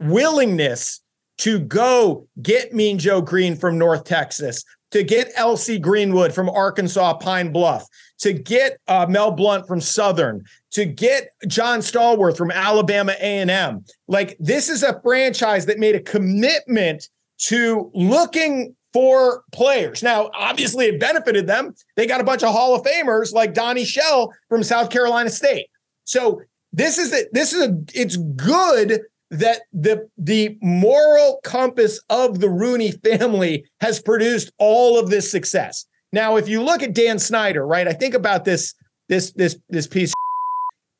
willingness 0.00 1.01
to 1.42 1.58
go 1.58 2.28
get 2.40 2.72
Mean 2.72 3.00
Joe 3.00 3.20
Greene 3.20 3.56
from 3.56 3.76
North 3.76 4.04
Texas, 4.04 4.64
to 4.92 5.02
get 5.02 5.32
L.C. 5.34 5.76
Greenwood 5.76 6.32
from 6.32 6.48
Arkansas 6.48 7.14
Pine 7.14 7.50
Bluff, 7.50 7.84
to 8.20 8.32
get 8.32 8.78
uh, 8.86 9.06
Mel 9.08 9.32
Blount 9.32 9.66
from 9.66 9.80
Southern, 9.80 10.44
to 10.70 10.84
get 10.84 11.30
John 11.48 11.80
Stallworth 11.80 12.36
from 12.36 12.52
Alabama 12.52 13.16
A&M. 13.18 13.84
Like 14.06 14.36
this 14.38 14.68
is 14.68 14.84
a 14.84 15.00
franchise 15.00 15.66
that 15.66 15.80
made 15.80 15.96
a 15.96 16.00
commitment 16.00 17.08
to 17.38 17.90
looking 17.92 18.76
for 18.92 19.42
players. 19.50 20.00
Now, 20.00 20.30
obviously, 20.34 20.86
it 20.86 21.00
benefited 21.00 21.48
them. 21.48 21.74
They 21.96 22.06
got 22.06 22.20
a 22.20 22.24
bunch 22.24 22.44
of 22.44 22.52
Hall 22.52 22.76
of 22.76 22.84
Famers 22.84 23.32
like 23.32 23.52
Donnie 23.52 23.84
Shell 23.84 24.32
from 24.48 24.62
South 24.62 24.90
Carolina 24.90 25.30
State. 25.30 25.66
So 26.04 26.40
this 26.72 26.98
is 26.98 27.12
a, 27.12 27.24
this 27.32 27.52
is 27.52 27.66
a 27.66 27.76
it's 27.94 28.16
good 28.16 29.00
that 29.32 29.62
the 29.72 30.08
the 30.18 30.58
moral 30.60 31.40
compass 31.42 31.98
of 32.10 32.40
the 32.40 32.50
Rooney 32.50 32.92
family 32.92 33.64
has 33.80 34.00
produced 34.00 34.52
all 34.58 34.98
of 34.98 35.08
this 35.08 35.30
success. 35.30 35.86
Now, 36.12 36.36
if 36.36 36.48
you 36.48 36.62
look 36.62 36.82
at 36.82 36.94
Dan 36.94 37.18
Snyder, 37.18 37.66
right? 37.66 37.88
I 37.88 37.94
think 37.94 38.14
about 38.14 38.44
this 38.44 38.74
this 39.08 39.32
this 39.32 39.58
this 39.70 39.86
piece 39.86 40.12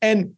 and 0.01 0.35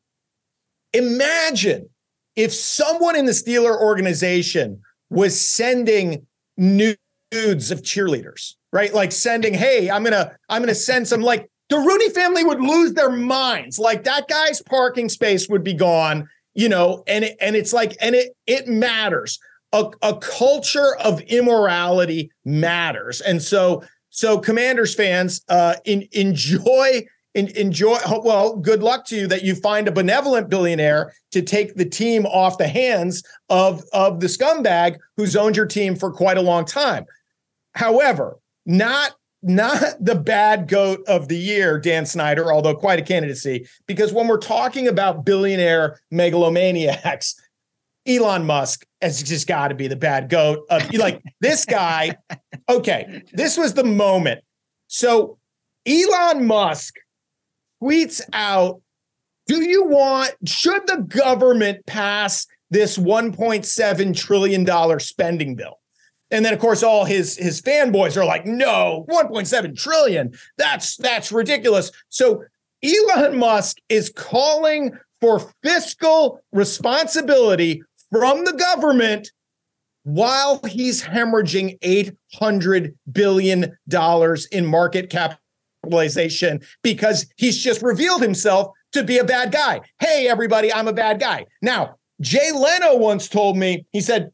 imagine 0.93 1.89
if 2.35 2.53
someone 2.53 3.15
in 3.17 3.27
the 3.27 3.33
Steeler 3.33 3.81
organization 3.81 4.81
was 5.09 5.41
sending 5.41 6.27
nudes 6.57 7.71
of 7.71 7.83
cheerleaders, 7.83 8.55
right? 8.73 8.93
Like 8.93 9.13
sending, 9.13 9.55
"Hey, 9.55 9.89
I'm 9.89 10.05
to 10.05 10.37
I'm 10.49 10.67
to 10.67 10.75
send 10.75 11.07
some 11.07 11.21
like 11.21 11.49
the 11.71 11.79
Rooney 11.79 12.11
family 12.11 12.43
would 12.43 12.61
lose 12.61 12.93
their 12.93 13.11
minds. 13.11 13.79
Like 13.79 14.03
that 14.05 14.27
guy's 14.29 14.61
parking 14.63 15.09
space 15.09 15.49
would 15.49 15.63
be 15.63 15.75
gone 15.75 16.29
you 16.55 16.69
know, 16.69 17.03
and 17.07 17.25
it, 17.25 17.37
and 17.41 17.57
it's 17.57 17.73
like, 17.73 17.97
and 18.01 18.15
it 18.15 18.33
it 18.47 18.67
matters. 18.67 19.39
A, 19.73 19.91
a 20.03 20.17
culture 20.19 20.95
of 20.97 21.21
immorality 21.23 22.31
matters, 22.45 23.21
and 23.21 23.43
so 23.43 23.83
so 24.11 24.39
Commanders 24.39 24.95
fans, 24.95 25.43
uh, 25.49 25.75
in, 25.85 26.07
enjoy 26.13 27.05
in, 27.35 27.49
enjoy. 27.57 27.99
Well, 28.23 28.57
good 28.57 28.81
luck 28.81 29.05
to 29.07 29.17
you 29.17 29.27
that 29.27 29.43
you 29.43 29.57
find 29.57 29.89
a 29.89 29.93
benevolent 29.93 30.49
billionaire 30.49 31.13
to 31.33 31.43
take 31.43 31.75
the 31.75 31.85
team 31.85 32.25
off 32.27 32.57
the 32.57 32.69
hands 32.69 33.25
of 33.49 33.83
of 33.93 34.21
the 34.21 34.29
scumbag 34.29 34.99
who's 35.17 35.35
owned 35.35 35.57
your 35.57 35.67
team 35.67 35.97
for 35.97 36.13
quite 36.13 36.39
a 36.39 36.43
long 36.43 36.65
time. 36.65 37.05
However, 37.75 38.39
not 38.67 39.17
not 39.45 39.81
the 40.01 40.15
bad 40.15 40.69
goat 40.69 41.05
of 41.07 41.29
the 41.29 41.37
year, 41.37 41.79
Dan 41.79 42.07
Snyder, 42.07 42.53
although 42.53 42.75
quite 42.75 42.99
a 42.99 43.03
candidacy, 43.03 43.69
because 43.87 44.13
when 44.13 44.27
we're 44.27 44.39
talking 44.39 44.89
about 44.89 45.25
billionaire 45.25 46.01
megalomaniacs, 46.13 47.35
Elon 48.07 48.45
Musk 48.45 48.85
has 49.01 49.23
just 49.23 49.47
got 49.47 49.69
to 49.69 49.75
be 49.75 49.89
the 49.89 49.97
bad 49.97 50.29
goat 50.29 50.67
of 50.71 50.93
like 50.95 51.23
this 51.41 51.65
guy. 51.65 52.17
Okay, 52.69 53.23
this 53.33 53.57
was 53.57 53.75
the 53.75 53.85
moment. 53.85 54.43
So 54.89 55.39
Elon 55.87 56.47
Musk 56.47 56.95
tweets 57.83 58.21
out, 58.33 58.81
do 59.47 59.63
you 59.63 59.85
want, 59.85 60.33
should 60.47 60.87
the 60.87 60.99
government 61.03 61.85
pass 61.87 62.47
this 62.71 62.97
$1.7 62.97 64.17
trillion 64.17 65.01
spending 65.01 65.55
bill? 65.55 65.79
And 66.35 66.45
then 66.45 66.53
of 66.53 66.59
course 66.59 66.83
all 66.83 67.05
his 67.05 67.37
his 67.37 67.63
fanboys 67.63 68.17
are 68.17 68.25
like, 68.25 68.45
no, 68.45 69.07
1.7 69.09 69.79
trillion. 69.79 70.35
That's 70.59 70.97
that's 70.97 71.31
ridiculous. 71.31 71.93
So 72.09 72.43
Elon 72.83 73.39
Musk 73.39 73.79
is 73.89 74.11
calling 74.11 74.99
for 75.21 75.41
fiscal 75.63 76.41
responsibility 76.53 77.85
from 78.11 78.45
the 78.45 78.53
government 78.53 79.31
while 80.03 80.61
he's 80.67 81.05
hemorrhaging 81.05 81.79
800 81.83 82.99
billion 83.13 83.79
dollars 83.89 84.47
in 84.47 84.67
market 84.67 85.11
capitalization 85.11 86.61
because 86.83 87.33
he's 87.37 87.63
just 87.63 87.81
revealed 87.81 88.23
himself 88.23 88.73
to 88.91 89.05
be 89.05 89.19
a 89.19 89.25
bad 89.25 89.53
guy. 89.53 89.83
Hey 90.01 90.27
everybody, 90.27 90.73
I'm 90.73 90.89
a 90.89 90.93
bad 90.93 91.21
guy. 91.21 91.47
Now, 91.63 91.95
Jay 92.21 92.51
Leno 92.53 92.97
once 92.97 93.29
told 93.29 93.57
me, 93.57 93.87
he 93.93 94.01
said, 94.01 94.33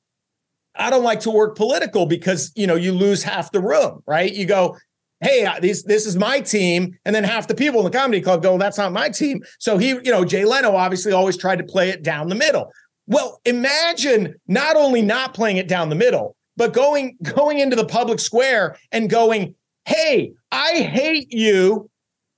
I 0.77 0.91
don't 0.91 1.05
like 1.05 1.21
to 1.21 1.31
work 1.31 1.57
political 1.57 2.07
because 2.07 2.53
you 2.55 2.67
know 2.67 2.77
you 2.77 2.93
lose 2.93 3.23
half 3.23 3.53
the 3.53 3.61
room, 3.61 4.03
right? 4.07 4.33
You 4.33 4.47
go, 4.47 4.77
hey, 5.21 5.45
uh, 5.45 5.61
this 5.61 5.83
this 5.83 6.07
is 6.07 6.17
my 6.17 6.41
team, 6.41 6.99
and 7.05 7.15
then 7.15 7.25
half 7.25 7.47
the 7.47 7.55
people 7.55 7.81
in 7.81 7.85
the 7.85 7.97
comedy 7.97 8.21
club 8.21 8.43
go, 8.43 8.57
that's 8.59 8.79
not 8.79 8.93
my 8.93 9.09
team. 9.09 9.43
So 9.59 9.79
he, 9.79 9.89
you 9.89 10.11
know, 10.11 10.25
Jay 10.25 10.45
Leno 10.45 10.75
obviously 10.75 11.13
always 11.13 11.37
tried 11.37 11.59
to 11.59 11.65
play 11.65 11.91
it 11.91 12.03
down 12.03 12.29
the 12.29 12.35
middle. 12.35 12.73
Well, 13.07 13.41
imagine 13.45 14.35
not 14.47 14.77
only 14.77 15.03
not 15.03 15.35
playing 15.35 15.57
it 15.57 15.69
down 15.69 15.89
the 15.89 15.97
middle, 15.97 16.37
but 16.57 16.73
going 16.73 17.17
going 17.23 17.59
into 17.59 17.77
the 17.77 17.87
public 17.87 18.21
square 18.21 18.77
and 18.93 19.11
going, 19.11 19.55
hey, 19.85 20.33
I 20.53 20.83
hate 20.83 21.33
you, 21.33 21.91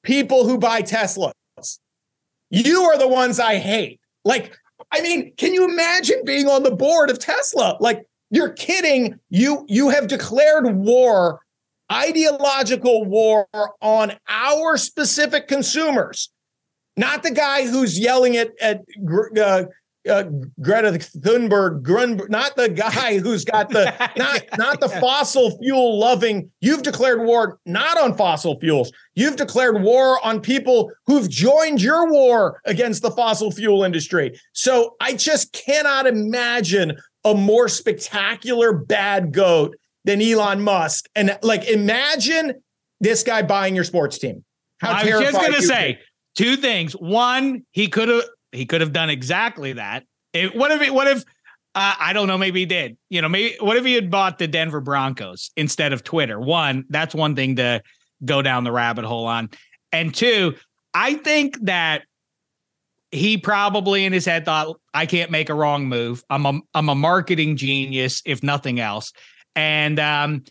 people 0.02 0.46
who 0.46 0.58
buy 0.58 0.82
Teslas. 0.82 1.32
You 2.50 2.82
are 2.82 2.98
the 2.98 3.08
ones 3.08 3.40
I 3.40 3.56
hate. 3.56 4.00
Like, 4.24 4.56
I 4.92 5.00
mean, 5.00 5.32
can 5.36 5.54
you 5.54 5.68
imagine 5.68 6.22
being 6.24 6.48
on 6.48 6.62
the 6.62 6.70
board 6.70 7.08
of 7.10 7.18
Tesla? 7.18 7.76
Like, 7.80 8.06
you're 8.32 8.48
kidding. 8.48 9.20
You 9.28 9.66
you 9.68 9.90
have 9.90 10.08
declared 10.08 10.74
war, 10.74 11.40
ideological 11.92 13.04
war 13.04 13.46
on 13.82 14.14
our 14.26 14.78
specific 14.78 15.48
consumers, 15.48 16.30
not 16.96 17.22
the 17.22 17.30
guy 17.30 17.66
who's 17.66 17.98
yelling 17.98 18.38
at 18.38 18.52
at 18.58 18.80
uh, 19.38 19.64
uh, 20.08 20.24
Greta 20.62 20.92
Thunberg, 20.92 21.82
Grunberg, 21.82 22.30
not 22.30 22.56
the 22.56 22.70
guy 22.70 23.18
who's 23.18 23.44
got 23.44 23.68
the 23.68 23.94
not 24.16 24.42
not 24.56 24.80
the 24.80 24.88
fossil 24.88 25.58
fuel 25.58 25.98
loving. 25.98 26.50
You've 26.62 26.82
declared 26.82 27.20
war 27.20 27.58
not 27.66 28.00
on 28.00 28.16
fossil 28.16 28.58
fuels. 28.60 28.90
You've 29.14 29.36
declared 29.36 29.82
war 29.82 30.24
on 30.24 30.40
people 30.40 30.90
who've 31.06 31.28
joined 31.28 31.82
your 31.82 32.10
war 32.10 32.62
against 32.64 33.02
the 33.02 33.10
fossil 33.10 33.50
fuel 33.50 33.84
industry. 33.84 34.40
So 34.54 34.96
I 35.02 35.12
just 35.12 35.52
cannot 35.52 36.06
imagine 36.06 36.96
a 37.24 37.34
more 37.34 37.68
spectacular 37.68 38.72
bad 38.72 39.32
goat 39.32 39.76
than 40.04 40.20
Elon 40.20 40.62
Musk. 40.62 41.08
And 41.14 41.38
like, 41.42 41.68
imagine 41.68 42.54
this 43.00 43.22
guy 43.22 43.42
buying 43.42 43.74
your 43.74 43.84
sports 43.84 44.18
team. 44.18 44.44
How 44.80 44.92
I 44.92 45.04
was 45.04 45.20
just 45.20 45.40
gonna 45.40 45.62
say 45.62 46.00
two 46.34 46.56
things. 46.56 46.92
One, 46.94 47.64
he 47.72 47.88
could 47.88 48.08
have 48.08 48.24
he 48.50 48.66
could 48.66 48.80
have 48.80 48.92
done 48.92 49.10
exactly 49.10 49.74
that. 49.74 50.04
It, 50.32 50.56
what 50.56 50.70
if 50.72 50.82
it, 50.82 50.92
what 50.92 51.06
if 51.06 51.24
uh, 51.74 51.94
I 51.98 52.12
don't 52.12 52.28
know, 52.28 52.36
maybe 52.36 52.60
he 52.60 52.66
did. 52.66 52.96
You 53.08 53.22
know, 53.22 53.28
maybe 53.28 53.56
what 53.60 53.76
if 53.76 53.84
he 53.84 53.94
had 53.94 54.10
bought 54.10 54.38
the 54.38 54.46
Denver 54.46 54.80
Broncos 54.80 55.50
instead 55.56 55.92
of 55.92 56.04
Twitter? 56.04 56.38
One, 56.38 56.84
that's 56.90 57.14
one 57.14 57.34
thing 57.34 57.56
to 57.56 57.82
go 58.24 58.42
down 58.42 58.64
the 58.64 58.72
rabbit 58.72 59.04
hole 59.04 59.26
on. 59.26 59.50
And 59.90 60.14
two, 60.14 60.54
I 60.92 61.14
think 61.14 61.58
that 61.62 62.02
he 63.12 63.36
probably 63.36 64.04
in 64.04 64.12
his 64.12 64.24
head 64.24 64.46
thought, 64.46 64.80
I 64.94 65.06
can't 65.06 65.30
make 65.30 65.50
a 65.50 65.54
wrong 65.54 65.86
move. 65.86 66.24
I'm 66.30 66.46
a 66.46 66.60
I'm 66.74 66.88
a 66.88 66.94
marketing 66.94 67.56
genius, 67.56 68.22
if 68.24 68.42
nothing 68.42 68.80
else. 68.80 69.12
And 69.54 70.00
um, 70.00 70.44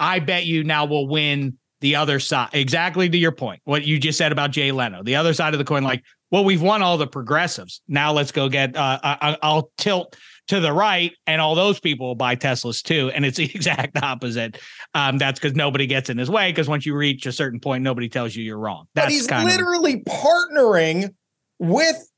I 0.00 0.18
bet 0.18 0.46
you 0.46 0.64
now 0.64 0.86
will 0.86 1.06
win 1.06 1.58
the 1.82 1.96
other 1.96 2.18
side. 2.18 2.48
Exactly 2.54 3.08
to 3.08 3.18
your 3.18 3.32
point, 3.32 3.60
what 3.64 3.84
you 3.84 3.98
just 3.98 4.16
said 4.16 4.32
about 4.32 4.50
Jay 4.50 4.72
Leno, 4.72 5.02
the 5.02 5.14
other 5.14 5.34
side 5.34 5.52
of 5.52 5.58
the 5.58 5.64
coin, 5.64 5.84
like 5.84 6.02
well, 6.30 6.44
we've 6.44 6.62
won 6.62 6.82
all 6.82 6.98
the 6.98 7.06
progressives. 7.06 7.82
Now 7.86 8.12
let's 8.12 8.32
go 8.32 8.48
get. 8.48 8.76
Uh, 8.76 8.98
I, 9.02 9.36
will 9.42 9.70
tilt 9.78 10.16
to 10.48 10.58
the 10.58 10.72
right, 10.72 11.12
and 11.26 11.40
all 11.40 11.54
those 11.54 11.78
people 11.78 12.08
will 12.08 12.14
buy 12.16 12.34
Teslas 12.34 12.82
too. 12.82 13.12
And 13.14 13.24
it's 13.24 13.36
the 13.38 13.44
exact 13.44 14.02
opposite. 14.02 14.58
Um, 14.94 15.18
that's 15.18 15.38
because 15.38 15.54
nobody 15.54 15.86
gets 15.86 16.10
in 16.10 16.18
his 16.18 16.30
way. 16.30 16.50
Because 16.50 16.68
once 16.68 16.84
you 16.86 16.96
reach 16.96 17.26
a 17.26 17.32
certain 17.32 17.60
point, 17.60 17.84
nobody 17.84 18.08
tells 18.08 18.34
you 18.34 18.42
you're 18.42 18.58
wrong. 18.58 18.86
That's 18.94 19.06
but 19.06 19.12
he's 19.12 19.30
literally 19.30 19.94
of- 19.94 20.04
partnering 20.04 21.14
with 21.58 22.10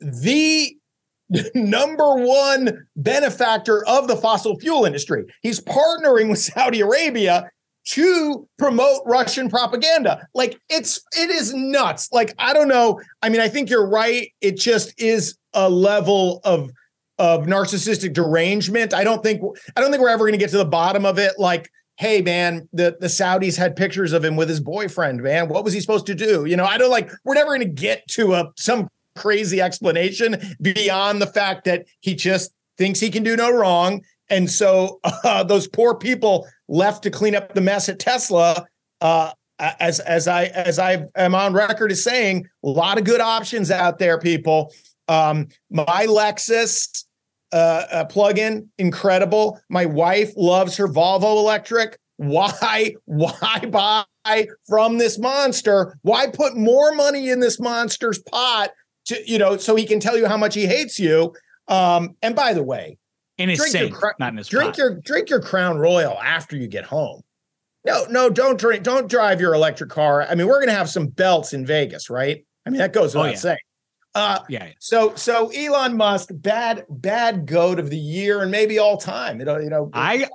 the 0.00 0.76
number 1.54 2.14
one 2.14 2.86
benefactor 2.96 3.84
of 3.86 4.08
the 4.08 4.16
fossil 4.16 4.58
fuel 4.58 4.84
industry. 4.84 5.24
He's 5.42 5.60
partnering 5.60 6.30
with 6.30 6.38
Saudi 6.38 6.80
Arabia 6.80 7.50
to 7.90 8.46
promote 8.58 9.02
Russian 9.06 9.48
propaganda. 9.48 10.26
Like 10.34 10.58
it's 10.68 11.00
it 11.16 11.30
is 11.30 11.54
nuts. 11.54 12.08
Like 12.12 12.34
I 12.38 12.52
don't 12.52 12.68
know. 12.68 13.00
I 13.22 13.28
mean, 13.28 13.40
I 13.40 13.48
think 13.48 13.70
you're 13.70 13.88
right. 13.88 14.30
It 14.40 14.58
just 14.58 15.00
is 15.00 15.36
a 15.54 15.68
level 15.68 16.40
of 16.44 16.70
of 17.18 17.46
narcissistic 17.46 18.12
derangement. 18.12 18.94
I 18.94 19.04
don't 19.04 19.22
think 19.22 19.42
I 19.76 19.80
don't 19.80 19.90
think 19.90 20.02
we're 20.02 20.08
ever 20.08 20.24
going 20.24 20.32
to 20.32 20.38
get 20.38 20.50
to 20.50 20.58
the 20.58 20.64
bottom 20.64 21.04
of 21.04 21.18
it. 21.18 21.32
Like, 21.38 21.70
hey 21.98 22.22
man, 22.22 22.68
the 22.72 22.96
the 23.00 23.08
Saudis 23.08 23.56
had 23.56 23.76
pictures 23.76 24.12
of 24.12 24.24
him 24.24 24.36
with 24.36 24.48
his 24.48 24.60
boyfriend. 24.60 25.22
Man, 25.22 25.48
what 25.48 25.64
was 25.64 25.74
he 25.74 25.80
supposed 25.80 26.06
to 26.06 26.14
do? 26.14 26.46
You 26.46 26.56
know, 26.56 26.64
I 26.64 26.78
don't 26.78 26.90
like. 26.90 27.10
We're 27.24 27.34
never 27.34 27.50
going 27.50 27.60
to 27.60 27.66
get 27.66 28.06
to 28.08 28.34
a 28.34 28.52
some 28.56 28.88
crazy 29.16 29.60
explanation 29.60 30.40
beyond 30.62 31.20
the 31.20 31.26
fact 31.26 31.64
that 31.64 31.86
he 32.00 32.14
just 32.14 32.52
thinks 32.78 33.00
he 33.00 33.10
can 33.10 33.24
do 33.24 33.36
no 33.36 33.50
wrong. 33.50 34.02
And 34.30 34.48
so 34.48 35.00
uh, 35.04 35.42
those 35.42 35.68
poor 35.68 35.94
people 35.94 36.46
left 36.68 37.02
to 37.02 37.10
clean 37.10 37.34
up 37.34 37.54
the 37.54 37.60
mess 37.60 37.88
at 37.88 37.98
Tesla. 37.98 38.66
Uh, 39.00 39.32
as 39.58 39.98
as 40.00 40.28
I 40.28 40.44
as 40.46 40.78
I 40.78 41.04
am 41.16 41.34
on 41.34 41.52
record 41.52 41.90
as 41.90 42.02
saying, 42.02 42.48
a 42.64 42.68
lot 42.68 42.96
of 42.96 43.04
good 43.04 43.20
options 43.20 43.72
out 43.72 43.98
there, 43.98 44.18
people. 44.18 44.72
Um, 45.08 45.48
my 45.70 46.06
Lexus 46.06 47.04
uh, 47.52 48.04
plug-in, 48.06 48.68
incredible. 48.78 49.60
My 49.68 49.86
wife 49.86 50.32
loves 50.36 50.76
her 50.76 50.88
Volvo 50.88 51.36
electric. 51.38 51.98
Why 52.16 52.94
why 53.04 53.60
buy 53.70 54.48
from 54.66 54.98
this 54.98 55.18
monster? 55.18 55.96
Why 56.02 56.26
put 56.26 56.56
more 56.56 56.94
money 56.94 57.30
in 57.30 57.40
this 57.40 57.58
monster's 57.60 58.20
pot 58.20 58.70
to 59.06 59.30
you 59.30 59.38
know 59.38 59.56
so 59.56 59.76
he 59.76 59.86
can 59.86 60.00
tell 60.00 60.16
you 60.16 60.26
how 60.26 60.36
much 60.36 60.54
he 60.54 60.66
hates 60.66 60.98
you? 60.98 61.34
Um, 61.68 62.16
and 62.22 62.34
by 62.34 62.54
the 62.54 62.62
way, 62.62 62.98
in 63.38 63.48
his 63.48 63.58
drink 63.58 63.72
sink, 63.72 63.90
your, 63.90 64.14
not 64.18 64.32
in 64.32 64.38
his 64.38 64.48
drink 64.48 64.70
pot. 64.70 64.78
your 64.78 65.00
drink 65.00 65.30
your 65.30 65.40
Crown 65.40 65.78
Royal 65.78 66.18
after 66.20 66.56
you 66.56 66.66
get 66.66 66.84
home. 66.84 67.22
No, 67.84 68.04
no, 68.10 68.28
don't 68.28 68.58
drink, 68.58 68.82
don't 68.82 69.08
drive 69.08 69.40
your 69.40 69.54
electric 69.54 69.90
car. 69.90 70.22
I 70.22 70.34
mean, 70.34 70.46
we're 70.46 70.60
gonna 70.60 70.76
have 70.76 70.90
some 70.90 71.06
belts 71.06 71.52
in 71.52 71.64
Vegas, 71.64 72.10
right? 72.10 72.44
I 72.66 72.70
mean, 72.70 72.80
that 72.80 72.92
goes 72.92 73.14
oh, 73.14 73.20
without 73.20 73.28
oh, 73.28 73.32
yeah. 73.32 73.38
saying. 73.38 73.58
Uh, 74.14 74.40
yeah, 74.48 74.66
yeah, 74.66 74.72
So, 74.80 75.14
so 75.14 75.50
Elon 75.50 75.96
Musk, 75.96 76.30
bad, 76.32 76.84
bad 76.88 77.46
goat 77.46 77.78
of 77.78 77.90
the 77.90 77.98
year, 77.98 78.42
and 78.42 78.50
maybe 78.50 78.78
all 78.78 78.96
time. 78.96 79.38
You 79.38 79.44
know, 79.44 79.58
you 79.58 79.70
know. 79.70 79.90
I, 79.92 80.28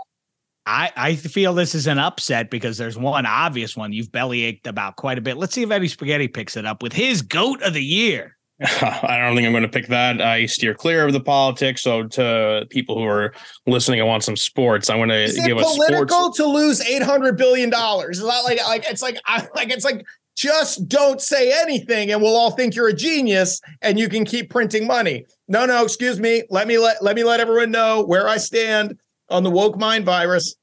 I, 0.66 0.92
I 0.96 1.16
feel 1.16 1.54
this 1.54 1.76
is 1.76 1.88
an 1.88 2.00
upset 2.00 2.50
because 2.50 2.78
there's 2.78 2.98
one 2.98 3.26
obvious 3.26 3.76
one 3.76 3.92
you've 3.92 4.12
belly 4.12 4.44
ached 4.44 4.68
about 4.68 4.96
quite 4.96 5.18
a 5.18 5.22
bit. 5.22 5.38
Let's 5.38 5.54
see 5.54 5.64
if 5.64 5.72
Eddie 5.72 5.88
Spaghetti 5.90 6.28
picks 6.28 6.56
it 6.56 6.66
up 6.66 6.82
with 6.82 6.94
his 6.94 7.22
goat 7.22 7.62
of 7.64 7.74
the 7.74 7.84
year. 7.84 8.38
I 8.62 9.18
don't 9.18 9.36
think 9.36 9.46
I'm 9.46 9.52
going 9.52 9.64
to 9.64 9.70
pick 9.70 9.88
that. 9.88 10.22
I 10.22 10.46
steer 10.46 10.74
clear 10.74 11.06
of 11.06 11.12
the 11.12 11.20
politics. 11.20 11.82
So 11.82 12.04
to 12.08 12.66
people 12.70 12.98
who 12.98 13.04
are 13.04 13.34
listening 13.66 14.00
and 14.00 14.08
want 14.08 14.24
some 14.24 14.38
sports, 14.38 14.90
I 14.90 14.96
want 14.96 15.12
to 15.12 15.24
Is 15.24 15.36
give 15.36 15.58
it 15.58 15.64
political 15.64 16.32
sports- 16.34 16.38
to 16.38 16.46
lose 16.46 16.80
800 16.82 17.36
billion 17.36 17.70
dollars. 17.70 18.20
Is 18.20 18.24
that 18.24 18.44
like 18.46 18.64
like 18.66 18.86
it's 18.90 19.02
like 19.02 19.20
I, 19.26 19.48
like 19.56 19.70
it's 19.70 19.84
like 19.84 20.06
just 20.36 20.88
don't 20.88 21.22
say 21.22 21.52
anything 21.62 22.12
and 22.12 22.22
we'll 22.22 22.36
all 22.36 22.52
think 22.52 22.76
you're 22.76 22.88
a 22.88 22.94
genius 22.94 23.62
and 23.82 24.00
you 24.00 24.10
can 24.10 24.26
keep 24.26 24.50
printing 24.50 24.88
money. 24.88 25.26
No, 25.48 25.66
no, 25.66 25.84
excuse 25.84 26.20
me. 26.20 26.44
Let 26.50 26.68
me 26.68 26.78
let 26.78 27.04
let 27.04 27.16
me 27.16 27.24
let 27.24 27.40
everyone 27.40 27.72
know 27.72 28.04
where 28.04 28.28
I 28.28 28.38
stand 28.38 28.98
on 29.30 29.44
the 29.44 29.52
woke 29.52 29.78
mind 29.78 30.06
virus. 30.06 30.56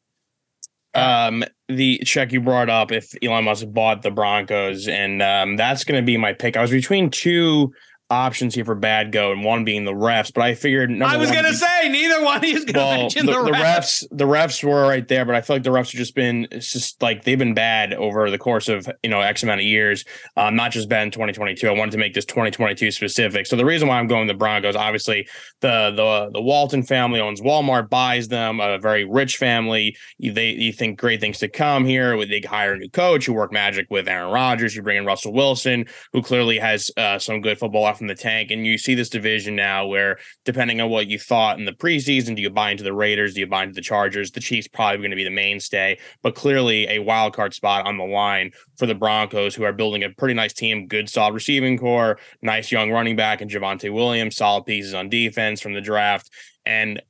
Um, 0.94 1.44
the 1.68 1.98
check 2.04 2.32
you 2.32 2.40
brought 2.40 2.68
up, 2.68 2.90
if 2.90 3.14
Elon 3.22 3.44
Musk 3.44 3.66
bought 3.68 4.02
the 4.02 4.10
Broncos, 4.10 4.88
and 4.88 5.22
um, 5.22 5.56
that's 5.56 5.84
going 5.84 6.00
to 6.00 6.04
be 6.04 6.16
my 6.16 6.32
pick. 6.32 6.56
I 6.56 6.62
was 6.62 6.72
between 6.72 7.10
two 7.10 7.72
options 8.10 8.54
here 8.54 8.64
for 8.64 8.74
bad 8.74 9.12
go, 9.12 9.32
and 9.32 9.44
one 9.44 9.64
being 9.64 9.84
the 9.84 9.92
refs. 9.92 10.32
But 10.32 10.42
I 10.42 10.54
figured 10.54 10.90
I 11.02 11.16
was 11.16 11.30
going 11.30 11.44
to 11.44 11.54
say 11.54 11.88
neither 11.88 12.22
one 12.22 12.44
is 12.44 12.64
going 12.64 12.66
to 12.66 12.78
well, 12.78 12.96
mention 12.96 13.26
the, 13.26 13.32
the, 13.32 13.42
the 13.44 13.50
refs. 13.52 13.60
refs. 13.60 14.08
The 14.10 14.24
refs 14.24 14.64
were 14.64 14.82
right 14.82 15.06
there, 15.06 15.24
but 15.24 15.34
I 15.34 15.40
feel 15.40 15.56
like 15.56 15.62
the 15.62 15.70
refs 15.70 15.92
have 15.92 15.98
just 15.98 16.14
been 16.14 16.48
it's 16.50 16.72
just 16.72 17.00
like 17.00 17.24
they've 17.24 17.38
been 17.38 17.54
bad 17.54 17.94
over 17.94 18.30
the 18.30 18.38
course 18.38 18.68
of 18.68 18.90
you 19.02 19.10
know 19.10 19.20
X 19.20 19.42
amount 19.42 19.60
of 19.60 19.66
years. 19.66 20.04
Um, 20.36 20.56
not 20.56 20.72
just 20.72 20.88
bad 20.88 21.04
in 21.04 21.10
2022. 21.10 21.68
I 21.68 21.72
wanted 21.72 21.92
to 21.92 21.98
make 21.98 22.14
this 22.14 22.24
2022 22.24 22.90
specific. 22.90 23.46
So 23.46 23.56
the 23.56 23.64
reason 23.64 23.88
why 23.88 23.98
I'm 23.98 24.08
going 24.08 24.26
the 24.26 24.34
Broncos, 24.34 24.76
obviously 24.76 25.28
the 25.60 25.92
the 25.94 26.30
the 26.32 26.42
Walton 26.42 26.82
family 26.82 27.20
owns 27.20 27.40
Walmart, 27.40 27.88
buys 27.88 28.28
them, 28.28 28.60
a 28.60 28.78
very 28.78 29.04
rich 29.04 29.36
family. 29.36 29.96
They 30.18 30.50
you 30.50 30.72
think 30.72 30.98
great 30.98 31.20
things 31.20 31.38
to 31.38 31.48
come 31.48 31.84
here. 31.84 32.16
They 32.26 32.40
hire 32.40 32.74
a 32.74 32.78
new 32.78 32.90
coach 32.90 33.26
who 33.26 33.34
work 33.34 33.52
magic 33.52 33.86
with 33.90 34.08
Aaron 34.08 34.32
Rodgers. 34.32 34.74
You 34.74 34.82
bring 34.82 34.98
in 34.98 35.06
Russell 35.06 35.32
Wilson, 35.32 35.86
who 36.12 36.22
clearly 36.22 36.58
has 36.58 36.90
uh, 36.96 37.18
some 37.18 37.40
good 37.40 37.58
football 37.58 37.86
the 38.06 38.14
tank. 38.14 38.50
And 38.50 38.66
you 38.66 38.78
see 38.78 38.94
this 38.94 39.08
division 39.08 39.56
now 39.56 39.86
where, 39.86 40.18
depending 40.44 40.80
on 40.80 40.90
what 40.90 41.08
you 41.08 41.18
thought 41.18 41.58
in 41.58 41.64
the 41.64 41.72
preseason, 41.72 42.36
do 42.36 42.42
you 42.42 42.50
buy 42.50 42.70
into 42.70 42.84
the 42.84 42.92
Raiders? 42.92 43.34
Do 43.34 43.40
you 43.40 43.46
buy 43.46 43.62
into 43.62 43.74
the 43.74 43.80
Chargers? 43.80 44.30
The 44.30 44.40
Chiefs 44.40 44.68
probably 44.68 44.98
going 44.98 45.10
to 45.10 45.16
be 45.16 45.24
the 45.24 45.30
mainstay, 45.30 45.98
but 46.22 46.34
clearly 46.34 46.88
a 46.88 46.98
wild 46.98 47.34
card 47.34 47.54
spot 47.54 47.86
on 47.86 47.96
the 47.96 48.04
line 48.04 48.52
for 48.78 48.86
the 48.86 48.94
Broncos, 48.94 49.54
who 49.54 49.64
are 49.64 49.72
building 49.72 50.04
a 50.04 50.10
pretty 50.10 50.34
nice 50.34 50.52
team, 50.52 50.86
good 50.86 51.08
solid 51.08 51.34
receiving 51.34 51.78
corps, 51.78 52.18
nice 52.42 52.72
young 52.72 52.90
running 52.90 53.16
back, 53.16 53.40
and 53.40 53.50
Javonte 53.50 53.92
Williams, 53.92 54.36
solid 54.36 54.64
pieces 54.64 54.94
on 54.94 55.08
defense 55.08 55.60
from 55.60 55.74
the 55.74 55.80
draft. 55.80 56.30
And 56.66 57.02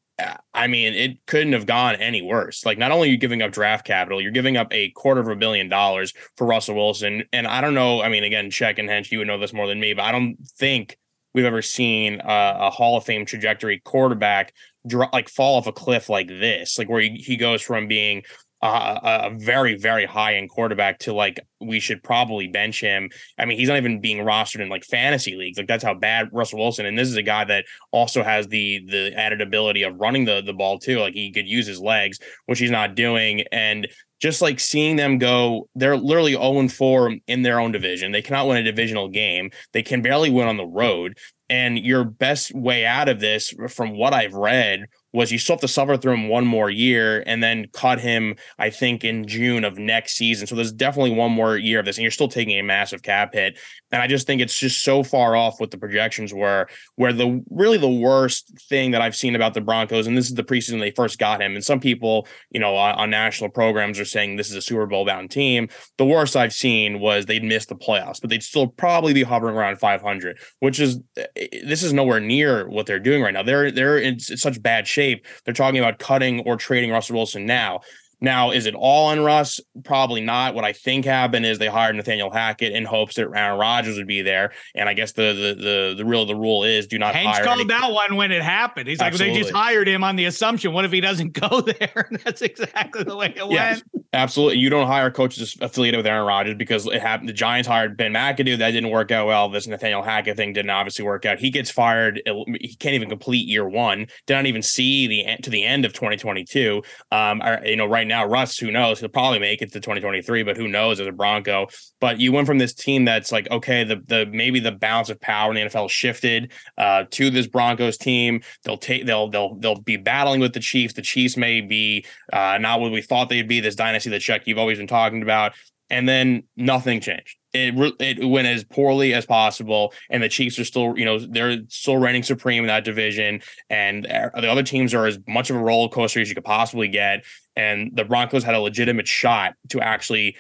I 0.52 0.66
mean, 0.66 0.94
it 0.94 1.24
couldn't 1.26 1.52
have 1.52 1.66
gone 1.66 1.97
any 1.97 2.22
worse. 2.22 2.66
Like, 2.66 2.78
not 2.78 2.90
only 2.90 3.09
are 3.09 3.12
you 3.12 3.18
giving 3.18 3.42
up 3.42 3.52
draft 3.52 3.86
capital, 3.86 4.20
you're 4.20 4.32
giving 4.32 4.56
up 4.56 4.72
a 4.72 4.90
quarter 4.90 5.20
of 5.20 5.28
a 5.28 5.36
billion 5.36 5.68
dollars 5.68 6.12
for 6.36 6.47
Russell 6.47 6.74
Wilson. 6.74 7.24
And 7.32 7.47
I 7.47 7.60
don't 7.60 7.74
know. 7.74 8.02
I 8.02 8.09
mean, 8.09 8.24
again, 8.24 8.51
check 8.51 8.78
and 8.78 8.88
Hench, 8.88 9.10
you 9.10 9.18
would 9.18 9.26
know 9.26 9.38
this 9.38 9.52
more 9.52 9.66
than 9.66 9.80
me, 9.80 9.94
but 9.94 10.05
I 10.05 10.12
don't 10.12 10.36
think 10.56 10.97
we've 11.34 11.44
ever 11.44 11.62
seen 11.62 12.20
a, 12.20 12.56
a 12.60 12.70
Hall 12.70 12.97
of 12.97 13.05
Fame 13.05 13.24
trajectory 13.24 13.80
quarterback 13.84 14.52
drop, 14.86 15.12
like 15.12 15.28
fall 15.28 15.56
off 15.56 15.66
a 15.66 15.72
cliff 15.72 16.09
like 16.09 16.28
this, 16.28 16.78
like 16.78 16.88
where 16.88 17.01
he, 17.01 17.16
he 17.16 17.36
goes 17.36 17.62
from 17.62 17.88
being 17.88 18.22
a 18.62 19.31
very 19.35 19.77
very 19.77 20.05
high 20.05 20.35
end 20.35 20.51
quarterback 20.51 20.99
to 21.01 21.12
like 21.12 21.41
we 21.61 21.81
should 21.81 22.03
probably 22.03 22.49
bench 22.49 22.81
him. 22.81 23.09
I 23.39 23.45
mean, 23.45 23.59
he's 23.59 23.69
not 23.69 23.78
even 23.78 24.01
being 24.01 24.19
rostered 24.19 24.61
in 24.61 24.69
like 24.69 24.85
fantasy 24.85 25.37
leagues. 25.37 25.59
Like 25.59 25.66
that's 25.66 25.85
how 25.85 25.95
bad 25.95 26.28
Russell 26.32 26.59
Wilson. 26.59 26.87
And 26.87 26.99
this 26.99 27.09
is 27.09 27.16
a 27.16 27.23
guy 27.23 27.45
that 27.45 27.65
also 27.91 28.23
has 28.23 28.49
the 28.49 28.81
the 28.87 29.12
added 29.16 29.41
ability 29.41 29.82
of 29.82 29.97
running 29.99 30.24
the 30.24 30.43
the 30.43 30.53
ball 30.53 30.78
too. 30.78 31.01
Like 31.01 31.15
he 31.15 31.32
could 31.32 31.49
use 31.49 31.66
his 31.66 31.81
legs, 31.81 32.19
which 32.47 32.59
he's 32.59 32.70
not 32.70 32.95
doing. 32.95 33.45
And 33.53 33.89
just 34.20 34.43
like 34.43 34.61
seeing 34.61 34.97
them 34.97 35.19
go, 35.19 35.69
they're 35.74 35.97
literally 35.97 36.32
0 36.32 36.69
4 36.69 37.15
in 37.27 37.43
their 37.43 37.59
own 37.59 37.73
division. 37.73 38.12
They 38.12 38.23
cannot 38.23 38.47
win 38.47 38.59
a 38.59 38.62
divisional 38.62 39.09
game. 39.09 39.51
They 39.73 39.82
can 39.82 40.03
barely 40.03 40.31
win 40.31 40.47
on 40.47 40.59
the 40.59 40.66
road. 40.66 41.16
And 41.49 41.78
your 41.78 42.05
best 42.05 42.55
way 42.55 42.85
out 42.85 43.09
of 43.09 43.19
this, 43.19 43.53
from 43.69 43.97
what 43.97 44.12
I've 44.12 44.35
read, 44.35 44.85
was 45.12 45.32
you 45.32 45.39
still 45.39 45.55
have 45.55 45.61
to 45.61 45.69
suffer 45.69 45.97
through 45.97 46.15
him 46.15 46.28
one 46.28 46.47
more 46.47 46.70
year 46.70 47.23
and 47.27 47.43
then 47.43 47.66
cut 47.73 48.01
him, 48.01 48.37
I 48.59 48.70
think, 48.70 49.05
in 49.05 49.27
June 49.27 49.65
of 49.65 49.78
next 49.78 50.16
season. 50.16 50.47
So 50.47 50.55
there's 50.55 50.73
definitely 50.73 51.12
one 51.12 51.32
more 51.32 51.57
year 51.57 51.81
of 51.81 51.85
this, 51.85 51.97
and 51.97 52.03
you're 52.03 52.11
still 52.11 52.28
taking 52.28 52.59
a 52.59 52.62
massive 52.62 53.03
cap 53.03 53.35
hit. 53.35 53.59
And 53.92 54.00
I 54.00 54.06
just 54.06 54.26
think 54.26 54.40
it's 54.40 54.58
just 54.58 54.82
so 54.82 55.02
far 55.02 55.34
off 55.36 55.60
what 55.60 55.70
the 55.70 55.78
projections 55.78 56.32
were, 56.32 56.68
where 56.96 57.12
the 57.12 57.42
really 57.50 57.78
the 57.78 57.88
worst 57.88 58.52
thing 58.68 58.92
that 58.92 59.02
I've 59.02 59.16
seen 59.16 59.34
about 59.34 59.54
the 59.54 59.60
Broncos, 59.60 60.06
and 60.06 60.16
this 60.16 60.28
is 60.28 60.34
the 60.34 60.44
preseason 60.44 60.80
they 60.80 60.90
first 60.92 61.18
got 61.18 61.42
him. 61.42 61.54
And 61.54 61.64
some 61.64 61.80
people, 61.80 62.26
you 62.50 62.60
know, 62.60 62.76
on, 62.76 62.94
on 62.94 63.10
national 63.10 63.50
programs 63.50 63.98
are 63.98 64.04
saying 64.04 64.36
this 64.36 64.50
is 64.50 64.56
a 64.56 64.62
Super 64.62 64.86
Bowl 64.86 65.04
bound 65.04 65.30
team. 65.30 65.68
The 65.98 66.04
worst 66.04 66.36
I've 66.36 66.52
seen 66.52 67.00
was 67.00 67.26
they'd 67.26 67.44
miss 67.44 67.66
the 67.66 67.74
playoffs, 67.74 68.20
but 68.20 68.30
they'd 68.30 68.42
still 68.42 68.68
probably 68.68 69.12
be 69.12 69.22
hovering 69.22 69.56
around 69.56 69.78
500, 69.78 70.38
which 70.60 70.80
is 70.80 71.00
eh, 71.16 71.26
eh, 71.36 71.48
this 71.66 71.82
is 71.82 71.92
nowhere 71.92 72.20
near 72.20 72.68
what 72.68 72.86
they're 72.86 73.00
doing 73.00 73.22
right 73.22 73.34
now. 73.34 73.42
They're 73.42 73.70
they're 73.70 73.98
in 73.98 74.18
such 74.20 74.62
bad 74.62 74.86
shape. 74.86 75.26
They're 75.44 75.54
talking 75.54 75.80
about 75.80 75.98
cutting 75.98 76.40
or 76.40 76.56
trading 76.56 76.90
Russell 76.90 77.16
Wilson 77.16 77.46
now. 77.46 77.80
Now, 78.20 78.51
is 78.51 78.66
it 78.66 78.74
all 78.74 79.06
on 79.06 79.20
Russ? 79.20 79.60
Probably 79.84 80.20
not. 80.20 80.55
What 80.55 80.64
I 80.64 80.72
think 80.72 81.05
happened 81.05 81.47
is 81.47 81.59
they 81.59 81.68
hired 81.68 81.97
Nathaniel 81.97 82.30
Hackett 82.30 82.72
in 82.72 82.84
hopes 82.84 83.16
that 83.16 83.28
Aaron 83.34 83.59
Rodgers 83.59 83.97
would 83.97 84.06
be 84.06 84.22
there. 84.22 84.52
And 84.74 84.88
I 84.88 84.94
guess 84.94 85.12
the 85.12 85.32
the 85.32 85.62
the, 85.62 85.94
the 85.98 86.05
real 86.05 86.26
the 86.26 86.36
rule 86.36 86.64
is 86.64 86.86
do 86.86 86.98
not 86.98 87.14
hire. 87.14 87.42
called 87.44 87.60
any- 87.60 87.68
that 87.68 87.90
one 87.92 88.16
when 88.16 88.30
it 88.32 88.42
happened. 88.42 88.88
He's 88.88 89.01
like, 89.01 89.14
they 89.14 89.34
just 89.34 89.52
hired 89.52 89.88
him 89.88 90.05
on 90.05 90.16
the 90.16 90.26
assumption. 90.26 90.72
What 90.72 90.84
if 90.84 90.92
he 90.92 91.01
doesn't 91.01 91.32
go 91.51 91.60
there? 91.60 92.06
And 92.10 92.18
that's 92.24 92.42
exactly 92.42 93.05
the 93.05 93.16
way 93.16 93.32
it 93.36 93.42
Yes, 93.51 93.82
went. 93.94 94.06
absolutely. 94.12 94.59
You 94.59 94.68
don't 94.70 94.86
hire 94.86 95.10
coaches 95.10 95.56
affiliated 95.60 95.98
with 95.98 96.06
Aaron 96.06 96.26
Rodgers 96.26 96.56
because 96.56 96.86
it 96.86 97.01
happened. 97.01 97.28
The 97.28 97.32
Giants 97.34 97.68
hired 97.68 97.97
Ben 97.97 98.12
McAdoo. 98.12 98.59
That 98.59 98.72
didn't 98.72 98.90
work 98.90 99.10
out 99.10 99.26
well. 99.26 99.48
This 99.48 99.66
Nathaniel 99.66 100.02
Hackett 100.02 100.36
thing 100.36 100.52
didn't 100.52 100.70
obviously 100.70 101.05
work 101.05 101.24
out. 101.24 101.38
He 101.38 101.51
gets 101.51 101.70
fired. 101.70 102.20
He 102.60 102.74
can't 102.78 102.94
even 102.94 103.09
complete 103.09 103.48
year 103.48 103.66
one. 103.68 104.06
Did 104.26 104.34
not 104.34 104.47
even 104.47 104.62
see 104.62 105.06
the 105.06 105.24
end 105.24 105.44
to 105.44 105.51
the 105.51 105.64
end 105.64 105.84
of 105.84 105.92
2022. 105.92 106.82
Um, 107.12 107.42
you 107.64 107.76
know, 107.76 107.86
right 107.86 108.06
now, 108.11 108.27
Russ, 108.27 108.59
who 108.59 108.70
knows? 108.70 109.01
He'll 109.01 109.09
probably 109.09 109.39
make 109.39 109.62
it 109.62 109.73
to 109.73 109.81
2023, 109.81 110.43
but 110.43 110.57
who 110.57 110.69
knows 110.69 111.01
as 111.01 111.07
a 111.07 111.12
Bronco. 111.12 111.69
But 112.01 112.20
you 112.20 112.32
went 112.32 112.47
from 112.47 112.59
this 112.59 112.74
team 112.74 113.05
that's 113.05 113.32
like, 113.32 113.51
okay, 113.51 113.85
the 113.85 114.03
the 114.07 114.27
maybe 114.27 114.61
the 114.61 114.73
balance 114.73 115.09
of 115.09 115.20
power 115.20 115.51
in 115.51 115.57
the 115.57 115.70
NFL 115.70 115.89
shifted 115.89 116.53
uh, 116.77 117.05
to 117.12 117.31
this 117.31 117.47
Broncos 117.47 117.97
team. 117.97 118.43
They'll 118.65 118.77
take 118.77 119.07
they'll 119.07 119.28
they'll 119.28 119.55
they'll 119.55 119.81
be 119.81 119.97
battling 119.97 120.41
with 120.41 120.53
the 120.53 120.61
Chiefs. 120.61 120.95
The 120.95 121.03
Chiefs 121.03 121.37
may 121.37 121.61
be 121.61 122.05
uh, 122.32 122.59
not 122.61 122.81
what 122.81 122.93
we 122.93 123.01
thought 123.01 123.28
they'd 123.28 123.49
be. 123.49 123.61
This 123.61 123.77
dynasty 123.77 124.11
that 124.11 124.20
Chuck 124.20 124.43
you've 124.45 124.59
always 124.59 124.78
been 124.78 124.87
talking 124.87 125.23
about, 125.23 125.53
and 125.90 126.08
then 126.08 126.44
nothing 126.56 127.00
changed. 127.00 127.36
It 127.52 127.74
it 127.98 128.24
went 128.24 128.46
as 128.46 128.62
poorly 128.64 129.12
as 129.12 129.26
possible, 129.26 129.92
and 130.08 130.22
the 130.22 130.28
Chiefs 130.28 130.58
are 130.58 130.64
still 130.64 130.96
you 130.96 131.04
know 131.04 131.18
they're 131.18 131.58
still 131.68 131.96
reigning 131.96 132.22
supreme 132.22 132.62
in 132.62 132.68
that 132.68 132.84
division, 132.84 133.42
and 133.68 134.06
uh, 134.06 134.30
the 134.40 134.50
other 134.50 134.62
teams 134.62 134.94
are 134.94 135.06
as 135.06 135.18
much 135.26 135.50
of 135.50 135.56
a 135.56 135.58
roller 135.58 135.88
coaster 135.88 136.20
as 136.20 136.28
you 136.28 136.34
could 136.34 136.44
possibly 136.44 136.88
get. 136.88 137.24
And 137.56 137.90
the 137.94 138.04
Broncos 138.04 138.44
had 138.44 138.54
a 138.54 138.60
legitimate 138.60 139.08
shot 139.08 139.54
to 139.70 139.80
actually 139.80 140.36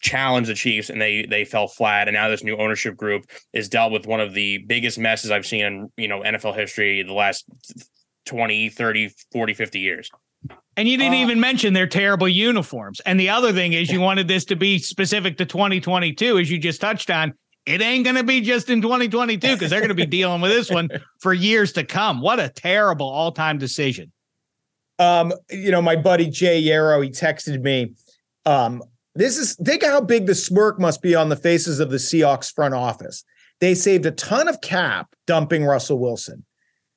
challenge 0.00 0.46
the 0.46 0.54
Chiefs 0.54 0.88
and 0.88 1.00
they 1.00 1.26
they 1.26 1.44
fell 1.44 1.68
flat 1.68 2.08
and 2.08 2.14
now 2.14 2.28
this 2.30 2.42
new 2.42 2.56
ownership 2.56 2.96
group 2.96 3.26
is 3.52 3.68
dealt 3.68 3.92
with 3.92 4.06
one 4.06 4.20
of 4.20 4.32
the 4.32 4.58
biggest 4.66 4.98
messes 4.98 5.30
I've 5.30 5.44
seen 5.44 5.64
in 5.66 5.92
you 5.98 6.08
know 6.08 6.22
NFL 6.22 6.56
history 6.56 7.02
the 7.02 7.12
last 7.12 7.44
20 8.24 8.70
30 8.70 9.10
40 9.32 9.54
50 9.54 9.78
years. 9.78 10.10
And 10.76 10.86
you 10.88 10.96
didn't 10.98 11.14
Uh, 11.14 11.24
even 11.24 11.40
mention 11.40 11.72
their 11.72 11.86
terrible 11.86 12.28
uniforms. 12.28 13.00
And 13.06 13.18
the 13.18 13.30
other 13.30 13.52
thing 13.52 13.72
is, 13.72 13.90
you 13.90 14.00
wanted 14.00 14.28
this 14.28 14.44
to 14.46 14.56
be 14.56 14.78
specific 14.78 15.38
to 15.38 15.46
2022, 15.46 16.38
as 16.38 16.50
you 16.50 16.58
just 16.58 16.80
touched 16.80 17.10
on. 17.10 17.32
It 17.64 17.80
ain't 17.82 18.04
going 18.04 18.16
to 18.16 18.22
be 18.22 18.40
just 18.42 18.70
in 18.70 18.80
2022 18.80 19.54
because 19.54 19.70
they're 19.70 19.80
going 19.80 19.88
to 19.88 19.94
be 19.94 20.06
dealing 20.06 20.40
with 20.40 20.52
this 20.52 20.70
one 20.70 20.88
for 21.20 21.32
years 21.34 21.72
to 21.72 21.84
come. 21.84 22.20
What 22.20 22.38
a 22.38 22.48
terrible 22.48 23.08
all 23.08 23.32
time 23.32 23.58
decision. 23.58 24.12
um, 24.98 25.32
you 25.50 25.70
know, 25.70 25.82
my 25.82 25.96
buddy 25.96 26.28
Jay 26.30 26.58
Yarrow, 26.58 27.00
he 27.00 27.10
texted 27.10 27.60
me. 27.62 27.94
Um, 28.46 28.82
this 29.14 29.36
is 29.36 29.56
think 29.56 29.82
how 29.84 30.00
big 30.00 30.26
the 30.26 30.34
smirk 30.34 30.78
must 30.78 31.02
be 31.02 31.14
on 31.14 31.28
the 31.28 31.36
faces 31.36 31.80
of 31.80 31.90
the 31.90 31.96
Seahawks 31.96 32.52
front 32.54 32.74
office. 32.74 33.24
They 33.60 33.74
saved 33.74 34.06
a 34.06 34.10
ton 34.10 34.46
of 34.48 34.60
cap 34.60 35.14
dumping 35.26 35.64
Russell 35.64 35.98
Wilson, 35.98 36.44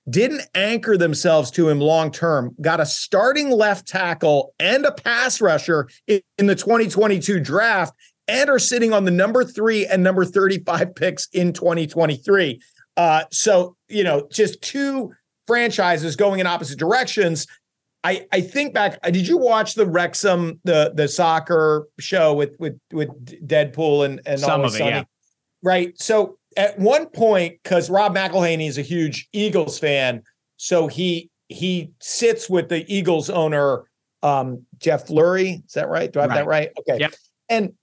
didn't 0.09 0.41
anchor 0.55 0.97
themselves 0.97 1.51
to 1.51 1.69
him 1.69 1.79
long 1.79 2.11
term, 2.11 2.55
got 2.61 2.79
a 2.79 2.85
starting 2.85 3.49
left 3.49 3.87
tackle 3.87 4.53
and 4.59 4.85
a 4.85 4.91
pass 4.91 5.41
rusher 5.41 5.87
in, 6.07 6.21
the 6.37 6.55
2022 6.55 7.39
draft, 7.39 7.93
and 8.27 8.49
are 8.49 8.59
sitting 8.59 8.93
on 8.93 9.05
the 9.05 9.11
number 9.11 9.43
three 9.43 9.85
and 9.85 10.03
number 10.03 10.25
35 10.25 10.95
picks 10.95 11.27
in 11.33 11.53
2023. 11.53 12.61
Uh, 12.97 13.23
so, 13.31 13.75
you 13.87 14.03
know, 14.03 14.27
just 14.31 14.61
two 14.61 15.11
franchises 15.47 16.15
going 16.15 16.39
in 16.39 16.47
opposite 16.47 16.77
directions. 16.77 17.47
I, 18.03 18.27
I 18.31 18.41
think 18.41 18.73
back. 18.73 18.97
uh, 19.03 19.09
Did 19.09 19.27
you 19.27 19.37
watch 19.37 19.75
the 19.75 19.85
Wrexham 19.85 20.59
the 20.63 20.93
the 20.95 21.07
soccer 21.07 21.87
show 21.99 22.33
with 22.33 22.55
with 22.59 22.79
with 22.93 23.09
Deadpool 23.45 24.05
and 24.05 24.21
and 24.25 24.39
Some 24.39 24.61
Always 24.61 24.75
of 24.75 24.81
it, 24.81 24.85
yeah. 24.85 25.03
Right. 25.61 25.99
So 25.99 26.38
at 26.57 26.77
one 26.79 27.07
point, 27.07 27.57
because 27.63 27.89
Rob 27.89 28.15
McElhaney 28.15 28.67
is 28.67 28.77
a 28.77 28.81
huge 28.81 29.27
Eagles 29.33 29.79
fan, 29.79 30.23
so 30.57 30.87
he 30.87 31.29
he 31.47 31.91
sits 31.99 32.49
with 32.49 32.69
the 32.69 32.85
Eagles 32.93 33.29
owner, 33.29 33.83
um, 34.23 34.65
Jeff 34.77 35.07
Lurie. 35.07 35.65
Is 35.65 35.73
that 35.73 35.89
right? 35.89 36.11
Do 36.11 36.19
I 36.19 36.23
have 36.23 36.33
that 36.33 36.47
right? 36.47 36.69
Okay. 36.79 36.99
Yep. 36.99 37.13
And 37.49 37.73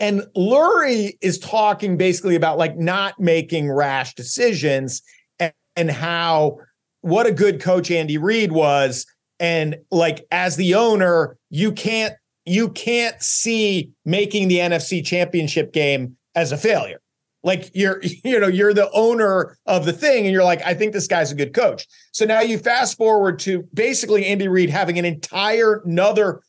and 0.00 0.22
Lurie 0.36 1.16
is 1.22 1.38
talking 1.38 1.96
basically 1.96 2.36
about 2.36 2.58
like 2.58 2.76
not 2.76 3.18
making 3.20 3.70
rash 3.70 4.14
decisions 4.14 5.02
and, 5.38 5.52
and 5.76 5.90
how 5.90 6.58
what 7.00 7.26
a 7.26 7.32
good 7.32 7.60
coach 7.60 7.90
Andy 7.90 8.18
Reid 8.18 8.52
was. 8.52 9.06
And 9.40 9.76
like 9.90 10.26
as 10.30 10.56
the 10.56 10.74
owner, 10.74 11.36
you 11.50 11.72
can't 11.72 12.14
you 12.44 12.70
can't 12.70 13.20
see 13.22 13.90
making 14.04 14.48
the 14.48 14.58
NFC 14.58 15.04
championship 15.04 15.72
game 15.72 16.16
as 16.34 16.52
a 16.52 16.56
failure. 16.56 17.00
Like 17.44 17.70
you're, 17.74 18.00
you 18.24 18.40
know, 18.40 18.48
you're 18.48 18.74
the 18.74 18.90
owner 18.92 19.56
of 19.66 19.84
the 19.84 19.92
thing, 19.92 20.24
and 20.24 20.32
you're 20.32 20.42
like, 20.42 20.62
I 20.66 20.74
think 20.74 20.92
this 20.92 21.06
guy's 21.06 21.30
a 21.30 21.36
good 21.36 21.54
coach. 21.54 21.86
So 22.12 22.24
now 22.24 22.40
you 22.40 22.58
fast 22.58 22.96
forward 22.96 23.38
to 23.40 23.68
basically 23.72 24.26
Andy 24.26 24.48
Reid 24.48 24.70
having 24.70 24.98
an 24.98 25.04
entire 25.04 25.82
another 25.84 26.40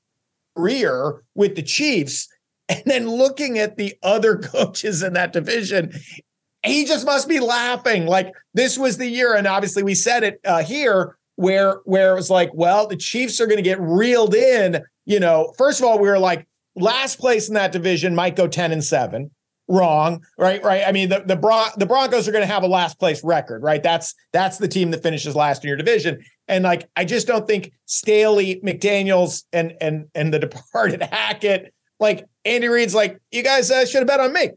career 0.57 1.23
with 1.35 1.55
the 1.55 1.61
Chiefs, 1.61 2.27
and 2.69 2.81
then 2.85 3.07
looking 3.07 3.59
at 3.59 3.77
the 3.77 3.93
other 4.01 4.37
coaches 4.53 5.03
in 5.03 5.13
that 5.13 5.33
division, 5.33 5.91
he 6.65 6.85
just 6.85 7.05
must 7.05 7.27
be 7.27 7.39
laughing. 7.39 8.07
Like 8.07 8.33
this 8.53 8.77
was 8.77 8.97
the 8.97 9.07
year, 9.07 9.35
and 9.35 9.45
obviously 9.45 9.83
we 9.83 9.93
said 9.93 10.23
it 10.23 10.39
uh, 10.45 10.63
here 10.63 11.17
where 11.35 11.81
where 11.83 12.13
it 12.13 12.15
was 12.15 12.29
like, 12.29 12.51
well, 12.53 12.87
the 12.87 12.95
Chiefs 12.95 13.41
are 13.41 13.47
going 13.47 13.57
to 13.57 13.63
get 13.63 13.79
reeled 13.81 14.33
in. 14.33 14.81
You 15.05 15.19
know, 15.19 15.53
first 15.57 15.79
of 15.79 15.85
all, 15.85 15.99
we 15.99 16.07
were 16.07 16.19
like 16.19 16.47
last 16.75 17.19
place 17.19 17.47
in 17.47 17.53
that 17.55 17.71
division 17.71 18.15
might 18.15 18.35
go 18.35 18.47
ten 18.47 18.71
and 18.71 18.83
seven. 18.83 19.31
Wrong, 19.67 20.23
right? 20.37 20.63
Right. 20.63 20.83
I 20.85 20.91
mean, 20.91 21.09
the 21.09 21.23
the, 21.25 21.35
Bron- 21.35 21.71
the 21.77 21.87
Broncos 21.87 22.27
are 22.27 22.31
going 22.31 22.43
to 22.43 22.53
have 22.53 22.63
a 22.63 22.67
last 22.67 22.99
place 22.99 23.23
record, 23.23 23.63
right? 23.63 23.81
That's 23.81 24.13
that's 24.31 24.59
the 24.59 24.67
team 24.67 24.91
that 24.91 25.01
finishes 25.01 25.35
last 25.35 25.63
in 25.63 25.69
your 25.69 25.77
division. 25.77 26.23
And 26.47 26.63
like, 26.63 26.87
I 26.95 27.03
just 27.03 27.25
don't 27.25 27.47
think 27.47 27.71
Staley, 27.85 28.61
McDaniels, 28.63 29.43
and 29.51 29.73
and 29.81 30.07
and 30.13 30.31
the 30.31 30.39
departed 30.47 31.01
Hackett, 31.01 31.73
like 31.99 32.25
Andy 32.45 32.67
Reid's, 32.67 32.93
like 32.93 33.19
you 33.31 33.41
guys 33.41 33.71
uh, 33.71 33.85
should 33.85 33.99
have 33.99 34.07
bet 34.07 34.19
on 34.19 34.33
me. 34.33 34.51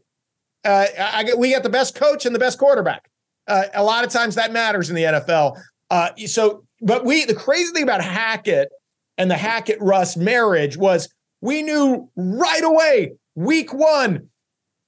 Uh, 0.63 0.85
I, 0.99 1.25
I 1.27 1.33
we 1.35 1.51
got 1.51 1.63
the 1.63 1.69
best 1.69 1.95
coach 1.95 2.25
and 2.25 2.35
the 2.35 2.39
best 2.39 2.59
quarterback. 2.59 3.09
Uh, 3.47 3.63
a 3.73 3.83
lot 3.83 4.03
of 4.03 4.11
times 4.11 4.35
that 4.35 4.53
matters 4.53 4.89
in 4.89 4.95
the 4.95 5.03
NFL. 5.03 5.59
Uh, 5.89 6.09
so, 6.27 6.65
but 6.81 7.03
we 7.03 7.25
the 7.25 7.33
crazy 7.33 7.73
thing 7.73 7.83
about 7.83 8.03
Hackett 8.03 8.69
and 9.17 9.31
the 9.31 9.37
Hackett 9.37 9.81
Russ 9.81 10.15
marriage 10.15 10.77
was 10.77 11.09
we 11.41 11.63
knew 11.63 12.09
right 12.15 12.63
away, 12.63 13.13
week 13.35 13.73
one, 13.73 14.29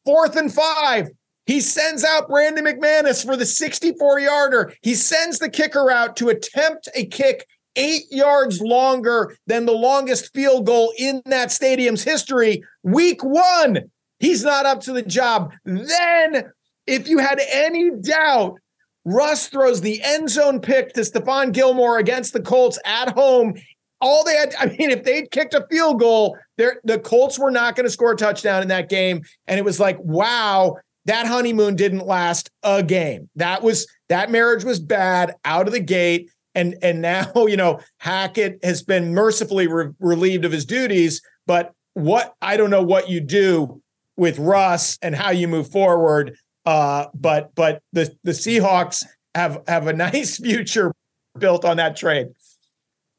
fourth 0.06 0.36
and 0.36 0.54
five. 0.54 1.10
He 1.46 1.60
sends 1.60 2.04
out 2.04 2.30
Brandon 2.30 2.66
McManus 2.66 3.26
for 3.26 3.36
the 3.36 3.46
64 3.46 4.20
yarder. 4.20 4.74
He 4.82 4.96
sends 4.96 5.40
the 5.40 5.50
kicker 5.50 5.90
out 5.92 6.16
to 6.18 6.30
attempt 6.30 6.88
a 6.96 7.06
kick 7.06 7.48
eight 7.76 8.06
yards 8.12 8.62
longer 8.62 9.36
than 9.48 9.66
the 9.66 9.72
longest 9.72 10.34
field 10.34 10.66
goal 10.66 10.94
in 10.98 11.22
that 11.26 11.52
stadium's 11.52 12.04
history. 12.04 12.64
Week 12.84 13.24
one, 13.24 13.92
he's 14.20 14.44
not 14.44 14.66
up 14.66 14.82
to 14.82 14.94
the 14.94 15.02
job. 15.02 15.52
Then, 15.66 16.52
if 16.86 17.08
you 17.08 17.20
had 17.20 17.42
any 17.52 17.92
doubt, 18.02 18.60
Russ 19.04 19.48
throws 19.48 19.82
the 19.82 20.02
end 20.04 20.30
zone 20.30 20.60
pick 20.60 20.94
to 20.94 21.02
Stephon 21.02 21.52
Gilmore 21.52 21.98
against 21.98 22.34
the 22.34 22.42
Colts 22.42 22.78
at 22.86 23.14
home. 23.14 23.56
All 24.00 24.24
they 24.24 24.36
had, 24.36 24.54
I 24.60 24.68
mean, 24.68 24.92
if 24.92 25.04
they'd 25.04 25.32
kicked 25.32 25.54
a 25.54 25.66
field 25.70 26.00
goal, 26.00 26.38
the 26.84 27.00
Colts 27.00 27.40
were 27.40 27.52
not 27.52 27.76
going 27.76 27.86
to 27.86 27.92
score 27.92 28.14
a 28.14 28.18
touchdown 28.18 28.62
in 28.62 28.68
that 28.70 28.90
game. 28.90 29.24
And 29.48 29.58
it 29.58 29.64
was 29.64 29.80
like, 29.80 29.98
wow, 30.00 30.78
that 31.06 31.28
honeymoon 31.28 31.76
didn't 31.76 32.06
last 32.06 32.50
a 32.64 32.84
game. 32.84 33.30
That 33.36 33.64
was 33.64 33.88
that 34.10 34.30
marriage 34.30 34.64
was 34.64 34.80
bad 34.80 35.36
out 35.46 35.68
of 35.68 35.74
the 35.74 35.80
gate. 35.80 36.30
And 36.54 36.76
and 36.82 37.02
now, 37.02 37.32
you 37.36 37.58
know, 37.58 37.80
Hackett 38.00 38.60
has 38.64 38.84
been 38.84 39.14
mercifully 39.14 39.68
re- 39.68 39.92
relieved 40.00 40.46
of 40.46 40.52
his 40.52 40.66
duties, 40.66 41.22
But 41.48 41.74
what 41.94 42.36
I 42.42 42.58
don't 42.58 42.70
know 42.70 42.84
what 42.84 43.10
you 43.10 43.20
do 43.20 43.82
with 44.18 44.38
Russ 44.40 44.98
and 45.02 45.16
how 45.16 45.32
you 45.32 45.48
move 45.48 45.72
forward. 45.72 46.38
Uh, 46.66 47.08
but 47.16 47.54
but 47.56 47.82
the 47.94 48.16
the 48.24 48.32
Seahawks 48.32 49.04
have 49.36 49.62
have 49.68 49.88
a 49.88 49.94
nice 50.12 50.38
future 50.38 50.94
built 51.38 51.66
on 51.66 51.78
that 51.78 51.96
trade. 51.96 52.28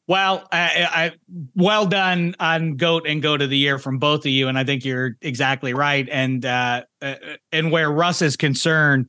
Well, 0.08 0.46
I, 0.50 0.88
I, 0.90 1.12
well 1.54 1.86
done 1.86 2.34
on 2.40 2.76
goat 2.76 3.06
and 3.06 3.22
goat 3.22 3.40
of 3.40 3.50
the 3.50 3.56
year 3.56 3.78
from 3.78 3.98
both 3.98 4.20
of 4.20 4.32
you, 4.32 4.48
and 4.48 4.58
I 4.58 4.64
think 4.64 4.84
you're 4.84 5.16
exactly 5.22 5.74
right. 5.74 6.08
And 6.10 6.44
uh, 6.44 6.82
uh, 7.00 7.14
and 7.52 7.70
where 7.70 7.90
Russ 7.90 8.20
is 8.20 8.36
concerned, 8.36 9.06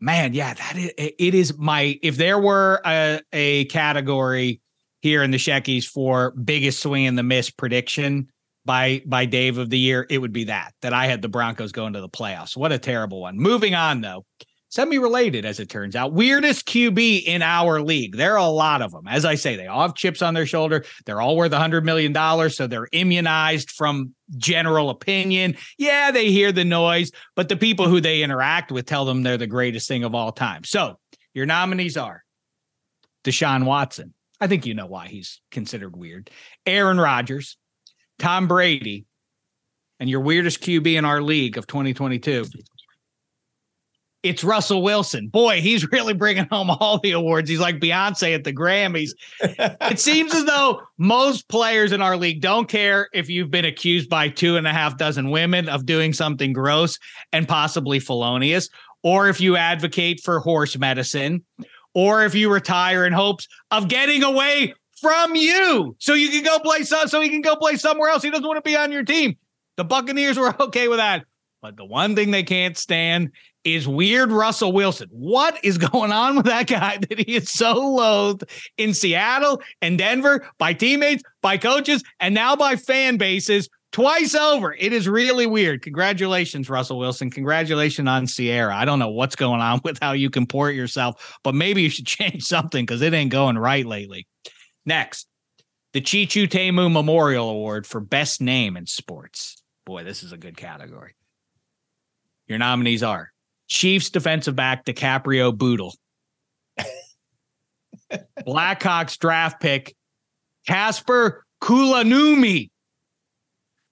man, 0.00 0.34
yeah, 0.34 0.52
that 0.54 0.76
is, 0.76 0.92
it 0.98 1.34
is 1.34 1.56
my. 1.56 1.98
If 2.02 2.18
there 2.18 2.38
were 2.38 2.82
a, 2.84 3.20
a 3.32 3.64
category 3.66 4.60
here 5.00 5.22
in 5.22 5.30
the 5.30 5.38
Sheckies 5.38 5.86
for 5.86 6.32
biggest 6.32 6.82
swing 6.82 7.06
and 7.06 7.16
the 7.16 7.22
miss 7.22 7.48
prediction 7.50 8.28
by 8.66 9.02
by 9.06 9.24
Dave 9.24 9.56
of 9.56 9.70
the 9.70 9.78
year, 9.78 10.06
it 10.10 10.18
would 10.18 10.32
be 10.32 10.44
that 10.44 10.74
that 10.82 10.92
I 10.92 11.06
had 11.06 11.22
the 11.22 11.28
Broncos 11.28 11.72
going 11.72 11.94
to 11.94 12.02
the 12.02 12.08
playoffs. 12.08 12.54
What 12.54 12.70
a 12.70 12.78
terrible 12.78 13.22
one. 13.22 13.38
Moving 13.38 13.74
on 13.74 14.02
though 14.02 14.26
semi 14.68 14.98
related, 14.98 15.44
as 15.44 15.60
it 15.60 15.68
turns 15.68 15.96
out. 15.96 16.12
Weirdest 16.12 16.66
QB 16.66 17.24
in 17.24 17.42
our 17.42 17.80
league. 17.80 18.16
There 18.16 18.34
are 18.34 18.46
a 18.46 18.50
lot 18.50 18.82
of 18.82 18.92
them. 18.92 19.06
As 19.08 19.24
I 19.24 19.34
say, 19.34 19.56
they 19.56 19.66
all 19.66 19.82
have 19.82 19.94
chips 19.94 20.22
on 20.22 20.34
their 20.34 20.46
shoulder. 20.46 20.84
They're 21.06 21.20
all 21.20 21.36
worth 21.36 21.52
$100 21.52 21.84
million. 21.84 22.14
So 22.50 22.66
they're 22.66 22.88
immunized 22.92 23.70
from 23.70 24.14
general 24.36 24.90
opinion. 24.90 25.56
Yeah, 25.78 26.10
they 26.10 26.30
hear 26.30 26.52
the 26.52 26.64
noise, 26.64 27.10
but 27.34 27.48
the 27.48 27.56
people 27.56 27.88
who 27.88 28.00
they 28.00 28.22
interact 28.22 28.70
with 28.70 28.86
tell 28.86 29.04
them 29.04 29.22
they're 29.22 29.38
the 29.38 29.46
greatest 29.46 29.88
thing 29.88 30.04
of 30.04 30.14
all 30.14 30.32
time. 30.32 30.64
So 30.64 30.98
your 31.34 31.46
nominees 31.46 31.96
are 31.96 32.24
Deshaun 33.24 33.64
Watson. 33.64 34.14
I 34.40 34.46
think 34.46 34.66
you 34.66 34.74
know 34.74 34.86
why 34.86 35.08
he's 35.08 35.40
considered 35.50 35.96
weird. 35.96 36.30
Aaron 36.64 36.98
Rodgers, 37.00 37.56
Tom 38.18 38.46
Brady, 38.46 39.06
and 39.98 40.08
your 40.08 40.20
weirdest 40.20 40.60
QB 40.60 40.94
in 40.94 41.04
our 41.04 41.20
league 41.20 41.58
of 41.58 41.66
2022, 41.66 42.46
it's 44.22 44.42
Russell 44.42 44.82
Wilson. 44.82 45.28
Boy, 45.28 45.60
he's 45.60 45.88
really 45.92 46.14
bringing 46.14 46.46
home 46.50 46.70
all 46.70 46.98
the 46.98 47.12
awards. 47.12 47.48
He's 47.48 47.60
like 47.60 47.80
Beyonce 47.80 48.34
at 48.34 48.44
the 48.44 48.52
Grammys. 48.52 49.10
it 49.40 50.00
seems 50.00 50.34
as 50.34 50.44
though 50.44 50.82
most 50.98 51.48
players 51.48 51.92
in 51.92 52.02
our 52.02 52.16
league 52.16 52.40
don't 52.40 52.68
care 52.68 53.08
if 53.12 53.28
you've 53.28 53.50
been 53.50 53.64
accused 53.64 54.08
by 54.08 54.28
two 54.28 54.56
and 54.56 54.66
a 54.66 54.72
half 54.72 54.96
dozen 54.96 55.30
women 55.30 55.68
of 55.68 55.86
doing 55.86 56.12
something 56.12 56.52
gross 56.52 56.98
and 57.32 57.46
possibly 57.46 58.00
felonious, 58.00 58.68
or 59.02 59.28
if 59.28 59.40
you 59.40 59.56
advocate 59.56 60.20
for 60.20 60.40
horse 60.40 60.76
medicine, 60.76 61.44
or 61.94 62.24
if 62.24 62.34
you 62.34 62.52
retire 62.52 63.06
in 63.06 63.12
hopes 63.12 63.48
of 63.70 63.88
getting 63.88 64.22
away 64.22 64.74
from 65.00 65.36
you 65.36 65.96
so 65.98 66.14
you 66.14 66.28
can 66.28 66.42
go 66.42 66.58
play 66.58 66.82
so, 66.82 67.06
so 67.06 67.20
he 67.20 67.28
can 67.28 67.40
go 67.40 67.56
play 67.56 67.76
somewhere 67.76 68.10
else. 68.10 68.22
He 68.22 68.30
doesn't 68.30 68.46
want 68.46 68.62
to 68.62 68.68
be 68.68 68.76
on 68.76 68.92
your 68.92 69.04
team. 69.04 69.36
The 69.76 69.84
Buccaneers 69.84 70.38
were 70.38 70.54
okay 70.62 70.88
with 70.88 70.98
that. 70.98 71.24
But 71.60 71.76
the 71.76 71.84
one 71.84 72.14
thing 72.14 72.30
they 72.30 72.44
can't 72.44 72.76
stand 72.76 73.32
is 73.64 73.88
weird 73.88 74.30
Russell 74.30 74.72
Wilson. 74.72 75.08
What 75.10 75.58
is 75.62 75.78
going 75.78 76.12
on 76.12 76.36
with 76.36 76.46
that 76.46 76.66
guy 76.66 76.98
that 77.08 77.18
he 77.18 77.36
is 77.36 77.50
so 77.50 77.74
loathed 77.74 78.44
in 78.76 78.94
Seattle 78.94 79.60
and 79.82 79.98
Denver 79.98 80.46
by 80.58 80.72
teammates, 80.72 81.22
by 81.42 81.58
coaches, 81.58 82.02
and 82.20 82.34
now 82.34 82.56
by 82.56 82.76
fan 82.76 83.16
bases 83.16 83.68
twice 83.92 84.34
over? 84.34 84.74
It 84.74 84.92
is 84.92 85.08
really 85.08 85.46
weird. 85.46 85.82
Congratulations, 85.82 86.70
Russell 86.70 86.98
Wilson. 86.98 87.30
Congratulations 87.30 88.08
on 88.08 88.26
Ciara. 88.26 88.74
I 88.74 88.84
don't 88.84 88.98
know 88.98 89.10
what's 89.10 89.36
going 89.36 89.60
on 89.60 89.80
with 89.84 89.98
how 90.00 90.12
you 90.12 90.30
comport 90.30 90.74
yourself, 90.74 91.38
but 91.42 91.54
maybe 91.54 91.82
you 91.82 91.90
should 91.90 92.06
change 92.18 92.44
something 92.44 92.84
because 92.84 93.02
it 93.02 93.14
ain't 93.14 93.32
going 93.32 93.58
right 93.58 93.86
lately. 93.86 94.26
Next, 94.86 95.26
the 95.92 96.00
Chichu 96.00 96.48
Temu 96.48 96.90
Memorial 96.90 97.50
Award 97.50 97.86
for 97.86 98.00
Best 98.00 98.40
Name 98.40 98.76
in 98.76 98.86
Sports. 98.86 99.62
Boy, 99.84 100.04
this 100.04 100.22
is 100.22 100.32
a 100.32 100.36
good 100.36 100.56
category. 100.56 101.14
Your 102.46 102.58
nominees 102.58 103.02
are 103.02 103.32
Chiefs 103.68 104.10
defensive 104.10 104.56
back 104.56 104.84
DiCaprio 104.84 105.56
Bootle. 105.56 105.94
Blackhawks 108.40 109.18
draft 109.18 109.60
pick 109.60 109.94
Casper 110.66 111.44
Kulanumi. 111.62 112.70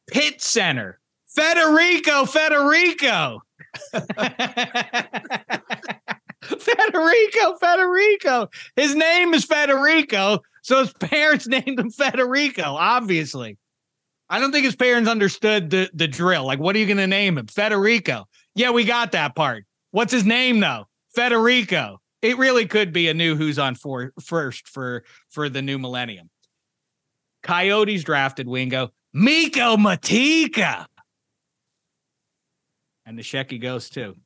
Pit 0.08 0.40
center 0.40 1.00
Federico 1.26 2.24
Federico. 2.24 3.42
Federico 6.42 7.56
Federico. 7.56 8.48
His 8.76 8.94
name 8.94 9.34
is 9.34 9.44
Federico, 9.44 10.40
so 10.62 10.80
his 10.80 10.92
parents 10.94 11.46
named 11.48 11.78
him 11.78 11.90
Federico, 11.90 12.62
obviously. 12.62 13.58
I 14.28 14.40
don't 14.40 14.50
think 14.50 14.64
his 14.64 14.76
parents 14.76 15.08
understood 15.08 15.70
the, 15.70 15.90
the 15.94 16.08
drill. 16.08 16.44
Like, 16.44 16.58
what 16.58 16.74
are 16.74 16.78
you 16.78 16.86
going 16.86 16.96
to 16.96 17.06
name 17.06 17.38
him? 17.38 17.46
Federico. 17.46 18.24
Yeah, 18.54 18.70
we 18.70 18.84
got 18.84 19.12
that 19.12 19.36
part. 19.36 19.65
What's 19.96 20.12
his 20.12 20.26
name 20.26 20.60
though? 20.60 20.88
Federico. 21.14 22.02
It 22.20 22.36
really 22.36 22.66
could 22.66 22.92
be 22.92 23.08
a 23.08 23.14
new 23.14 23.34
who's 23.34 23.58
on 23.58 23.76
for 23.76 24.12
first 24.22 24.68
for 24.68 25.04
for 25.30 25.48
the 25.48 25.62
new 25.62 25.78
millennium. 25.78 26.28
Coyotes 27.42 28.04
drafted 28.04 28.46
Wingo 28.46 28.90
Miko 29.14 29.78
Matikka. 29.78 30.84
And 33.06 33.18
the 33.18 33.22
Shecky 33.22 33.58
goes 33.58 33.88
too. 33.88 34.16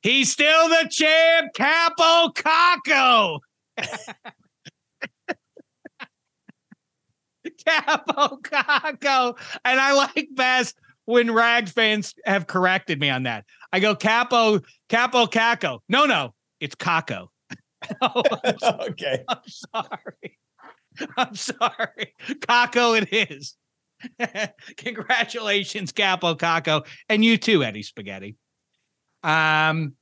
He's 0.00 0.32
still 0.32 0.70
the 0.70 0.88
champ, 0.90 1.52
Kaapo 1.54 2.32
Kakko. 2.32 3.40
Kaapo 7.66 8.40
Kakko. 8.40 9.38
And 9.66 9.78
I 9.78 9.92
like 9.92 10.28
best 10.34 10.78
when 11.04 11.32
Rags 11.32 11.72
fans 11.72 12.14
have 12.24 12.46
corrected 12.46 13.00
me 13.00 13.10
on 13.10 13.24
that. 13.24 13.44
I 13.72 13.80
go 13.80 13.94
Capo, 13.94 14.60
Capo, 14.88 15.26
Caco. 15.26 15.80
No, 15.88 16.06
no, 16.06 16.34
it's 16.60 16.74
Caco. 16.74 17.28
oh, 18.00 18.22
okay. 18.90 19.24
I'm 19.28 19.38
sorry. 19.46 20.38
I'm 21.16 21.34
sorry. 21.34 22.14
Caco 22.40 23.00
it 23.00 23.30
is. 23.30 23.56
Congratulations, 24.76 25.92
Kaapo 25.92 26.36
Kakko. 26.36 26.86
And 27.08 27.24
you 27.24 27.36
too, 27.36 27.62
Eddie 27.62 27.82
Spaghetti. 27.82 28.36
Um, 29.22 29.94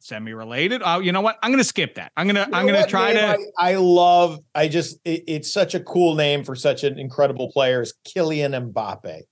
semi-related. 0.00 0.82
Oh, 0.84 1.00
you 1.00 1.12
know 1.12 1.20
what? 1.20 1.38
I'm 1.42 1.50
gonna 1.50 1.64
skip 1.64 1.96
that. 1.96 2.12
I'm 2.16 2.26
gonna 2.26 2.46
you 2.48 2.54
I'm 2.54 2.66
gonna 2.66 2.86
try 2.86 3.12
to 3.12 3.38
I, 3.58 3.72
I, 3.72 3.74
love 3.76 4.38
I 4.54 4.68
just 4.68 4.98
it, 5.04 5.24
it's 5.26 5.52
such 5.52 5.74
a 5.74 5.80
cool 5.80 6.14
name 6.14 6.44
for 6.44 6.54
such 6.54 6.84
an 6.84 6.98
incredible 6.98 7.50
player 7.50 7.80
as 7.80 7.94
Kylian 8.06 8.72
Mbappe. 8.72 9.22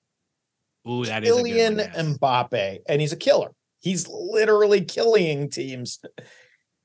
Ooh, 0.89 1.05
that 1.05 1.23
Kylian 1.23 1.79
is 1.79 1.89
yes. 1.95 1.97
Mbappe, 1.97 2.79
and 2.89 3.01
he's 3.01 3.13
a 3.13 3.17
killer. 3.17 3.51
He's 3.81 4.09
literally 4.09 4.83
killing 4.83 5.51
teams. 5.51 5.99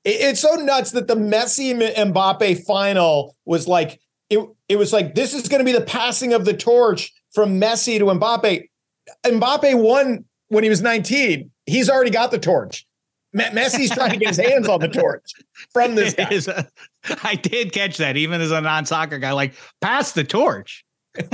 It, 0.04 0.10
it's 0.10 0.40
so 0.40 0.56
nuts 0.56 0.92
that 0.92 1.08
the 1.08 1.16
Messi 1.16 1.74
Mbappe 1.74 2.66
final 2.66 3.36
was 3.46 3.68
like 3.68 4.00
it. 4.30 4.40
It 4.68 4.78
was 4.78 4.92
like 4.92 5.16
this 5.16 5.34
is 5.34 5.48
going 5.48 5.60
to 5.60 5.66
be 5.66 5.78
the 5.78 5.86
passing 5.86 6.34
of 6.34 6.46
the 6.46 6.54
torch 6.54 7.12
from 7.34 7.60
Messi 7.60 8.00
to 8.00 8.06
Mbappe. 8.06 8.68
Mbappe 9.26 9.82
won 9.82 10.26
when 10.50 10.64
he 10.64 10.70
was 10.70 10.82
19. 10.82 11.52
He's 11.66 11.90
already 11.90 12.12
got 12.12 12.32
the 12.32 12.40
torch. 12.40 12.86
Messi's 13.36 13.92
trying 13.92 14.12
to 14.12 14.18
get 14.18 14.30
his 14.30 14.38
hands 14.38 14.68
on 14.70 14.80
the 14.80 14.88
torch 14.88 15.34
from 15.74 15.96
this 15.96 16.14
guy. 16.18 16.30
A, 16.32 16.66
I 17.24 17.36
did 17.36 17.74
catch 17.74 17.98
that, 17.98 18.18
even 18.18 18.42
as 18.42 18.52
a 18.52 18.62
non-soccer 18.62 19.20
guy. 19.20 19.34
Like, 19.34 19.56
pass 19.82 20.14
the 20.14 20.24
torch. 20.24 20.86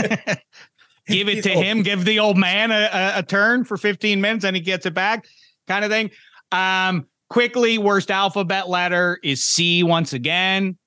give 1.07 1.29
it 1.29 1.43
to 1.43 1.49
him, 1.49 1.83
give 1.83 2.05
the 2.05 2.19
old 2.19 2.37
man 2.37 2.71
a, 2.71 2.89
a, 2.91 3.19
a, 3.19 3.23
turn 3.23 3.63
for 3.63 3.77
15 3.77 4.21
minutes 4.21 4.45
and 4.45 4.55
he 4.55 4.61
gets 4.61 4.85
it 4.85 4.93
back, 4.93 5.25
kind 5.67 5.83
of 5.83 5.91
thing. 5.91 6.11
Um, 6.51 7.07
quickly, 7.29 7.77
worst 7.77 8.11
alphabet 8.11 8.69
letter 8.69 9.19
is 9.23 9.43
C 9.43 9.83
once 9.83 10.13
again. 10.13 10.77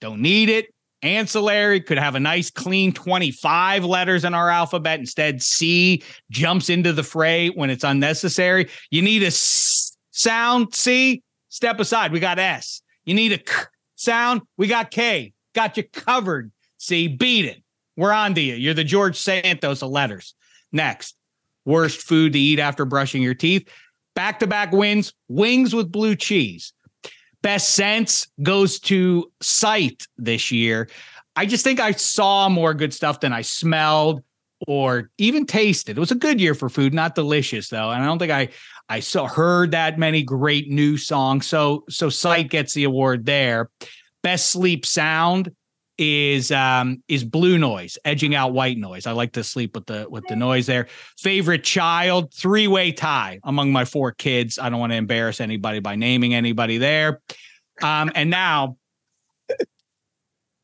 Don't 0.00 0.20
need 0.20 0.48
it. 0.48 0.66
Ancillary 1.02 1.80
could 1.80 1.98
have 1.98 2.14
a 2.14 2.20
nice 2.20 2.50
clean 2.50 2.92
25 2.92 3.84
letters 3.84 4.24
in 4.24 4.32
our 4.32 4.48
alphabet. 4.48 5.00
Instead, 5.00 5.42
C 5.42 6.02
jumps 6.30 6.70
into 6.70 6.92
the 6.94 7.02
fray 7.02 7.48
when 7.48 7.68
it's 7.68 7.84
unnecessary. 7.84 8.70
You 8.90 9.02
need 9.02 9.22
a 9.22 9.26
S 9.26 9.96
sound, 10.12 10.74
C, 10.74 11.22
step 11.48 11.78
aside. 11.78 12.10
We 12.10 12.20
got 12.20 12.38
S. 12.38 12.80
You 13.04 13.14
need 13.14 13.32
a 13.32 13.38
K 13.38 13.52
sound, 13.96 14.42
we 14.56 14.66
got 14.66 14.90
K. 14.90 15.32
Got 15.54 15.76
you 15.76 15.84
covered. 15.84 16.50
C, 16.78 17.08
beat 17.08 17.44
it. 17.44 17.63
We're 17.96 18.12
on 18.12 18.34
to 18.34 18.40
you. 18.40 18.54
You're 18.54 18.74
the 18.74 18.84
George 18.84 19.16
Santos 19.16 19.82
of 19.82 19.90
letters. 19.90 20.34
Next, 20.72 21.16
worst 21.64 22.00
food 22.02 22.32
to 22.32 22.38
eat 22.38 22.58
after 22.58 22.84
brushing 22.84 23.22
your 23.22 23.34
teeth. 23.34 23.68
Back 24.14 24.40
to 24.40 24.46
back 24.46 24.72
wins, 24.72 25.12
wings 25.28 25.74
with 25.74 25.90
blue 25.90 26.16
cheese. 26.16 26.72
Best 27.42 27.70
sense 27.70 28.26
goes 28.42 28.80
to 28.80 29.30
sight 29.40 30.06
this 30.16 30.50
year. 30.50 30.88
I 31.36 31.46
just 31.46 31.64
think 31.64 31.80
I 31.80 31.92
saw 31.92 32.48
more 32.48 32.74
good 32.74 32.94
stuff 32.94 33.20
than 33.20 33.32
I 33.32 33.42
smelled 33.42 34.22
or 34.66 35.10
even 35.18 35.46
tasted. 35.46 35.96
It 35.96 36.00
was 36.00 36.10
a 36.10 36.16
good 36.16 36.40
year 36.40 36.54
for 36.54 36.68
food, 36.68 36.94
not 36.94 37.14
delicious 37.14 37.68
though. 37.68 37.90
And 37.90 38.02
I 38.02 38.06
don't 38.06 38.18
think 38.18 38.32
I 38.32 38.48
I 38.88 39.00
saw 39.00 39.26
heard 39.26 39.72
that 39.72 39.98
many 39.98 40.22
great 40.22 40.70
new 40.70 40.96
songs. 40.96 41.46
So 41.46 41.84
so 41.88 42.08
sight 42.08 42.50
gets 42.50 42.74
the 42.74 42.84
award 42.84 43.26
there. 43.26 43.70
Best 44.22 44.50
sleep 44.50 44.86
sound 44.86 45.50
is 45.98 46.50
um 46.50 47.02
is 47.06 47.22
blue 47.22 47.56
noise 47.56 47.96
edging 48.04 48.34
out 48.34 48.52
white 48.52 48.78
noise. 48.78 49.06
I 49.06 49.12
like 49.12 49.32
to 49.32 49.44
sleep 49.44 49.74
with 49.74 49.86
the 49.86 50.06
with 50.08 50.24
the 50.28 50.36
noise 50.36 50.66
there. 50.66 50.88
Favorite 51.18 51.62
child 51.62 52.32
three-way 52.34 52.92
tie 52.92 53.40
among 53.44 53.72
my 53.72 53.84
four 53.84 54.12
kids. 54.12 54.58
I 54.58 54.68
don't 54.68 54.80
want 54.80 54.92
to 54.92 54.96
embarrass 54.96 55.40
anybody 55.40 55.78
by 55.78 55.94
naming 55.94 56.34
anybody 56.34 56.78
there. 56.78 57.20
Um 57.82 58.10
and 58.14 58.30
now 58.30 58.76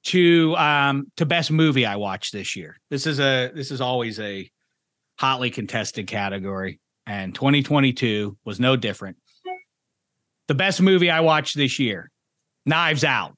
to 0.05 0.57
um 0.57 1.07
to 1.17 1.27
best 1.27 1.51
movie 1.51 1.87
i 1.87 1.97
watched 1.97 2.33
this 2.33 2.57
year. 2.57 2.81
This 2.91 3.07
is 3.07 3.21
a 3.21 3.53
this 3.55 3.71
is 3.71 3.81
always 3.81 4.19
a 4.19 4.51
hotly 5.19 5.51
contested 5.51 6.07
category 6.07 6.81
and 7.07 7.35
2022 7.35 8.37
was 8.45 8.59
no 8.59 8.75
different. 8.77 9.17
The 10.49 10.55
best 10.55 10.81
movie 10.81 11.11
i 11.11 11.21
watched 11.21 11.57
this 11.57 11.79
year 11.79 12.11
knives 12.67 13.05
out 13.05 13.37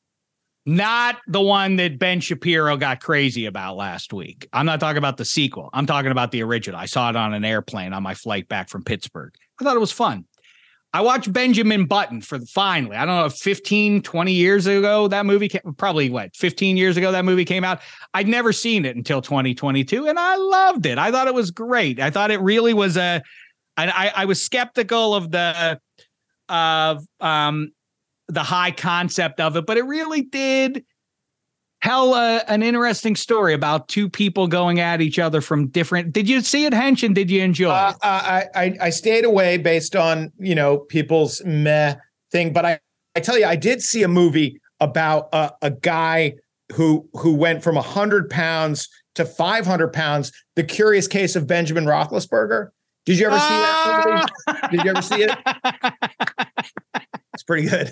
not 0.64 1.16
the 1.26 1.40
one 1.40 1.76
that 1.76 1.98
Ben 1.98 2.20
Shapiro 2.20 2.76
got 2.76 3.00
crazy 3.00 3.46
about 3.46 3.76
last 3.76 4.12
week. 4.12 4.48
I'm 4.52 4.66
not 4.66 4.80
talking 4.80 4.98
about 4.98 5.16
the 5.16 5.24
sequel. 5.24 5.70
I'm 5.72 5.86
talking 5.86 6.12
about 6.12 6.30
the 6.30 6.42
original. 6.42 6.78
I 6.78 6.86
saw 6.86 7.10
it 7.10 7.16
on 7.16 7.34
an 7.34 7.44
airplane 7.44 7.92
on 7.92 8.02
my 8.02 8.14
flight 8.14 8.48
back 8.48 8.68
from 8.68 8.84
Pittsburgh. 8.84 9.34
I 9.60 9.64
thought 9.64 9.76
it 9.76 9.80
was 9.80 9.92
fun. 9.92 10.24
I 10.94 11.00
watched 11.00 11.32
Benjamin 11.32 11.86
Button 11.86 12.20
for 12.20 12.38
the, 12.38 12.44
finally, 12.44 12.96
I 12.96 13.06
don't 13.06 13.16
know, 13.16 13.28
15, 13.30 14.02
20 14.02 14.32
years 14.32 14.66
ago 14.66 15.08
that 15.08 15.24
movie 15.24 15.48
came, 15.48 15.74
probably 15.78 16.10
what, 16.10 16.36
15 16.36 16.76
years 16.76 16.98
ago 16.98 17.10
that 17.12 17.24
movie 17.24 17.46
came 17.46 17.64
out. 17.64 17.80
I'd 18.12 18.28
never 18.28 18.52
seen 18.52 18.84
it 18.84 18.94
until 18.94 19.22
2022 19.22 20.06
and 20.06 20.18
I 20.18 20.36
loved 20.36 20.84
it. 20.84 20.98
I 20.98 21.10
thought 21.10 21.28
it 21.28 21.34
was 21.34 21.50
great. 21.50 21.98
I 21.98 22.10
thought 22.10 22.30
it 22.30 22.40
really 22.40 22.74
was 22.74 22.96
a 22.96 23.22
I, 23.74 24.12
I 24.14 24.24
was 24.26 24.44
skeptical 24.44 25.14
of 25.14 25.30
the 25.30 25.80
of 26.50 27.06
um 27.20 27.72
the 28.32 28.42
high 28.42 28.70
concept 28.70 29.40
of 29.40 29.56
it, 29.56 29.66
but 29.66 29.76
it 29.76 29.84
really 29.84 30.22
did 30.22 30.84
tell 31.82 32.14
a, 32.14 32.42
an 32.48 32.62
interesting 32.62 33.14
story 33.14 33.52
about 33.52 33.88
two 33.88 34.08
people 34.08 34.46
going 34.46 34.80
at 34.80 35.00
each 35.00 35.18
other 35.18 35.40
from 35.40 35.68
different. 35.68 36.12
Did 36.12 36.28
you 36.28 36.40
see 36.40 36.64
it, 36.64 36.72
Hench, 36.72 37.04
and 37.04 37.14
did 37.14 37.30
you 37.30 37.42
enjoy 37.42 37.70
uh, 37.70 37.90
it? 37.90 37.96
Uh, 38.02 38.06
I, 38.06 38.46
I 38.54 38.76
I 38.80 38.90
stayed 38.90 39.24
away 39.24 39.58
based 39.58 39.94
on 39.94 40.32
you 40.38 40.54
know 40.54 40.78
people's 40.78 41.42
meh 41.44 41.96
thing, 42.30 42.52
but 42.52 42.64
I 42.64 42.80
I 43.14 43.20
tell 43.20 43.38
you 43.38 43.44
I 43.44 43.56
did 43.56 43.82
see 43.82 44.02
a 44.02 44.08
movie 44.08 44.60
about 44.80 45.28
a, 45.32 45.52
a 45.60 45.70
guy 45.70 46.34
who 46.72 47.08
who 47.12 47.34
went 47.34 47.62
from 47.62 47.76
hundred 47.76 48.30
pounds 48.30 48.88
to 49.16 49.26
five 49.26 49.66
hundred 49.66 49.92
pounds. 49.92 50.32
The 50.56 50.64
Curious 50.64 51.06
Case 51.06 51.36
of 51.36 51.46
Benjamin 51.46 51.84
Roethlisberger. 51.84 52.68
Did 53.04 53.18
you 53.18 53.26
ever 53.26 53.38
see 53.38 53.48
that 53.48 54.04
movie? 54.06 54.32
Ah! 54.48 54.68
Did 54.70 54.84
you 54.84 54.90
ever 54.90 55.02
see 55.02 55.24
it? 55.24 55.36
It's 57.34 57.42
pretty 57.42 57.66
good. 57.68 57.90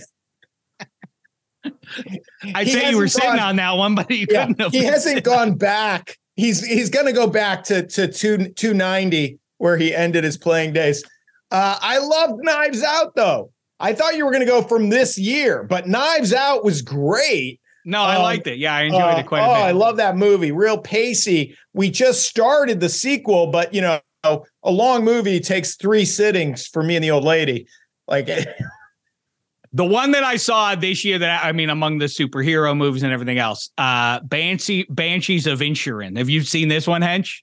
I'd 2.54 2.66
He 2.66 2.72
say 2.72 2.90
you 2.90 2.96
were 2.96 3.04
hasn't 3.04 3.10
sitting 3.22 3.38
on 3.40 3.56
that 3.56 3.76
one, 3.76 3.94
but 3.94 4.10
you 4.10 4.26
Yeah, 4.30 4.46
couldn't 4.46 4.72
he 4.72 4.84
hasn't 4.84 5.24
gone 5.24 5.54
back. 5.56 6.16
He's 6.36 6.64
he's 6.64 6.88
going 6.90 7.06
to 7.06 7.12
go 7.12 7.26
back 7.26 7.64
to 7.64 7.86
to 7.86 8.08
two 8.08 8.48
two 8.50 8.72
ninety 8.74 9.38
where 9.58 9.76
he 9.76 9.94
ended 9.94 10.24
his 10.24 10.38
playing 10.38 10.72
days. 10.72 11.04
Uh, 11.50 11.76
I 11.80 11.98
loved 11.98 12.42
Knives 12.42 12.82
Out 12.82 13.14
though. 13.14 13.52
I 13.78 13.92
thought 13.94 14.16
you 14.16 14.24
were 14.24 14.30
going 14.30 14.44
to 14.44 14.50
go 14.50 14.62
from 14.62 14.88
this 14.90 15.18
year, 15.18 15.64
but 15.64 15.88
Knives 15.88 16.32
Out 16.32 16.64
was 16.64 16.82
great. 16.82 17.60
No, 17.84 18.02
I 18.02 18.16
Um, 18.16 18.22
liked 18.22 18.46
it. 18.46 18.58
Yeah, 18.58 18.74
I 18.74 18.82
enjoyed 18.82 19.00
Uh, 19.02 19.16
it 19.18 19.26
quite 19.26 19.40
oh, 19.42 19.50
a 19.52 19.54
bit. 19.54 19.62
I 19.62 19.70
love 19.72 19.96
that 19.96 20.16
movie. 20.16 20.52
Real 20.52 20.78
pacey. 20.78 21.56
We 21.72 21.90
just 21.90 22.22
started 22.26 22.78
the 22.80 22.88
sequel, 22.90 23.48
but 23.48 23.72
you 23.74 23.80
know, 23.80 24.00
a 24.22 24.70
long 24.70 25.02
movie 25.04 25.40
takes 25.40 25.76
three 25.76 26.04
sittings 26.04 26.66
for 26.66 26.82
me 26.82 26.94
and 26.96 27.02
the 27.04 27.10
old 27.10 27.24
lady. 27.24 27.66
Like 28.06 28.28
The 29.72 29.84
one 29.84 30.10
that 30.12 30.24
I 30.24 30.36
saw 30.36 30.74
this 30.74 31.04
year 31.04 31.18
that 31.18 31.44
I 31.44 31.52
mean, 31.52 31.70
among 31.70 31.98
the 31.98 32.06
superhero 32.06 32.76
movies 32.76 33.02
and 33.02 33.12
everything 33.12 33.38
else, 33.38 33.70
uh, 33.78 34.20
Banshee, 34.20 34.86
Banshees 34.90 35.46
of 35.46 35.60
Inisherin. 35.60 36.18
Have 36.18 36.28
you 36.28 36.42
seen 36.42 36.68
this 36.68 36.86
one, 36.86 37.02
Hench? 37.02 37.42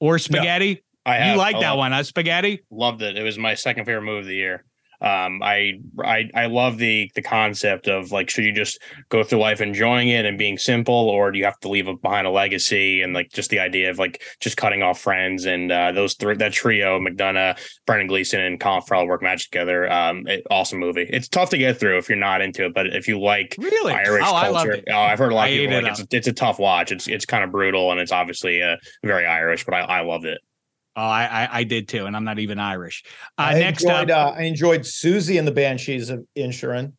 Or 0.00 0.18
Spaghetti? 0.18 0.82
I 1.04 1.16
have, 1.16 1.32
You 1.34 1.38
like 1.38 1.60
that 1.60 1.76
one, 1.76 1.92
huh? 1.92 2.02
Spaghetti? 2.02 2.62
Loved 2.70 3.02
it. 3.02 3.16
It 3.16 3.22
was 3.22 3.38
my 3.38 3.54
second 3.54 3.84
favorite 3.84 4.02
movie 4.02 4.20
of 4.20 4.26
the 4.26 4.34
year. 4.34 4.64
Um, 5.00 5.42
I 5.42 5.80
I 5.98 6.30
I 6.34 6.46
love 6.46 6.78
the 6.78 7.10
the 7.14 7.22
concept 7.22 7.88
of 7.88 8.12
like, 8.12 8.30
should 8.30 8.44
you 8.44 8.52
just 8.52 8.78
go 9.08 9.22
through 9.22 9.38
life 9.38 9.60
enjoying 9.60 10.08
it 10.08 10.26
and 10.26 10.36
being 10.36 10.58
simple, 10.58 10.94
or 10.94 11.32
do 11.32 11.38
you 11.38 11.44
have 11.44 11.58
to 11.60 11.68
leave 11.68 11.88
behind 12.02 12.26
a 12.26 12.30
legacy? 12.30 13.02
And 13.02 13.14
like 13.14 13.30
just 13.30 13.50
the 13.50 13.60
idea 13.60 13.90
of 13.90 13.98
like 13.98 14.22
just 14.40 14.56
cutting 14.56 14.82
off 14.82 15.00
friends 15.00 15.46
and 15.46 15.72
uh, 15.72 15.92
those 15.92 16.14
three 16.14 16.36
that 16.36 16.52
trio, 16.52 17.00
McDonagh, 17.00 17.58
Brendan 17.86 18.08
Gleeson, 18.08 18.40
and 18.40 18.60
Colin 18.60 18.82
Farrell 18.82 19.06
work 19.06 19.22
magic 19.22 19.50
together. 19.50 19.90
Um, 19.90 20.26
it, 20.26 20.44
awesome 20.50 20.78
movie. 20.78 21.06
It's 21.08 21.28
tough 21.28 21.50
to 21.50 21.58
get 21.58 21.78
through 21.78 21.98
if 21.98 22.08
you're 22.08 22.18
not 22.18 22.40
into 22.40 22.66
it, 22.66 22.74
but 22.74 22.86
if 22.88 23.08
you 23.08 23.18
like 23.18 23.56
Really? 23.58 23.92
Irish 23.92 24.24
oh, 24.26 24.40
culture, 24.40 24.82
oh, 24.90 24.96
I've 24.96 25.18
heard 25.18 25.32
a 25.32 25.34
lot 25.34 25.44
I 25.44 25.48
of 25.48 25.58
people 25.58 25.76
ate 25.76 25.84
like 25.84 25.92
it 25.92 26.00
it's 26.00 26.14
it's 26.14 26.28
a 26.28 26.32
tough 26.32 26.58
watch. 26.58 26.92
It's 26.92 27.08
it's 27.08 27.24
kind 27.24 27.44
of 27.44 27.50
brutal 27.50 27.90
and 27.90 28.00
it's 28.00 28.12
obviously 28.12 28.62
uh, 28.62 28.76
very 29.04 29.26
Irish, 29.26 29.64
but 29.64 29.74
I, 29.74 29.80
I 29.80 30.00
loved 30.02 30.26
it. 30.26 30.40
Oh, 30.96 31.02
I, 31.02 31.24
I 31.24 31.48
I 31.58 31.64
did 31.64 31.88
too, 31.88 32.06
and 32.06 32.16
I'm 32.16 32.24
not 32.24 32.38
even 32.38 32.58
Irish. 32.58 33.04
Uh, 33.38 33.42
I 33.42 33.58
next 33.58 33.84
enjoyed, 33.84 34.10
up, 34.10 34.34
uh, 34.34 34.38
I 34.38 34.42
enjoyed 34.42 34.80
Siouxsie 34.80 35.38
and 35.38 35.46
the 35.46 35.52
Banshees 35.52 36.10
of 36.10 36.26
Inisherin. 36.36 36.92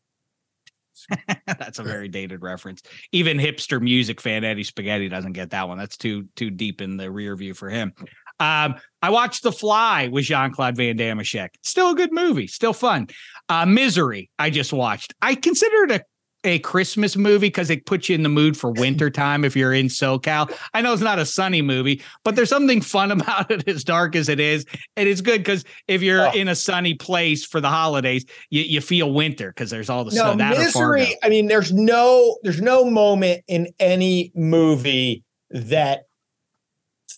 that's 1.46 1.80
a 1.80 1.84
very 1.84 2.08
dated 2.08 2.42
reference. 2.42 2.82
Even 3.12 3.38
hipster 3.38 3.82
music 3.82 4.22
fan 4.22 4.44
Eddie 4.44 4.64
Spaghetti 4.64 5.10
doesn't 5.10 5.34
get 5.34 5.50
that 5.50 5.68
one. 5.68 5.78
That's 5.78 5.98
too 5.98 6.28
too 6.36 6.50
deep 6.50 6.82
in 6.82 6.98
the 6.98 7.12
rear 7.12 7.36
view 7.36 7.54
for 7.54 7.70
him. 7.70 7.94
Um, 8.40 8.76
I 9.02 9.12
watched 9.12 9.44
The 9.44 9.52
Fly 9.52 10.08
with 10.08 10.26
Jean 10.26 10.52
Claude 10.52 10.76
Van 10.76 10.96
Damme. 10.96 11.22
Still 11.64 11.92
a 11.92 11.96
good 11.96 12.12
movie, 12.12 12.48
still 12.48 12.74
fun. 12.74 13.08
Uh, 13.50 13.66
Misery, 13.66 14.32
I 14.40 14.50
just 14.50 14.74
watched. 14.74 15.14
I 15.22 15.36
consider 15.36 15.84
it 15.84 15.92
a 15.92 16.04
a 16.44 16.60
Christmas 16.60 17.16
movie 17.16 17.48
because 17.48 17.70
it 17.70 17.86
puts 17.86 18.10
you 18.10 18.16
in 18.16 18.24
the 18.24 18.30
mood 18.30 18.58
for 18.58 18.72
winter 18.78 19.10
time 19.10 19.46
if 19.46 19.56
you're 19.56 19.74
in 19.74 19.88
SoCal. 19.88 20.52
I 20.74 20.82
know 20.82 20.92
it's 20.94 21.02
not 21.02 21.20
a 21.20 21.26
sunny 21.26 21.62
movie, 21.62 22.02
but 22.24 22.36
there's 22.36 22.50
something 22.50 22.82
fun 22.82 23.12
about 23.18 23.52
it 23.52 23.68
as 23.68 23.84
dark 23.84 24.16
as 24.16 24.28
it 24.30 24.40
is. 24.40 24.66
And 24.98 25.08
it's 25.08 25.22
good 25.22 25.40
because 25.40 25.64
if 25.88 26.02
you're 26.02 26.28
Oh. 26.28 26.32
in 26.32 26.48
a 26.48 26.56
sunny 26.56 26.94
place 26.96 27.46
for 27.46 27.62
the 27.62 27.70
holidays, 27.70 28.26
you, 28.50 28.62
you 28.64 28.82
feel 28.82 29.12
winter 29.14 29.50
because 29.50 29.70
there's 29.70 29.90
all 29.90 30.04
the 30.04 30.16
No, 30.16 30.24
snow. 30.34 30.36
That 30.36 30.58
misery. 30.58 31.18
I 31.24 31.30
mean, 31.30 31.48
there's 31.48 31.72
no 31.72 32.38
there's 32.44 32.62
no 32.62 32.86
moment 32.86 33.44
in 33.48 33.68
any 33.80 34.32
movie 34.36 35.24
that 35.52 36.04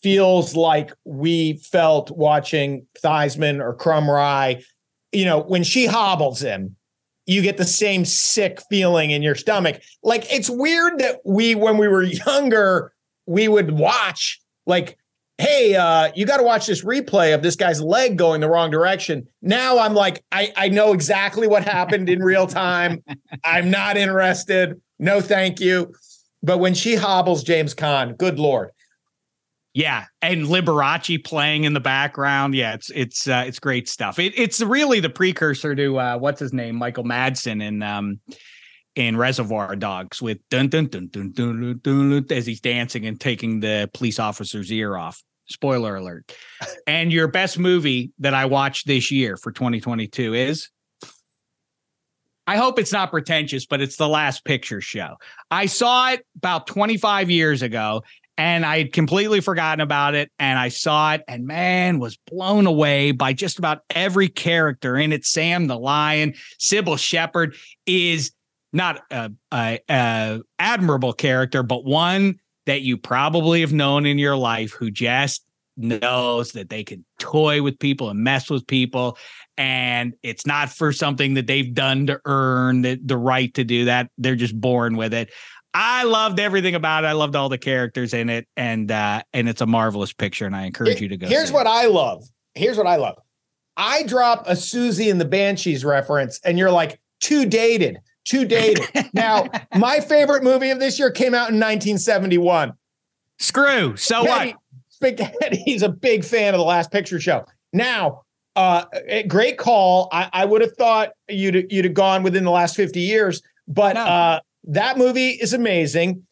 feels 0.01 0.55
like 0.55 0.91
we 1.05 1.53
felt 1.53 2.11
watching 2.11 2.85
Theismann 3.03 3.61
or 3.61 3.75
Krumrie. 3.75 4.63
You 5.11 5.25
know, 5.25 5.39
when 5.39 5.63
she 5.63 5.85
hobbles 5.85 6.41
him, 6.41 6.75
you 7.25 7.41
get 7.41 7.57
the 7.57 7.65
same 7.65 8.05
sick 8.05 8.59
feeling 8.69 9.11
in 9.11 9.21
your 9.21 9.35
stomach. 9.35 9.81
Like 10.03 10.31
it's 10.31 10.49
weird 10.49 10.99
that 10.99 11.19
we, 11.25 11.55
when 11.55 11.77
we 11.77 11.87
were 11.87 12.03
younger, 12.03 12.93
we 13.25 13.47
would 13.47 13.71
watch 13.71 14.39
like. 14.65 14.97
Hey, 15.39 15.75
uh, 15.75 16.11
you 16.15 16.27
got 16.27 16.37
to 16.37 16.43
watch 16.43 16.67
this 16.67 16.85
replay 16.85 17.33
of 17.33 17.41
this 17.41 17.55
guy's 17.55 17.81
leg 17.81 18.19
going 18.19 18.39
the 18.39 18.47
wrong 18.47 18.69
direction. 18.69 19.27
Now 19.41 19.79
I'm 19.79 19.95
like, 19.95 20.23
I, 20.31 20.53
I 20.55 20.69
know 20.69 20.93
exactly 20.93 21.47
what 21.47 21.63
happened 21.63 22.07
in 22.07 22.21
real 22.21 22.45
time. 22.45 23.03
I'm 23.43 23.71
not 23.71 23.97
interested. 23.97 24.79
No, 24.99 25.21
thank 25.21 25.59
you. 25.59 25.91
But 26.43 26.59
when 26.59 26.75
she 26.75 26.93
hobbles 26.93 27.43
James 27.43 27.73
Caan, 27.73 28.15
good 28.15 28.37
lord. 28.37 28.69
Yeah, 29.73 30.05
and 30.21 30.43
Liberace 30.43 31.23
playing 31.23 31.63
in 31.63 31.73
the 31.73 31.79
background. 31.79 32.53
Yeah, 32.53 32.75
it's 32.75 32.91
it's 32.91 33.27
uh, 33.27 33.43
it's 33.47 33.59
great 33.59 33.89
stuff. 33.89 34.19
It, 34.19 34.33
it's 34.37 34.61
really 34.61 34.99
the 34.99 35.09
precursor 35.09 35.73
to 35.73 35.99
uh, 35.99 36.17
what's 36.17 36.39
his 36.39 36.53
name, 36.53 36.75
Michael 36.75 37.03
Madsen 37.03 37.61
in 37.61 37.81
um 37.81 38.19
in 38.95 39.17
Reservoir 39.17 39.75
Dogs 39.75 40.21
with 40.21 40.37
dun 40.49 40.67
dun 40.67 40.87
dun 40.87 41.07
dun 41.07 41.31
dun 41.31 41.59
dun, 41.59 41.79
dun, 41.81 42.09
dun 42.09 42.37
as 42.37 42.45
he's 42.45 42.61
dancing 42.61 43.07
and 43.07 43.19
taking 43.19 43.59
the 43.59 43.89
police 43.93 44.19
officer's 44.19 44.71
ear 44.71 44.95
off. 44.95 45.23
Spoiler 45.45 45.95
alert. 45.95 46.35
And 46.85 47.11
your 47.11 47.27
best 47.27 47.57
movie 47.57 48.11
that 48.19 48.33
I 48.33 48.45
watched 48.45 48.87
this 48.87 49.09
year 49.09 49.37
for 49.37 49.51
2022 49.51 50.33
is 50.33 50.69
I 52.45 52.57
hope 52.57 52.77
it's 52.77 52.91
not 52.91 53.09
pretentious, 53.09 53.65
but 53.65 53.81
it's 53.81 53.95
the 53.95 54.07
last 54.07 54.43
picture 54.43 54.81
show. 54.81 55.15
I 55.49 55.65
saw 55.65 56.11
it 56.11 56.25
about 56.35 56.67
25 56.67 57.29
years 57.29 57.61
ago 57.61 58.03
and 58.37 58.65
I 58.65 58.79
had 58.79 58.93
completely 58.93 59.41
forgotten 59.41 59.81
about 59.81 60.15
it. 60.15 60.31
And 60.39 60.57
I 60.57 60.69
saw 60.69 61.13
it 61.13 61.21
and 61.27 61.45
man, 61.45 61.99
was 61.99 62.17
blown 62.27 62.65
away 62.65 63.11
by 63.11 63.33
just 63.33 63.59
about 63.59 63.79
every 63.89 64.29
character 64.29 64.97
in 64.97 65.11
it. 65.11 65.25
Sam 65.25 65.67
the 65.67 65.77
Lion, 65.77 66.33
Cybill 66.59 66.97
Shepherd 66.97 67.55
is 67.85 68.31
not 68.71 69.01
a, 69.11 69.31
a, 69.51 69.79
a 69.89 70.39
admirable 70.57 71.13
character, 71.13 71.63
but 71.63 71.85
one 71.85 72.39
that 72.65 72.81
you 72.81 72.97
probably 72.97 73.61
have 73.61 73.73
known 73.73 74.05
in 74.05 74.17
your 74.17 74.35
life 74.35 74.71
who 74.71 74.89
just 74.89 75.45
knows 75.75 76.51
that 76.51 76.69
they 76.69 76.83
can 76.83 77.03
toy 77.19 77.61
with 77.61 77.79
people 77.79 78.09
and 78.09 78.19
mess 78.19 78.49
with 78.49 78.65
people 78.67 79.17
and 79.57 80.13
it's 80.23 80.45
not 80.45 80.69
for 80.69 80.91
something 80.91 81.35
that 81.35 81.47
they've 81.47 81.73
done 81.73 82.07
to 82.07 82.19
earn 82.25 82.81
the, 82.81 82.99
the 83.03 83.17
right 83.17 83.53
to 83.53 83.63
do 83.63 83.85
that 83.85 84.09
they're 84.17 84.35
just 84.35 84.59
born 84.59 84.97
with 84.97 85.13
it 85.13 85.31
i 85.73 86.03
loved 86.03 86.39
everything 86.39 86.75
about 86.75 87.03
it 87.03 87.07
i 87.07 87.11
loved 87.11 87.35
all 87.35 87.49
the 87.49 87.57
characters 87.57 88.13
in 88.13 88.29
it 88.29 88.47
and 88.57 88.91
uh 88.91 89.21
and 89.33 89.49
it's 89.49 89.61
a 89.61 89.65
marvelous 89.65 90.13
picture 90.13 90.45
and 90.45 90.55
i 90.55 90.65
encourage 90.65 91.01
you 91.01 91.07
to 91.07 91.17
go 91.17 91.27
Here's 91.27 91.51
what 91.51 91.65
it. 91.65 91.69
I 91.69 91.87
love. 91.87 92.23
Here's 92.55 92.77
what 92.77 92.87
I 92.87 92.97
love. 92.97 93.17
I 93.75 94.03
drop 94.03 94.47
a 94.47 94.51
Siouxsie 94.51 95.09
and 95.09 95.19
the 95.19 95.25
Banshees 95.25 95.83
reference, 95.83 96.39
and 96.45 96.59
you're 96.59 96.71
like, 96.71 96.99
too 97.19 97.45
dated. 97.45 97.97
too 98.25 98.45
dated. 98.45 98.87
now, 99.13 99.47
my 99.75 99.99
favorite 99.99 100.43
movie 100.43 100.69
of 100.69 100.79
this 100.79 100.99
year 100.99 101.09
came 101.09 101.33
out 101.33 101.49
in 101.49 101.55
1971. 101.55 102.73
Screw. 103.39 103.95
So 103.97 104.23
what? 104.23 104.55
Spaghetti. 104.89 105.57
He's 105.65 105.81
a 105.81 105.89
big 105.89 106.23
fan 106.23 106.53
of 106.53 106.59
the 106.59 106.65
Last 106.65 106.91
Picture 106.91 107.19
Show. 107.19 107.45
Now, 107.73 108.21
uh, 108.55 108.85
great 109.27 109.57
call. 109.57 110.07
I, 110.11 110.29
I 110.31 110.45
would 110.45 110.61
have 110.61 110.73
thought 110.77 111.13
you'd 111.27 111.71
you'd 111.71 111.85
have 111.85 111.95
gone 111.95 112.21
within 112.21 112.43
the 112.43 112.51
last 112.51 112.75
50 112.75 112.99
years, 112.99 113.41
but 113.67 113.95
no. 113.95 114.01
uh, 114.01 114.39
that 114.65 114.97
movie 114.97 115.29
is 115.29 115.53
amazing. 115.53 116.23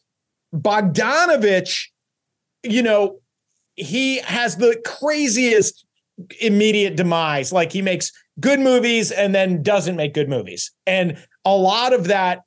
Bogdanovich, 0.53 1.87
you 2.63 2.81
know, 2.81 3.19
he 3.75 4.19
has 4.19 4.57
the 4.57 4.81
craziest 4.85 5.85
immediate 6.39 6.95
demise. 6.95 7.51
Like 7.51 7.71
he 7.71 7.81
makes 7.81 8.11
good 8.39 8.59
movies 8.59 9.11
and 9.11 9.33
then 9.33 9.63
doesn't 9.63 9.95
make 9.95 10.13
good 10.13 10.29
movies. 10.29 10.71
And 10.85 11.17
a 11.45 11.55
lot 11.55 11.93
of 11.93 12.05
that 12.05 12.41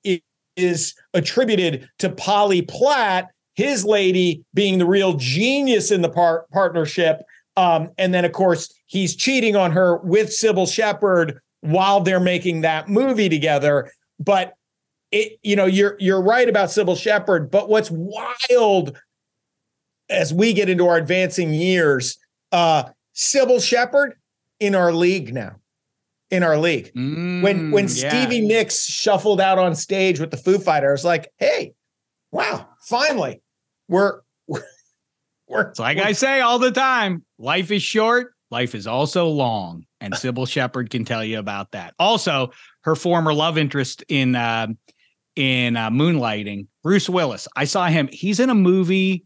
is 0.56 0.94
attributed 1.14 1.88
to 1.98 2.10
Polly 2.10 2.62
Platt, 2.62 3.28
his 3.54 3.84
lady 3.84 4.44
being 4.54 4.78
the 4.78 4.86
real 4.86 5.14
genius 5.14 5.90
in 5.90 6.02
the 6.02 6.08
par- 6.08 6.46
partnership. 6.52 7.22
Um, 7.56 7.90
and 7.98 8.12
then, 8.12 8.24
of 8.24 8.32
course, 8.32 8.72
he's 8.86 9.14
cheating 9.14 9.56
on 9.56 9.72
her 9.72 9.98
with 9.98 10.28
Cybill 10.28 10.72
Shepherd 10.72 11.40
while 11.60 12.00
they're 12.00 12.20
making 12.20 12.62
that 12.62 12.88
movie 12.88 13.28
together. 13.28 13.90
But 14.18 14.54
it, 15.14 15.38
you 15.42 15.54
know, 15.54 15.66
you're 15.66 15.96
you're 16.00 16.20
right 16.20 16.48
about 16.48 16.68
Cybill 16.68 16.98
Shepherd. 16.98 17.50
But 17.50 17.68
what's 17.68 17.90
wild 17.90 18.96
as 20.10 20.34
we 20.34 20.52
get 20.52 20.68
into 20.68 20.86
our 20.88 20.96
advancing 20.96 21.54
years, 21.54 22.18
uh, 22.52 22.84
Cybill 23.14 23.62
Shepherd 23.62 24.14
in 24.60 24.74
our 24.74 24.92
league 24.92 25.32
now 25.32 25.56
in 26.30 26.42
our 26.42 26.58
league. 26.58 26.92
Mm, 26.94 27.42
when 27.42 27.70
when 27.70 27.84
yeah. 27.84 28.08
Stevie 28.08 28.40
Nicks 28.40 28.86
shuffled 28.86 29.40
out 29.40 29.58
on 29.58 29.74
stage 29.74 30.18
with 30.18 30.30
the 30.30 30.36
Foo 30.36 30.58
Fighters, 30.58 31.04
like, 31.04 31.30
hey, 31.38 31.74
wow, 32.32 32.68
finally, 32.82 33.40
we're 33.88 34.20
we're, 34.48 34.62
we're 35.48 35.68
it's 35.68 35.78
like 35.78 35.98
we're, 35.98 36.04
I 36.04 36.12
say 36.12 36.40
all 36.40 36.58
the 36.58 36.72
time, 36.72 37.24
life 37.38 37.70
is 37.70 37.82
short, 37.82 38.34
life 38.50 38.74
is 38.74 38.88
also 38.88 39.28
long, 39.28 39.86
and 40.00 40.12
Cybill 40.14 40.48
Shepherd 40.48 40.90
can 40.90 41.04
tell 41.04 41.24
you 41.24 41.38
about 41.38 41.70
that. 41.70 41.94
Also, 42.00 42.50
her 42.80 42.96
former 42.96 43.32
love 43.32 43.56
interest 43.56 44.02
in 44.08 44.34
uh, 44.34 44.66
in 45.36 45.76
uh, 45.76 45.90
Moonlighting, 45.90 46.66
Bruce 46.82 47.08
Willis. 47.08 47.48
I 47.56 47.64
saw 47.64 47.86
him. 47.86 48.08
He's 48.12 48.40
in 48.40 48.50
a 48.50 48.54
movie. 48.54 49.24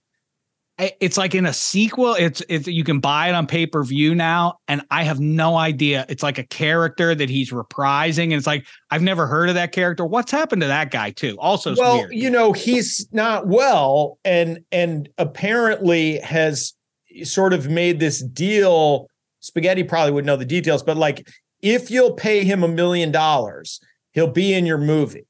It's 0.79 1.17
like 1.17 1.35
in 1.35 1.45
a 1.45 1.53
sequel. 1.53 2.15
It's 2.15 2.41
it's 2.49 2.69
you 2.69 2.85
can 2.85 3.01
buy 3.01 3.29
it 3.29 3.35
on 3.35 3.49
pay-per-view 3.49 4.15
now 4.15 4.59
and 4.69 4.81
i 4.93 5.03
have 5.03 5.19
no 5.19 5.57
idea. 5.57 6.07
It's 6.09 6.23
like 6.23 6.39
a 6.39 6.45
character 6.45 7.17
that 7.17 7.29
he's 7.29 7.51
reprising 7.51 8.25
and 8.25 8.35
it's 8.35 8.47
like 8.47 8.65
i've 8.93 9.03
never 9.03 9.27
heard 9.27 9.49
of 9.49 9.57
that 9.57 9.73
character. 9.73 10.07
What's 10.07 10.31
happened 10.31 10.63
to 10.63 10.69
that 10.69 10.93
guy 10.93 11.11
too? 11.11 11.37
Also 11.41 11.75
well 11.75 11.99
weird. 11.99 12.13
you 12.13 12.31
know 12.31 12.53
he's 12.53 13.09
not 13.11 13.49
well 13.49 14.21
and 14.25 14.61
and 14.71 15.09
apparently 15.19 16.21
has 16.21 16.75
sort 17.25 17.53
of 17.53 17.69
made 17.69 17.99
this 17.99 18.23
deal. 18.23 19.09
Spaghetti 19.41 19.83
probably 19.83 20.13
would 20.13 20.27
know 20.27 20.37
the 20.37 20.45
details 20.45 20.85
but 20.85 20.97
like 20.97 21.29
if 21.61 21.91
you'll 21.91 22.13
pay 22.13 22.45
him 22.45 22.63
a 22.63 22.69
million 22.69 23.11
dollars 23.11 23.81
he'll 24.13 24.31
be 24.31 24.55
in 24.55 24.65
your 24.65 24.79
movie 24.79 25.28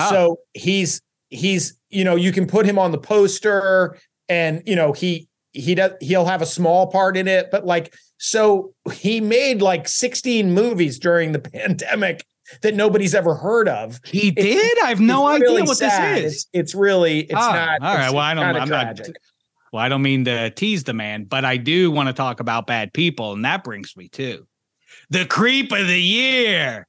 oh. 0.00 0.10
so 0.10 0.38
he's 0.54 1.00
he's 1.30 1.78
you 1.88 2.04
know 2.04 2.16
you 2.16 2.32
can 2.32 2.46
put 2.46 2.66
him 2.66 2.78
on 2.78 2.92
the 2.92 2.98
poster 2.98 3.96
and 4.28 4.62
you 4.66 4.76
know 4.76 4.92
he 4.92 5.28
he 5.52 5.74
does 5.74 5.92
he'll 6.00 6.24
have 6.24 6.42
a 6.42 6.46
small 6.46 6.88
part 6.88 7.16
in 7.16 7.26
it 7.28 7.50
but 7.50 7.64
like 7.64 7.94
so 8.18 8.72
he 8.92 9.20
made 9.20 9.62
like 9.62 9.88
16 9.88 10.52
movies 10.52 10.98
during 10.98 11.32
the 11.32 11.38
pandemic 11.38 12.24
that 12.62 12.74
nobody's 12.74 13.14
ever 13.14 13.34
heard 13.34 13.68
of 13.68 14.00
he 14.04 14.30
did 14.30 14.82
i 14.82 14.88
have 14.88 15.00
no 15.00 15.26
idea 15.26 15.48
really 15.48 15.62
what 15.62 15.76
sad. 15.76 16.18
this 16.18 16.24
is 16.24 16.32
it's, 16.34 16.48
it's 16.52 16.74
really 16.74 17.20
it's 17.20 17.34
oh, 17.34 17.52
not 17.52 17.80
all 17.82 17.94
right 17.94 18.10
well 18.10 18.20
i 18.20 18.34
don't 18.34 18.44
i'm 18.44 18.66
tragic. 18.66 19.06
not 19.06 19.16
well 19.72 19.82
i 19.82 19.88
don't 19.88 20.02
mean 20.02 20.24
to 20.24 20.50
tease 20.50 20.84
the 20.84 20.92
man 20.92 21.24
but 21.24 21.44
i 21.44 21.56
do 21.56 21.90
want 21.90 22.08
to 22.08 22.12
talk 22.12 22.40
about 22.40 22.66
bad 22.66 22.92
people 22.92 23.32
and 23.32 23.44
that 23.44 23.62
brings 23.62 23.96
me 23.96 24.08
to 24.08 24.46
the 25.10 25.24
creep 25.24 25.70
of 25.70 25.86
the 25.86 26.00
year 26.00 26.86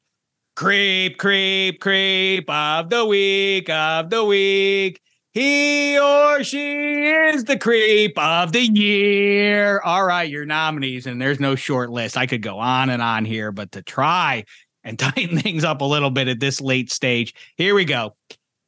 creep 0.62 1.18
creep 1.18 1.82
creep 1.82 2.48
of 2.48 2.88
the 2.92 3.04
week 3.04 3.68
of 3.68 4.12
the 4.12 4.24
week 4.24 5.02
he 5.32 5.98
or 5.98 6.44
she 6.44 7.08
is 7.08 7.46
the 7.46 7.58
creep 7.58 8.16
of 8.16 8.52
the 8.52 8.62
year. 8.62 9.82
All 9.84 10.06
right, 10.06 10.30
your 10.30 10.46
nominees, 10.46 11.08
and 11.08 11.20
there's 11.20 11.40
no 11.40 11.56
short 11.56 11.90
list. 11.90 12.16
I 12.16 12.28
could 12.28 12.44
go 12.44 12.60
on 12.60 12.92
and 12.92 13.02
on 13.02 13.26
here, 13.26 13.52
but 13.52 13.72
to 13.72 13.82
try 13.82 14.44
and 14.84 15.00
tighten 15.00 15.40
things 15.40 15.64
up 15.64 15.82
a 15.82 15.86
little 15.86 16.12
bit 16.12 16.28
at 16.28 16.40
this 16.40 16.62
late 16.62 16.92
stage, 16.92 17.34
here 17.58 17.74
we 17.74 17.84
go. 17.84 18.16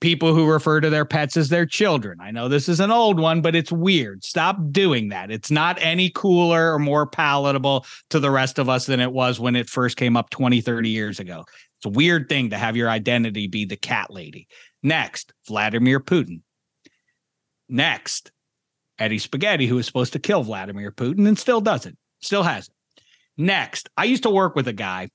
People 0.02 0.34
who 0.34 0.50
refer 0.50 0.82
to 0.82 0.90
their 0.90 1.06
pets 1.06 1.38
as 1.38 1.50
their 1.50 1.66
children. 1.68 2.20
I 2.20 2.32
know 2.32 2.50
this 2.50 2.68
is 2.68 2.80
an 2.80 2.92
old 2.92 3.20
one, 3.20 3.42
but 3.42 3.56
it's 3.56 3.72
weird. 3.72 4.24
Stop 4.24 4.58
doing 4.72 5.10
that. 5.10 5.30
It's 5.32 5.52
not 5.52 5.78
any 5.80 6.10
cooler 6.10 6.74
or 6.74 6.80
more 6.80 7.06
palatable 7.06 7.86
to 8.10 8.20
the 8.20 8.32
rest 8.32 8.58
of 8.58 8.68
us 8.68 8.86
than 8.86 9.00
it 9.00 9.12
was 9.12 9.40
when 9.40 9.56
it 9.56 9.70
first 9.70 9.96
came 9.96 10.18
up 10.18 10.30
20, 10.32 10.60
30 10.60 10.90
years 10.90 11.20
ago. 11.20 11.46
It's 11.84 11.94
a 11.94 11.98
weird 11.98 12.30
thing 12.30 12.52
to 12.52 12.58
have 12.58 12.78
your 12.78 12.90
identity 12.90 13.48
be 13.48 13.66
the 13.66 13.76
cat 13.76 14.10
lady. 14.10 14.48
Next, 14.82 15.34
Vladimir 15.46 16.00
Putin. 16.00 16.40
Next, 17.68 18.32
Eddie 18.98 19.18
Spaghetti, 19.18 19.68
who 19.68 19.76
was 19.76 19.86
supposed 19.86 20.14
to 20.14 20.20
kill 20.20 20.44
Vladimir 20.44 20.94
Putin 20.94 21.28
and 21.28 21.38
still 21.38 21.60
doesn't, 21.60 21.98
still 22.22 22.44
hasn't. 22.44 22.78
Next, 23.36 23.90
I 23.98 24.06
used 24.06 24.24
to 24.24 24.30
work 24.30 24.56
with 24.56 24.70
a 24.70 24.74
guy 24.74 25.10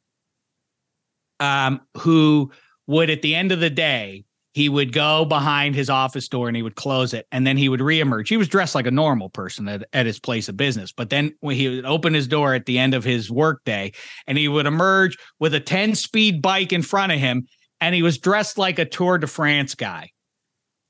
um, 1.40 1.80
who 1.96 2.52
would, 2.86 3.08
at 3.08 3.22
the 3.22 3.34
end 3.34 3.50
of 3.50 3.60
the 3.60 3.70
day, 3.70 4.24
he 4.58 4.68
would 4.68 4.92
go 4.92 5.24
behind 5.24 5.76
his 5.76 5.88
office 5.88 6.26
door 6.26 6.48
and 6.48 6.56
he 6.56 6.64
would 6.64 6.74
close 6.74 7.14
it 7.14 7.28
and 7.30 7.46
then 7.46 7.56
he 7.56 7.68
would 7.68 7.78
reemerge. 7.78 8.26
He 8.26 8.36
was 8.36 8.48
dressed 8.48 8.74
like 8.74 8.88
a 8.88 8.90
normal 8.90 9.30
person 9.30 9.68
at, 9.68 9.86
at 9.92 10.04
his 10.04 10.18
place 10.18 10.48
of 10.48 10.56
business. 10.56 10.90
But 10.90 11.10
then 11.10 11.32
when 11.38 11.54
he 11.54 11.68
would 11.68 11.86
open 11.86 12.12
his 12.12 12.26
door 12.26 12.54
at 12.54 12.66
the 12.66 12.76
end 12.76 12.92
of 12.92 13.04
his 13.04 13.30
workday 13.30 13.92
and 14.26 14.36
he 14.36 14.48
would 14.48 14.66
emerge 14.66 15.16
with 15.38 15.54
a 15.54 15.60
10 15.60 15.94
speed 15.94 16.42
bike 16.42 16.72
in 16.72 16.82
front 16.82 17.12
of 17.12 17.20
him 17.20 17.46
and 17.80 17.94
he 17.94 18.02
was 18.02 18.18
dressed 18.18 18.58
like 18.58 18.80
a 18.80 18.84
Tour 18.84 19.18
de 19.18 19.28
France 19.28 19.76
guy. 19.76 20.10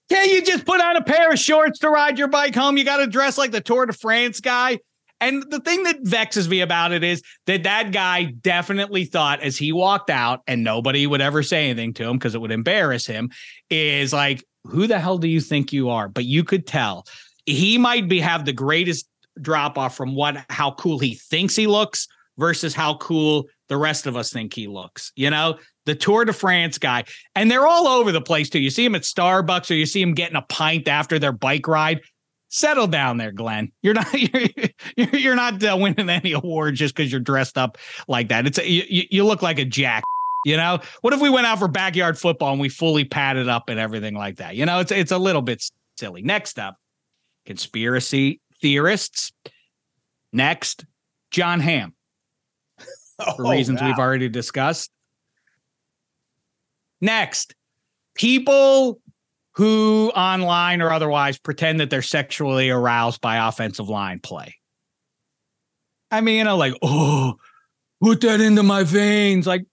Can't 0.09 0.33
you 0.33 0.41
just 0.41 0.65
put 0.65 0.81
on 0.81 0.97
a 0.97 1.05
pair 1.05 1.31
of 1.31 1.39
shorts 1.39 1.81
to 1.81 1.91
ride 1.91 2.19
your 2.19 2.29
bike 2.29 2.55
home? 2.55 2.79
You 2.79 2.85
got 2.85 3.05
to 3.05 3.07
dress 3.07 3.37
like 3.37 3.51
the 3.51 3.61
Tour 3.61 3.85
de 3.85 3.93
France 3.93 4.41
guy. 4.41 4.79
And 5.21 5.45
the 5.51 5.61
thing 5.61 5.83
that 5.83 6.01
vexes 6.03 6.49
me 6.49 6.61
about 6.61 6.93
it 6.93 7.03
is 7.03 7.23
that 7.47 7.65
that 7.65 7.93
guy 7.93 8.25
definitely 8.25 9.05
thought 9.05 9.41
as 9.41 9.57
he 9.57 9.73
walked 9.73 10.11
out 10.11 10.43
and 10.47 10.63
nobody 10.63 11.07
would 11.07 11.21
ever 11.21 11.43
say 11.43 11.69
anything 11.69 11.93
to 11.95 12.05
him 12.05 12.19
because 12.19 12.35
it 12.35 12.41
would 12.41 12.53
embarrass 12.53 13.07
him 13.07 13.31
is 13.69 14.13
like, 14.13 14.45
who 14.65 14.87
the 14.87 14.99
hell 14.99 15.19
do 15.19 15.29
you 15.29 15.41
think 15.41 15.73
you 15.73 15.89
are? 15.91 16.09
But 16.09 16.25
you 16.25 16.45
could 16.45 16.67
tell 16.67 17.07
he 17.47 17.79
might 17.79 18.09
be 18.09 18.21
have 18.21 18.45
the 18.45 18.53
greatest 18.53 19.09
drop 19.41 19.79
off 19.79 19.97
from 19.97 20.15
what 20.15 20.45
how 20.51 20.73
cool 20.73 20.99
he 20.99 21.15
thinks 21.15 21.57
he 21.57 21.67
looks 21.67 22.07
versus 22.37 22.75
how 22.75 22.97
cool 22.99 23.47
the 23.69 23.77
rest 23.77 24.07
of 24.07 24.17
us 24.17 24.33
think 24.33 24.55
he 24.55 24.67
looks. 24.67 25.13
You 25.17 25.31
know, 25.31 25.59
the 25.87 25.95
Tour 25.95 26.25
de 26.25 26.33
France 26.33 26.79
guy. 26.79 27.05
And 27.35 27.51
they're 27.51 27.67
all 27.67 27.89
over 27.89 28.13
the 28.13 28.21
place 28.21 28.51
too. 28.51 28.61
You 28.61 28.71
see 28.71 28.85
him 28.85 28.95
at 28.95 29.03
Starbucks 29.03 29.71
or 29.71 29.75
you 29.75 29.87
see 29.87 30.03
him 30.03 30.15
getting 30.15 30.37
a 30.37 30.43
pint 30.43 30.89
after 30.89 31.19
their 31.19 31.33
bike 31.33 31.67
ride. 31.67 32.01
Settle 32.49 32.87
down 32.87 33.19
there, 33.19 33.33
Glenn. 33.33 33.73
You're 33.83 33.95
not 33.95 34.13
you're, 34.97 35.09
you're 35.13 35.37
not 35.37 35.63
uh, 35.63 35.77
winning 35.79 36.09
any 36.09 36.33
awards 36.33 36.79
just 36.79 36.95
because 36.95 37.13
you're 37.13 37.21
dressed 37.21 37.59
up 37.59 37.77
like 38.09 38.29
that. 38.29 38.47
It's 38.47 38.59
a, 38.59 38.69
you, 38.69 39.05
you 39.11 39.25
look 39.25 39.43
like 39.43 39.59
a 39.59 39.65
jack. 39.65 40.03
You 40.47 40.57
know, 40.57 40.79
what 41.03 41.13
if 41.13 41.21
we 41.21 41.29
went 41.29 41.47
out 41.47 41.59
for 41.59 41.69
backyard 41.69 42.19
football 42.19 42.53
and 42.53 42.61
we 42.61 42.69
fully 42.69 43.05
padded 43.05 43.49
up 43.49 43.69
and 43.69 43.79
everything 43.79 44.15
like 44.15 44.37
that? 44.37 44.57
You 44.57 44.65
know, 44.67 44.81
it's 44.81 44.93
it's 44.93 45.13
a 45.13 45.19
little 45.19 45.43
bit 45.43 45.63
silly. 45.99 46.23
Next 46.23 46.59
up, 46.59 46.77
conspiracy 47.45 48.41
theorists. 48.63 49.33
Next, 50.33 50.87
John 51.31 51.61
Hamm. 51.61 51.95
For 53.37 53.47
oh, 53.47 53.51
reasons 53.51 53.81
wow. 53.81 53.89
we've 53.89 53.99
already 53.99 54.29
discussed. 54.29 54.91
Next, 57.01 57.55
people 58.15 59.01
who 59.59 60.13
online 60.15 60.81
or 60.81 60.93
otherwise 60.93 61.37
pretend 61.37 61.81
that 61.81 61.91
they're 61.91 62.01
sexually 62.01 62.71
aroused 62.71 63.21
by 63.21 63.49
offensive 63.49 63.89
line 63.89 64.21
play. 64.21 64.55
I 66.13 66.21
mean, 66.21 66.39
you 66.39 66.45
know, 66.45 66.57
like, 66.57 66.75
oh, 66.81 67.35
put 68.01 68.21
that 68.21 68.41
into 68.41 68.63
my 68.63 68.85
veins. 68.85 69.49
Like, 69.49 69.67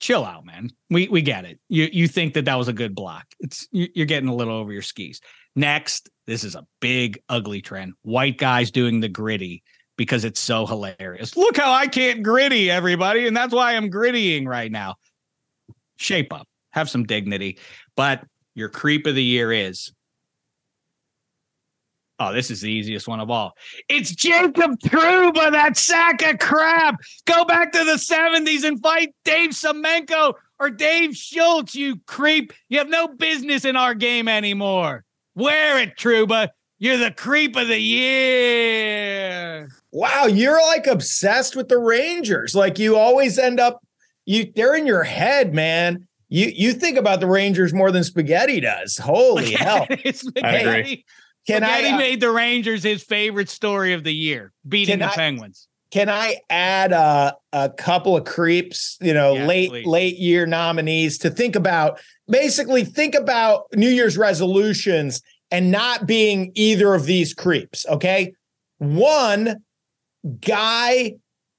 chill 0.00 0.24
out, 0.24 0.44
man. 0.44 0.70
We 0.90 1.06
we 1.06 1.22
get 1.22 1.44
it. 1.44 1.60
You 1.68 1.88
you 1.92 2.08
think 2.08 2.34
that 2.34 2.44
that 2.46 2.58
was 2.58 2.66
a 2.66 2.72
good 2.72 2.92
block. 2.94 3.24
It's 3.38 3.68
you're 3.70 4.04
getting 4.04 4.28
a 4.28 4.34
little 4.34 4.54
over 4.54 4.72
your 4.72 4.82
skis. 4.82 5.20
Next, 5.54 6.10
this 6.26 6.42
is 6.42 6.56
a 6.56 6.66
big 6.80 7.22
ugly 7.28 7.62
trend. 7.62 7.94
White 8.02 8.36
guys 8.36 8.72
doing 8.72 8.98
the 8.98 9.08
gritty 9.08 9.62
because 9.96 10.24
it's 10.24 10.40
so 10.40 10.66
hilarious. 10.66 11.36
Look 11.36 11.56
how 11.56 11.70
I 11.70 11.86
can't 11.86 12.24
gritty, 12.24 12.68
everybody, 12.68 13.28
and 13.28 13.36
that's 13.36 13.54
why 13.54 13.76
I'm 13.76 13.90
grittying 13.92 14.46
right 14.46 14.72
now. 14.72 14.96
Shape 15.98 16.32
up 16.32 16.48
have 16.72 16.88
some 16.88 17.04
dignity. 17.04 17.58
But 17.96 18.24
your 18.54 18.68
creep 18.68 19.06
of 19.06 19.14
the 19.14 19.24
year 19.24 19.52
is 19.52 19.92
Oh, 22.22 22.34
this 22.34 22.50
is 22.50 22.60
the 22.60 22.70
easiest 22.70 23.08
one 23.08 23.18
of 23.18 23.30
all. 23.30 23.54
It's 23.88 24.14
Jacob 24.14 24.78
Trouba, 24.80 25.50
that 25.52 25.78
sack 25.78 26.20
of 26.20 26.38
crap. 26.38 27.00
Go 27.24 27.46
back 27.46 27.72
to 27.72 27.82
the 27.82 27.94
70s 27.94 28.62
and 28.62 28.78
fight 28.82 29.14
Dave 29.24 29.50
Semenko 29.52 30.34
or 30.58 30.68
Dave 30.68 31.16
Schultz, 31.16 31.74
you 31.74 31.96
creep. 32.06 32.52
You 32.68 32.76
have 32.78 32.90
no 32.90 33.08
business 33.08 33.64
in 33.64 33.74
our 33.74 33.94
game 33.94 34.28
anymore. 34.28 35.04
Wear 35.34 35.78
it, 35.78 35.96
Truba. 35.96 36.50
You're 36.78 36.98
the 36.98 37.10
creep 37.10 37.56
of 37.56 37.68
the 37.68 37.80
year. 37.80 39.70
Wow, 39.90 40.26
you're 40.26 40.60
like 40.60 40.86
obsessed 40.86 41.56
with 41.56 41.68
the 41.68 41.78
Rangers. 41.78 42.54
Like 42.54 42.78
you 42.78 42.96
always 42.96 43.38
end 43.38 43.60
up 43.60 43.82
you 44.26 44.52
they're 44.54 44.74
in 44.74 44.86
your 44.86 45.02
head, 45.02 45.54
man. 45.54 46.06
You 46.30 46.52
you 46.54 46.72
think 46.72 46.96
about 46.96 47.20
the 47.20 47.26
Rangers 47.26 47.74
more 47.74 47.90
than 47.90 48.04
spaghetti 48.04 48.60
does. 48.60 48.96
Holy 48.96 49.50
hell. 49.52 49.86
spaghetti. 50.14 51.04
Can 51.46 51.62
spaghetti 51.62 51.88
I, 51.88 51.92
uh, 51.92 51.98
made 51.98 52.20
the 52.20 52.30
Rangers 52.30 52.82
his 52.82 53.02
favorite 53.02 53.50
story 53.50 53.92
of 53.92 54.04
the 54.04 54.14
year, 54.14 54.52
beating 54.66 55.00
the 55.00 55.10
I, 55.10 55.14
Penguins. 55.14 55.66
Can 55.90 56.08
I 56.08 56.36
add 56.48 56.92
a, 56.92 57.34
a 57.52 57.70
couple 57.70 58.16
of 58.16 58.24
creeps, 58.24 58.96
you 59.00 59.12
know, 59.12 59.34
yes, 59.34 59.48
late 59.48 59.70
please. 59.70 59.86
late 59.86 60.16
year 60.18 60.46
nominees 60.46 61.18
to 61.18 61.30
think 61.30 61.56
about? 61.56 62.00
Basically, 62.28 62.84
think 62.84 63.16
about 63.16 63.64
New 63.74 63.88
Year's 63.88 64.16
resolutions 64.16 65.20
and 65.50 65.72
not 65.72 66.06
being 66.06 66.52
either 66.54 66.94
of 66.94 67.06
these 67.06 67.34
creeps. 67.34 67.84
Okay, 67.88 68.32
one 68.78 69.56
guy 70.40 71.14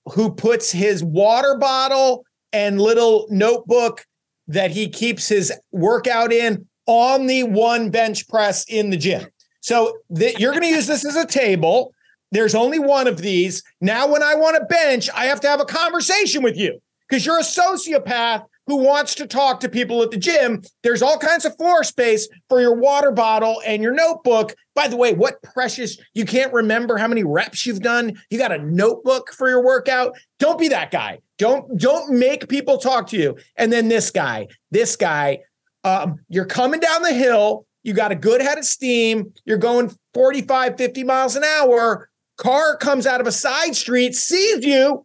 who 0.05 0.31
puts 0.31 0.71
his 0.71 1.03
water 1.03 1.57
bottle 1.57 2.23
and 2.53 2.79
little 2.79 3.27
notebook 3.29 4.05
that 4.51 4.71
he 4.71 4.89
keeps 4.89 5.27
his 5.27 5.51
workout 5.71 6.31
in 6.31 6.67
on 6.85 7.27
the 7.27 7.43
one 7.43 7.89
bench 7.89 8.27
press 8.27 8.65
in 8.67 8.89
the 8.89 8.97
gym. 8.97 9.27
So 9.61 9.97
th- 10.15 10.39
you're 10.39 10.51
going 10.51 10.63
to 10.63 10.69
use 10.69 10.87
this 10.87 11.05
as 11.05 11.15
a 11.15 11.25
table. 11.25 11.93
There's 12.31 12.55
only 12.55 12.79
one 12.79 13.07
of 13.07 13.17
these. 13.17 13.63
Now, 13.79 14.07
when 14.07 14.23
I 14.23 14.35
want 14.35 14.57
a 14.57 14.65
bench, 14.65 15.09
I 15.13 15.25
have 15.25 15.41
to 15.41 15.47
have 15.47 15.61
a 15.61 15.65
conversation 15.65 16.43
with 16.43 16.57
you 16.57 16.81
because 17.07 17.25
you're 17.25 17.39
a 17.39 17.43
sociopath 17.43 18.45
who 18.67 18.77
wants 18.77 19.15
to 19.15 19.27
talk 19.27 19.59
to 19.59 19.69
people 19.69 20.01
at 20.01 20.11
the 20.11 20.17
gym. 20.17 20.61
There's 20.83 21.01
all 21.01 21.17
kinds 21.17 21.45
of 21.45 21.55
floor 21.57 21.83
space 21.83 22.27
for 22.47 22.61
your 22.61 22.75
water 22.75 23.11
bottle 23.11 23.61
and 23.65 23.81
your 23.81 23.93
notebook. 23.93 24.55
By 24.75 24.87
the 24.87 24.95
way, 24.95 25.13
what 25.13 25.41
precious, 25.43 25.97
you 26.13 26.25
can't 26.25 26.53
remember 26.53 26.97
how 26.97 27.07
many 27.07 27.23
reps 27.23 27.65
you've 27.65 27.81
done. 27.81 28.21
You 28.29 28.37
got 28.37 28.53
a 28.53 28.63
notebook 28.63 29.33
for 29.33 29.49
your 29.49 29.63
workout. 29.63 30.15
Don't 30.39 30.59
be 30.59 30.69
that 30.69 30.91
guy. 30.91 31.19
Don't 31.41 31.75
don't 31.75 32.19
make 32.19 32.47
people 32.49 32.77
talk 32.77 33.07
to 33.07 33.17
you. 33.17 33.35
And 33.55 33.73
then 33.73 33.87
this 33.87 34.11
guy, 34.11 34.47
this 34.69 34.95
guy, 34.95 35.39
um, 35.83 36.19
you're 36.29 36.45
coming 36.45 36.79
down 36.79 37.01
the 37.01 37.13
hill, 37.13 37.65
you 37.81 37.95
got 37.95 38.11
a 38.11 38.15
good 38.15 38.41
head 38.41 38.59
of 38.59 38.65
steam, 38.65 39.33
you're 39.43 39.57
going 39.57 39.91
45, 40.13 40.77
50 40.77 41.03
miles 41.03 41.35
an 41.35 41.43
hour 41.43 42.11
car 42.37 42.77
comes 42.77 43.07
out 43.07 43.21
of 43.21 43.25
a 43.25 43.31
side 43.31 43.75
street, 43.75 44.13
sees 44.13 44.63
you, 44.63 45.03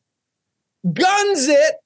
guns 0.92 1.48
it, 1.48 1.76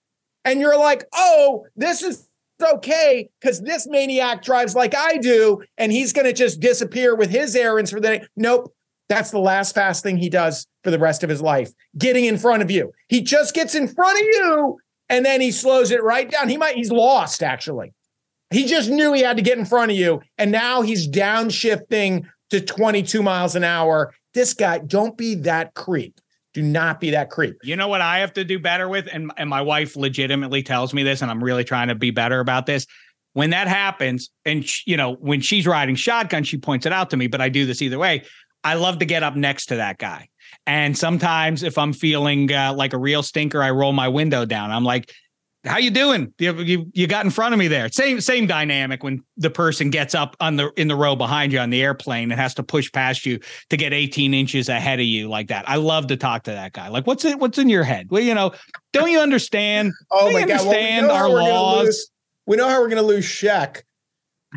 and 0.44 0.58
you're 0.58 0.78
like, 0.78 1.04
oh, 1.12 1.66
this 1.76 2.02
is 2.02 2.28
okay 2.60 3.30
because 3.40 3.60
this 3.60 3.86
maniac 3.88 4.42
drives 4.42 4.74
like 4.74 4.96
I 4.96 5.18
do, 5.18 5.62
and 5.78 5.92
he's 5.92 6.12
going 6.12 6.26
to 6.26 6.32
just 6.32 6.58
disappear 6.58 7.14
with 7.14 7.30
his 7.30 7.54
errands 7.54 7.92
for 7.92 8.00
the 8.00 8.18
day. 8.18 8.26
Nope. 8.36 8.74
That's 9.08 9.30
the 9.30 9.38
last 9.38 9.76
fast 9.76 10.02
thing 10.02 10.16
he 10.16 10.28
does 10.28 10.66
for 10.82 10.90
the 10.90 10.98
rest 10.98 11.22
of 11.22 11.30
his 11.30 11.42
life, 11.42 11.70
getting 11.98 12.24
in 12.24 12.38
front 12.38 12.62
of 12.62 12.70
you. 12.70 12.92
He 13.08 13.22
just 13.22 13.54
gets 13.54 13.74
in 13.74 13.88
front 13.88 14.18
of 14.18 14.26
you 14.26 14.78
and 15.08 15.24
then 15.24 15.40
he 15.40 15.52
slows 15.52 15.90
it 15.90 16.02
right 16.02 16.30
down. 16.30 16.48
He 16.48 16.56
might, 16.56 16.76
he's 16.76 16.92
lost 16.92 17.42
actually. 17.42 17.92
He 18.50 18.64
just 18.66 18.90
knew 18.90 19.12
he 19.12 19.22
had 19.22 19.36
to 19.36 19.42
get 19.42 19.58
in 19.58 19.64
front 19.64 19.90
of 19.90 19.96
you. 19.96 20.20
And 20.38 20.50
now 20.50 20.82
he's 20.82 21.08
downshifting 21.08 22.26
to 22.50 22.60
22 22.60 23.22
miles 23.22 23.54
an 23.54 23.62
hour 23.62 24.12
this 24.32 24.54
guy, 24.54 24.78
don't 24.78 25.16
be 25.16 25.34
that 25.36 25.74
creep. 25.74 26.20
Do 26.52 26.62
not 26.62 27.00
be 27.00 27.10
that 27.10 27.30
creep. 27.30 27.56
You 27.62 27.76
know 27.76 27.88
what 27.88 28.00
I 28.00 28.18
have 28.18 28.32
to 28.34 28.44
do 28.44 28.58
better 28.58 28.88
with? 28.88 29.08
And, 29.12 29.32
and 29.36 29.48
my 29.48 29.60
wife 29.60 29.96
legitimately 29.96 30.62
tells 30.62 30.92
me 30.92 31.02
this, 31.02 31.22
and 31.22 31.30
I'm 31.30 31.42
really 31.42 31.64
trying 31.64 31.88
to 31.88 31.94
be 31.94 32.10
better 32.10 32.40
about 32.40 32.66
this. 32.66 32.86
When 33.34 33.50
that 33.50 33.68
happens, 33.68 34.30
and 34.44 34.64
you 34.86 34.96
know, 34.96 35.14
when 35.14 35.40
she's 35.40 35.66
riding 35.66 35.94
shotgun, 35.94 36.42
she 36.42 36.58
points 36.58 36.86
it 36.86 36.92
out 36.92 37.10
to 37.10 37.16
me, 37.16 37.28
but 37.28 37.40
I 37.40 37.48
do 37.48 37.66
this 37.66 37.82
either 37.82 37.98
way. 37.98 38.24
I 38.64 38.74
love 38.74 38.98
to 38.98 39.04
get 39.04 39.22
up 39.22 39.36
next 39.36 39.66
to 39.66 39.76
that 39.76 39.98
guy. 39.98 40.29
And 40.70 40.96
sometimes 40.96 41.64
if 41.64 41.76
I'm 41.76 41.92
feeling 41.92 42.52
uh, 42.52 42.72
like 42.72 42.92
a 42.92 42.96
real 42.96 43.24
stinker, 43.24 43.60
I 43.60 43.72
roll 43.72 43.92
my 43.92 44.06
window 44.06 44.44
down. 44.44 44.70
I'm 44.70 44.84
like, 44.84 45.12
how 45.64 45.78
you 45.78 45.90
doing? 45.90 46.32
You, 46.38 46.60
you 46.60 46.90
you 46.94 47.08
got 47.08 47.24
in 47.24 47.32
front 47.32 47.52
of 47.52 47.58
me 47.58 47.66
there. 47.66 47.88
Same 47.90 48.20
same 48.20 48.46
dynamic 48.46 49.02
when 49.02 49.24
the 49.36 49.50
person 49.50 49.90
gets 49.90 50.14
up 50.14 50.36
on 50.38 50.54
the 50.54 50.70
in 50.76 50.86
the 50.86 50.94
row 50.94 51.16
behind 51.16 51.52
you 51.52 51.58
on 51.58 51.70
the 51.70 51.82
airplane 51.82 52.30
and 52.30 52.40
has 52.40 52.54
to 52.54 52.62
push 52.62 52.90
past 52.92 53.26
you 53.26 53.40
to 53.70 53.76
get 53.76 53.92
18 53.92 54.32
inches 54.32 54.68
ahead 54.68 55.00
of 55.00 55.06
you 55.06 55.28
like 55.28 55.48
that. 55.48 55.68
I 55.68 55.74
love 55.74 56.06
to 56.06 56.16
talk 56.16 56.44
to 56.44 56.52
that 56.52 56.72
guy. 56.72 56.86
Like, 56.86 57.04
what's 57.04 57.24
it? 57.24 57.40
What's 57.40 57.58
in 57.58 57.68
your 57.68 57.82
head? 57.82 58.06
Well, 58.08 58.22
you 58.22 58.32
know, 58.32 58.52
don't 58.92 59.10
you 59.10 59.18
understand? 59.18 59.92
oh 60.12 60.30
my 60.30 60.46
god! 60.46 60.66
Well, 60.66 61.02
we 61.02 61.10
our 61.10 61.28
laws. 61.28 61.86
Lose, 61.86 62.10
we 62.46 62.56
know 62.56 62.68
how 62.68 62.80
we're 62.80 62.88
going 62.90 63.02
to 63.02 63.08
lose 63.08 63.26
Sheck. 63.26 63.82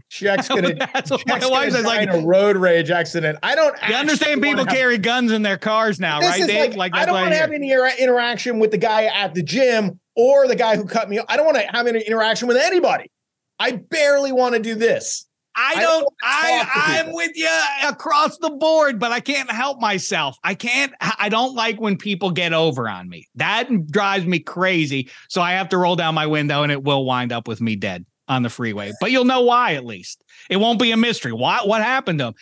Sheck's 0.08 0.48
gonna. 0.48 0.74
That's 0.94 1.10
Sheck's 1.10 1.26
my 1.26 1.40
wife's 1.48 1.82
like 1.84 2.10
a 2.10 2.22
road 2.22 2.58
rage 2.58 2.90
accident. 2.90 3.40
I 3.44 3.56
don't. 3.56 3.76
You 3.88 3.96
understand? 3.96 4.42
People 4.42 4.66
have, 4.66 4.74
carry 4.74 4.98
guns 4.98 5.32
in 5.32 5.42
their 5.42 5.58
cars 5.58 6.00
now, 6.00 6.20
right? 6.20 6.46
Dave? 6.46 6.76
Like, 6.76 6.94
like 6.94 6.96
I 6.96 7.06
don't 7.06 7.16
want 7.16 7.32
to 7.32 7.38
have 7.38 7.52
any 7.52 7.72
interaction 7.72 8.60
with 8.60 8.72
the 8.72 8.78
guy 8.78 9.06
at 9.06 9.34
the 9.34 9.44
gym 9.44 10.00
or 10.16 10.48
the 10.48 10.56
guy 10.56 10.76
who 10.76 10.86
cut 10.86 11.10
me. 11.10 11.20
I 11.28 11.38
don't 11.38 11.46
want 11.46 11.58
to 11.58 11.68
have 11.72 11.88
any 11.88 12.02
interaction 12.02 12.48
with 12.48 12.58
anybody. 12.58 13.12
I 13.60 13.74
barely 13.74 14.32
want 14.32 14.56
to 14.56 14.60
do 14.60 14.76
this. 14.76 15.28
I 15.56 15.76
don't, 15.76 16.08
I, 16.24 16.68
I 16.74 17.00
I'm 17.00 17.14
with 17.14 17.32
you 17.36 17.62
across 17.84 18.40
the 18.40 18.50
board, 18.50 19.00
but 19.00 19.12
I 19.12 19.20
can't 19.20 19.52
help 19.52 19.80
myself. 19.80 20.36
I 20.44 20.56
can't, 20.56 20.92
I 21.00 21.30
don't 21.30 21.54
like 21.54 21.80
when 21.80 21.96
people 21.96 22.32
get 22.32 22.54
over 22.54 22.90
on 22.90 23.08
me. 23.08 23.28
That 23.36 23.70
drives 23.92 24.26
me 24.26 24.40
crazy. 24.40 25.12
So 25.30 25.44
I 25.44 25.52
have 25.52 25.70
to 25.70 25.78
roll 25.78 25.96
down 25.96 26.16
my 26.16 26.26
window 26.26 26.64
and 26.64 26.72
it 26.72 26.84
will 26.84 27.06
wind 27.06 27.32
up 27.32 27.48
with 27.48 27.62
me 27.62 27.76
dead 27.76 28.04
on 28.34 28.44
the 28.44 28.50
freeway. 28.50 28.92
But 29.00 29.12
you'll 29.12 29.26
know 29.26 29.42
why 29.42 29.76
at 29.76 29.86
least. 29.86 30.24
It 30.50 30.58
won't 30.58 30.80
be 30.80 30.92
a 30.92 30.98
mystery. 30.98 31.32
Why 31.32 31.60
what 31.64 31.82
happened 31.82 32.20
to 32.20 32.28
him? 32.28 32.34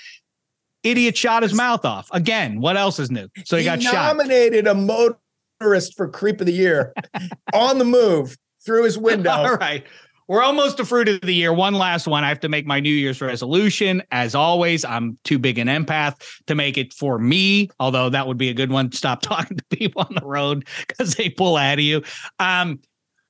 Idiot 0.84 1.16
shot 1.16 1.44
his 1.44 1.54
mouth 1.54 1.86
off. 1.86 2.10
Again, 2.12 2.60
what 2.60 2.76
else 2.76 2.98
is 2.98 3.12
new? 3.12 3.28
So 3.46 3.56
he, 3.58 3.64
he 3.64 3.66
got 3.66 3.82
nominated 3.82 4.66
shot. 4.66 4.76
a 4.76 5.16
motorist 5.60 5.96
for 5.96 6.08
creep 6.08 6.40
of 6.40 6.48
the 6.48 6.54
year 6.54 6.94
on 7.54 7.78
the 7.78 7.86
move 7.86 8.36
through 8.66 8.84
his 8.84 8.98
window. 8.98 9.30
All 9.30 9.56
right. 9.56 9.86
We're 10.32 10.44
almost 10.44 10.78
to 10.78 10.86
fruit 10.86 11.10
of 11.10 11.20
the 11.20 11.34
year. 11.34 11.52
One 11.52 11.74
last 11.74 12.08
one. 12.08 12.24
I 12.24 12.30
have 12.30 12.40
to 12.40 12.48
make 12.48 12.66
my 12.66 12.80
New 12.80 12.94
Year's 12.94 13.20
resolution. 13.20 14.02
As 14.12 14.34
always, 14.34 14.86
I'm 14.86 15.18
too 15.26 15.38
big 15.38 15.58
an 15.58 15.68
empath 15.68 16.24
to 16.48 16.56
make 16.56 16.78
it 16.78 16.94
for 16.94 17.20
me, 17.20 17.70
although 17.82 18.10
that 18.10 18.28
would 18.28 18.38
be 18.38 18.48
a 18.48 18.54
good 18.54 18.72
one. 18.72 18.94
Stop 18.94 19.22
talking 19.24 19.58
to 19.58 19.64
people 19.66 20.04
on 20.08 20.16
the 20.16 20.26
road 20.26 20.66
because 20.88 21.16
they 21.16 21.30
pull 21.30 21.58
out 21.58 21.80
of 21.80 21.84
you. 21.84 22.02
Um, 22.40 22.80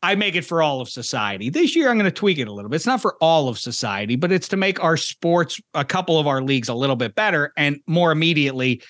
I 0.03 0.15
make 0.15 0.35
it 0.35 0.45
for 0.45 0.61
all 0.61 0.81
of 0.81 0.89
society. 0.89 1.49
This 1.49 1.75
year, 1.75 1.89
I'm 1.89 1.97
going 1.97 2.05
to 2.05 2.11
tweak 2.11 2.39
it 2.39 2.47
a 2.47 2.51
little 2.51 2.69
bit. 2.69 2.77
It's 2.77 2.85
not 2.85 3.01
for 3.01 3.17
all 3.21 3.47
of 3.49 3.59
society, 3.59 4.15
but 4.15 4.31
it's 4.31 4.47
to 4.49 4.57
make 4.57 4.83
our 4.83 4.97
sports, 4.97 5.61
a 5.73 5.85
couple 5.85 6.19
of 6.19 6.27
our 6.27 6.41
leagues, 6.41 6.69
a 6.69 6.73
little 6.73 6.95
bit 6.95 7.15
better, 7.15 7.53
and 7.55 7.79
more 7.85 8.11
immediately, 8.11 8.81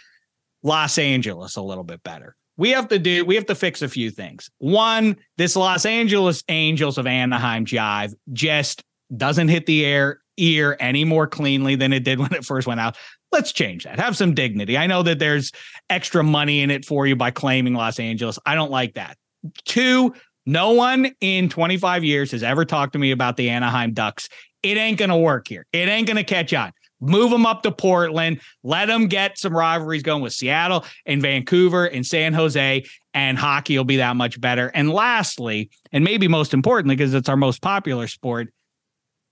Los 0.64 0.98
Angeles 0.98 1.56
a 1.56 1.62
little 1.62 1.84
bit 1.84 2.04
better 2.04 2.36
we 2.62 2.70
have 2.70 2.88
to 2.90 3.00
do 3.00 3.26
we 3.26 3.34
have 3.34 3.48
to 3.48 3.56
fix 3.56 3.82
a 3.82 3.88
few 3.88 4.12
things. 4.12 4.52
One, 4.60 5.18
this 5.38 5.56
Los 5.56 5.84
Angeles 5.84 6.44
Angels 6.48 7.00
of 7.00 7.08
Anaheim 7.08 7.66
jive 7.66 8.14
just 8.34 8.84
doesn't 9.18 9.48
hit 9.48 9.66
the 9.66 9.84
air 9.84 10.22
ear 10.38 10.78
any 10.80 11.04
more 11.04 11.26
cleanly 11.26 11.76
than 11.76 11.92
it 11.92 12.04
did 12.04 12.20
when 12.20 12.32
it 12.34 12.46
first 12.46 12.68
went 12.68 12.80
out. 12.80 12.98
Let's 13.32 13.52
change 13.52 13.86
that. 13.86 14.00
Have 14.00 14.16
some 14.16 14.36
dignity. 14.36 14.78
I 14.78 14.86
know 14.86 15.02
that 15.02 15.18
there's 15.18 15.52
extra 15.90 16.24
money 16.24 16.62
in 16.62 16.70
it 16.70 16.86
for 16.86 17.08
you 17.08 17.16
by 17.16 17.32
claiming 17.32 17.74
Los 17.74 18.00
Angeles. 18.00 18.38
I 18.46 18.54
don't 18.54 18.72
like 18.72 18.94
that. 18.94 19.18
Two, 19.66 20.14
no 20.52 20.72
one 20.72 21.12
in 21.22 21.50
25 21.50 22.04
years 22.04 22.32
has 22.32 22.44
ever 22.44 22.66
talked 22.66 22.94
to 22.94 23.00
me 23.00 23.12
about 23.12 23.38
the 23.38 23.50
Anaheim 23.50 23.94
Ducks. 23.94 24.30
It 24.64 24.78
ain't 24.78 24.98
going 24.98 25.10
to 25.10 25.18
work 25.18 25.48
here. 25.48 25.66
It 25.74 25.88
ain't 25.88 26.08
going 26.08 26.18
to 26.18 26.24
catch 26.24 26.54
on 26.54 26.74
move 27.02 27.32
them 27.32 27.46
up 27.46 27.64
to 27.64 27.72
Portland, 27.72 28.40
let 28.64 28.86
them 28.86 29.08
get 29.08 29.38
some 29.38 29.56
rivalries 29.56 30.04
going 30.04 30.22
with 30.22 30.34
Seattle 30.34 30.86
and 31.06 31.22
Vancouver 31.22 31.86
and 31.86 32.06
San 32.06 32.34
Jose, 32.34 32.86
and 33.14 33.38
hockey 33.38 33.76
will 33.76 33.84
be 33.84 33.98
that 33.98 34.16
much 34.16 34.40
better. 34.40 34.68
And 34.74 34.92
lastly, 34.92 35.72
and 35.92 36.04
maybe 36.04 36.28
most 36.28 36.54
importantly, 36.54 36.96
because 36.96 37.14
it's 37.14 37.28
our 37.28 37.36
most 37.36 37.62
popular 37.62 38.08
sport, 38.08 38.54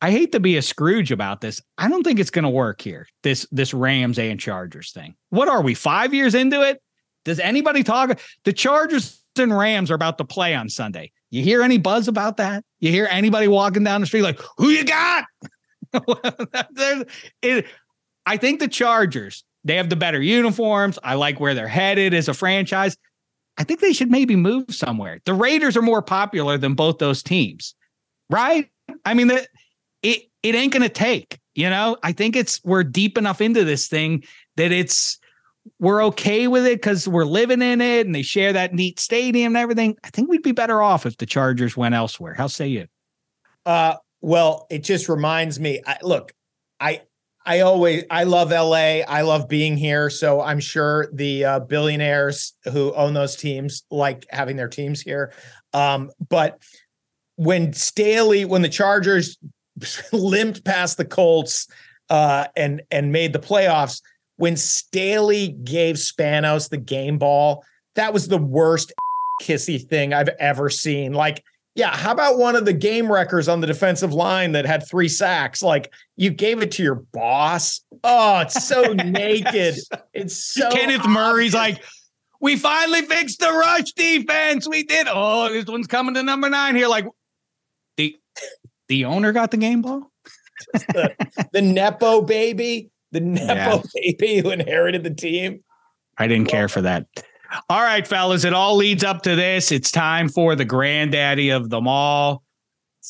I 0.02 0.12
hate 0.12 0.32
to 0.32 0.40
be 0.40 0.58
a 0.58 0.62
Scrooge 0.62 1.12
about 1.12 1.42
this. 1.42 1.62
I 1.78 1.90
don't 1.90 2.04
think 2.04 2.20
it's 2.20 2.30
going 2.30 2.44
to 2.44 2.50
work 2.50 2.82
here. 2.82 3.08
This 3.22 3.46
this 3.52 3.74
Rams 3.74 4.18
and 4.18 4.40
Chargers 4.40 4.92
thing. 4.92 5.16
What 5.30 5.50
are 5.50 5.62
we? 5.62 5.74
Five 5.74 6.14
years 6.14 6.36
into 6.36 6.62
it? 6.62 6.82
Does 7.26 7.40
anybody 7.40 7.84
talk? 7.84 8.18
The 8.46 8.54
Chargers 8.54 9.19
and 9.38 9.56
Rams 9.56 9.92
are 9.92 9.96
about 9.96 10.18
to 10.18 10.26
play 10.26 10.56
on 10.56 10.70
Sunday. 10.70 11.12
You 11.30 11.44
hear 11.44 11.62
any 11.62 11.78
buzz 11.78 12.08
about 12.08 12.38
that? 12.38 12.64
You 12.80 12.92
hear 12.92 13.08
anybody 13.10 13.48
walking 13.48 13.84
down 13.84 14.02
the 14.02 14.08
street 14.08 14.24
like, 14.24 14.40
"Who 14.58 14.70
you 14.70 14.84
got?" 14.84 15.26
it, 17.42 17.68
I 18.26 18.38
think 18.38 18.60
the 18.60 18.68
Chargers, 18.68 19.44
they 19.64 19.76
have 19.76 19.90
the 19.90 19.96
better 19.96 20.22
uniforms. 20.22 20.98
I 21.04 21.16
like 21.16 21.40
where 21.40 21.54
they're 21.54 21.68
headed 21.68 22.14
as 22.14 22.28
a 22.28 22.34
franchise. 22.34 22.98
I 23.58 23.64
think 23.64 23.82
they 23.82 23.94
should 23.94 24.10
maybe 24.10 24.36
move 24.36 24.74
somewhere. 24.74 25.20
The 25.26 25.34
Raiders 25.34 25.76
are 25.76 25.82
more 25.82 26.02
popular 26.02 26.58
than 26.58 26.74
both 26.74 26.98
those 26.98 27.22
teams, 27.22 27.76
right? 28.30 28.70
I 29.06 29.14
mean, 29.14 29.32
it 30.02 30.24
it 30.44 30.56
ain't 30.56 30.74
gonna 30.74 30.90
take. 30.90 31.40
You 31.56 31.70
know, 31.70 31.98
I 32.04 32.14
think 32.14 32.36
it's 32.36 32.64
we're 32.64 32.84
deep 32.84 33.18
enough 33.18 33.42
into 33.42 33.66
this 33.66 33.88
thing 33.88 34.24
that 34.56 34.72
it's 34.72 35.20
we're 35.80 36.04
okay 36.06 36.48
with 36.48 36.66
it 36.66 36.82
because 36.82 37.08
we're 37.08 37.26
living 37.26 37.62
in 37.62 37.82
it 37.82 38.06
and 38.06 38.14
they 38.14 38.22
share 38.22 38.54
that 38.54 38.74
neat 38.74 39.00
stadium 39.00 39.56
and 39.56 39.62
everything. 39.62 39.98
I 40.04 40.10
think 40.10 40.30
we'd 40.30 40.44
be 40.44 40.52
better 40.52 40.82
off 40.82 41.06
if 41.06 41.18
the 41.18 41.26
Chargers 41.26 41.78
went 41.78 41.96
elsewhere. 41.96 42.34
How 42.34 42.48
say 42.48 42.68
you? 42.68 42.88
Uh, 43.66 43.96
well, 44.22 44.68
it 44.70 44.84
just 44.84 45.10
reminds 45.10 45.60
me. 45.60 45.82
I, 45.86 45.98
look, 46.02 46.34
I 46.80 47.02
I 47.46 47.62
always 47.62 48.04
I 48.10 48.26
love 48.26 48.52
LA. 48.52 49.02
I 49.08 49.22
love 49.22 49.48
being 49.48 49.78
here. 49.78 50.10
So 50.10 50.42
I'm 50.42 50.60
sure 50.60 51.08
the 51.14 51.46
uh, 51.46 51.60
billionaires 51.62 52.54
who 52.66 52.94
own 52.94 53.14
those 53.14 53.36
teams 53.36 53.84
like 53.90 54.26
having 54.30 54.56
their 54.56 54.68
teams 54.68 55.02
here. 55.02 55.34
Um, 55.74 56.12
but 56.30 56.62
when 57.38 57.74
Staley, 57.74 58.46
when 58.46 58.62
the 58.62 58.70
Chargers 58.70 59.38
limped 60.12 60.66
past 60.66 60.98
the 60.98 61.06
Colts 61.06 61.68
uh, 62.10 62.46
and 62.56 62.82
and 62.92 63.12
made 63.12 63.34
the 63.34 63.40
playoffs, 63.40 64.02
when 64.40 64.56
Staley 64.56 65.50
gave 65.50 65.98
Spanos 65.98 66.70
the 66.70 66.78
game 66.78 67.18
ball, 67.18 67.66
that 67.96 68.14
was 68.14 68.30
the 68.30 68.38
worst 68.38 68.94
kissy 69.42 69.86
thing 69.86 70.14
I've 70.14 70.30
ever 70.40 70.70
seen. 70.70 71.12
Like 71.14 71.44
yeah, 71.76 71.96
how 71.96 72.12
about 72.12 72.38
one 72.38 72.56
of 72.56 72.66
the 72.66 72.74
game 72.74 73.12
wreckers 73.12 73.48
on 73.48 73.62
the 73.62 73.68
defensive 73.68 74.14
line 74.14 74.54
that 74.54 74.66
had 74.66 74.88
three 74.88 75.10
sacks? 75.10 75.62
Like 75.62 75.94
you 76.16 76.30
gave 76.30 76.62
it 76.62 76.72
to 76.72 76.84
your 76.84 76.96
boss. 76.96 77.82
Oh, 78.04 78.40
it's 78.40 78.66
so 78.66 78.94
naked. 78.94 79.76
It's 80.14 80.36
so 80.36 80.70
Kenneth 80.72 81.02
obvious. 81.02 81.14
Murray's 81.14 81.54
like, 81.54 81.84
we 82.40 82.56
finally 82.56 83.02
fixed 83.02 83.40
the 83.40 83.52
rush 83.52 83.92
defense. 83.92 84.68
We 84.70 84.84
did. 84.84 85.08
Oh, 85.10 85.52
this 85.52 85.66
one's 85.66 85.88
coming 85.88 86.16
to 86.16 86.24
number 86.24 86.50
nine 86.50 86.76
here. 86.76 86.88
Like 86.88 87.08
the 87.98 88.16
the 88.88 89.04
owner 89.04 89.34
got 89.34 89.52
the 89.52 89.58
game 89.58 89.82
ball. 89.82 90.12
the, 90.74 91.16
the 91.54 91.62
Nepo 91.62 92.22
baby, 92.22 92.90
the 93.12 93.20
Nepo 93.20 93.84
Yeah. 93.96 94.14
baby 94.20 94.38
who 94.40 94.52
inherited 94.52 95.04
the 95.04 95.14
team. 95.14 95.64
I 96.18 96.28
didn't 96.28 96.48
care 96.50 96.68
for 96.68 96.82
that. 96.82 97.06
All 97.70 97.82
right, 97.82 98.06
fellas, 98.06 98.44
it 98.44 98.54
all 98.54 98.76
leads 98.76 99.04
up 99.04 99.24
to 99.24 99.36
this. 99.36 99.72
It's 99.72 99.90
time 99.92 100.30
for 100.30 100.56
the 100.56 100.66
granddaddy 100.66 101.50
of 101.50 101.70
them 101.70 101.88
all. 101.88 102.44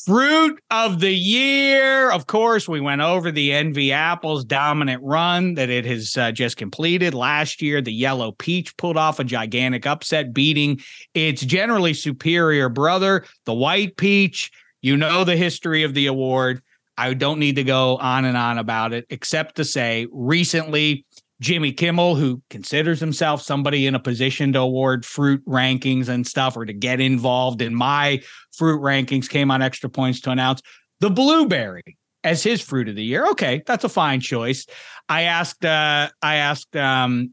Fruit 0.06 0.58
of 0.70 1.00
the 1.00 1.12
year. 1.12 2.10
Of 2.10 2.26
course, 2.26 2.66
we 2.68 2.80
went 2.80 3.02
over 3.02 3.30
the 3.30 3.52
Envy 3.52 3.92
Apples 3.92 4.44
dominant 4.44 5.02
run 5.04 5.54
that 5.54 5.68
it 5.68 5.84
has 5.84 6.16
uh, 6.16 6.32
just 6.32 6.56
completed. 6.56 7.12
Last 7.12 7.60
year, 7.60 7.82
the 7.82 7.92
Yellow 7.92 8.32
Peach 8.32 8.74
pulled 8.78 8.96
off 8.96 9.18
a 9.18 9.24
gigantic 9.24 9.84
upset, 9.86 10.32
beating 10.32 10.80
its 11.12 11.42
generally 11.42 11.92
superior 11.92 12.68
brother, 12.68 13.24
the 13.44 13.52
White 13.54 13.96
Peach. 13.96 14.50
You 14.80 14.96
know 14.96 15.24
the 15.24 15.36
history 15.36 15.82
of 15.82 15.92
the 15.92 16.06
award. 16.06 16.62
I 17.00 17.14
don't 17.14 17.38
need 17.38 17.56
to 17.56 17.64
go 17.64 17.96
on 17.96 18.26
and 18.26 18.36
on 18.36 18.58
about 18.58 18.92
it, 18.92 19.06
except 19.08 19.56
to 19.56 19.64
say 19.64 20.06
recently, 20.12 21.06
Jimmy 21.40 21.72
Kimmel, 21.72 22.14
who 22.14 22.42
considers 22.50 23.00
himself 23.00 23.40
somebody 23.40 23.86
in 23.86 23.94
a 23.94 23.98
position 23.98 24.52
to 24.52 24.60
award 24.60 25.06
fruit 25.06 25.42
rankings 25.46 26.08
and 26.08 26.26
stuff 26.26 26.58
or 26.58 26.66
to 26.66 26.74
get 26.74 27.00
involved 27.00 27.62
in 27.62 27.74
my 27.74 28.20
fruit 28.52 28.82
rankings, 28.82 29.30
came 29.30 29.50
on 29.50 29.62
extra 29.62 29.88
points 29.88 30.20
to 30.20 30.30
announce 30.30 30.60
the 31.00 31.08
blueberry 31.08 31.96
as 32.22 32.42
his 32.42 32.60
fruit 32.60 32.90
of 32.90 32.96
the 32.96 33.02
year. 33.02 33.26
Okay, 33.28 33.62
that's 33.66 33.84
a 33.84 33.88
fine 33.88 34.20
choice. 34.20 34.66
I 35.08 35.22
asked 35.22 35.64
uh 35.64 36.10
I 36.20 36.34
asked 36.34 36.76
um 36.76 37.32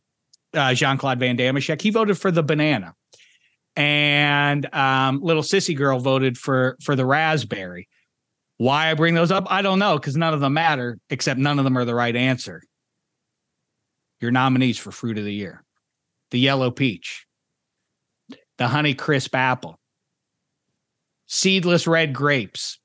uh, 0.53 0.73
Jean-Claude 0.73 1.19
Van 1.19 1.38
Dameshek, 1.38 1.81
he 1.81 1.89
voted 1.89 2.18
for 2.18 2.31
the 2.31 2.41
banana. 2.41 2.94
And 3.76 4.73
um 4.73 5.19
little 5.22 5.44
sissy 5.44 5.76
girl 5.76 5.99
voted 5.99 6.38
for 6.38 6.77
for 6.81 6.95
the 6.95 7.06
raspberry. 7.06 7.89
Why 8.57 8.89
I 8.89 8.95
bring 8.95 9.13
those 9.13 9.31
up, 9.31 9.45
I 9.49 9.61
don't 9.61 9.79
know, 9.79 9.97
because 9.97 10.17
none 10.17 10.34
of 10.34 10.39
them 10.39 10.53
matter, 10.53 10.97
except 11.09 11.39
none 11.39 11.59
of 11.59 11.63
them 11.63 11.77
are 11.77 11.85
the 11.85 11.95
right 11.95 12.15
answer 12.15 12.61
your 14.19 14.31
nominees 14.31 14.77
for 14.77 14.91
fruit 14.91 15.17
of 15.17 15.23
the 15.25 15.34
year 15.34 15.63
the 16.31 16.39
yellow 16.39 16.69
peach, 16.69 17.25
the 18.57 18.67
honey 18.67 18.93
crisp 18.93 19.34
apple, 19.34 19.79
seedless 21.25 21.88
red 21.88 22.13
grapes, 22.13 22.79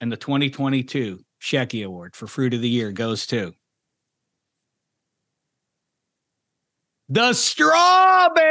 and 0.00 0.10
the 0.10 0.16
2022 0.16 1.20
Shecky 1.40 1.86
Award 1.86 2.16
for 2.16 2.26
fruit 2.26 2.54
of 2.54 2.60
the 2.60 2.68
year 2.68 2.90
goes 2.90 3.24
to 3.28 3.52
the 7.08 7.32
strawberry. 7.34 8.42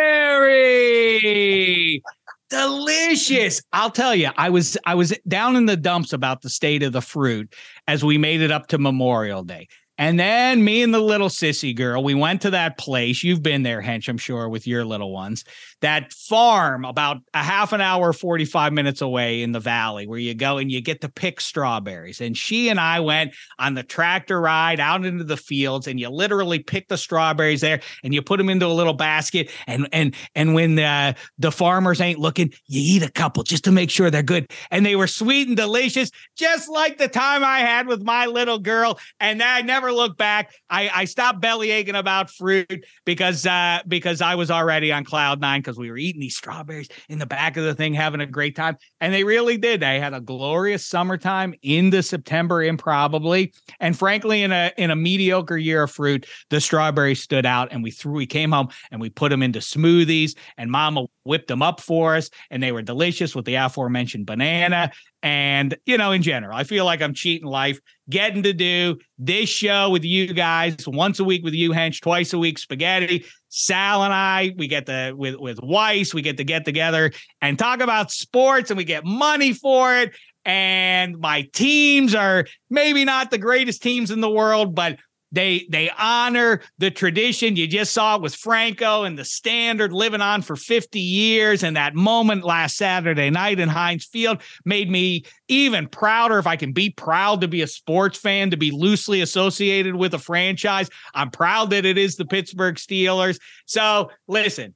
Delicious. 2.49 3.61
I'll 3.73 3.91
tell 3.91 4.15
you, 4.15 4.29
I 4.35 4.49
was 4.49 4.77
I 4.85 4.95
was 4.95 5.17
down 5.27 5.55
in 5.55 5.65
the 5.67 5.77
dumps 5.77 6.13
about 6.13 6.41
the 6.41 6.49
state 6.49 6.81
of 6.81 6.93
the 6.93 7.01
fruit 7.01 7.53
as 7.87 8.03
we 8.03 8.17
made 8.17 8.41
it 8.41 8.51
up 8.51 8.67
to 8.67 8.77
Memorial 8.79 9.43
Day. 9.43 9.67
And 9.99 10.17
then 10.17 10.63
me 10.63 10.81
and 10.81 10.93
the 10.93 10.99
little 10.99 11.27
sissy 11.27 11.75
girl, 11.75 12.03
we 12.03 12.15
went 12.15 12.41
to 12.43 12.51
that 12.51 12.77
place. 12.77 13.21
You've 13.21 13.43
been 13.43 13.63
there, 13.63 13.81
Hench, 13.81 14.07
I'm 14.07 14.17
sure, 14.17 14.47
with 14.47 14.65
your 14.65 14.85
little 14.85 15.11
ones. 15.11 15.43
That 15.81 16.11
farm 16.13 16.85
about 16.85 17.17
a 17.33 17.43
half 17.43 17.73
an 17.73 17.81
hour, 17.81 18.11
45 18.13 18.73
minutes 18.73 19.01
away 19.01 19.41
in 19.41 19.51
the 19.51 19.59
valley 19.59 20.07
where 20.07 20.19
you 20.19 20.33
go 20.33 20.57
and 20.57 20.71
you 20.71 20.81
get 20.81 21.01
to 21.01 21.09
pick 21.09 21.39
strawberries. 21.39 22.21
And 22.21 22.37
she 22.37 22.69
and 22.69 22.79
I 22.79 22.99
went 22.99 23.33
on 23.57 23.73
the 23.73 23.83
tractor 23.83 24.41
ride 24.41 24.79
out 24.79 25.05
into 25.05 25.23
the 25.23 25.37
fields 25.37 25.87
and 25.87 25.99
you 25.99 26.09
literally 26.09 26.59
pick 26.59 26.87
the 26.87 26.97
strawberries 26.97 27.61
there 27.61 27.81
and 28.03 28.13
you 28.13 28.21
put 28.21 28.37
them 28.37 28.49
into 28.49 28.65
a 28.65 28.67
little 28.67 28.93
basket. 28.93 29.49
And 29.67 29.87
and 29.91 30.15
and 30.35 30.53
when 30.53 30.75
the, 30.75 31.15
the 31.37 31.51
farmers 31.51 32.01
ain't 32.01 32.19
looking, 32.19 32.53
you 32.67 32.97
eat 32.97 33.03
a 33.03 33.11
couple 33.11 33.43
just 33.43 33.63
to 33.65 33.71
make 33.71 33.89
sure 33.89 34.09
they're 34.09 34.23
good. 34.23 34.51
And 34.71 34.85
they 34.85 34.95
were 34.95 35.07
sweet 35.07 35.47
and 35.47 35.57
delicious, 35.57 36.11
just 36.35 36.69
like 36.69 36.97
the 36.97 37.07
time 37.07 37.43
I 37.43 37.59
had 37.59 37.87
with 37.87 38.03
my 38.03 38.25
little 38.25 38.59
girl. 38.59 38.99
And 39.19 39.41
I 39.41 39.61
never 39.61 39.91
looked 39.91 40.17
back. 40.17 40.53
I, 40.69 40.89
I 40.93 41.05
stopped 41.05 41.41
belly 41.41 41.71
aching 41.71 41.95
about 41.95 42.29
fruit 42.29 42.85
because 43.05 43.45
uh 43.45 43.79
because 43.87 44.21
I 44.21 44.35
was 44.35 44.51
already 44.51 44.91
on 44.91 45.03
cloud 45.03 45.41
nine 45.41 45.63
because 45.69 45.79
we 45.79 45.91
were 45.91 45.97
eating 45.97 46.19
these 46.19 46.35
strawberries 46.35 46.89
in 47.09 47.19
the 47.19 47.25
back 47.27 47.55
of 47.55 47.63
the 47.63 47.75
thing, 47.75 47.93
having 47.93 48.21
a 48.21 48.25
great 48.25 48.55
time. 48.55 48.75
And 48.99 49.13
they 49.13 49.23
really 49.23 49.57
did. 49.57 49.81
They 49.81 49.99
had 49.99 50.15
a 50.15 50.21
glorious 50.21 50.83
summertime 50.85 51.53
into 51.61 52.01
September, 52.01 52.63
improbably. 52.63 53.53
And 53.79 53.97
frankly, 53.97 54.41
in 54.41 54.51
a 54.51 54.71
in 54.77 54.89
a 54.89 54.95
mediocre 54.95 55.57
year 55.57 55.83
of 55.83 55.91
fruit, 55.91 56.25
the 56.49 56.59
strawberries 56.59 57.21
stood 57.21 57.45
out. 57.45 57.69
And 57.71 57.83
we 57.83 57.91
threw, 57.91 58.13
we 58.13 58.25
came 58.25 58.51
home 58.51 58.69
and 58.91 58.99
we 58.99 59.09
put 59.11 59.29
them 59.29 59.43
into 59.43 59.59
smoothies, 59.59 60.35
and 60.57 60.71
Mama 60.71 61.05
whipped 61.23 61.47
them 61.47 61.61
up 61.61 61.79
for 61.79 62.15
us, 62.15 62.31
and 62.49 62.63
they 62.63 62.71
were 62.71 62.81
delicious 62.81 63.35
with 63.35 63.45
the 63.45 63.55
aforementioned 63.55 64.25
banana. 64.25 64.91
And 65.21 65.77
you 65.85 65.97
know, 65.97 66.11
in 66.11 66.23
general, 66.23 66.55
I 66.55 66.63
feel 66.63 66.85
like 66.85 67.01
I'm 67.01 67.13
cheating 67.13 67.47
life, 67.47 67.79
getting 68.09 68.41
to 68.43 68.53
do 68.53 68.97
this 69.17 69.49
show 69.49 69.89
with 69.89 70.05
you 70.05 70.33
guys 70.33 70.87
once 70.87 71.19
a 71.19 71.23
week 71.23 71.43
with 71.43 71.53
you, 71.53 71.71
Hench, 71.71 72.01
twice 72.01 72.33
a 72.33 72.39
week, 72.39 72.57
spaghetti. 72.57 73.25
Sal 73.49 74.03
and 74.03 74.13
I, 74.13 74.53
we 74.57 74.67
get 74.67 74.85
the 74.85 75.13
with 75.15 75.35
with 75.35 75.59
Weiss, 75.61 76.13
we 76.13 76.21
get 76.21 76.37
to 76.37 76.43
get 76.43 76.65
together 76.65 77.11
and 77.41 77.57
talk 77.57 77.81
about 77.81 78.11
sports, 78.11 78.71
and 78.71 78.77
we 78.77 78.83
get 78.83 79.03
money 79.05 79.53
for 79.53 79.95
it. 79.95 80.15
And 80.45 81.19
my 81.19 81.47
teams 81.53 82.15
are 82.15 82.45
maybe 82.69 83.05
not 83.05 83.29
the 83.29 83.37
greatest 83.37 83.83
teams 83.83 84.09
in 84.09 84.21
the 84.21 84.29
world, 84.29 84.73
but 84.73 84.97
they 85.31 85.67
they 85.69 85.91
honor 85.97 86.61
the 86.77 86.89
tradition. 86.89 87.55
You 87.55 87.67
just 87.67 87.93
saw 87.93 88.15
it 88.15 88.21
with 88.21 88.35
Franco 88.35 89.03
and 89.03 89.17
the 89.17 89.25
standard 89.25 89.93
living 89.93 90.21
on 90.21 90.41
for 90.41 90.55
50 90.55 90.99
years. 90.99 91.63
And 91.63 91.75
that 91.75 91.95
moment 91.95 92.43
last 92.43 92.77
Saturday 92.77 93.29
night 93.29 93.59
in 93.59 93.69
Heinz 93.69 94.05
Field 94.05 94.41
made 94.65 94.89
me 94.89 95.25
even 95.47 95.87
prouder. 95.87 96.39
If 96.39 96.47
I 96.47 96.55
can 96.55 96.71
be 96.71 96.89
proud 96.89 97.41
to 97.41 97.47
be 97.47 97.61
a 97.61 97.67
sports 97.67 98.17
fan, 98.17 98.49
to 98.51 98.57
be 98.57 98.71
loosely 98.71 99.21
associated 99.21 99.95
with 99.95 100.13
a 100.13 100.19
franchise, 100.19 100.89
I'm 101.13 101.29
proud 101.29 101.69
that 101.71 101.85
it 101.85 101.97
is 101.97 102.15
the 102.15 102.25
Pittsburgh 102.25 102.75
Steelers. 102.75 103.39
So 103.65 104.11
listen, 104.27 104.73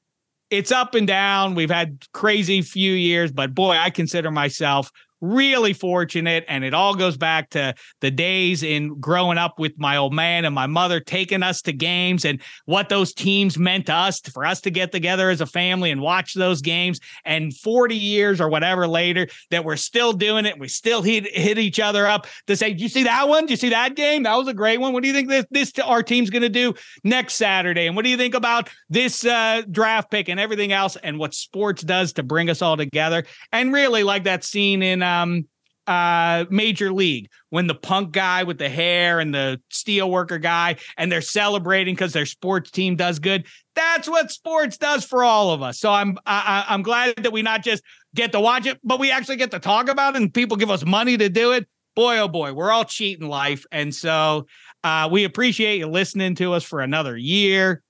it's 0.49 0.71
up 0.71 0.93
and 0.93 1.07
down. 1.07 1.55
We've 1.55 1.69
had 1.71 2.05
crazy 2.13 2.61
few 2.61 2.93
years, 2.93 3.31
but 3.31 3.55
boy, 3.55 3.71
I 3.71 3.89
consider 3.89 4.29
myself 4.29 4.91
really 5.23 5.71
fortunate 5.71 6.43
and 6.49 6.65
it 6.65 6.73
all 6.73 6.95
goes 6.95 7.15
back 7.15 7.49
to 7.49 7.73
the 8.01 8.11
days 8.11 8.61
in 8.61 8.99
growing 8.99 9.37
up 9.37 9.57
with 9.57 9.71
my 9.77 9.95
old 9.95 10.13
man 10.13 10.43
and 10.43 10.53
my 10.53 10.67
mother 10.67 10.99
taking 10.99 11.41
us 11.41 11.61
to 11.61 11.71
games 11.71 12.25
and 12.25 12.41
what 12.65 12.89
those 12.89 13.13
teams 13.13 13.57
meant 13.57 13.85
to 13.85 13.93
us 13.93 14.19
for 14.19 14.45
us 14.45 14.59
to 14.59 14.69
get 14.69 14.91
together 14.91 15.29
as 15.29 15.39
a 15.39 15.45
family 15.45 15.91
and 15.91 16.01
watch 16.01 16.33
those 16.33 16.61
games. 16.61 16.99
And 17.23 17.55
40 17.55 17.95
years 17.95 18.41
or 18.41 18.49
whatever 18.49 18.85
later 18.85 19.27
that 19.49 19.63
we're 19.63 19.77
still 19.77 20.11
doing 20.11 20.45
it 20.45 20.59
we 20.59 20.67
still 20.67 21.01
hit 21.01 21.25
hit 21.33 21.57
each 21.57 21.79
other 21.79 22.05
up 22.05 22.27
to 22.47 22.57
say 22.57 22.69
you 22.69 22.89
see 22.89 23.03
that 23.03 23.29
one? 23.29 23.45
Do 23.45 23.53
you 23.53 23.57
see 23.57 23.69
that 23.69 23.95
game? 23.95 24.23
That 24.23 24.35
was 24.35 24.49
a 24.49 24.53
great 24.53 24.79
one. 24.79 24.91
What 24.91 25.03
do 25.03 25.07
you 25.07 25.13
think 25.13 25.29
this, 25.29 25.45
this 25.51 25.71
our 25.79 26.03
team's 26.03 26.29
going 26.31 26.41
to 26.41 26.49
do 26.49 26.73
next 27.05 27.35
saturday? 27.35 27.87
And 27.87 27.95
what 27.95 28.03
do 28.03 28.11
you 28.11 28.17
think 28.17 28.35
about 28.35 28.69
this 28.89 29.25
uh, 29.25 29.61
draft 29.71 30.11
pick 30.11 30.27
and 30.27 30.39
everything 30.39 30.73
else 30.73 30.97
and 30.97 31.17
what 31.17 31.33
sports 31.33 31.81
does 31.81 32.11
to 32.13 32.23
bring 32.23 32.49
us 32.49 32.61
all 32.61 32.75
together? 32.75 33.23
And 33.53 33.71
really 33.71 34.03
like 34.03 34.25
that 34.25 34.43
scene 34.43 34.83
in 34.83 35.01
um 35.21 35.47
uh 35.85 36.45
major 36.49 36.93
league 36.93 37.29
when 37.49 37.67
the 37.67 37.75
punk 37.75 38.11
guy 38.13 38.43
with 38.43 38.57
the 38.57 38.69
hair 38.69 39.19
and 39.19 39.33
the 39.35 39.59
steel 39.69 40.09
worker 40.09 40.37
guy 40.37 40.77
and 40.97 41.11
they're 41.11 41.21
celebrating 41.21 41.93
because 41.93 42.13
their 42.13 42.25
sports 42.25 42.71
team 42.71 42.95
does 42.95 43.19
good. 43.19 43.45
That's 43.75 44.07
what 44.07 44.31
sports 44.31 44.77
does 44.77 45.03
for 45.03 45.25
all 45.25 45.51
of 45.51 45.61
us. 45.61 45.79
So 45.79 45.91
i'm 45.91 46.17
I, 46.25 46.65
i'm 46.69 46.83
glad 46.83 47.17
that 47.17 47.33
we 47.33 47.41
not 47.41 47.63
just 47.63 47.83
get 48.15 48.31
to 48.31 48.39
watch 48.39 48.65
it 48.65 48.79
but 48.83 48.99
we 48.99 49.11
actually 49.11 49.35
get 49.35 49.51
to 49.51 49.59
talk 49.59 49.89
about 49.89 50.15
it 50.15 50.21
and 50.21 50.33
people 50.33 50.55
give 50.55 50.71
us 50.71 50.85
money 50.85 51.17
to 51.17 51.27
do 51.27 51.51
it. 51.51 51.67
Boy 51.95 52.17
oh 52.19 52.29
boy 52.29 52.53
we're 52.53 52.71
all 52.71 52.85
cheating 52.85 53.27
life. 53.27 53.65
And 53.71 53.93
so 53.93 54.47
uh 54.85 55.09
we 55.11 55.25
appreciate 55.25 55.79
you 55.79 55.87
listening 55.87 56.35
to 56.35 56.53
us 56.53 56.63
for 56.63 56.79
another 56.79 57.17
year. 57.17 57.83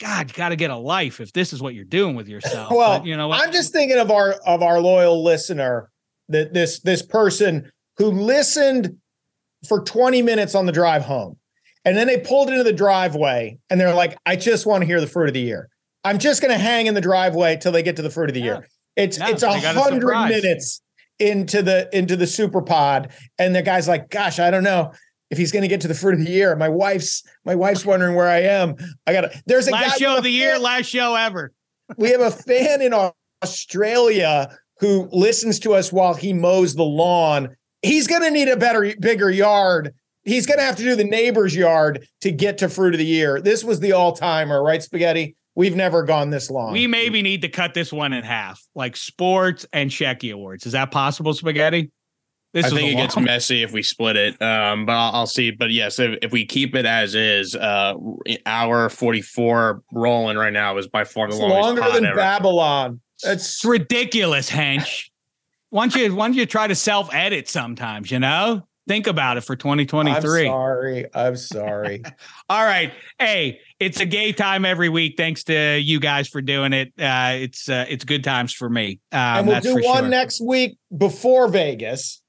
God 0.00 0.28
you 0.28 0.34
got 0.34 0.48
to 0.48 0.56
get 0.56 0.70
a 0.70 0.76
life 0.76 1.20
if 1.20 1.32
this 1.32 1.52
is 1.52 1.62
what 1.62 1.74
you're 1.74 1.84
doing 1.84 2.16
with 2.16 2.28
yourself. 2.28 2.72
Well, 2.74 2.98
But 2.98 3.06
you 3.06 3.16
know 3.16 3.28
what? 3.28 3.40
I'm 3.40 3.52
just 3.52 3.72
thinking 3.72 3.98
of 3.98 4.10
our 4.10 4.32
of 4.44 4.62
our 4.62 4.80
loyal 4.80 5.22
listener 5.22 5.90
that 6.28 6.52
this 6.54 6.80
this 6.80 7.02
person 7.02 7.70
who 7.96 8.06
listened 8.10 8.96
for 9.68 9.82
20 9.82 10.22
minutes 10.22 10.54
on 10.54 10.66
the 10.66 10.72
drive 10.72 11.02
home. 11.02 11.36
And 11.84 11.96
then 11.96 12.06
they 12.06 12.18
pulled 12.18 12.48
into 12.50 12.62
the 12.64 12.72
driveway 12.72 13.58
and 13.70 13.80
they're 13.80 13.94
like, 13.94 14.16
I 14.26 14.36
just 14.36 14.66
want 14.66 14.82
to 14.82 14.86
hear 14.86 15.00
the 15.00 15.06
fruit 15.06 15.26
of 15.28 15.34
the 15.34 15.40
year. 15.40 15.68
I'm 16.04 16.18
just 16.18 16.40
going 16.42 16.52
to 16.52 16.58
hang 16.58 16.86
in 16.86 16.94
the 16.94 17.00
driveway 17.00 17.56
till 17.56 17.72
they 17.72 17.82
get 17.82 17.96
to 17.96 18.02
the 18.02 18.10
fruit 18.10 18.28
of 18.30 18.34
the 18.34 18.40
Yeah. 18.40 18.46
year. 18.46 18.68
It's 18.96 19.18
Yeah, 19.18 19.30
it's 19.30 19.42
a 19.42 19.46
they 19.46 19.60
got 19.60 19.76
a 19.76 19.80
hundred 19.80 20.28
minutes 20.28 20.80
into 21.18 21.62
the 21.62 21.88
into 21.96 22.14
the 22.16 22.26
super 22.26 22.62
pod, 22.62 23.10
and 23.38 23.54
the 23.54 23.62
guy's 23.62 23.88
like, 23.88 24.10
"Gosh, 24.10 24.38
I 24.38 24.50
don't 24.50 24.64
know 24.64 24.92
if 25.30 25.38
he's 25.38 25.50
going 25.52 25.62
to 25.62 25.68
get 25.68 25.80
to 25.82 25.88
the 25.88 25.94
fruit 25.94 26.14
of 26.14 26.24
the 26.24 26.30
year." 26.30 26.54
My 26.56 26.68
wife's 26.68 27.22
my 27.44 27.54
wife's 27.54 27.84
wondering 27.86 28.14
where 28.16 28.28
I 28.28 28.42
am. 28.42 28.74
I 29.06 29.12
got 29.12 29.20
to. 29.22 29.42
There's 29.46 29.66
a 29.68 29.70
guy 29.72 29.82
Last 29.82 29.98
show 30.00 30.16
of 30.18 30.24
the 30.24 30.30
year, 30.30 30.58
last 30.58 30.86
show 30.86 31.14
ever. 31.16 31.52
we 31.96 32.10
have 32.10 32.20
a 32.20 32.30
fan 32.30 32.82
in 32.82 32.92
Australia 33.42 34.48
who 34.80 35.08
listens 35.12 35.58
to 35.60 35.74
us 35.74 35.92
while 35.92 36.14
he 36.14 36.32
mows 36.32 36.74
the 36.74 36.84
lawn. 36.84 37.56
He's 37.82 38.06
going 38.06 38.22
to 38.22 38.30
need 38.30 38.48
a 38.48 38.56
better, 38.56 38.94
bigger 38.98 39.30
yard. 39.30 39.94
He's 40.24 40.46
going 40.46 40.58
to 40.58 40.64
have 40.64 40.76
to 40.76 40.82
do 40.82 40.94
the 40.94 41.04
neighbor's 41.04 41.54
yard 41.54 42.06
to 42.20 42.30
get 42.30 42.58
to 42.58 42.68
fruit 42.68 42.94
of 42.94 42.98
the 42.98 43.06
year. 43.06 43.40
This 43.40 43.64
was 43.64 43.80
the 43.80 43.92
all 43.92 44.12
timer, 44.12 44.62
right, 44.62 44.82
Spaghetti? 44.82 45.36
We've 45.54 45.74
never 45.74 46.04
gone 46.04 46.30
this 46.30 46.50
long. 46.50 46.72
We 46.72 46.86
maybe 46.86 47.22
need 47.22 47.42
to 47.42 47.48
cut 47.48 47.74
this 47.74 47.92
one 47.92 48.12
in 48.12 48.22
half, 48.22 48.62
like 48.74 48.96
sports 48.96 49.66
and 49.72 49.90
Shecky 49.90 50.32
Awards. 50.32 50.66
Is 50.66 50.72
that 50.72 50.90
possible, 50.90 51.34
Spaghetti? 51.34 51.90
This 52.54 52.66
I 52.66 52.70
think 52.70 52.92
it 52.92 52.94
gets 52.94 53.16
messy 53.16 53.62
if 53.62 53.72
we 53.72 53.82
split 53.82 54.16
it. 54.16 54.40
Um, 54.40 54.86
but 54.86 54.92
I'll, 54.92 55.14
I'll 55.14 55.26
see. 55.26 55.50
But 55.50 55.70
yes, 55.70 55.98
if, 55.98 56.18
if 56.22 56.32
we 56.32 56.46
keep 56.46 56.74
it 56.74 56.86
as 56.86 57.14
is, 57.14 57.54
uh, 57.54 57.94
hour 58.46 58.88
forty 58.88 59.20
four 59.20 59.82
rolling 59.92 60.36
right 60.36 60.52
now 60.52 60.78
is 60.78 60.86
by 60.86 61.04
far 61.04 61.26
the 61.26 61.34
it's 61.34 61.42
longest. 61.42 61.82
longer 61.82 61.94
than 61.94 62.06
ever. 62.06 62.16
Babylon. 62.16 63.00
It's 63.18 63.24
That's 63.24 63.64
ridiculous, 63.64 64.48
Hench. 64.48 65.10
Why 65.70 65.88
don't 65.88 66.00
you 66.00 66.14
why 66.14 66.28
don't 66.28 66.36
you 66.36 66.46
try 66.46 66.66
to 66.66 66.74
self 66.74 67.12
edit 67.12 67.48
sometimes? 67.48 68.10
You 68.10 68.20
know, 68.20 68.62
think 68.86 69.06
about 69.06 69.36
it 69.36 69.42
for 69.42 69.54
I'm 69.54 69.58
2023. 69.58 70.46
sorry. 70.46 71.06
I'm 71.12 71.36
sorry. 71.36 72.02
All 72.48 72.64
right, 72.64 72.92
hey, 73.18 73.60
it's 73.80 74.00
a 74.00 74.06
gay 74.06 74.32
time 74.32 74.64
every 74.64 74.88
week. 74.88 75.14
Thanks 75.16 75.44
to 75.44 75.78
you 75.78 75.98
guys 75.98 76.28
for 76.28 76.40
doing 76.40 76.72
it. 76.72 76.92
Uh, 76.98 77.34
it's 77.34 77.68
uh, 77.68 77.86
it's 77.88 78.04
good 78.04 78.22
times 78.22 78.54
for 78.54 78.68
me. 78.68 79.00
Um, 79.12 79.18
and 79.20 79.48
we'll 79.48 79.60
do 79.60 79.74
one 79.74 80.02
sure. 80.02 80.08
next 80.08 80.40
week 80.40 80.78
before 80.96 81.48
Vegas. 81.48 82.22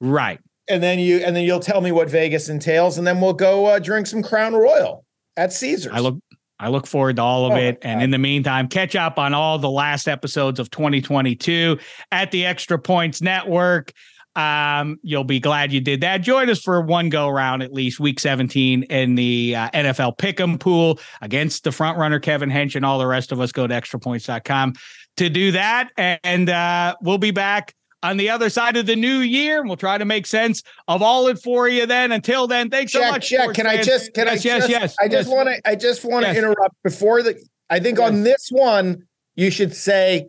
Right. 0.00 0.40
And 0.68 0.82
then 0.82 0.98
you 0.98 1.18
and 1.18 1.36
then 1.36 1.44
you'll 1.44 1.60
tell 1.60 1.82
me 1.82 1.92
what 1.92 2.08
Vegas 2.08 2.48
entails, 2.48 2.96
and 2.96 3.06
then 3.06 3.20
we'll 3.20 3.34
go 3.34 3.66
uh, 3.66 3.78
drink 3.78 4.06
some 4.06 4.22
Crown 4.22 4.54
Royal 4.54 5.04
at 5.36 5.52
Caesars. 5.52 5.92
I 5.94 6.00
look 6.00 6.16
I 6.58 6.68
look 6.68 6.86
forward 6.86 7.16
to 7.16 7.22
all 7.22 7.46
of 7.46 7.52
Oh, 7.52 7.56
it. 7.56 7.78
And 7.82 8.02
in 8.02 8.10
the 8.10 8.18
meantime, 8.18 8.68
catch 8.68 8.94
up 8.94 9.18
on 9.18 9.34
all 9.34 9.58
the 9.58 9.70
last 9.70 10.06
episodes 10.08 10.60
of 10.60 10.70
2022 10.70 11.78
at 12.12 12.30
the 12.30 12.46
Extra 12.46 12.78
Points 12.78 13.20
Network. 13.20 13.92
Um, 14.36 14.98
you'll 15.02 15.24
be 15.24 15.38
glad 15.38 15.72
you 15.72 15.80
did 15.80 16.00
that. 16.00 16.18
Join 16.18 16.50
us 16.50 16.60
for 16.60 16.80
one 16.80 17.08
go 17.08 17.28
round 17.28 17.62
at 17.62 17.72
least 17.72 18.00
week 18.00 18.18
17 18.18 18.84
in 18.84 19.14
the 19.14 19.54
uh, 19.56 19.70
NFL 19.70 20.18
Pick'em 20.18 20.58
pool 20.58 20.98
against 21.20 21.62
the 21.64 21.70
front 21.72 21.98
runner 21.98 22.18
Kevin 22.18 22.50
Hench 22.50 22.74
and 22.74 22.84
all 22.84 22.98
the 22.98 23.06
rest 23.06 23.30
of 23.30 23.40
us. 23.40 23.52
Go 23.52 23.66
to 23.66 23.74
extrapoints.com 23.74 24.74
to 25.18 25.28
do 25.28 25.52
that. 25.52 25.90
And 25.96 26.50
uh, 26.50 26.96
we'll 27.00 27.18
be 27.18 27.30
back 27.30 27.74
on 28.04 28.18
the 28.18 28.28
other 28.28 28.50
side 28.50 28.76
of 28.76 28.86
the 28.86 28.94
new 28.94 29.18
year. 29.18 29.60
And 29.60 29.68
we'll 29.68 29.76
try 29.76 29.98
to 29.98 30.04
make 30.04 30.26
sense 30.26 30.62
of 30.86 31.02
all 31.02 31.26
it 31.26 31.38
for 31.42 31.68
you 31.68 31.86
then. 31.86 32.12
Until 32.12 32.46
then, 32.46 32.70
thanks 32.70 32.92
so 32.92 33.00
much. 33.00 33.28
sports 33.28 33.56
Can 33.56 33.66
I 33.66 33.82
just 33.82 34.12
can 34.14 34.26
yes, 34.26 34.44
I 34.44 34.48
yes, 34.48 34.58
just, 34.62 34.68
yes. 34.68 34.96
I 35.00 35.08
just 35.08 35.28
yes. 35.28 35.34
want 35.36 35.48
to 35.48 35.60
I 35.68 35.74
just 35.74 36.04
want 36.04 36.24
to 36.26 36.28
Yes. 36.32 36.38
interrupt 36.38 36.76
before 36.84 37.22
the 37.22 37.42
I 37.70 37.80
think 37.80 37.98
on 37.98 38.22
this 38.22 38.48
one 38.50 39.04
you 39.34 39.50
should 39.50 39.74
say 39.74 40.26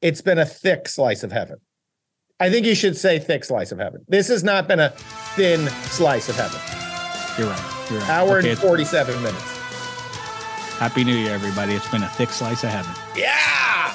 it's 0.00 0.20
been 0.22 0.38
a 0.38 0.46
thick 0.46 0.88
slice 0.88 1.22
of 1.22 1.32
heaven. 1.32 1.56
I 2.40 2.50
think 2.50 2.64
you 2.66 2.74
should 2.74 2.96
say 2.96 3.18
thick 3.18 3.44
slice 3.44 3.72
of 3.72 3.78
heaven. 3.78 4.04
This 4.08 4.28
has 4.28 4.42
not 4.44 4.66
been 4.68 4.80
a 4.80 4.90
thin 5.36 5.68
slice 5.90 6.28
of 6.28 6.36
heaven. 6.36 6.60
You're 7.38 7.48
right. 7.48 7.86
You're 7.90 8.00
right. 8.00 8.10
Hour 8.10 8.38
Okay, 8.38 8.50
and 8.50 8.58
47 8.58 9.22
minutes. 9.22 9.42
Happy 10.78 11.04
New 11.04 11.14
Year, 11.16 11.32
everybody. 11.34 11.74
It's 11.74 11.88
been 11.90 12.02
a 12.02 12.08
thick 12.08 12.30
slice 12.30 12.64
of 12.64 12.70
heaven. 12.70 12.92
Yeah. 13.16 13.94